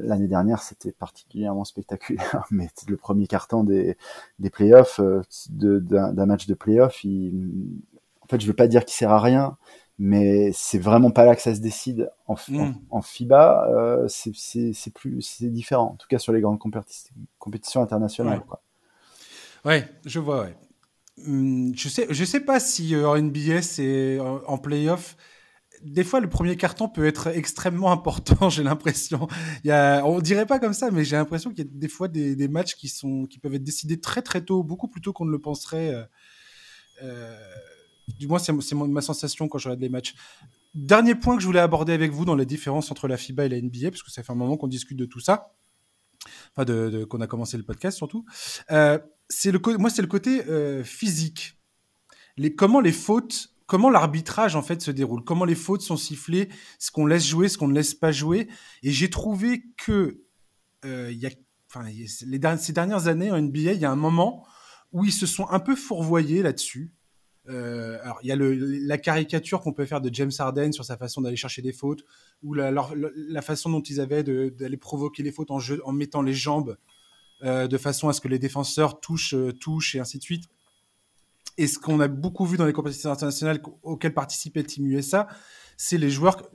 l'année 0.00 0.28
dernière, 0.28 0.60
c'était 0.60 0.92
particulièrement 0.92 1.64
spectaculaire, 1.64 2.44
mais 2.50 2.68
le 2.86 2.96
premier 2.98 3.26
carton 3.26 3.64
des, 3.64 3.96
des 4.38 4.50
playoffs, 4.50 5.00
d'un 5.48 6.26
match 6.26 6.46
de 6.46 6.54
playoff, 6.54 7.02
en 7.04 8.26
fait, 8.28 8.40
je 8.40 8.46
veux 8.46 8.52
pas 8.52 8.66
dire 8.66 8.84
qu'il 8.84 8.94
sert 8.94 9.12
à 9.12 9.20
rien, 9.20 9.56
mais 9.98 10.50
c'est 10.52 10.78
vraiment 10.78 11.10
pas 11.10 11.24
là 11.24 11.34
que 11.34 11.42
ça 11.42 11.54
se 11.54 11.60
décide. 11.60 12.10
En, 12.26 12.34
en, 12.34 12.98
hmm. 12.98 13.02
FIBA, 13.02 13.68
euh, 13.70 14.08
c'est 14.08 14.92
plus, 14.92 15.22
c'est 15.22 15.50
différent. 15.50 15.92
En 15.92 15.96
tout 15.96 16.06
cas, 16.08 16.18
sur 16.18 16.32
les 16.32 16.40
grandes 16.40 16.58
compétitions 17.38 17.82
internationales. 17.82 18.38
Ouais. 18.38 18.44
Quoi. 18.46 18.62
ouais, 19.64 19.88
je 20.04 20.18
vois. 20.18 20.42
Ouais. 20.42 20.56
Hmm, 21.24 21.72
je 21.74 21.88
sais, 21.88 22.06
je 22.10 22.24
sais 22.24 22.40
pas 22.40 22.60
si 22.60 22.94
euh, 22.94 23.08
en 23.08 23.18
NBA 23.18 23.62
c'est 23.62 24.18
en 24.20 24.58
playoff. 24.58 25.16
Des 25.82 26.04
fois, 26.04 26.20
le 26.20 26.28
premier 26.28 26.56
carton 26.56 26.88
peut 26.88 27.06
être 27.06 27.28
extrêmement 27.28 27.90
important. 27.92 28.50
J'ai 28.50 28.62
l'impression. 28.62 29.28
Il 29.64 29.68
y 29.68 29.70
a, 29.70 30.04
on 30.04 30.20
dirait 30.20 30.46
pas 30.46 30.58
comme 30.58 30.74
ça, 30.74 30.90
mais 30.90 31.04
j'ai 31.04 31.16
l'impression 31.16 31.50
qu'il 31.50 31.64
y 31.64 31.68
a 31.68 31.70
des 31.72 31.88
fois 31.88 32.08
des, 32.08 32.36
des, 32.36 32.48
matchs 32.48 32.74
qui 32.74 32.88
sont, 32.88 33.24
qui 33.24 33.38
peuvent 33.38 33.54
être 33.54 33.64
décidés 33.64 33.98
très 33.98 34.20
très 34.20 34.42
tôt, 34.42 34.62
beaucoup 34.62 34.88
plus 34.88 35.00
tôt 35.00 35.14
qu'on 35.14 35.24
ne 35.24 35.30
le 35.30 35.38
penserait. 35.38 35.94
Euh, 35.94 36.04
euh 37.02 37.38
du 38.08 38.26
moins, 38.28 38.38
c'est 38.38 38.52
ma 38.52 39.00
sensation 39.00 39.48
quand 39.48 39.58
je 39.58 39.68
regarde 39.68 39.80
les 39.80 39.88
matchs. 39.88 40.14
Dernier 40.74 41.14
point 41.14 41.36
que 41.36 41.42
je 41.42 41.46
voulais 41.46 41.60
aborder 41.60 41.92
avec 41.92 42.12
vous 42.12 42.24
dans 42.24 42.36
la 42.36 42.44
différence 42.44 42.90
entre 42.90 43.08
la 43.08 43.16
FIBA 43.16 43.46
et 43.46 43.48
la 43.48 43.60
NBA, 43.60 43.90
parce 43.90 44.02
que 44.02 44.10
ça 44.10 44.22
fait 44.22 44.32
un 44.32 44.36
moment 44.36 44.56
qu'on 44.56 44.68
discute 44.68 44.98
de 44.98 45.06
tout 45.06 45.20
ça, 45.20 45.54
enfin, 46.52 46.64
de, 46.64 47.04
qu'on 47.04 47.20
a 47.20 47.26
commencé 47.26 47.56
le 47.56 47.62
podcast 47.62 47.96
surtout. 47.96 48.24
Euh, 48.70 48.98
c'est 49.28 49.50
le, 49.50 49.60
moi, 49.78 49.90
c'est 49.90 50.02
le 50.02 50.08
côté 50.08 50.44
euh, 50.48 50.84
physique. 50.84 51.58
Les, 52.36 52.54
comment 52.54 52.80
les 52.80 52.92
fautes, 52.92 53.54
comment 53.66 53.90
l'arbitrage 53.90 54.54
en 54.54 54.62
fait 54.62 54.82
se 54.82 54.90
déroule, 54.90 55.24
comment 55.24 55.44
les 55.44 55.54
fautes 55.54 55.82
sont 55.82 55.96
sifflées, 55.96 56.48
ce 56.78 56.90
qu'on 56.90 57.06
laisse 57.06 57.26
jouer, 57.26 57.48
ce 57.48 57.58
qu'on 57.58 57.68
ne 57.68 57.74
laisse 57.74 57.94
pas 57.94 58.12
jouer? 58.12 58.48
Et 58.82 58.92
j'ai 58.92 59.10
trouvé 59.10 59.64
que 59.78 60.22
euh, 60.84 61.10
y 61.12 61.26
a, 61.26 61.30
les, 61.82 62.06
ces 62.06 62.72
dernières 62.72 63.08
années 63.08 63.30
en 63.30 63.40
NBA, 63.40 63.72
il 63.72 63.80
y 63.80 63.84
a 63.84 63.90
un 63.90 63.96
moment 63.96 64.46
où 64.92 65.04
ils 65.04 65.12
se 65.12 65.26
sont 65.26 65.48
un 65.48 65.60
peu 65.60 65.74
fourvoyés 65.74 66.42
là-dessus. 66.42 66.92
Euh, 67.48 67.98
alors, 68.02 68.18
il 68.22 68.28
y 68.28 68.32
a 68.32 68.36
la 68.36 68.98
caricature 68.98 69.60
qu'on 69.60 69.72
peut 69.72 69.86
faire 69.86 70.00
de 70.00 70.12
James 70.12 70.32
Harden 70.38 70.72
sur 70.72 70.84
sa 70.84 70.96
façon 70.96 71.20
d'aller 71.20 71.36
chercher 71.36 71.62
des 71.62 71.72
fautes, 71.72 72.04
ou 72.42 72.54
la, 72.54 72.72
façon 73.42 73.70
dont 73.70 73.80
ils 73.80 74.00
avaient 74.00 74.22
d'aller 74.22 74.76
provoquer 74.76 75.22
les 75.22 75.32
fautes 75.32 75.50
en, 75.50 75.92
mettant 75.92 76.22
les 76.22 76.34
jambes 76.34 76.76
euh, 77.42 77.66
de 77.68 77.78
façon 77.78 78.08
à 78.08 78.12
ce 78.12 78.20
que 78.20 78.28
les 78.28 78.38
défenseurs 78.38 79.00
touchent, 79.00 79.34
euh, 79.34 79.52
touchent 79.52 79.94
et 79.94 80.00
ainsi 80.00 80.18
de 80.18 80.22
suite. 80.22 80.44
Et 81.58 81.66
ce 81.66 81.78
qu'on 81.78 82.00
a 82.00 82.08
beaucoup 82.08 82.44
vu 82.44 82.56
dans 82.56 82.66
les 82.66 82.72
compétitions 82.72 83.10
internationales 83.10 83.62
auxquelles 83.82 84.14
participait 84.14 84.62
Team 84.62 84.86
USA, 84.86 85.26
c'est 85.76 85.98
les 85.98 86.10
joueurs 86.10 86.50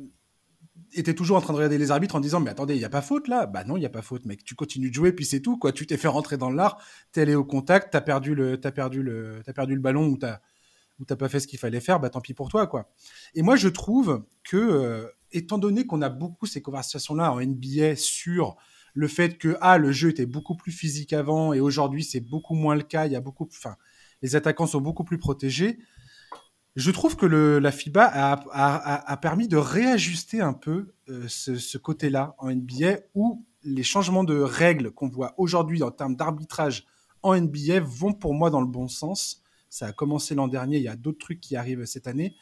étaient 0.93 1.13
toujours 1.13 1.37
en 1.37 1.41
train 1.41 1.53
de 1.53 1.57
regarder 1.57 1.77
les 1.77 1.91
arbitres 1.91 2.15
en 2.15 2.19
disant 2.19 2.39
mais 2.39 2.51
attendez 2.51 2.75
il 2.75 2.79
n'y 2.79 2.85
a 2.85 2.89
pas 2.89 3.01
faute 3.01 3.27
là? 3.27 3.45
Bah 3.45 3.63
non 3.63 3.77
il 3.77 3.79
n'y 3.79 3.85
a 3.85 3.89
pas 3.89 4.01
faute 4.01 4.25
mec. 4.25 4.43
Tu 4.43 4.55
continues 4.55 4.89
de 4.89 4.93
jouer 4.93 5.11
puis 5.11 5.25
c'est 5.25 5.39
tout 5.39 5.57
quoi. 5.57 5.71
Tu 5.71 5.87
t'es 5.87 5.97
fait 5.97 6.07
rentrer 6.07 6.37
dans 6.37 6.51
l'art 6.51 6.77
t'es 7.11 7.21
allé 7.21 7.35
au 7.35 7.45
contact 7.45 7.93
t'as 7.93 8.01
perdu 8.01 8.35
as 8.63 8.71
perdu 8.71 9.01
le 9.01 9.41
perdu 9.55 9.75
le 9.75 9.81
ballon 9.81 10.07
ou 10.07 10.17
t'as 10.17 10.41
ou 11.01 11.05
t'as 11.05 11.15
pas 11.15 11.27
fait 11.27 11.39
ce 11.39 11.47
qu'il 11.47 11.59
fallait 11.59 11.81
faire, 11.81 11.99
bah 11.99 12.09
tant 12.09 12.21
pis 12.21 12.35
pour 12.35 12.47
toi, 12.47 12.67
quoi. 12.67 12.89
Et 13.33 13.41
moi, 13.41 13.55
je 13.55 13.67
trouve 13.67 14.23
que, 14.43 14.55
euh, 14.55 15.07
étant 15.31 15.57
donné 15.57 15.85
qu'on 15.85 16.01
a 16.01 16.09
beaucoup 16.09 16.45
ces 16.45 16.61
conversations-là 16.61 17.33
en 17.33 17.41
NBA 17.41 17.95
sur 17.95 18.55
le 18.93 19.07
fait 19.07 19.37
que 19.37 19.57
ah 19.61 19.77
le 19.77 19.91
jeu 19.91 20.09
était 20.09 20.25
beaucoup 20.25 20.55
plus 20.55 20.71
physique 20.73 21.13
avant 21.13 21.53
et 21.53 21.61
aujourd'hui 21.61 22.03
c'est 22.03 22.19
beaucoup 22.19 22.55
moins 22.55 22.75
le 22.75 22.83
cas, 22.83 23.05
il 23.05 23.13
y 23.13 23.15
a 23.15 23.21
beaucoup, 23.21 23.47
enfin, 23.49 23.75
les 24.21 24.35
attaquants 24.35 24.67
sont 24.67 24.81
beaucoup 24.81 25.03
plus 25.05 25.17
protégés. 25.17 25.79
Je 26.75 26.91
trouve 26.91 27.15
que 27.15 27.25
la 27.25 27.71
FIBA 27.71 28.05
a, 28.05 28.33
a, 28.51 29.11
a, 29.11 29.17
permis 29.17 29.47
de 29.47 29.57
réajuster 29.57 30.39
un 30.39 30.53
peu 30.53 30.93
euh, 31.09 31.25
ce, 31.27 31.57
ce 31.57 31.77
côté-là 31.77 32.35
en 32.37 32.49
NBA 32.49 32.99
où 33.13 33.45
les 33.63 33.83
changements 33.83 34.23
de 34.23 34.39
règles 34.39 34.91
qu'on 34.91 35.09
voit 35.09 35.33
aujourd'hui 35.37 35.83
en 35.83 35.91
termes 35.91 36.15
d'arbitrage 36.15 36.85
en 37.23 37.35
NBA 37.35 37.79
vont 37.81 38.13
pour 38.13 38.33
moi 38.33 38.49
dans 38.49 38.61
le 38.61 38.67
bon 38.67 38.87
sens 38.87 39.40
ça 39.71 39.87
a 39.87 39.93
commencé 39.93 40.35
l'an 40.35 40.49
dernier, 40.49 40.77
il 40.77 40.83
y 40.83 40.89
a 40.89 40.97
d'autres 40.97 41.17
trucs 41.17 41.39
qui 41.39 41.55
arrivent 41.55 41.85
cette 41.85 42.05
année. 42.05 42.35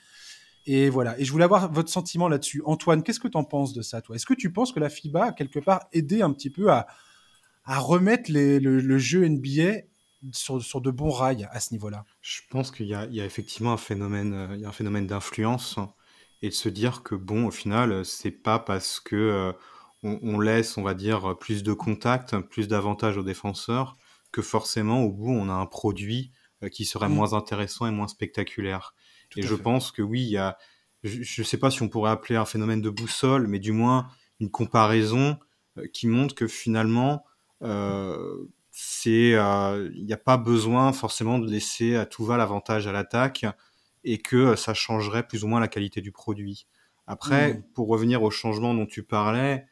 Et 0.66 0.90
voilà. 0.90 1.18
Et 1.20 1.26
je 1.26 1.32
voulais 1.32 1.46
avoir 1.46 1.72
votre 1.72 1.90
sentiment 1.90 2.28
là-dessus. 2.28 2.62
Antoine, 2.66 3.04
qu'est-ce 3.04 3.20
que 3.20 3.28
tu 3.28 3.38
en 3.38 3.44
penses 3.44 3.72
de 3.74 3.82
ça, 3.82 4.02
toi? 4.02 4.16
Est-ce 4.16 4.26
que 4.26 4.34
tu 4.34 4.52
penses 4.52 4.74
que 4.74 4.80
la 4.80 4.90
FIBA 4.90 5.26
a 5.26 5.32
quelque 5.32 5.60
part 5.60 5.88
aidé 5.94 6.22
un 6.22 6.34
petit 6.34 6.50
peu 6.50 6.72
à, 6.72 6.88
remettre 7.66 8.32
le, 8.34 8.98
jeu 8.98 9.30
NBA 9.30 9.84
sur, 10.32 10.82
de 10.82 10.92
bons 10.92 11.12
rails 11.12 11.48
à 11.52 11.60
ce 11.60 11.74
niveau-là? 11.74 12.04
Je 12.22 12.42
pense 12.50 12.72
qu'il 12.72 12.88
y, 12.88 12.96
a 12.96 13.26
effectivement 13.26 13.74
un 13.74 13.78
phénomène, 13.78 14.72
phénomène 14.72 15.06
d'influence 15.06 15.78
et 16.42 16.50
de 16.50 16.54
se 16.54 16.68
dire 16.68 17.04
que 17.04 17.14
bon, 17.14 17.46
au 17.46 17.52
final, 17.52 18.04
c'est 18.04 18.32
pas 18.32 18.58
parce 18.58 19.00
que 19.00 19.16
euh, 19.16 19.52
on, 20.02 20.40
laisse, 20.40 20.78
on 20.78 20.84
va 20.84 20.96
dire, 20.96 21.38
plus 21.38 21.62
de 21.62 21.74
contacts, 21.74 22.36
plus 22.40 22.68
d'avantages 22.68 23.18
aux 23.18 23.24
défenseurs 23.24 23.98
que 24.32 24.42
forcément 24.42 25.04
au 25.04 25.12
bout 25.12 25.32
on 25.32 25.50
a 25.50 25.54
un 25.54 25.66
produit 25.66 26.32
qui 26.72 26.86
serait 26.86 27.10
mmh. 27.10 27.14
moins 27.14 27.34
intéressant 27.34 27.88
et 27.88 27.92
moins 27.92 28.08
spectaculaire. 28.08 28.94
et 29.36 29.42
je 29.42 29.56
pense 29.56 29.92
que 29.92 30.02
oui, 30.02 30.22
il 30.22 30.32
y 30.32 30.38
a, 30.38 30.58
je 31.04 31.42
ne 31.42 31.46
sais 31.46 31.58
pas 31.58 31.72
si 31.72 31.82
on 31.82 31.90
pourrait 31.90 32.12
appeler 32.12 32.36
un 32.36 32.46
phénomène 32.46 32.82
de 32.82 32.90
boussole, 32.90 33.48
mais 33.48 33.60
du 33.60 33.72
moins 33.72 34.08
une 34.40 34.50
comparaison 34.50 35.38
euh, 35.78 35.88
qui 35.94 36.08
montre 36.08 36.36
que 36.36 36.48
finalement, 36.48 37.24
euh, 37.64 38.46
c'est, 38.72 39.32
il 39.32 40.06
n'y 40.06 40.14
a 40.14 40.22
pas 40.24 40.38
besoin 40.38 40.94
forcément 40.94 41.40
de 41.40 41.50
laisser 41.50 41.96
à 41.96 42.06
tout 42.06 42.26
va 42.26 42.38
l'avantage 42.38 42.88
à 42.88 42.92
l'attaque 42.92 43.46
et 44.04 44.18
que 44.18 44.56
ça 44.56 44.74
changerait 44.74 45.28
plus 45.28 45.44
ou 45.44 45.48
moins 45.48 45.60
la 45.60 45.68
qualité 45.68 46.02
du 46.02 46.12
produit. 46.12 46.68
Après, 47.08 47.54
mmh. 47.54 47.64
pour 47.74 47.88
revenir 47.88 48.24
au 48.24 48.32
changement 48.32 48.74
dont 48.74 48.86
tu 48.86 49.04
parlais, 49.04 49.66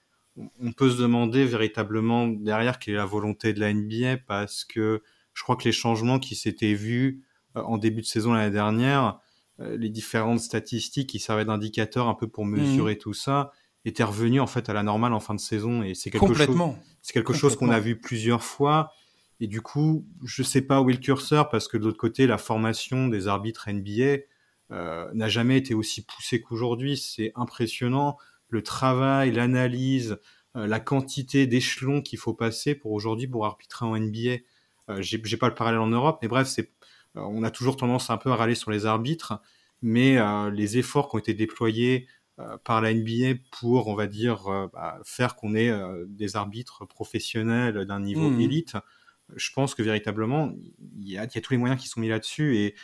on 0.59 0.71
peut 0.71 0.89
se 0.89 0.97
demander 0.97 1.45
véritablement 1.45 2.27
derrière 2.27 2.79
quelle 2.79 2.95
est 2.95 2.97
la 2.97 3.05
volonté 3.05 3.53
de 3.53 3.59
la 3.59 3.73
NBA 3.73 4.17
parce 4.27 4.65
que 4.65 5.01
je 5.38 5.43
crois 5.43 5.55
que 5.55 5.65
les 5.65 5.71
changements 5.71 6.17
qui 6.17 6.35
s'étaient 6.35 6.73
vus 6.73 7.23
euh, 7.55 7.61
en 7.61 7.77
début 7.77 8.01
de 8.01 8.07
saison 8.07 8.33
l'année 8.33 8.51
dernière, 8.51 9.19
euh, 9.59 9.77
les 9.77 9.89
différentes 9.89 10.39
statistiques 10.39 11.11
qui 11.11 11.19
servaient 11.19 11.45
d'indicateurs 11.45 12.07
un 12.07 12.15
peu 12.15 12.27
pour 12.27 12.43
mhm. 12.43 12.59
mesurer 12.59 12.97
tout 12.97 13.13
ça, 13.13 13.51
étaient 13.85 14.03
revenus 14.03 14.41
en 14.41 14.47
fait 14.47 14.67
à 14.67 14.73
la 14.73 14.81
normale 14.81 15.13
en 15.13 15.19
fin 15.19 15.35
de 15.35 15.39
saison 15.39 15.83
et 15.83 15.93
c'est 15.93 16.09
quelque 16.09 16.33
chose 16.33 16.75
c'est 17.03 17.13
quelque 17.13 17.33
chose 17.33 17.55
qu'on 17.55 17.69
a 17.69 17.79
vu 17.79 17.99
plusieurs 17.99 18.43
fois. 18.43 18.91
Et 19.39 19.45
du 19.45 19.61
coup 19.61 20.07
je 20.23 20.41
sais 20.41 20.61
pas 20.61 20.81
où 20.81 20.89
est 20.89 20.93
le 20.93 20.99
curseur 20.99 21.49
parce 21.49 21.67
que 21.67 21.77
de 21.77 21.83
l'autre 21.83 21.99
côté 21.99 22.25
la 22.25 22.39
formation 22.39 23.07
des 23.07 23.27
arbitres 23.27 23.69
NBA 23.69 24.23
euh, 24.71 25.07
n'a 25.13 25.29
jamais 25.29 25.57
été 25.57 25.75
aussi 25.75 26.03
poussée 26.03 26.41
qu'aujourd'hui. 26.41 26.97
C'est 26.97 27.31
impressionnant 27.35 28.17
le 28.49 28.63
travail 28.63 29.31
l'analyse 29.31 30.17
la 30.55 30.79
quantité 30.79 31.45
d'échelons 31.45 32.01
qu'il 32.01 32.17
faut 32.17 32.33
passer 32.33 32.73
pour 32.73 32.91
aujourd'hui 32.91 33.27
pour 33.27 33.45
arbitrer 33.45 33.85
en 33.85 33.95
NBA 33.95 34.38
euh, 34.89 35.01
j'ai 35.01 35.38
pas 35.38 35.47
le 35.47 35.55
parallèle 35.55 35.79
en 35.79 35.88
Europe, 35.88 36.19
mais 36.21 36.27
bref, 36.27 36.47
c'est 36.47 36.71
euh, 37.15 37.21
on 37.21 37.43
a 37.43 37.51
toujours 37.51 37.77
tendance 37.77 38.09
un 38.09 38.17
peu 38.17 38.31
à 38.31 38.35
râler 38.35 38.55
sur 38.55 38.71
les 38.71 38.85
arbitres, 38.85 39.41
mais 39.81 40.17
euh, 40.17 40.49
les 40.49 40.77
efforts 40.77 41.09
qui 41.09 41.15
ont 41.15 41.19
été 41.19 41.33
déployés 41.33 42.07
par 42.63 42.81
la 42.81 42.93
NBA 42.93 43.39
pour, 43.49 43.88
on 43.88 43.95
va 43.95 44.05
dire, 44.05 44.69
bah, 44.71 44.99
faire 45.03 45.35
qu'on 45.35 45.55
ait 45.55 45.73
des 46.05 46.35
arbitres 46.35 46.85
professionnels 46.85 47.85
d'un 47.85 47.99
niveau 47.99 48.29
mmh. 48.29 48.41
élite, 48.41 48.77
je 49.35 49.49
pense 49.55 49.73
que 49.73 49.81
véritablement, 49.81 50.53
il 50.99 51.09
y, 51.09 51.17
a, 51.17 51.25
tous 51.25 51.53
les 51.53 51.57
moyens 51.57 51.81
qui 51.81 51.88
sont 51.88 51.99
mis 51.99 52.09
là-dessus. 52.09 52.57
Et 52.57 52.75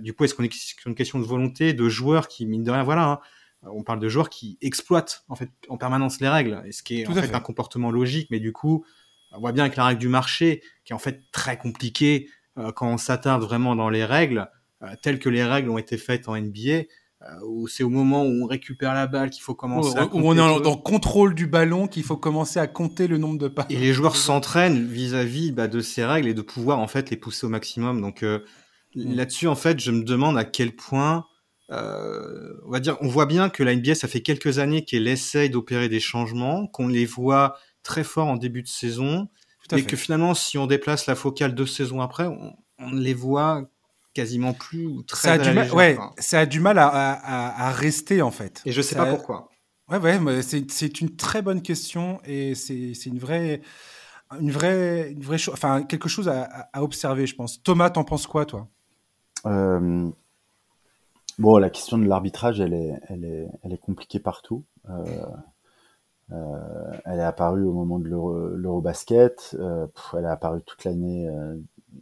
du 0.00 0.12
coup, 0.12 0.24
est-ce 0.24 0.34
qu'on 0.34 0.42
est 0.42 0.52
sur 0.52 0.86
une 0.86 0.94
question 0.94 1.18
de 1.18 1.24
volonté, 1.24 1.72
de 1.72 1.88
joueurs 1.88 2.28
qui, 2.28 2.44
mine 2.44 2.62
de 2.62 2.70
rien, 2.70 2.82
voilà, 2.82 3.08
hein, 3.08 3.20
on 3.62 3.82
parle 3.82 4.00
de 4.00 4.08
joueurs 4.10 4.28
qui 4.28 4.58
exploitent 4.60 5.24
en 5.28 5.34
fait 5.34 5.50
en 5.70 5.78
permanence 5.78 6.20
les 6.20 6.28
règles, 6.28 6.62
et 6.66 6.72
ce 6.72 6.82
qui 6.82 7.00
est 7.00 7.06
en 7.06 7.14
fait, 7.14 7.34
un 7.34 7.40
comportement 7.40 7.90
logique, 7.90 8.28
mais 8.30 8.38
du 8.38 8.52
coup, 8.52 8.84
on 9.32 9.40
voit 9.40 9.52
bien 9.52 9.64
avec 9.64 9.76
la 9.76 9.86
règle 9.86 10.00
du 10.00 10.08
marché, 10.08 10.62
qui 10.84 10.92
est 10.92 10.96
en 10.96 10.98
fait 10.98 11.22
très 11.32 11.56
compliquée 11.56 12.28
euh, 12.58 12.72
quand 12.72 12.88
on 12.88 12.98
s'attarde 12.98 13.42
vraiment 13.42 13.76
dans 13.76 13.90
les 13.90 14.04
règles, 14.04 14.48
euh, 14.82 14.88
telles 15.02 15.18
que 15.18 15.28
les 15.28 15.44
règles 15.44 15.70
ont 15.70 15.78
été 15.78 15.96
faites 15.96 16.28
en 16.28 16.36
NBA, 16.36 16.70
euh, 16.70 16.84
où 17.46 17.68
c'est 17.68 17.82
au 17.82 17.90
moment 17.90 18.24
où 18.24 18.42
on 18.42 18.46
récupère 18.46 18.94
la 18.94 19.06
balle 19.06 19.30
qu'il 19.30 19.42
faut 19.42 19.54
commencer 19.54 19.96
à 19.96 20.06
Où 20.06 20.20
on 20.24 20.36
est 20.36 20.40
en, 20.40 20.76
contrôle 20.76 21.34
du 21.34 21.46
ballon 21.46 21.86
qu'il 21.86 22.02
faut 22.02 22.16
commencer 22.16 22.58
à 22.58 22.66
compter 22.66 23.06
le 23.06 23.18
nombre 23.18 23.38
de 23.38 23.48
pas. 23.48 23.66
Et 23.70 23.76
les 23.76 23.92
joueurs 23.92 24.16
s'entraînent 24.16 24.86
vis-à-vis 24.86 25.52
bah, 25.52 25.68
de 25.68 25.80
ces 25.80 26.04
règles 26.04 26.28
et 26.28 26.34
de 26.34 26.42
pouvoir 26.42 26.78
en 26.78 26.88
fait 26.88 27.10
les 27.10 27.16
pousser 27.16 27.46
au 27.46 27.50
maximum. 27.50 28.00
Donc 28.00 28.22
mm. 28.22 28.40
là-dessus, 28.94 29.48
en 29.48 29.54
fait, 29.54 29.80
je 29.80 29.90
me 29.90 30.02
demande 30.02 30.38
à 30.38 30.44
quel 30.44 30.74
point 30.74 31.26
on 31.72 32.68
va 32.68 32.80
dire, 32.80 32.96
on 33.00 33.06
voit 33.06 33.26
bien 33.26 33.48
que 33.48 33.62
la 33.62 33.76
NBA, 33.76 33.94
ça 33.94 34.08
fait 34.08 34.22
quelques 34.22 34.58
années 34.58 34.84
qu'elle 34.84 35.06
essaye 35.06 35.50
d'opérer 35.50 35.88
des 35.88 36.00
changements, 36.00 36.66
qu'on 36.66 36.88
les 36.88 37.06
voit 37.06 37.54
très 37.82 38.04
fort 38.04 38.28
en 38.28 38.36
début 38.36 38.62
de 38.62 38.68
saison, 38.68 39.28
et 39.72 39.84
que 39.84 39.96
finalement, 39.96 40.34
si 40.34 40.58
on 40.58 40.66
déplace 40.66 41.06
la 41.06 41.14
focale 41.14 41.54
deux 41.54 41.66
saisons 41.66 42.00
après, 42.00 42.26
on, 42.26 42.56
on 42.78 42.92
les 42.92 43.14
voit 43.14 43.68
quasiment 44.14 44.52
plus 44.52 44.86
ou 44.86 45.02
très 45.02 45.28
ça 45.28 45.32
a 45.34 45.38
du 45.38 45.52
mal, 45.52 45.72
ouais, 45.72 45.96
ça 46.18 46.40
a 46.40 46.46
du 46.46 46.58
mal 46.58 46.78
à, 46.78 46.88
à, 46.88 47.68
à, 47.68 47.70
rester 47.70 48.22
en 48.22 48.32
fait. 48.32 48.62
Et 48.66 48.72
je 48.72 48.82
sais 48.82 48.96
pas 48.96 49.06
pourquoi. 49.06 49.48
Ouais, 49.88 49.98
ouais, 49.98 50.42
c'est 50.42 51.00
une 51.00 51.14
très 51.14 51.42
bonne 51.42 51.62
question 51.62 52.20
et 52.24 52.54
c'est 52.54 53.06
une 53.06 53.18
vraie 53.18 53.60
une 54.38 54.50
vraie, 54.52 55.10
une 55.10 55.22
vraie 55.22 55.38
chose, 55.38 55.54
enfin 55.54 55.82
quelque 55.82 56.08
chose 56.08 56.28
à, 56.28 56.68
observer, 56.76 57.26
je 57.26 57.34
pense. 57.34 57.62
Thomas, 57.62 57.90
t'en 57.90 58.04
penses 58.04 58.26
quoi, 58.26 58.46
toi? 58.46 58.68
Euh, 59.46 60.10
Bon, 61.40 61.56
la 61.56 61.70
question 61.70 61.96
de 61.96 62.04
l'arbitrage, 62.04 62.60
elle 62.60 62.74
est, 62.74 63.00
elle 63.08 63.24
est, 63.24 63.48
elle 63.62 63.72
est 63.72 63.78
compliquée 63.78 64.20
partout. 64.20 64.62
Euh, 64.90 65.24
elle 66.32 67.18
est 67.18 67.24
apparue 67.24 67.64
au 67.64 67.72
moment 67.72 67.98
de 67.98 68.08
l'Eurobasket. 68.08 69.56
Euh, 69.58 69.86
elle 70.16 70.24
est 70.24 70.28
apparue 70.28 70.62
toute 70.62 70.84
l'année 70.84 71.28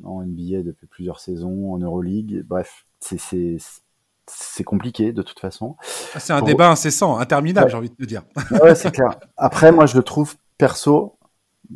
en 0.04 0.22
NBA 0.22 0.62
depuis 0.62 0.86
plusieurs 0.86 1.20
saisons, 1.20 1.72
en 1.72 1.78
Euroleague. 1.78 2.44
Bref, 2.46 2.86
c'est 3.00 4.64
compliqué 4.64 5.12
de 5.12 5.22
toute 5.22 5.40
façon. 5.40 5.76
Ah, 6.14 6.20
c'est 6.20 6.32
un 6.32 6.42
débat 6.42 6.70
incessant, 6.70 7.18
interminable, 7.18 7.70
j'ai 7.70 7.76
envie 7.76 7.90
de 7.90 7.94
te 7.94 8.04
dire. 8.04 8.22
ouais, 8.62 8.74
c'est 8.74 8.90
clair. 8.90 9.18
Après, 9.36 9.72
moi, 9.72 9.86
je 9.86 9.96
le 9.96 10.02
trouve 10.02 10.36
perso, 10.58 11.18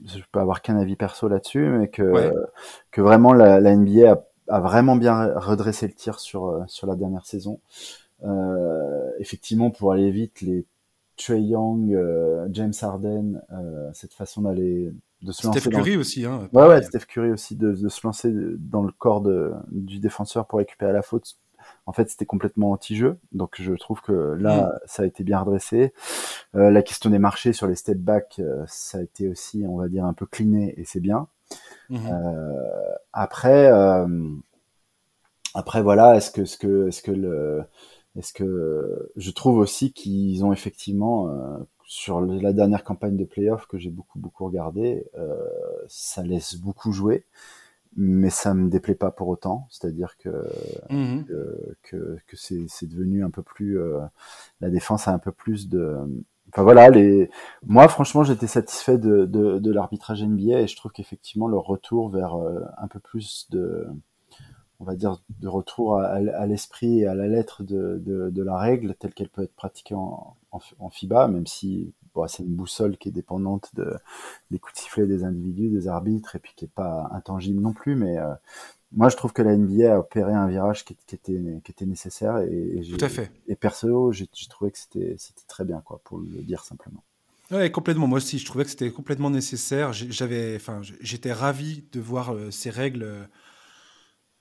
je 0.05 0.19
peux 0.31 0.41
avoir 0.41 0.63
qu'un 0.63 0.77
avis 0.79 0.97
perso 0.97 1.29
là-dessus, 1.29 1.67
mais 1.69 1.89
que, 1.89 2.33
que 2.91 3.01
vraiment 3.01 3.33
la, 3.33 3.61
NBA 3.61 4.25
a, 4.49 4.61
vraiment 4.61 4.97
bien 4.97 5.33
redressé 5.39 5.87
le 5.87 5.95
tir 5.95 6.19
sur, 6.19 6.47
euh, 6.47 6.63
sur 6.67 6.87
la 6.87 6.97
dernière 6.97 7.27
saison. 7.27 7.61
Euh, 8.25 9.11
effectivement, 9.19 9.71
pour 9.71 9.93
aller 9.93 10.11
vite, 10.11 10.41
les 10.43 10.65
Trey 11.17 11.43
Young, 11.43 11.93
euh, 11.93 12.47
James 12.51 12.73
Harden, 12.81 13.41
cette 13.93 14.15
façon 14.15 14.43
d'aller 14.43 14.93
de 15.23 15.31
se 15.31 15.47
Steph 15.47 15.71
Curry 15.71 15.97
aussi, 15.97 16.25
hein. 16.25 16.49
Ouais, 16.53 16.67
ouais, 16.67 16.83
Steph 16.83 17.07
Curry 17.07 17.31
aussi, 17.31 17.55
de, 17.55 17.73
de, 17.73 17.89
se 17.89 18.01
lancer 18.05 18.33
dans 18.59 18.83
le 18.83 18.91
corps 18.91 19.21
de, 19.21 19.53
du 19.71 20.01
défenseur 20.01 20.47
pour 20.47 20.59
récupérer 20.59 20.93
la 20.93 21.03
faute 21.03 21.37
en 21.87 21.93
fait, 21.93 22.09
c'était 22.11 22.27
complètement 22.27 22.71
anti-jeu. 22.73 23.19
Donc, 23.33 23.57
je 23.61 23.73
trouve 23.75 24.01
que 24.01 24.13
là, 24.13 24.67
mm. 24.67 24.79
ça 24.87 25.03
a 25.03 25.07
été 25.07 25.25
bien 25.25 25.41
redressé. 25.41 25.93
Euh, 26.55 26.71
la 26.71 26.83
question 26.83 27.11
des 27.11 27.19
marchés 27.19 27.53
sur 27.53 27.67
les 27.67 27.75
step 27.75 27.99
back, 27.99 28.37
euh, 28.39 28.65
ça 28.67 28.99
a 28.99 29.03
été 29.03 29.29
aussi, 29.29 29.65
on 29.67 29.77
va 29.77 29.89
dire, 29.89 30.05
un 30.05 30.13
peu 30.13 30.27
cliné 30.27 30.75
et 30.77 30.85
c'est 30.85 31.01
bien. 31.01 31.27
Mm-hmm. 31.91 32.13
Euh, 32.13 32.95
après, 33.13 33.71
après 35.55 35.83
voilà, 35.83 36.17
est-ce 36.17 36.31
que, 36.31 36.43
est-ce 36.43 36.57
que, 36.57 36.89
est-ce 36.89 37.03
que 37.03 37.11
le, 37.11 37.65
est-ce 38.17 38.33
que 38.33 39.11
je 39.17 39.31
trouve 39.31 39.59
aussi 39.59 39.93
qu'ils 39.93 40.45
ont 40.45 40.53
effectivement 40.53 41.29
sur 41.85 42.21
la 42.21 42.53
dernière 42.53 42.85
campagne 42.85 43.17
de 43.17 43.25
playoff 43.25 43.67
que 43.67 43.79
j'ai 43.79 43.91
beaucoup 43.91 44.19
beaucoup 44.19 44.45
regardé, 44.45 45.07
ça 45.89 46.23
laisse 46.23 46.57
beaucoup 46.57 46.93
jouer 46.93 47.25
mais 47.97 48.31
ça 48.31 48.55
me 48.55 48.71
déplaît 48.71 48.95
pas 48.95 49.11
pour 49.11 49.29
autant. 49.29 49.67
C'est-à-dire 49.71 50.17
que, 50.17 50.31
mmh 50.91 51.25
que, 51.83 52.19
que, 52.27 52.37
c'est 52.37 52.87
devenu 52.87 53.25
un 53.25 53.31
peu 53.31 53.43
plus 53.43 53.79
euh, 53.79 54.01
la 54.61 54.71
défense 54.71 55.09
a 55.09 55.13
un 55.13 55.19
peu 55.19 55.33
plus 55.33 55.69
de. 55.69 55.97
Enfin 56.49 56.63
voilà, 56.63 56.91
les. 56.91 57.31
Moi, 57.67 57.89
franchement, 57.89 58.25
j'étais 58.25 58.47
satisfait 58.47 58.99
de, 58.99 59.27
de, 59.27 59.59
de 59.59 59.73
l'arbitrage 59.73 60.23
NBA 60.23 60.61
et 60.61 60.67
je 60.67 60.77
trouve 60.77 60.93
qu'effectivement 60.93 61.49
le 61.49 61.59
retour 61.59 62.11
vers 62.11 62.35
euh, 62.37 62.61
un 62.79 62.89
peu 62.89 62.99
plus 62.99 63.49
de, 63.51 63.87
on 64.83 64.85
va 64.85 64.97
dire, 64.97 65.22
de 65.41 65.49
retour 65.49 66.01
à, 66.01 66.14
à 66.14 66.47
l'esprit 66.47 67.01
et 67.01 67.07
à 67.07 67.14
la 67.14 67.28
lettre 67.28 67.62
de, 67.62 68.03
de, 68.05 68.30
de 68.30 68.43
la 68.43 68.59
règle 68.59 68.95
telle 68.97 69.14
qu'elle 69.14 69.28
peut 69.28 69.43
être 69.45 69.55
pratiquée 69.55 69.95
en, 69.95 70.37
en, 70.51 70.61
en 70.80 70.91
FIBA, 70.91 71.28
même 71.28 71.47
si 71.47 71.93
c'est 72.26 72.43
une 72.43 72.55
boussole 72.55 72.97
qui 72.97 73.09
est 73.09 73.12
dépendante 73.12 73.70
de, 73.74 73.95
des 74.51 74.59
coups 74.59 74.74
de 74.74 74.80
sifflet 74.80 75.07
des 75.07 75.24
individus, 75.24 75.70
des 75.70 75.89
arbitres, 75.89 76.37
et 76.37 76.39
puis 76.41 76.53
qui 76.57 76.64
est 76.64 76.74
pas 76.74 77.09
intangible 77.12 77.61
non 77.61 77.72
plus. 77.72 77.95
Mais 77.95 78.18
euh, 78.18 78.35
moi, 78.93 79.09
je 79.09 79.16
trouve 79.16 79.33
que 79.33 79.43
la 79.43 79.57
NBA 79.57 79.95
a 79.95 79.99
opéré 79.99 80.33
un 80.33 80.49
virage 80.49 80.85
qui, 80.85 80.95
était, 81.12 81.41
qui 81.64 81.70
était 81.70 81.87
nécessaire. 81.87 82.39
Et, 82.39 82.80
et 82.80 82.83
Tout 82.83 83.05
à 83.05 83.09
fait. 83.09 83.30
Et 83.47 83.55
perso, 83.55 84.12
j'ai 84.12 84.26
trouvé 84.49 84.72
que 84.72 84.78
c'était 84.78 85.16
très 85.47 85.64
bien, 85.64 85.80
quoi, 85.85 86.01
pour 86.05 86.18
le 86.18 86.43
dire 86.43 86.64
simplement. 86.64 87.03
Ouais, 87.53 87.70
complètement. 87.70 88.07
Moi 88.07 88.16
aussi, 88.18 88.39
je 88.39 88.47
trouvais 88.47 88.64
que 88.64 88.70
c'était 88.70 88.91
complètement 88.91 89.30
nécessaire. 89.30 89.93
J'avais, 89.93 90.57
enfin, 90.57 90.80
j'étais 91.01 91.33
ravi 91.33 91.85
de 91.93 92.01
voir 92.01 92.35
euh, 92.35 92.51
ces 92.51 92.70
règles. 92.70 93.28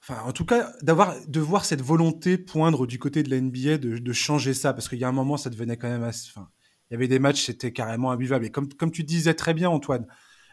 Enfin, 0.01 0.21
en 0.23 0.31
tout 0.31 0.45
cas, 0.45 0.73
d'avoir, 0.81 1.15
de 1.27 1.39
voir 1.39 1.63
cette 1.63 1.81
volonté 1.81 2.37
poindre 2.37 2.87
du 2.87 2.97
côté 2.97 3.21
de 3.21 3.29
la 3.29 3.39
NBA 3.39 3.77
de, 3.77 3.97
de 3.99 4.13
changer 4.13 4.53
ça, 4.53 4.73
parce 4.73 4.89
qu'il 4.89 4.97
y 4.97 5.03
a 5.03 5.07
un 5.07 5.13
moment, 5.13 5.37
ça 5.37 5.49
devenait 5.49 5.77
quand 5.77 5.89
même 5.89 6.03
assez. 6.03 6.29
Enfin, 6.35 6.49
il 6.89 6.95
y 6.95 6.97
avait 6.97 7.07
des 7.07 7.19
matchs, 7.19 7.45
c'était 7.45 7.71
carrément 7.71 8.11
imbuvable. 8.11 8.45
Et 8.45 8.49
comme, 8.49 8.67
comme 8.73 8.91
tu 8.91 9.03
disais 9.03 9.33
très 9.33 9.53
bien, 9.53 9.69
Antoine, 9.69 10.07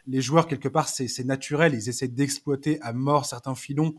les 0.06 0.20
joueurs, 0.20 0.46
quelque 0.46 0.68
part, 0.68 0.88
c'est 0.88 1.24
naturel. 1.24 1.74
Ils 1.74 1.88
essaient 1.88 2.08
d'exploiter 2.08 2.80
à 2.80 2.92
mort 2.92 3.26
certains 3.26 3.54
filons 3.54 3.94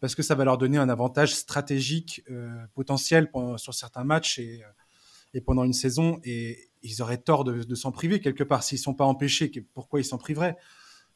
parce 0.00 0.14
que 0.14 0.22
ça 0.22 0.34
va 0.34 0.44
leur 0.44 0.58
donner 0.58 0.78
un 0.78 0.88
avantage 0.88 1.34
stratégique 1.34 2.22
euh, 2.30 2.50
potentiel 2.74 3.30
sur 3.56 3.72
certains 3.72 4.04
matchs 4.04 4.38
et, 4.38 4.62
euh, 4.62 4.68
et, 5.32 5.40
pendant 5.40 5.64
une 5.64 5.72
saison. 5.72 6.20
Et 6.24 6.70
ils 6.82 7.02
auraient 7.02 7.18
tort 7.18 7.44
de, 7.44 7.74
s'en 7.74 7.92
priver 7.92 8.20
quelque 8.20 8.44
part. 8.44 8.62
S'ils 8.62 8.78
ne 8.78 8.82
sont 8.82 8.94
pas 8.94 9.04
empêchés, 9.04 9.50
pourquoi 9.72 10.00
ils 10.00 10.04
s'en 10.04 10.18
priveraient? 10.18 10.56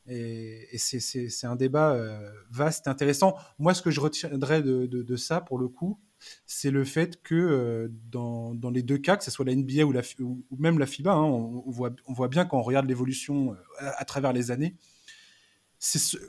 Et, 0.06 0.66
c'est 0.78 1.46
un 1.46 1.56
débat 1.56 1.92
euh, 1.94 2.32
vaste, 2.50 2.88
intéressant. 2.88 3.36
Moi, 3.58 3.74
ce 3.74 3.82
que 3.82 3.90
je 3.90 4.00
retiendrai 4.00 4.62
de, 4.62 5.16
ça, 5.16 5.40
pour 5.40 5.58
le 5.58 5.68
coup, 5.68 6.00
c'est 6.46 6.70
le 6.70 6.84
fait 6.84 7.22
que 7.22 7.34
euh, 7.34 7.88
dans, 8.10 8.70
les 8.72 8.82
deux 8.82 8.98
cas, 8.98 9.16
que 9.16 9.24
ce 9.24 9.30
soit 9.30 9.44
la 9.44 9.54
NBA 9.54 9.84
ou, 9.84 10.44
même 10.58 10.78
la 10.78 10.86
FIBA, 10.86 11.12
hein, 11.12 11.22
on, 11.22 11.70
voit, 11.70 12.28
bien 12.28 12.44
quand 12.44 12.58
on 12.58 12.62
regarde 12.62 12.86
l'évolution 12.86 13.52
euh, 13.52 13.56
à, 13.96 14.04
travers 14.04 14.32
les 14.32 14.50
années, 14.50 14.76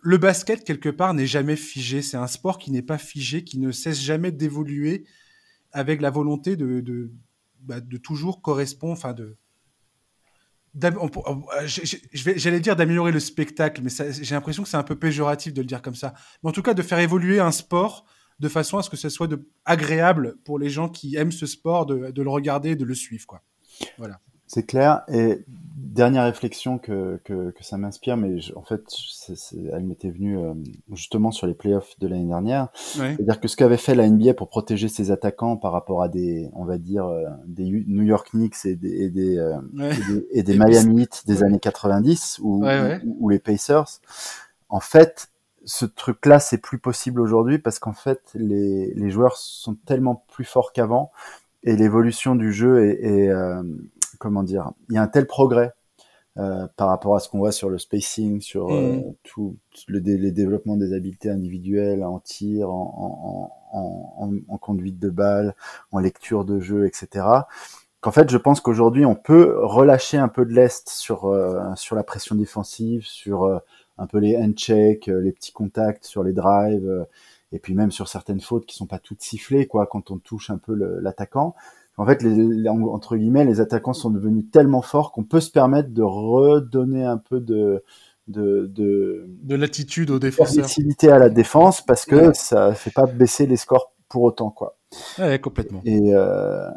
le 0.01 0.17
basket, 0.17 0.63
quelque 0.63 0.89
part, 0.89 1.13
n'est 1.13 1.27
jamais 1.27 1.57
figé. 1.57 2.01
C'est 2.01 2.17
un 2.17 2.27
sport 2.27 2.57
qui 2.57 2.71
n'est 2.71 2.81
pas 2.81 2.97
figé, 2.97 3.43
qui 3.43 3.59
ne 3.59 3.71
cesse 3.71 3.99
jamais 3.99 4.31
d'évoluer 4.31 5.03
avec 5.73 6.01
la 6.01 6.09
volonté 6.09 6.55
de, 6.55 6.79
de, 6.79 7.11
bah, 7.59 7.81
de 7.81 7.97
toujours 7.97 8.41
correspondre, 8.41 8.93
enfin 8.93 9.13
de... 9.13 9.37
J'allais 10.73 12.59
dire 12.59 12.75
d'améliorer 12.75 13.11
le 13.11 13.19
spectacle, 13.19 13.81
mais 13.83 13.89
j'ai 13.89 14.35
l'impression 14.35 14.63
que 14.63 14.69
c'est 14.69 14.77
un 14.77 14.83
peu 14.83 14.97
péjoratif 14.97 15.53
de 15.53 15.61
le 15.61 15.67
dire 15.67 15.81
comme 15.81 15.95
ça. 15.95 16.13
Mais 16.43 16.49
en 16.49 16.53
tout 16.53 16.61
cas, 16.61 16.73
de 16.73 16.81
faire 16.81 16.99
évoluer 16.99 17.39
un 17.39 17.51
sport 17.51 18.05
de 18.39 18.49
façon 18.49 18.77
à 18.77 18.83
ce 18.83 18.89
que 18.89 18.97
ce 18.97 19.09
soit 19.09 19.27
de, 19.27 19.47
agréable 19.65 20.37
pour 20.43 20.57
les 20.57 20.69
gens 20.69 20.89
qui 20.89 21.15
aiment 21.15 21.31
ce 21.31 21.45
sport 21.45 21.85
de, 21.85 22.21
le 22.21 22.29
regarder, 22.29 22.75
de 22.75 22.85
le 22.85 22.95
suivre. 22.95 23.27
Quoi. 23.27 23.43
Voilà. 23.97 24.19
C'est 24.53 24.63
clair. 24.63 25.03
Et 25.07 25.45
dernière 25.47 26.25
réflexion 26.25 26.77
que, 26.77 27.21
que, 27.23 27.53
ça 27.61 27.77
m'inspire, 27.77 28.17
mais 28.17 28.35
en 28.57 28.63
fait, 28.63 28.83
elle 29.71 29.83
m'était 29.85 30.09
venue 30.09 30.37
euh, 30.37 30.53
justement 30.91 31.31
sur 31.31 31.47
les 31.47 31.53
playoffs 31.53 31.97
de 31.99 32.07
l'année 32.09 32.27
dernière. 32.27 32.67
C'est-à-dire 32.73 33.39
que 33.39 33.47
ce 33.47 33.55
qu'avait 33.55 33.77
fait 33.77 33.95
la 33.95 34.09
NBA 34.09 34.33
pour 34.33 34.49
protéger 34.49 34.89
ses 34.89 35.09
attaquants 35.09 35.55
par 35.55 35.71
rapport 35.71 36.03
à 36.03 36.09
des, 36.09 36.49
on 36.53 36.65
va 36.65 36.77
dire, 36.77 37.05
euh, 37.05 37.29
des 37.45 37.63
New 37.63 38.03
York 38.03 38.31
Knicks 38.33 38.65
et 38.65 38.75
des, 38.75 39.03
et 39.03 39.09
des, 39.09 39.37
euh, 39.37 39.57
et 40.31 40.43
des, 40.43 40.57
Miami 40.57 41.03
Heat 41.03 41.23
des 41.27 41.43
années 41.43 41.59
90 41.59 42.39
ou, 42.43 42.65
ou 43.05 43.29
les 43.29 43.39
Pacers, 43.39 44.01
en 44.67 44.81
fait, 44.81 45.29
ce 45.63 45.85
truc-là, 45.85 46.41
c'est 46.41 46.57
plus 46.57 46.79
possible 46.79 47.21
aujourd'hui 47.21 47.57
parce 47.57 47.79
qu'en 47.79 47.93
fait, 47.93 48.21
les, 48.33 48.93
les, 48.95 49.09
joueurs 49.11 49.37
sont 49.37 49.75
tellement 49.85 50.25
plus 50.27 50.43
forts 50.43 50.73
qu'avant 50.73 51.11
et 51.63 51.75
l'évolution 51.75 52.35
du 52.35 52.51
jeu 52.51 52.85
est, 52.85 53.29
euh, 53.29 53.61
comment 54.21 54.43
dire, 54.43 54.71
il 54.89 54.95
y 54.95 54.97
a 54.97 55.01
un 55.01 55.07
tel 55.07 55.25
progrès 55.25 55.73
euh, 56.37 56.67
par 56.77 56.87
rapport 56.87 57.15
à 57.15 57.19
ce 57.19 57.27
qu'on 57.27 57.39
voit 57.39 57.51
sur 57.51 57.69
le 57.69 57.77
spacing, 57.77 58.39
sur 58.39 58.69
euh, 58.69 58.97
mm. 58.97 59.13
tout 59.23 59.57
le 59.87 59.99
les 59.99 60.31
développements 60.31 60.77
des 60.77 60.93
habiletés 60.93 61.29
individuelles 61.29 62.03
en 62.03 62.19
tir, 62.19 62.69
en, 62.69 63.51
en, 63.73 64.23
en, 64.23 64.33
en, 64.47 64.57
conduite 64.57 64.99
de 64.99 65.09
balle, 65.09 65.55
en 65.91 65.99
lecture 65.99 66.45
de 66.45 66.59
jeu, 66.59 66.85
etc. 66.85 67.25
Qu'en 67.99 68.11
fait, 68.11 68.29
je 68.29 68.37
pense 68.37 68.61
qu'aujourd'hui, 68.61 69.05
on 69.05 69.15
peut 69.15 69.59
relâcher 69.61 70.17
un 70.17 70.27
peu 70.27 70.45
de 70.45 70.53
l'est 70.53 70.87
sur 70.87 71.25
euh, 71.25 71.59
sur 71.75 71.95
la 71.95 72.03
pression 72.03 72.35
défensive, 72.35 73.05
sur 73.05 73.61
un 74.01 74.07
peu 74.07 74.17
les 74.17 74.35
hand 74.35 74.55
checks, 74.55 75.07
euh, 75.07 75.21
les 75.21 75.31
petits 75.31 75.51
contacts 75.51 76.05
sur 76.05 76.23
les 76.23 76.33
drives, 76.33 76.87
euh, 76.87 77.03
et 77.51 77.59
puis 77.59 77.75
même 77.75 77.91
sur 77.91 78.07
certaines 78.07 78.41
fautes 78.41 78.65
qui 78.65 78.75
sont 78.75 78.87
pas 78.87 78.99
toutes 78.99 79.21
sifflées, 79.21 79.67
quoi, 79.67 79.85
quand 79.85 80.11
on 80.11 80.17
touche 80.17 80.49
un 80.49 80.57
peu 80.57 80.73
l'attaquant. 80.73 81.55
En 82.01 82.05
fait, 82.07 82.23
les, 82.23 82.67
entre 82.67 83.15
guillemets, 83.15 83.45
les 83.45 83.61
attaquants 83.61 83.93
sont 83.93 84.09
devenus 84.09 84.45
tellement 84.51 84.81
forts 84.81 85.11
qu'on 85.11 85.23
peut 85.23 85.39
se 85.39 85.51
permettre 85.51 85.89
de 85.89 86.01
redonner 86.01 87.05
un 87.05 87.17
peu 87.17 87.39
de 87.39 87.83
de 88.27 88.65
de, 88.65 89.27
de 89.43 89.55
latitude 89.55 90.09
aux 90.09 90.17
défenseurs, 90.17 90.65
à 91.03 91.19
la 91.19 91.29
défense 91.29 91.85
parce 91.85 92.05
que 92.05 92.33
ça 92.33 92.73
fait 92.73 92.89
pas 92.89 93.05
baisser 93.05 93.45
les 93.45 93.55
scores 93.55 93.93
pour 94.09 94.23
autant, 94.23 94.49
quoi. 94.49 94.79
Ouais, 95.19 95.37
complètement. 95.37 95.81
Et 95.85 96.15
euh, 96.15 96.71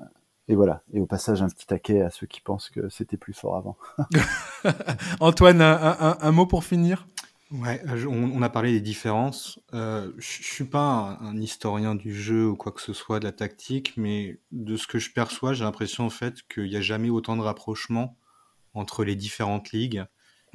et 0.49 0.57
voilà. 0.57 0.83
Et 0.93 1.01
au 1.01 1.07
passage, 1.07 1.41
un 1.41 1.49
petit 1.49 1.67
taquet 1.67 2.03
à 2.03 2.11
ceux 2.11 2.27
qui 2.27 2.43
pensent 2.43 2.69
que 2.69 2.91
c'était 2.91 3.17
plus 3.17 3.33
fort 3.33 3.57
avant. 3.57 3.79
Antoine, 5.21 5.63
un, 5.63 6.33
mot 6.33 6.45
pour 6.45 6.65
finir? 6.65 7.09
Ouais, 7.55 7.81
euh, 7.89 8.07
on, 8.07 8.43
a 8.43 8.49
parlé 8.49 8.73
des 8.73 8.81
différences. 8.81 9.61
Euh, 9.73 10.13
je 10.19 10.43
suis 10.43 10.65
pas 10.65 11.19
un, 11.21 11.41
historien 11.41 11.95
du 11.95 12.15
jeu 12.15 12.47
ou 12.49 12.57
quoi 12.57 12.73
que 12.73 12.81
ce 12.81 12.93
soit 12.93 13.21
de 13.21 13.25
la 13.25 13.33
tactique, 13.33 13.95
mais 13.97 14.39
de 14.53 14.77
ce 14.77 14.87
que 14.87 14.99
je 14.99 15.13
perçois, 15.13 15.55
j'ai 15.55 15.65
l'impression 15.65 16.05
en 16.05 16.11
fait 16.11 16.43
qu'il 16.53 16.69
n'y 16.69 16.77
a 16.77 16.81
jamais 16.81 17.11
autant 17.11 17.37
de 17.37 17.43
rapprochement 17.43 18.19
entre 18.73 19.05
les 19.05 19.15
différentes 19.15 19.73
ligues. 19.73 20.05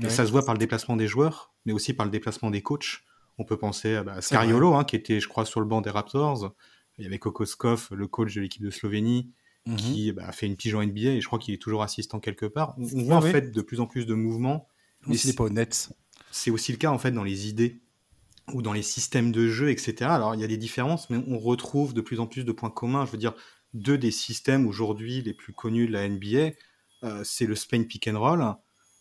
Et 0.01 0.09
ça 0.09 0.25
se 0.25 0.31
voit 0.31 0.45
par 0.45 0.53
le 0.53 0.59
déplacement 0.59 0.95
des 0.95 1.07
joueurs, 1.07 1.53
mais 1.65 1.73
aussi 1.73 1.93
par 1.93 2.05
le 2.05 2.11
déplacement 2.11 2.51
des 2.51 2.61
coachs. 2.61 3.01
On 3.37 3.43
peut 3.43 3.57
penser 3.57 3.95
à 3.95 4.03
bah, 4.03 4.21
Scariolo, 4.21 4.75
hein, 4.75 4.85
qui 4.85 4.95
était, 4.95 5.19
je 5.19 5.27
crois, 5.27 5.45
sur 5.45 5.59
le 5.59 5.65
banc 5.65 5.81
des 5.81 5.89
Raptors. 5.89 6.53
Il 6.97 7.03
y 7.03 7.07
avait 7.07 7.19
Kokoskov, 7.19 7.89
le 7.91 8.07
coach 8.07 8.33
de 8.35 8.41
l'équipe 8.41 8.61
de 8.61 8.69
Slovénie, 8.69 9.31
Mmh 9.65 9.75
qui 9.75 10.11
bah, 10.13 10.31
fait 10.31 10.45
une 10.47 10.55
pige 10.55 10.73
en 10.73 10.83
NBA 10.83 11.11
et 11.11 11.21
je 11.21 11.27
crois 11.27 11.37
qu'il 11.37 11.53
est 11.53 11.61
toujours 11.61 11.83
assistant 11.83 12.19
quelque 12.19 12.45
part. 12.45 12.75
On, 12.77 13.03
voit 13.03 13.17
en 13.17 13.21
fait 13.21 13.51
de 13.51 13.61
plus 13.61 13.79
en 13.79 13.87
plus 13.87 14.05
de 14.05 14.13
mouvements. 14.13 14.67
Mais 15.05 15.17
c'est 15.17 15.35
pas 15.35 15.45
honnête. 15.45 15.91
C'est 16.31 16.51
aussi 16.51 16.71
le 16.71 16.77
cas 16.77 16.91
en 16.91 16.97
fait 16.97 17.11
dans 17.11 17.23
les 17.23 17.47
idées 17.47 17.79
ou 18.53 18.61
dans 18.61 18.73
les 18.73 18.81
systèmes 18.81 19.31
de 19.31 19.47
jeu, 19.47 19.69
etc. 19.69 19.95
Alors 20.01 20.35
il 20.35 20.41
y 20.41 20.43
a 20.43 20.47
des 20.47 20.57
différences, 20.57 21.09
mais 21.09 21.17
on 21.27 21.37
retrouve 21.37 21.93
de 21.93 22.01
plus 22.01 22.19
en 22.19 22.27
plus 22.27 22.45
de 22.45 22.51
points 22.51 22.69
communs. 22.69 23.05
Je 23.05 23.11
veux 23.11 23.17
dire, 23.17 23.33
deux 23.73 23.97
des 23.97 24.11
systèmes 24.11 24.67
aujourd'hui 24.67 25.21
les 25.21 25.33
plus 25.33 25.53
connus 25.53 25.87
de 25.87 25.93
la 25.93 26.07
NBA, 26.07 26.51
euh, 27.03 27.23
c'est 27.23 27.45
le 27.45 27.55
Spain 27.55 27.83
Pick 27.83 28.07
and 28.07 28.19
Roll, 28.19 28.45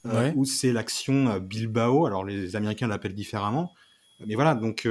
euh, 0.06 0.32
ou 0.36 0.44
c'est 0.44 0.72
l'action 0.72 1.28
euh, 1.28 1.40
Bilbao. 1.40 2.06
Alors 2.06 2.24
les 2.24 2.56
Américains 2.56 2.86
l'appellent 2.86 3.14
différemment, 3.14 3.74
mais 4.26 4.34
voilà. 4.34 4.54
Donc 4.54 4.88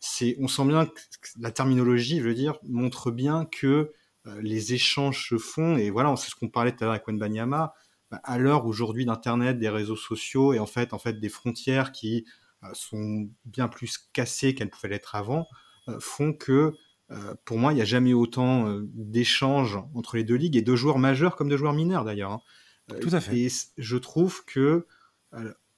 c'est, 0.00 0.36
on 0.40 0.48
sent 0.48 0.66
bien 0.66 0.86
que 0.86 0.92
la 1.40 1.50
terminologie, 1.50 2.18
je 2.18 2.24
veux 2.24 2.34
dire, 2.34 2.58
montre 2.62 3.10
bien 3.10 3.46
que 3.46 3.92
les 4.40 4.74
échanges 4.74 5.28
se 5.28 5.38
font. 5.38 5.76
Et 5.76 5.90
voilà, 5.90 6.14
c'est 6.16 6.30
ce 6.30 6.34
qu'on 6.34 6.48
parlait 6.48 6.72
tout 6.72 6.78
à 6.80 6.86
l'heure 6.86 6.94
avec 6.94 7.06
Wenbanyama. 7.06 7.74
Bah, 8.10 8.20
à 8.24 8.38
l'heure 8.38 8.66
aujourd'hui 8.66 9.04
d'Internet, 9.04 9.58
des 9.58 9.68
réseaux 9.68 9.96
sociaux 9.96 10.52
et 10.52 10.58
en 10.58 10.66
fait, 10.66 10.92
en 10.92 10.98
fait, 10.98 11.20
des 11.20 11.28
frontières 11.28 11.92
qui 11.92 12.24
sont 12.72 13.28
bien 13.44 13.68
plus 13.68 13.98
cassées 14.12 14.54
qu'elles 14.54 14.70
pouvaient 14.70 14.88
l'être 14.88 15.14
avant, 15.14 15.46
font 16.00 16.32
que 16.32 16.74
euh, 17.12 17.34
pour 17.44 17.58
moi, 17.58 17.72
il 17.72 17.76
n'y 17.76 17.82
a 17.82 17.86
jamais 17.86 18.12
autant 18.12 18.68
euh, 18.68 18.80
d'échanges 18.94 19.78
entre 19.94 20.16
les 20.16 20.24
deux 20.24 20.34
ligues 20.34 20.56
et 20.56 20.62
de 20.62 20.74
joueurs 20.74 20.98
majeurs 20.98 21.36
comme 21.36 21.48
de 21.48 21.56
joueurs 21.56 21.72
mineurs 21.72 22.04
d'ailleurs. 22.04 22.32
Hein. 22.32 22.40
Euh, 22.92 22.98
Tout 22.98 23.10
à 23.12 23.20
fait. 23.20 23.38
Et 23.38 23.48
je 23.76 23.96
trouve 23.96 24.44
que, 24.44 24.86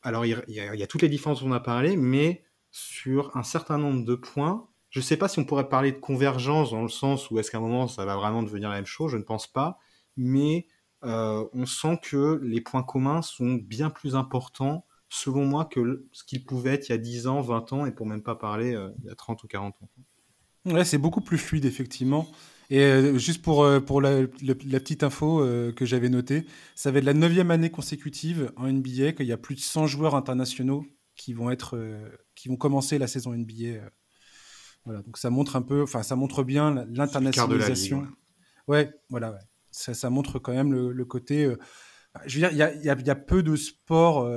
alors 0.02 0.24
il 0.24 0.42
y, 0.48 0.60
a 0.60 0.86
toutes 0.86 1.02
les 1.02 1.09
différences 1.09 1.42
dont 1.42 1.50
on 1.50 1.52
a 1.52 1.60
parlé, 1.60 1.96
mais 1.96 2.44
sur 2.70 3.36
un 3.36 3.42
certain 3.42 3.78
nombre 3.78 4.05
de 4.05 4.14
points, 4.14 4.68
je 4.90 5.00
ne 5.00 5.05
sais 5.05 5.16
pas 5.16 5.28
si 5.28 5.38
on 5.38 5.44
pourrait 5.44 5.68
parler 5.68 5.92
de 5.92 5.98
convergence 5.98 6.70
dans 6.70 6.82
le 6.82 6.88
sens 6.88 7.30
où 7.30 7.38
est-ce 7.38 7.50
qu'à 7.50 7.59
un 7.59 7.62
moment 7.62 7.88
ça 7.88 8.05
va 8.05 8.16
vraiment 8.16 8.42
devenir 8.42 8.68
la 8.68 8.76
même 8.76 8.86
chose, 8.86 9.10
je 9.10 9.16
ne 9.16 9.22
pense 9.22 9.46
pas, 9.46 9.78
mais 10.16 10.66
on 11.02 11.66
sent 11.66 11.98
que 12.02 12.40
les 12.42 12.60
points 12.60 12.82
communs 12.82 13.22
sont 13.22 13.54
bien 13.54 13.90
plus 13.90 14.16
importants 14.16 14.84
selon 15.10 15.46
moi 15.46 15.64
que 15.64 16.06
ce 16.12 16.22
qu'ils 16.24 16.44
pouvaient 16.44 16.74
être 16.74 16.88
il 16.88 16.92
y 16.92 16.94
a 16.94 16.98
10 16.98 17.28
ans, 17.28 17.40
20 17.40 17.72
ans, 17.72 17.86
et 17.86 17.92
pour 17.92 18.06
même 18.06 18.22
pas 18.22 18.34
parler 18.34 18.76
il 18.98 19.06
y 19.06 19.10
a 19.10 19.14
30 19.14 19.42
ou 19.42 19.46
40 19.46 19.74
ans. 19.82 19.88
Ouais, 20.66 20.84
c'est 20.84 20.98
beaucoup 20.98 21.20
plus 21.20 21.38
fluide, 21.38 21.64
effectivement. 21.64 22.28
Et 22.70 22.82
euh, 22.82 23.18
juste 23.18 23.42
pour, 23.42 23.64
euh, 23.64 23.80
pour 23.80 24.02
la, 24.02 24.26
petite 24.26 25.02
info 25.02 25.40
euh, 25.40 25.72
que 25.72 25.86
j'avais 25.86 26.10
notée, 26.10 26.44
ça 26.74 26.90
va 26.90 26.98
être 26.98 27.04
la 27.04 27.14
neuvième 27.14 27.50
année 27.50 27.70
consécutive 27.70 28.52
en 28.56 28.70
NBA 28.70 29.12
qu'il 29.12 29.26
y 29.26 29.32
a 29.32 29.38
plus 29.38 29.54
de 29.54 29.60
100 29.60 29.86
joueurs 29.86 30.14
internationaux 30.14 30.84
qui 31.16 31.32
vont, 31.32 31.50
être, 31.50 31.76
qui 32.34 32.48
vont 32.48 32.56
commencer 32.56 32.98
la 32.98 33.08
saison 33.08 33.34
NBA. 33.34 33.80
voilà, 34.84 35.02
donc 35.02 35.18
ça 35.18 35.30
montre 35.30 35.56
un 35.56 35.62
peu, 35.62 35.82
enfin 35.82 36.04
ça 36.04 36.14
montre 36.14 36.44
bien 36.44 36.86
l'internationalisation. 36.90 38.06
Ouais. 38.68 38.92
voilà, 39.08 39.38
Ça, 39.78 40.10
montre 40.10 40.38
quand 40.38 40.52
même 40.52 40.72
le, 40.72 41.05
côté. 41.05 41.55
je 42.26 42.40
veux 42.40 42.48
dire, 42.48 42.70
il 42.74 42.84
y 42.84 43.10
a, 43.10 43.14
peu 43.14 43.42
de 43.42 43.56
sports 43.56 44.28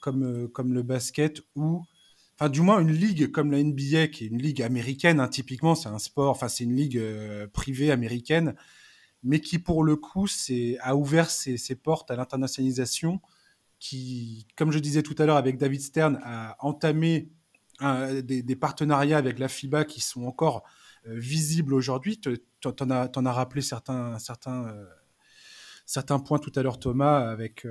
comme, 0.00 0.48
comme 0.48 0.74
le 0.74 0.82
basket 0.82 1.40
où 1.54 1.82
enfin 2.40 2.48
du 2.48 2.62
moins 2.62 2.80
une 2.80 2.92
ligue 2.92 3.30
comme 3.30 3.50
la 3.52 3.62
NBA, 3.62 4.08
qui 4.08 4.24
est 4.24 4.28
une 4.28 4.40
ligue 4.40 4.62
américaine, 4.62 5.20
hein, 5.20 5.28
typiquement, 5.28 5.74
c'est 5.74 5.90
un 5.90 5.98
sport, 5.98 6.30
enfin 6.30 6.48
c'est 6.48 6.64
une 6.64 6.74
ligue 6.74 6.96
euh, 6.96 7.46
privée 7.48 7.90
américaine, 7.90 8.54
mais 9.22 9.40
qui 9.40 9.58
pour 9.58 9.84
le 9.84 9.96
coup 9.96 10.26
a 10.80 10.96
ouvert 10.96 11.28
ses, 11.28 11.58
portes 11.74 12.10
à 12.10 12.16
l'internationalisation, 12.16 13.20
qui, 13.78 14.46
comme 14.56 14.72
je 14.72 14.78
disais 14.78 15.02
tout 15.02 15.14
à 15.18 15.26
l'heure 15.26 15.36
avec 15.36 15.58
David 15.58 15.82
Stern, 15.82 16.18
a 16.24 16.56
entamé 16.60 17.30
des, 18.22 18.56
partenariats 18.56 19.18
avec 19.18 19.38
la 19.38 19.48
FIBA 19.48 19.84
qui 19.84 20.00
sont 20.00 20.24
encore 20.24 20.64
euh, 21.06 21.18
visibles 21.18 21.74
aujourd'hui. 21.74 22.20
Tu 22.20 22.38
en 22.64 22.90
as, 22.90 23.32
rappelé 23.32 23.62
euh, 23.62 24.86
certains 25.86 26.18
points 26.18 26.38
tout 26.38 26.52
à 26.54 26.62
l'heure 26.62 26.78
Thomas 26.78 27.30
avec 27.30 27.66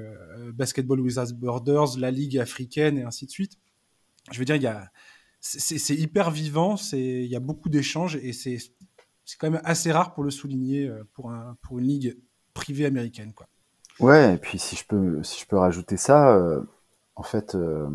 Basketball 0.54 1.00
Without 1.00 1.34
Borders, 1.34 1.98
la 1.98 2.12
Ligue 2.12 2.38
africaine 2.38 2.98
et 2.98 3.04
ainsi 3.04 3.26
de 3.26 3.32
suite 3.32 3.58
je 4.32 4.40
veux 4.40 4.46
dire, 4.46 4.90
c'est 5.40 5.96
hyper 5.96 6.32
vivant, 6.32 6.76
il 6.94 7.26
y 7.26 7.36
a 7.36 7.40
beaucoup 7.40 7.70
d'échanges 7.70 8.16
et 8.18 8.34
c'est 8.34 8.60
quand 9.40 9.50
même 9.50 9.62
assez 9.64 9.92
rare 9.92 10.14
pour 10.14 10.24
le 10.24 10.32
souligner 10.32 10.88
euh, 10.88 11.04
pour, 11.14 11.32
un, 11.32 11.56
pour 11.62 11.78
une 11.78 11.86
ligue 11.86 12.18
privée 12.56 12.86
américaine. 12.86 13.32
Quoi. 13.34 13.48
Ouais, 14.00 14.34
et 14.34 14.38
puis 14.38 14.58
si 14.58 14.76
je 14.76 14.86
peux, 14.86 15.22
rajouter 15.52 15.98
ça, 15.98 16.36
euh, 16.36 16.64
en 17.16 17.24
fait, 17.24 17.54
euh, 17.54 17.90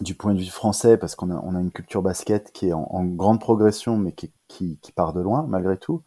du 0.00 0.14
point 0.14 0.34
de 0.34 0.40
vue 0.40 0.46
français, 0.46 0.96
parce 0.96 1.14
qu'on 1.14 1.30
a, 1.30 1.40
on 1.42 1.54
a 1.54 1.60
une 1.60 1.70
culture 1.70 2.02
basket 2.02 2.52
qui 2.52 2.68
est 2.68 2.72
en, 2.72 3.04
grande 3.04 3.40
progression, 3.40 3.96
mais 3.96 4.12
qui, 4.12 4.32
qui, 4.48 4.78
qui, 4.82 4.92
part 4.92 5.12
de 5.12 5.20
loin 5.20 5.46
malgré 5.48 5.76
tout. 5.76 6.02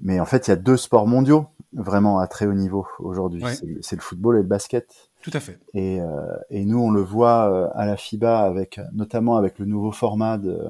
Mais 0.00 0.20
en 0.20 0.26
fait, 0.26 0.48
il 0.48 0.50
y 0.50 0.52
a 0.52 0.56
deux 0.56 0.76
sports 0.76 1.06
mondiaux 1.06 1.46
vraiment 1.72 2.18
à 2.18 2.26
très 2.26 2.46
haut 2.46 2.52
niveau 2.52 2.86
aujourd'hui. 2.98 3.44
C'est 3.82 3.96
le 3.96 4.02
football 4.02 4.36
et 4.36 4.42
le 4.42 4.48
basket. 4.48 5.10
Tout 5.22 5.30
à 5.32 5.40
fait. 5.40 5.58
Et, 5.72 6.00
euh, 6.00 6.36
et 6.50 6.64
nous, 6.64 6.78
on 6.78 6.90
le 6.90 7.00
voit 7.00 7.50
euh, 7.50 7.68
à 7.74 7.86
la 7.86 7.96
FIBA, 7.96 8.40
avec, 8.40 8.80
notamment 8.92 9.36
avec 9.36 9.58
le 9.58 9.64
nouveau 9.64 9.90
format 9.90 10.36
de, 10.36 10.68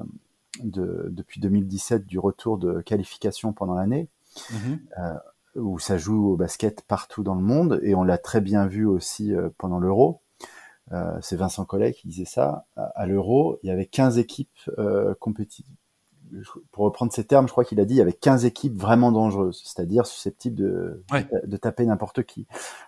de 0.63 1.07
depuis 1.09 1.39
2017 1.41 2.05
du 2.05 2.19
retour 2.19 2.57
de 2.57 2.81
qualification 2.81 3.53
pendant 3.53 3.75
l'année, 3.75 4.07
mm-hmm. 4.35 4.79
euh, 4.99 5.13
où 5.55 5.79
ça 5.79 5.97
joue 5.97 6.31
au 6.31 6.35
basket 6.35 6.81
partout 6.83 7.23
dans 7.23 7.35
le 7.35 7.43
monde. 7.43 7.79
Et 7.83 7.95
on 7.95 8.03
l'a 8.03 8.17
très 8.17 8.41
bien 8.41 8.67
vu 8.67 8.85
aussi 8.85 9.33
euh, 9.33 9.49
pendant 9.57 9.79
l'Euro. 9.79 10.21
Euh, 10.91 11.17
c'est 11.21 11.35
Vincent 11.35 11.65
Collet 11.65 11.93
qui 11.93 12.07
disait 12.07 12.25
ça. 12.25 12.65
À, 12.75 12.83
à 12.95 13.05
l'Euro, 13.05 13.59
il 13.63 13.67
y 13.67 13.71
avait 13.71 13.85
15 13.85 14.17
équipes 14.17 14.69
compétitives 15.19 15.65
pour 16.71 16.85
reprendre 16.85 17.11
ces 17.11 17.23
termes, 17.23 17.47
je 17.47 17.51
crois 17.51 17.65
qu'il 17.65 17.79
a 17.79 17.85
dit 17.85 17.95
il 17.95 17.97
y 17.97 18.01
avait 18.01 18.13
15 18.13 18.45
équipes 18.45 18.75
vraiment 18.75 19.11
dangereuses, 19.11 19.61
c'est-à-dire 19.65 20.05
susceptibles 20.05 20.55
de, 20.55 21.03
de, 21.45 21.57
taper 21.57 21.85
n'importe 21.85 22.23
qui. 22.23 22.47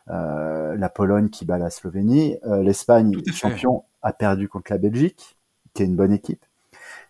Euh, 0.10 0.76
la 0.76 0.90
Pologne 0.90 1.30
qui 1.30 1.46
bat 1.46 1.58
la 1.58 1.70
Slovénie, 1.70 2.38
euh, 2.46 2.62
l'Espagne, 2.64 3.16
champion, 3.32 3.84
a 4.02 4.14
perdu 4.14 4.50
contre 4.50 4.72
la 4.72 4.78
Belgique, 4.78 5.38
qui 5.74 5.84
est 5.84 5.86
une 5.86 5.96
bonne 5.96 6.14
équipe. 6.14 6.46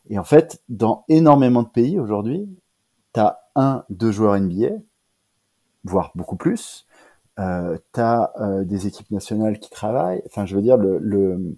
Et 0.10 0.20
en 0.20 0.24
fait, 0.24 0.62
dans 0.70 1.06
énormément 1.10 1.64
de 1.64 1.70
pays 1.70 2.00
aujourd'hui, 2.00 2.48
tu 3.14 3.20
as 3.20 3.40
un, 3.56 3.84
deux 3.90 4.12
joueurs 4.12 4.40
NBA, 4.40 4.76
voire 5.84 6.12
beaucoup 6.16 6.38
plus. 6.38 6.86
Euh, 7.40 7.78
tu 7.94 8.00
as 8.00 8.32
euh, 8.40 8.64
des 8.64 8.88
équipes 8.88 9.12
nationales 9.12 9.60
qui 9.60 9.70
travaillent. 9.70 10.22
Enfin, 10.26 10.46
je 10.46 10.56
veux 10.56 10.62
dire, 10.62 10.78
le, 10.78 10.98
le, 10.98 11.56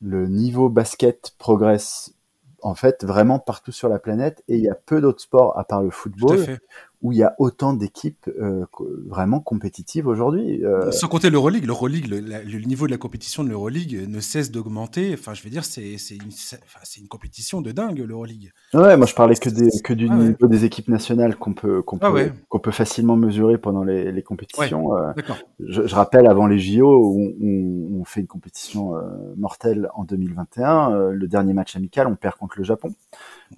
le 0.00 0.28
niveau 0.28 0.68
basket 0.68 1.34
progresse 1.38 2.14
en 2.62 2.74
fait 2.74 3.04
vraiment 3.04 3.38
partout 3.38 3.72
sur 3.72 3.90
la 3.90 3.98
planète 3.98 4.42
et 4.48 4.56
il 4.56 4.62
y 4.62 4.70
a 4.70 4.74
peu 4.74 5.02
d'autres 5.02 5.20
sports 5.20 5.58
à 5.58 5.64
part 5.64 5.82
le 5.82 5.90
football 5.90 6.58
où 7.04 7.12
il 7.12 7.18
y 7.18 7.22
a 7.22 7.34
autant 7.38 7.74
d'équipes 7.74 8.30
euh, 8.40 8.64
vraiment 9.06 9.38
compétitives 9.38 10.06
aujourd'hui. 10.06 10.64
Euh... 10.64 10.90
Sans 10.90 11.06
compter 11.06 11.28
l'Euroleague, 11.28 11.66
l'Euroleague, 11.66 12.06
le, 12.06 12.18
le, 12.20 12.58
niveau 12.60 12.86
de 12.86 12.92
la 12.92 12.96
compétition 12.96 13.44
de 13.44 13.50
l'Euroleague 13.50 14.08
ne 14.08 14.20
cesse 14.20 14.50
d'augmenter. 14.50 15.12
Enfin, 15.12 15.34
je 15.34 15.42
veux 15.42 15.50
dire, 15.50 15.66
c'est 15.66 15.92
une, 16.10 16.30
enfin, 16.64 16.80
une, 16.96 17.06
compétition 17.08 17.60
de 17.60 17.72
dingue 17.72 17.98
l'Euroleague. 17.98 18.52
Ouais, 18.72 18.96
moi 18.96 19.04
je 19.04 19.14
parlais 19.14 19.34
que, 19.34 19.50
des, 19.50 19.68
que 19.82 19.92
du 19.92 20.08
ah 20.10 20.16
niveau 20.16 20.46
des 20.46 20.64
équipes 20.64 20.88
nationales 20.88 21.36
qu'on 21.36 21.52
peut 21.52 21.82
qu'on 21.82 21.98
ah 22.00 22.10
peut, 22.10 22.32
qu'on 22.48 22.58
peut 22.58 22.70
facilement 22.70 23.16
mesurer 23.16 23.58
pendant 23.58 23.84
les, 23.84 24.10
les 24.10 24.22
compétitions. 24.22 24.96
Euh, 24.96 25.12
je, 25.60 25.86
je, 25.86 25.94
rappelle 25.94 26.26
avant 26.26 26.46
les 26.46 26.58
JO, 26.58 26.86
où 26.86 27.34
on, 27.38 28.00
on 28.00 28.04
fait 28.04 28.20
une 28.20 28.26
compétition 28.26 28.94
mortelle 29.36 29.90
en 29.94 30.04
2021. 30.04 30.92
Euh, 30.92 31.10
le 31.10 31.28
dernier 31.28 31.52
match 31.52 31.76
amical, 31.76 32.06
on 32.06 32.16
perd 32.16 32.36
contre 32.36 32.56
le 32.56 32.64
Japon. 32.64 32.94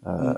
Mm 0.04 0.32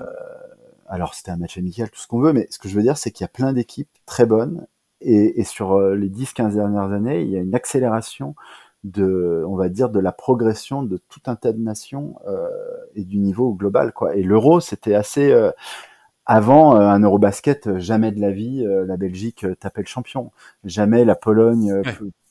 alors 0.89 1.13
c'était 1.13 1.31
un 1.31 1.37
match 1.37 1.57
amical, 1.57 1.89
tout 1.89 1.99
ce 1.99 2.07
qu'on 2.07 2.19
veut, 2.19 2.33
mais 2.33 2.47
ce 2.49 2.59
que 2.59 2.67
je 2.67 2.75
veux 2.75 2.81
dire, 2.81 2.97
c'est 2.97 3.11
qu'il 3.11 3.23
y 3.23 3.25
a 3.25 3.29
plein 3.29 3.53
d'équipes 3.53 3.89
très 4.05 4.25
bonnes, 4.25 4.67
et, 5.01 5.43
sur 5.43 5.73
euh, 5.73 5.95
les 5.95 6.09
10-15 6.09 6.55
dernières 6.55 6.91
années, 6.91 7.21
il 7.21 7.29
y 7.29 7.37
a 7.37 7.39
une 7.39 7.55
accélération 7.55 8.35
de, 8.83 9.43
on 9.47 9.55
va 9.55 9.69
dire, 9.69 9.89
de 9.89 9.99
la 9.99 10.11
progression 10.11 10.83
de 10.83 10.97
tout 11.09 11.21
un 11.27 11.35
tas 11.35 11.53
de 11.53 11.59
nations 11.61 12.15
euh, 12.27 12.47
et 12.95 13.03
du 13.03 13.17
niveau 13.17 13.53
global, 13.53 13.93
quoi. 13.93 14.15
Et 14.15 14.23
l'euro, 14.23 14.59
c'était 14.59 14.95
assez, 14.95 15.31
euh, 15.31 15.51
avant 16.29 16.75
euh, 16.75 16.81
un 16.81 16.99
Eurobasket, 17.01 17.79
jamais 17.79 18.11
de 18.11 18.21
la 18.21 18.29
vie, 18.29 18.63
la 18.63 18.97
Belgique 18.97 19.47
tapait 19.59 19.81
le 19.81 19.87
champion. 19.87 20.31
Jamais 20.63 21.03
la 21.03 21.15
Pologne 21.15 21.81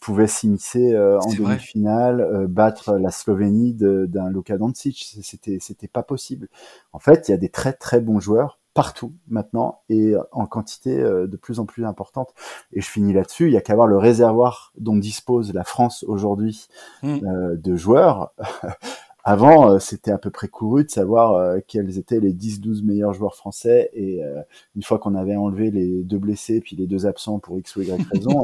pouvait 0.01 0.29
s'immiscer 0.29 0.97
en 0.97 1.33
demi-finale, 1.33 2.47
battre 2.49 2.97
la 2.97 3.11
Slovénie 3.11 3.75
d'un 3.75 4.31
Luka 4.31 4.57
Doncic. 4.57 5.16
C'était, 5.23 5.59
c'était 5.61 5.89
pas 5.89 6.05
possible. 6.05 6.49
En 6.93 7.01
fait, 7.01 7.29
il 7.29 7.33
y 7.33 7.35
a 7.35 7.39
des 7.39 7.49
très 7.49 7.73
très 7.73 8.01
bons 8.01 8.20
joueurs 8.20 8.61
partout 8.73 9.12
maintenant 9.27 9.81
et 9.89 10.15
en 10.31 10.47
quantité 10.47 10.97
de 10.97 11.37
plus 11.37 11.59
en 11.59 11.66
plus 11.66 11.85
importante. 11.85 12.33
Et 12.73 12.81
je 12.81 12.89
finis 12.89 13.12
là-dessus, 13.12 13.49
il 13.49 13.53
y 13.53 13.57
a 13.57 13.61
qu'à 13.61 13.75
voir 13.75 13.89
le 13.89 13.99
réservoir 13.99 14.73
dont 14.79 14.95
dispose 14.95 15.53
la 15.53 15.65
France 15.65 16.05
aujourd'hui 16.07 16.69
mmh. 17.03 17.57
de 17.57 17.77
joueurs. 17.77 18.33
Avant, 19.24 19.73
euh, 19.73 19.78
c'était 19.78 20.11
à 20.11 20.19
peu 20.19 20.31
près 20.31 20.49
couru 20.49 20.85
de 20.85 20.90
savoir 20.90 21.35
euh, 21.35 21.59
quels 21.66 21.99
étaient 21.99 22.20
les 22.20 22.32
10-12 22.32 22.85
meilleurs 22.85 23.12
joueurs 23.12 23.35
français. 23.35 23.90
Et 23.93 24.24
euh, 24.24 24.40
une 24.77 24.82
fois 24.82 24.99
qu'on 24.99 25.15
avait 25.15 25.36
enlevé 25.36 25.70
les 25.70 26.03
deux 26.03 26.19
blessés 26.19 26.61
puis 26.61 26.77
les 26.77 26.86
deux 26.86 27.07
absents 27.07 27.39
pour 27.39 27.59
X 27.59 27.77
ou 27.77 27.82
Y 27.82 28.07
raison, 28.12 28.43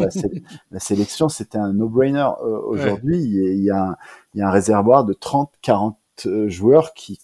la, 0.71 0.81
sélection, 0.81 1.29
c'était 1.29 1.59
un 1.59 1.73
no-brainer. 1.73 2.29
Aujourd'hui, 2.67 3.19
il, 3.19 3.63
y 3.63 3.71
a 3.71 3.97
un, 4.39 4.51
réservoir 4.51 5.05
de 5.05 5.15
30-40 5.15 5.95
joueurs 6.49 6.93
qui, 6.93 7.19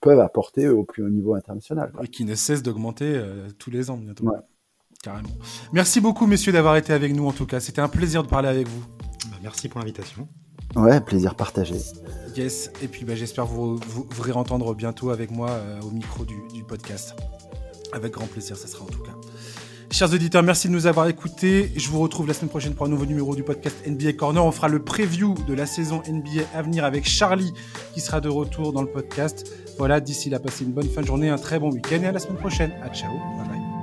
peuvent 0.00 0.20
apporter 0.20 0.68
au 0.68 0.84
plus 0.84 1.04
haut 1.04 1.10
niveau 1.10 1.34
international. 1.34 1.92
Et 2.02 2.08
qui 2.08 2.24
ne 2.24 2.34
cesse 2.34 2.62
d'augmenter 2.62 3.22
tous 3.58 3.70
les 3.70 3.90
ans 3.90 3.96
bientôt. 3.96 4.28
Carrément. 5.02 5.28
Merci 5.72 6.00
beaucoup, 6.00 6.26
messieurs, 6.26 6.52
d'avoir 6.52 6.76
été 6.76 6.92
avec 6.92 7.14
nous 7.14 7.26
en 7.26 7.32
tout 7.32 7.46
cas. 7.46 7.60
C'était 7.60 7.80
un 7.80 7.88
plaisir 7.88 8.22
de 8.22 8.28
parler 8.28 8.48
avec 8.48 8.66
vous. 8.66 8.84
Bah, 9.30 9.36
merci 9.42 9.68
pour 9.68 9.80
l'invitation. 9.80 10.26
Ouais, 10.76 11.00
plaisir 11.00 11.34
partagé. 11.34 11.76
Yes, 12.36 12.70
et 12.82 12.88
puis 12.88 13.04
bah, 13.04 13.14
j'espère 13.14 13.46
vous, 13.46 13.78
réentendre 14.20 14.74
bientôt 14.74 15.10
avec 15.10 15.30
moi 15.30 15.50
euh, 15.50 15.80
au 15.82 15.90
micro 15.90 16.24
du, 16.24 16.64
podcast. 16.66 17.14
Avec 17.92 18.12
grand 18.12 18.26
plaisir, 18.26 18.56
ça 18.56 18.66
sera 18.66 18.82
en 18.82 18.88
tout 18.88 19.02
cas. 19.02 19.12
Chers 19.90 20.12
auditeurs, 20.12 20.42
merci 20.42 20.66
de 20.66 20.72
nous 20.72 20.88
avoir 20.88 21.06
écoutés. 21.06 21.70
Je 21.76 21.88
vous 21.88 22.00
retrouve 22.00 22.26
la 22.26 22.34
semaine 22.34 22.48
prochaine 22.48 22.74
pour 22.74 22.86
un 22.86 22.88
nouveau 22.88 23.06
numéro 23.06 23.36
du 23.36 23.44
podcast 23.44 23.76
NBA 23.86 24.14
Corner. 24.14 24.44
On 24.44 24.50
fera 24.50 24.66
le 24.66 24.82
preview 24.82 25.34
de 25.46 25.54
la 25.54 25.66
saison 25.66 26.02
NBA 26.08 26.42
à 26.52 26.62
venir 26.62 26.84
avec 26.84 27.06
Charlie 27.06 27.52
qui 27.92 28.00
sera 28.00 28.20
de 28.20 28.28
retour 28.28 28.72
dans 28.72 28.82
le 28.82 28.88
podcast. 28.88 29.54
Voilà, 29.78 30.00
d'ici 30.00 30.30
là, 30.30 30.40
passez 30.40 30.64
une 30.64 30.72
bonne 30.72 30.88
fin 30.88 31.02
de 31.02 31.06
journée, 31.06 31.28
un 31.28 31.38
très 31.38 31.60
bon 31.60 31.70
week-end 31.70 32.02
et 32.02 32.06
à 32.06 32.12
la 32.12 32.18
semaine 32.18 32.38
prochaine. 32.38 32.72
Ciao, 32.92 33.12
bye 33.12 33.48
bye. 33.48 33.73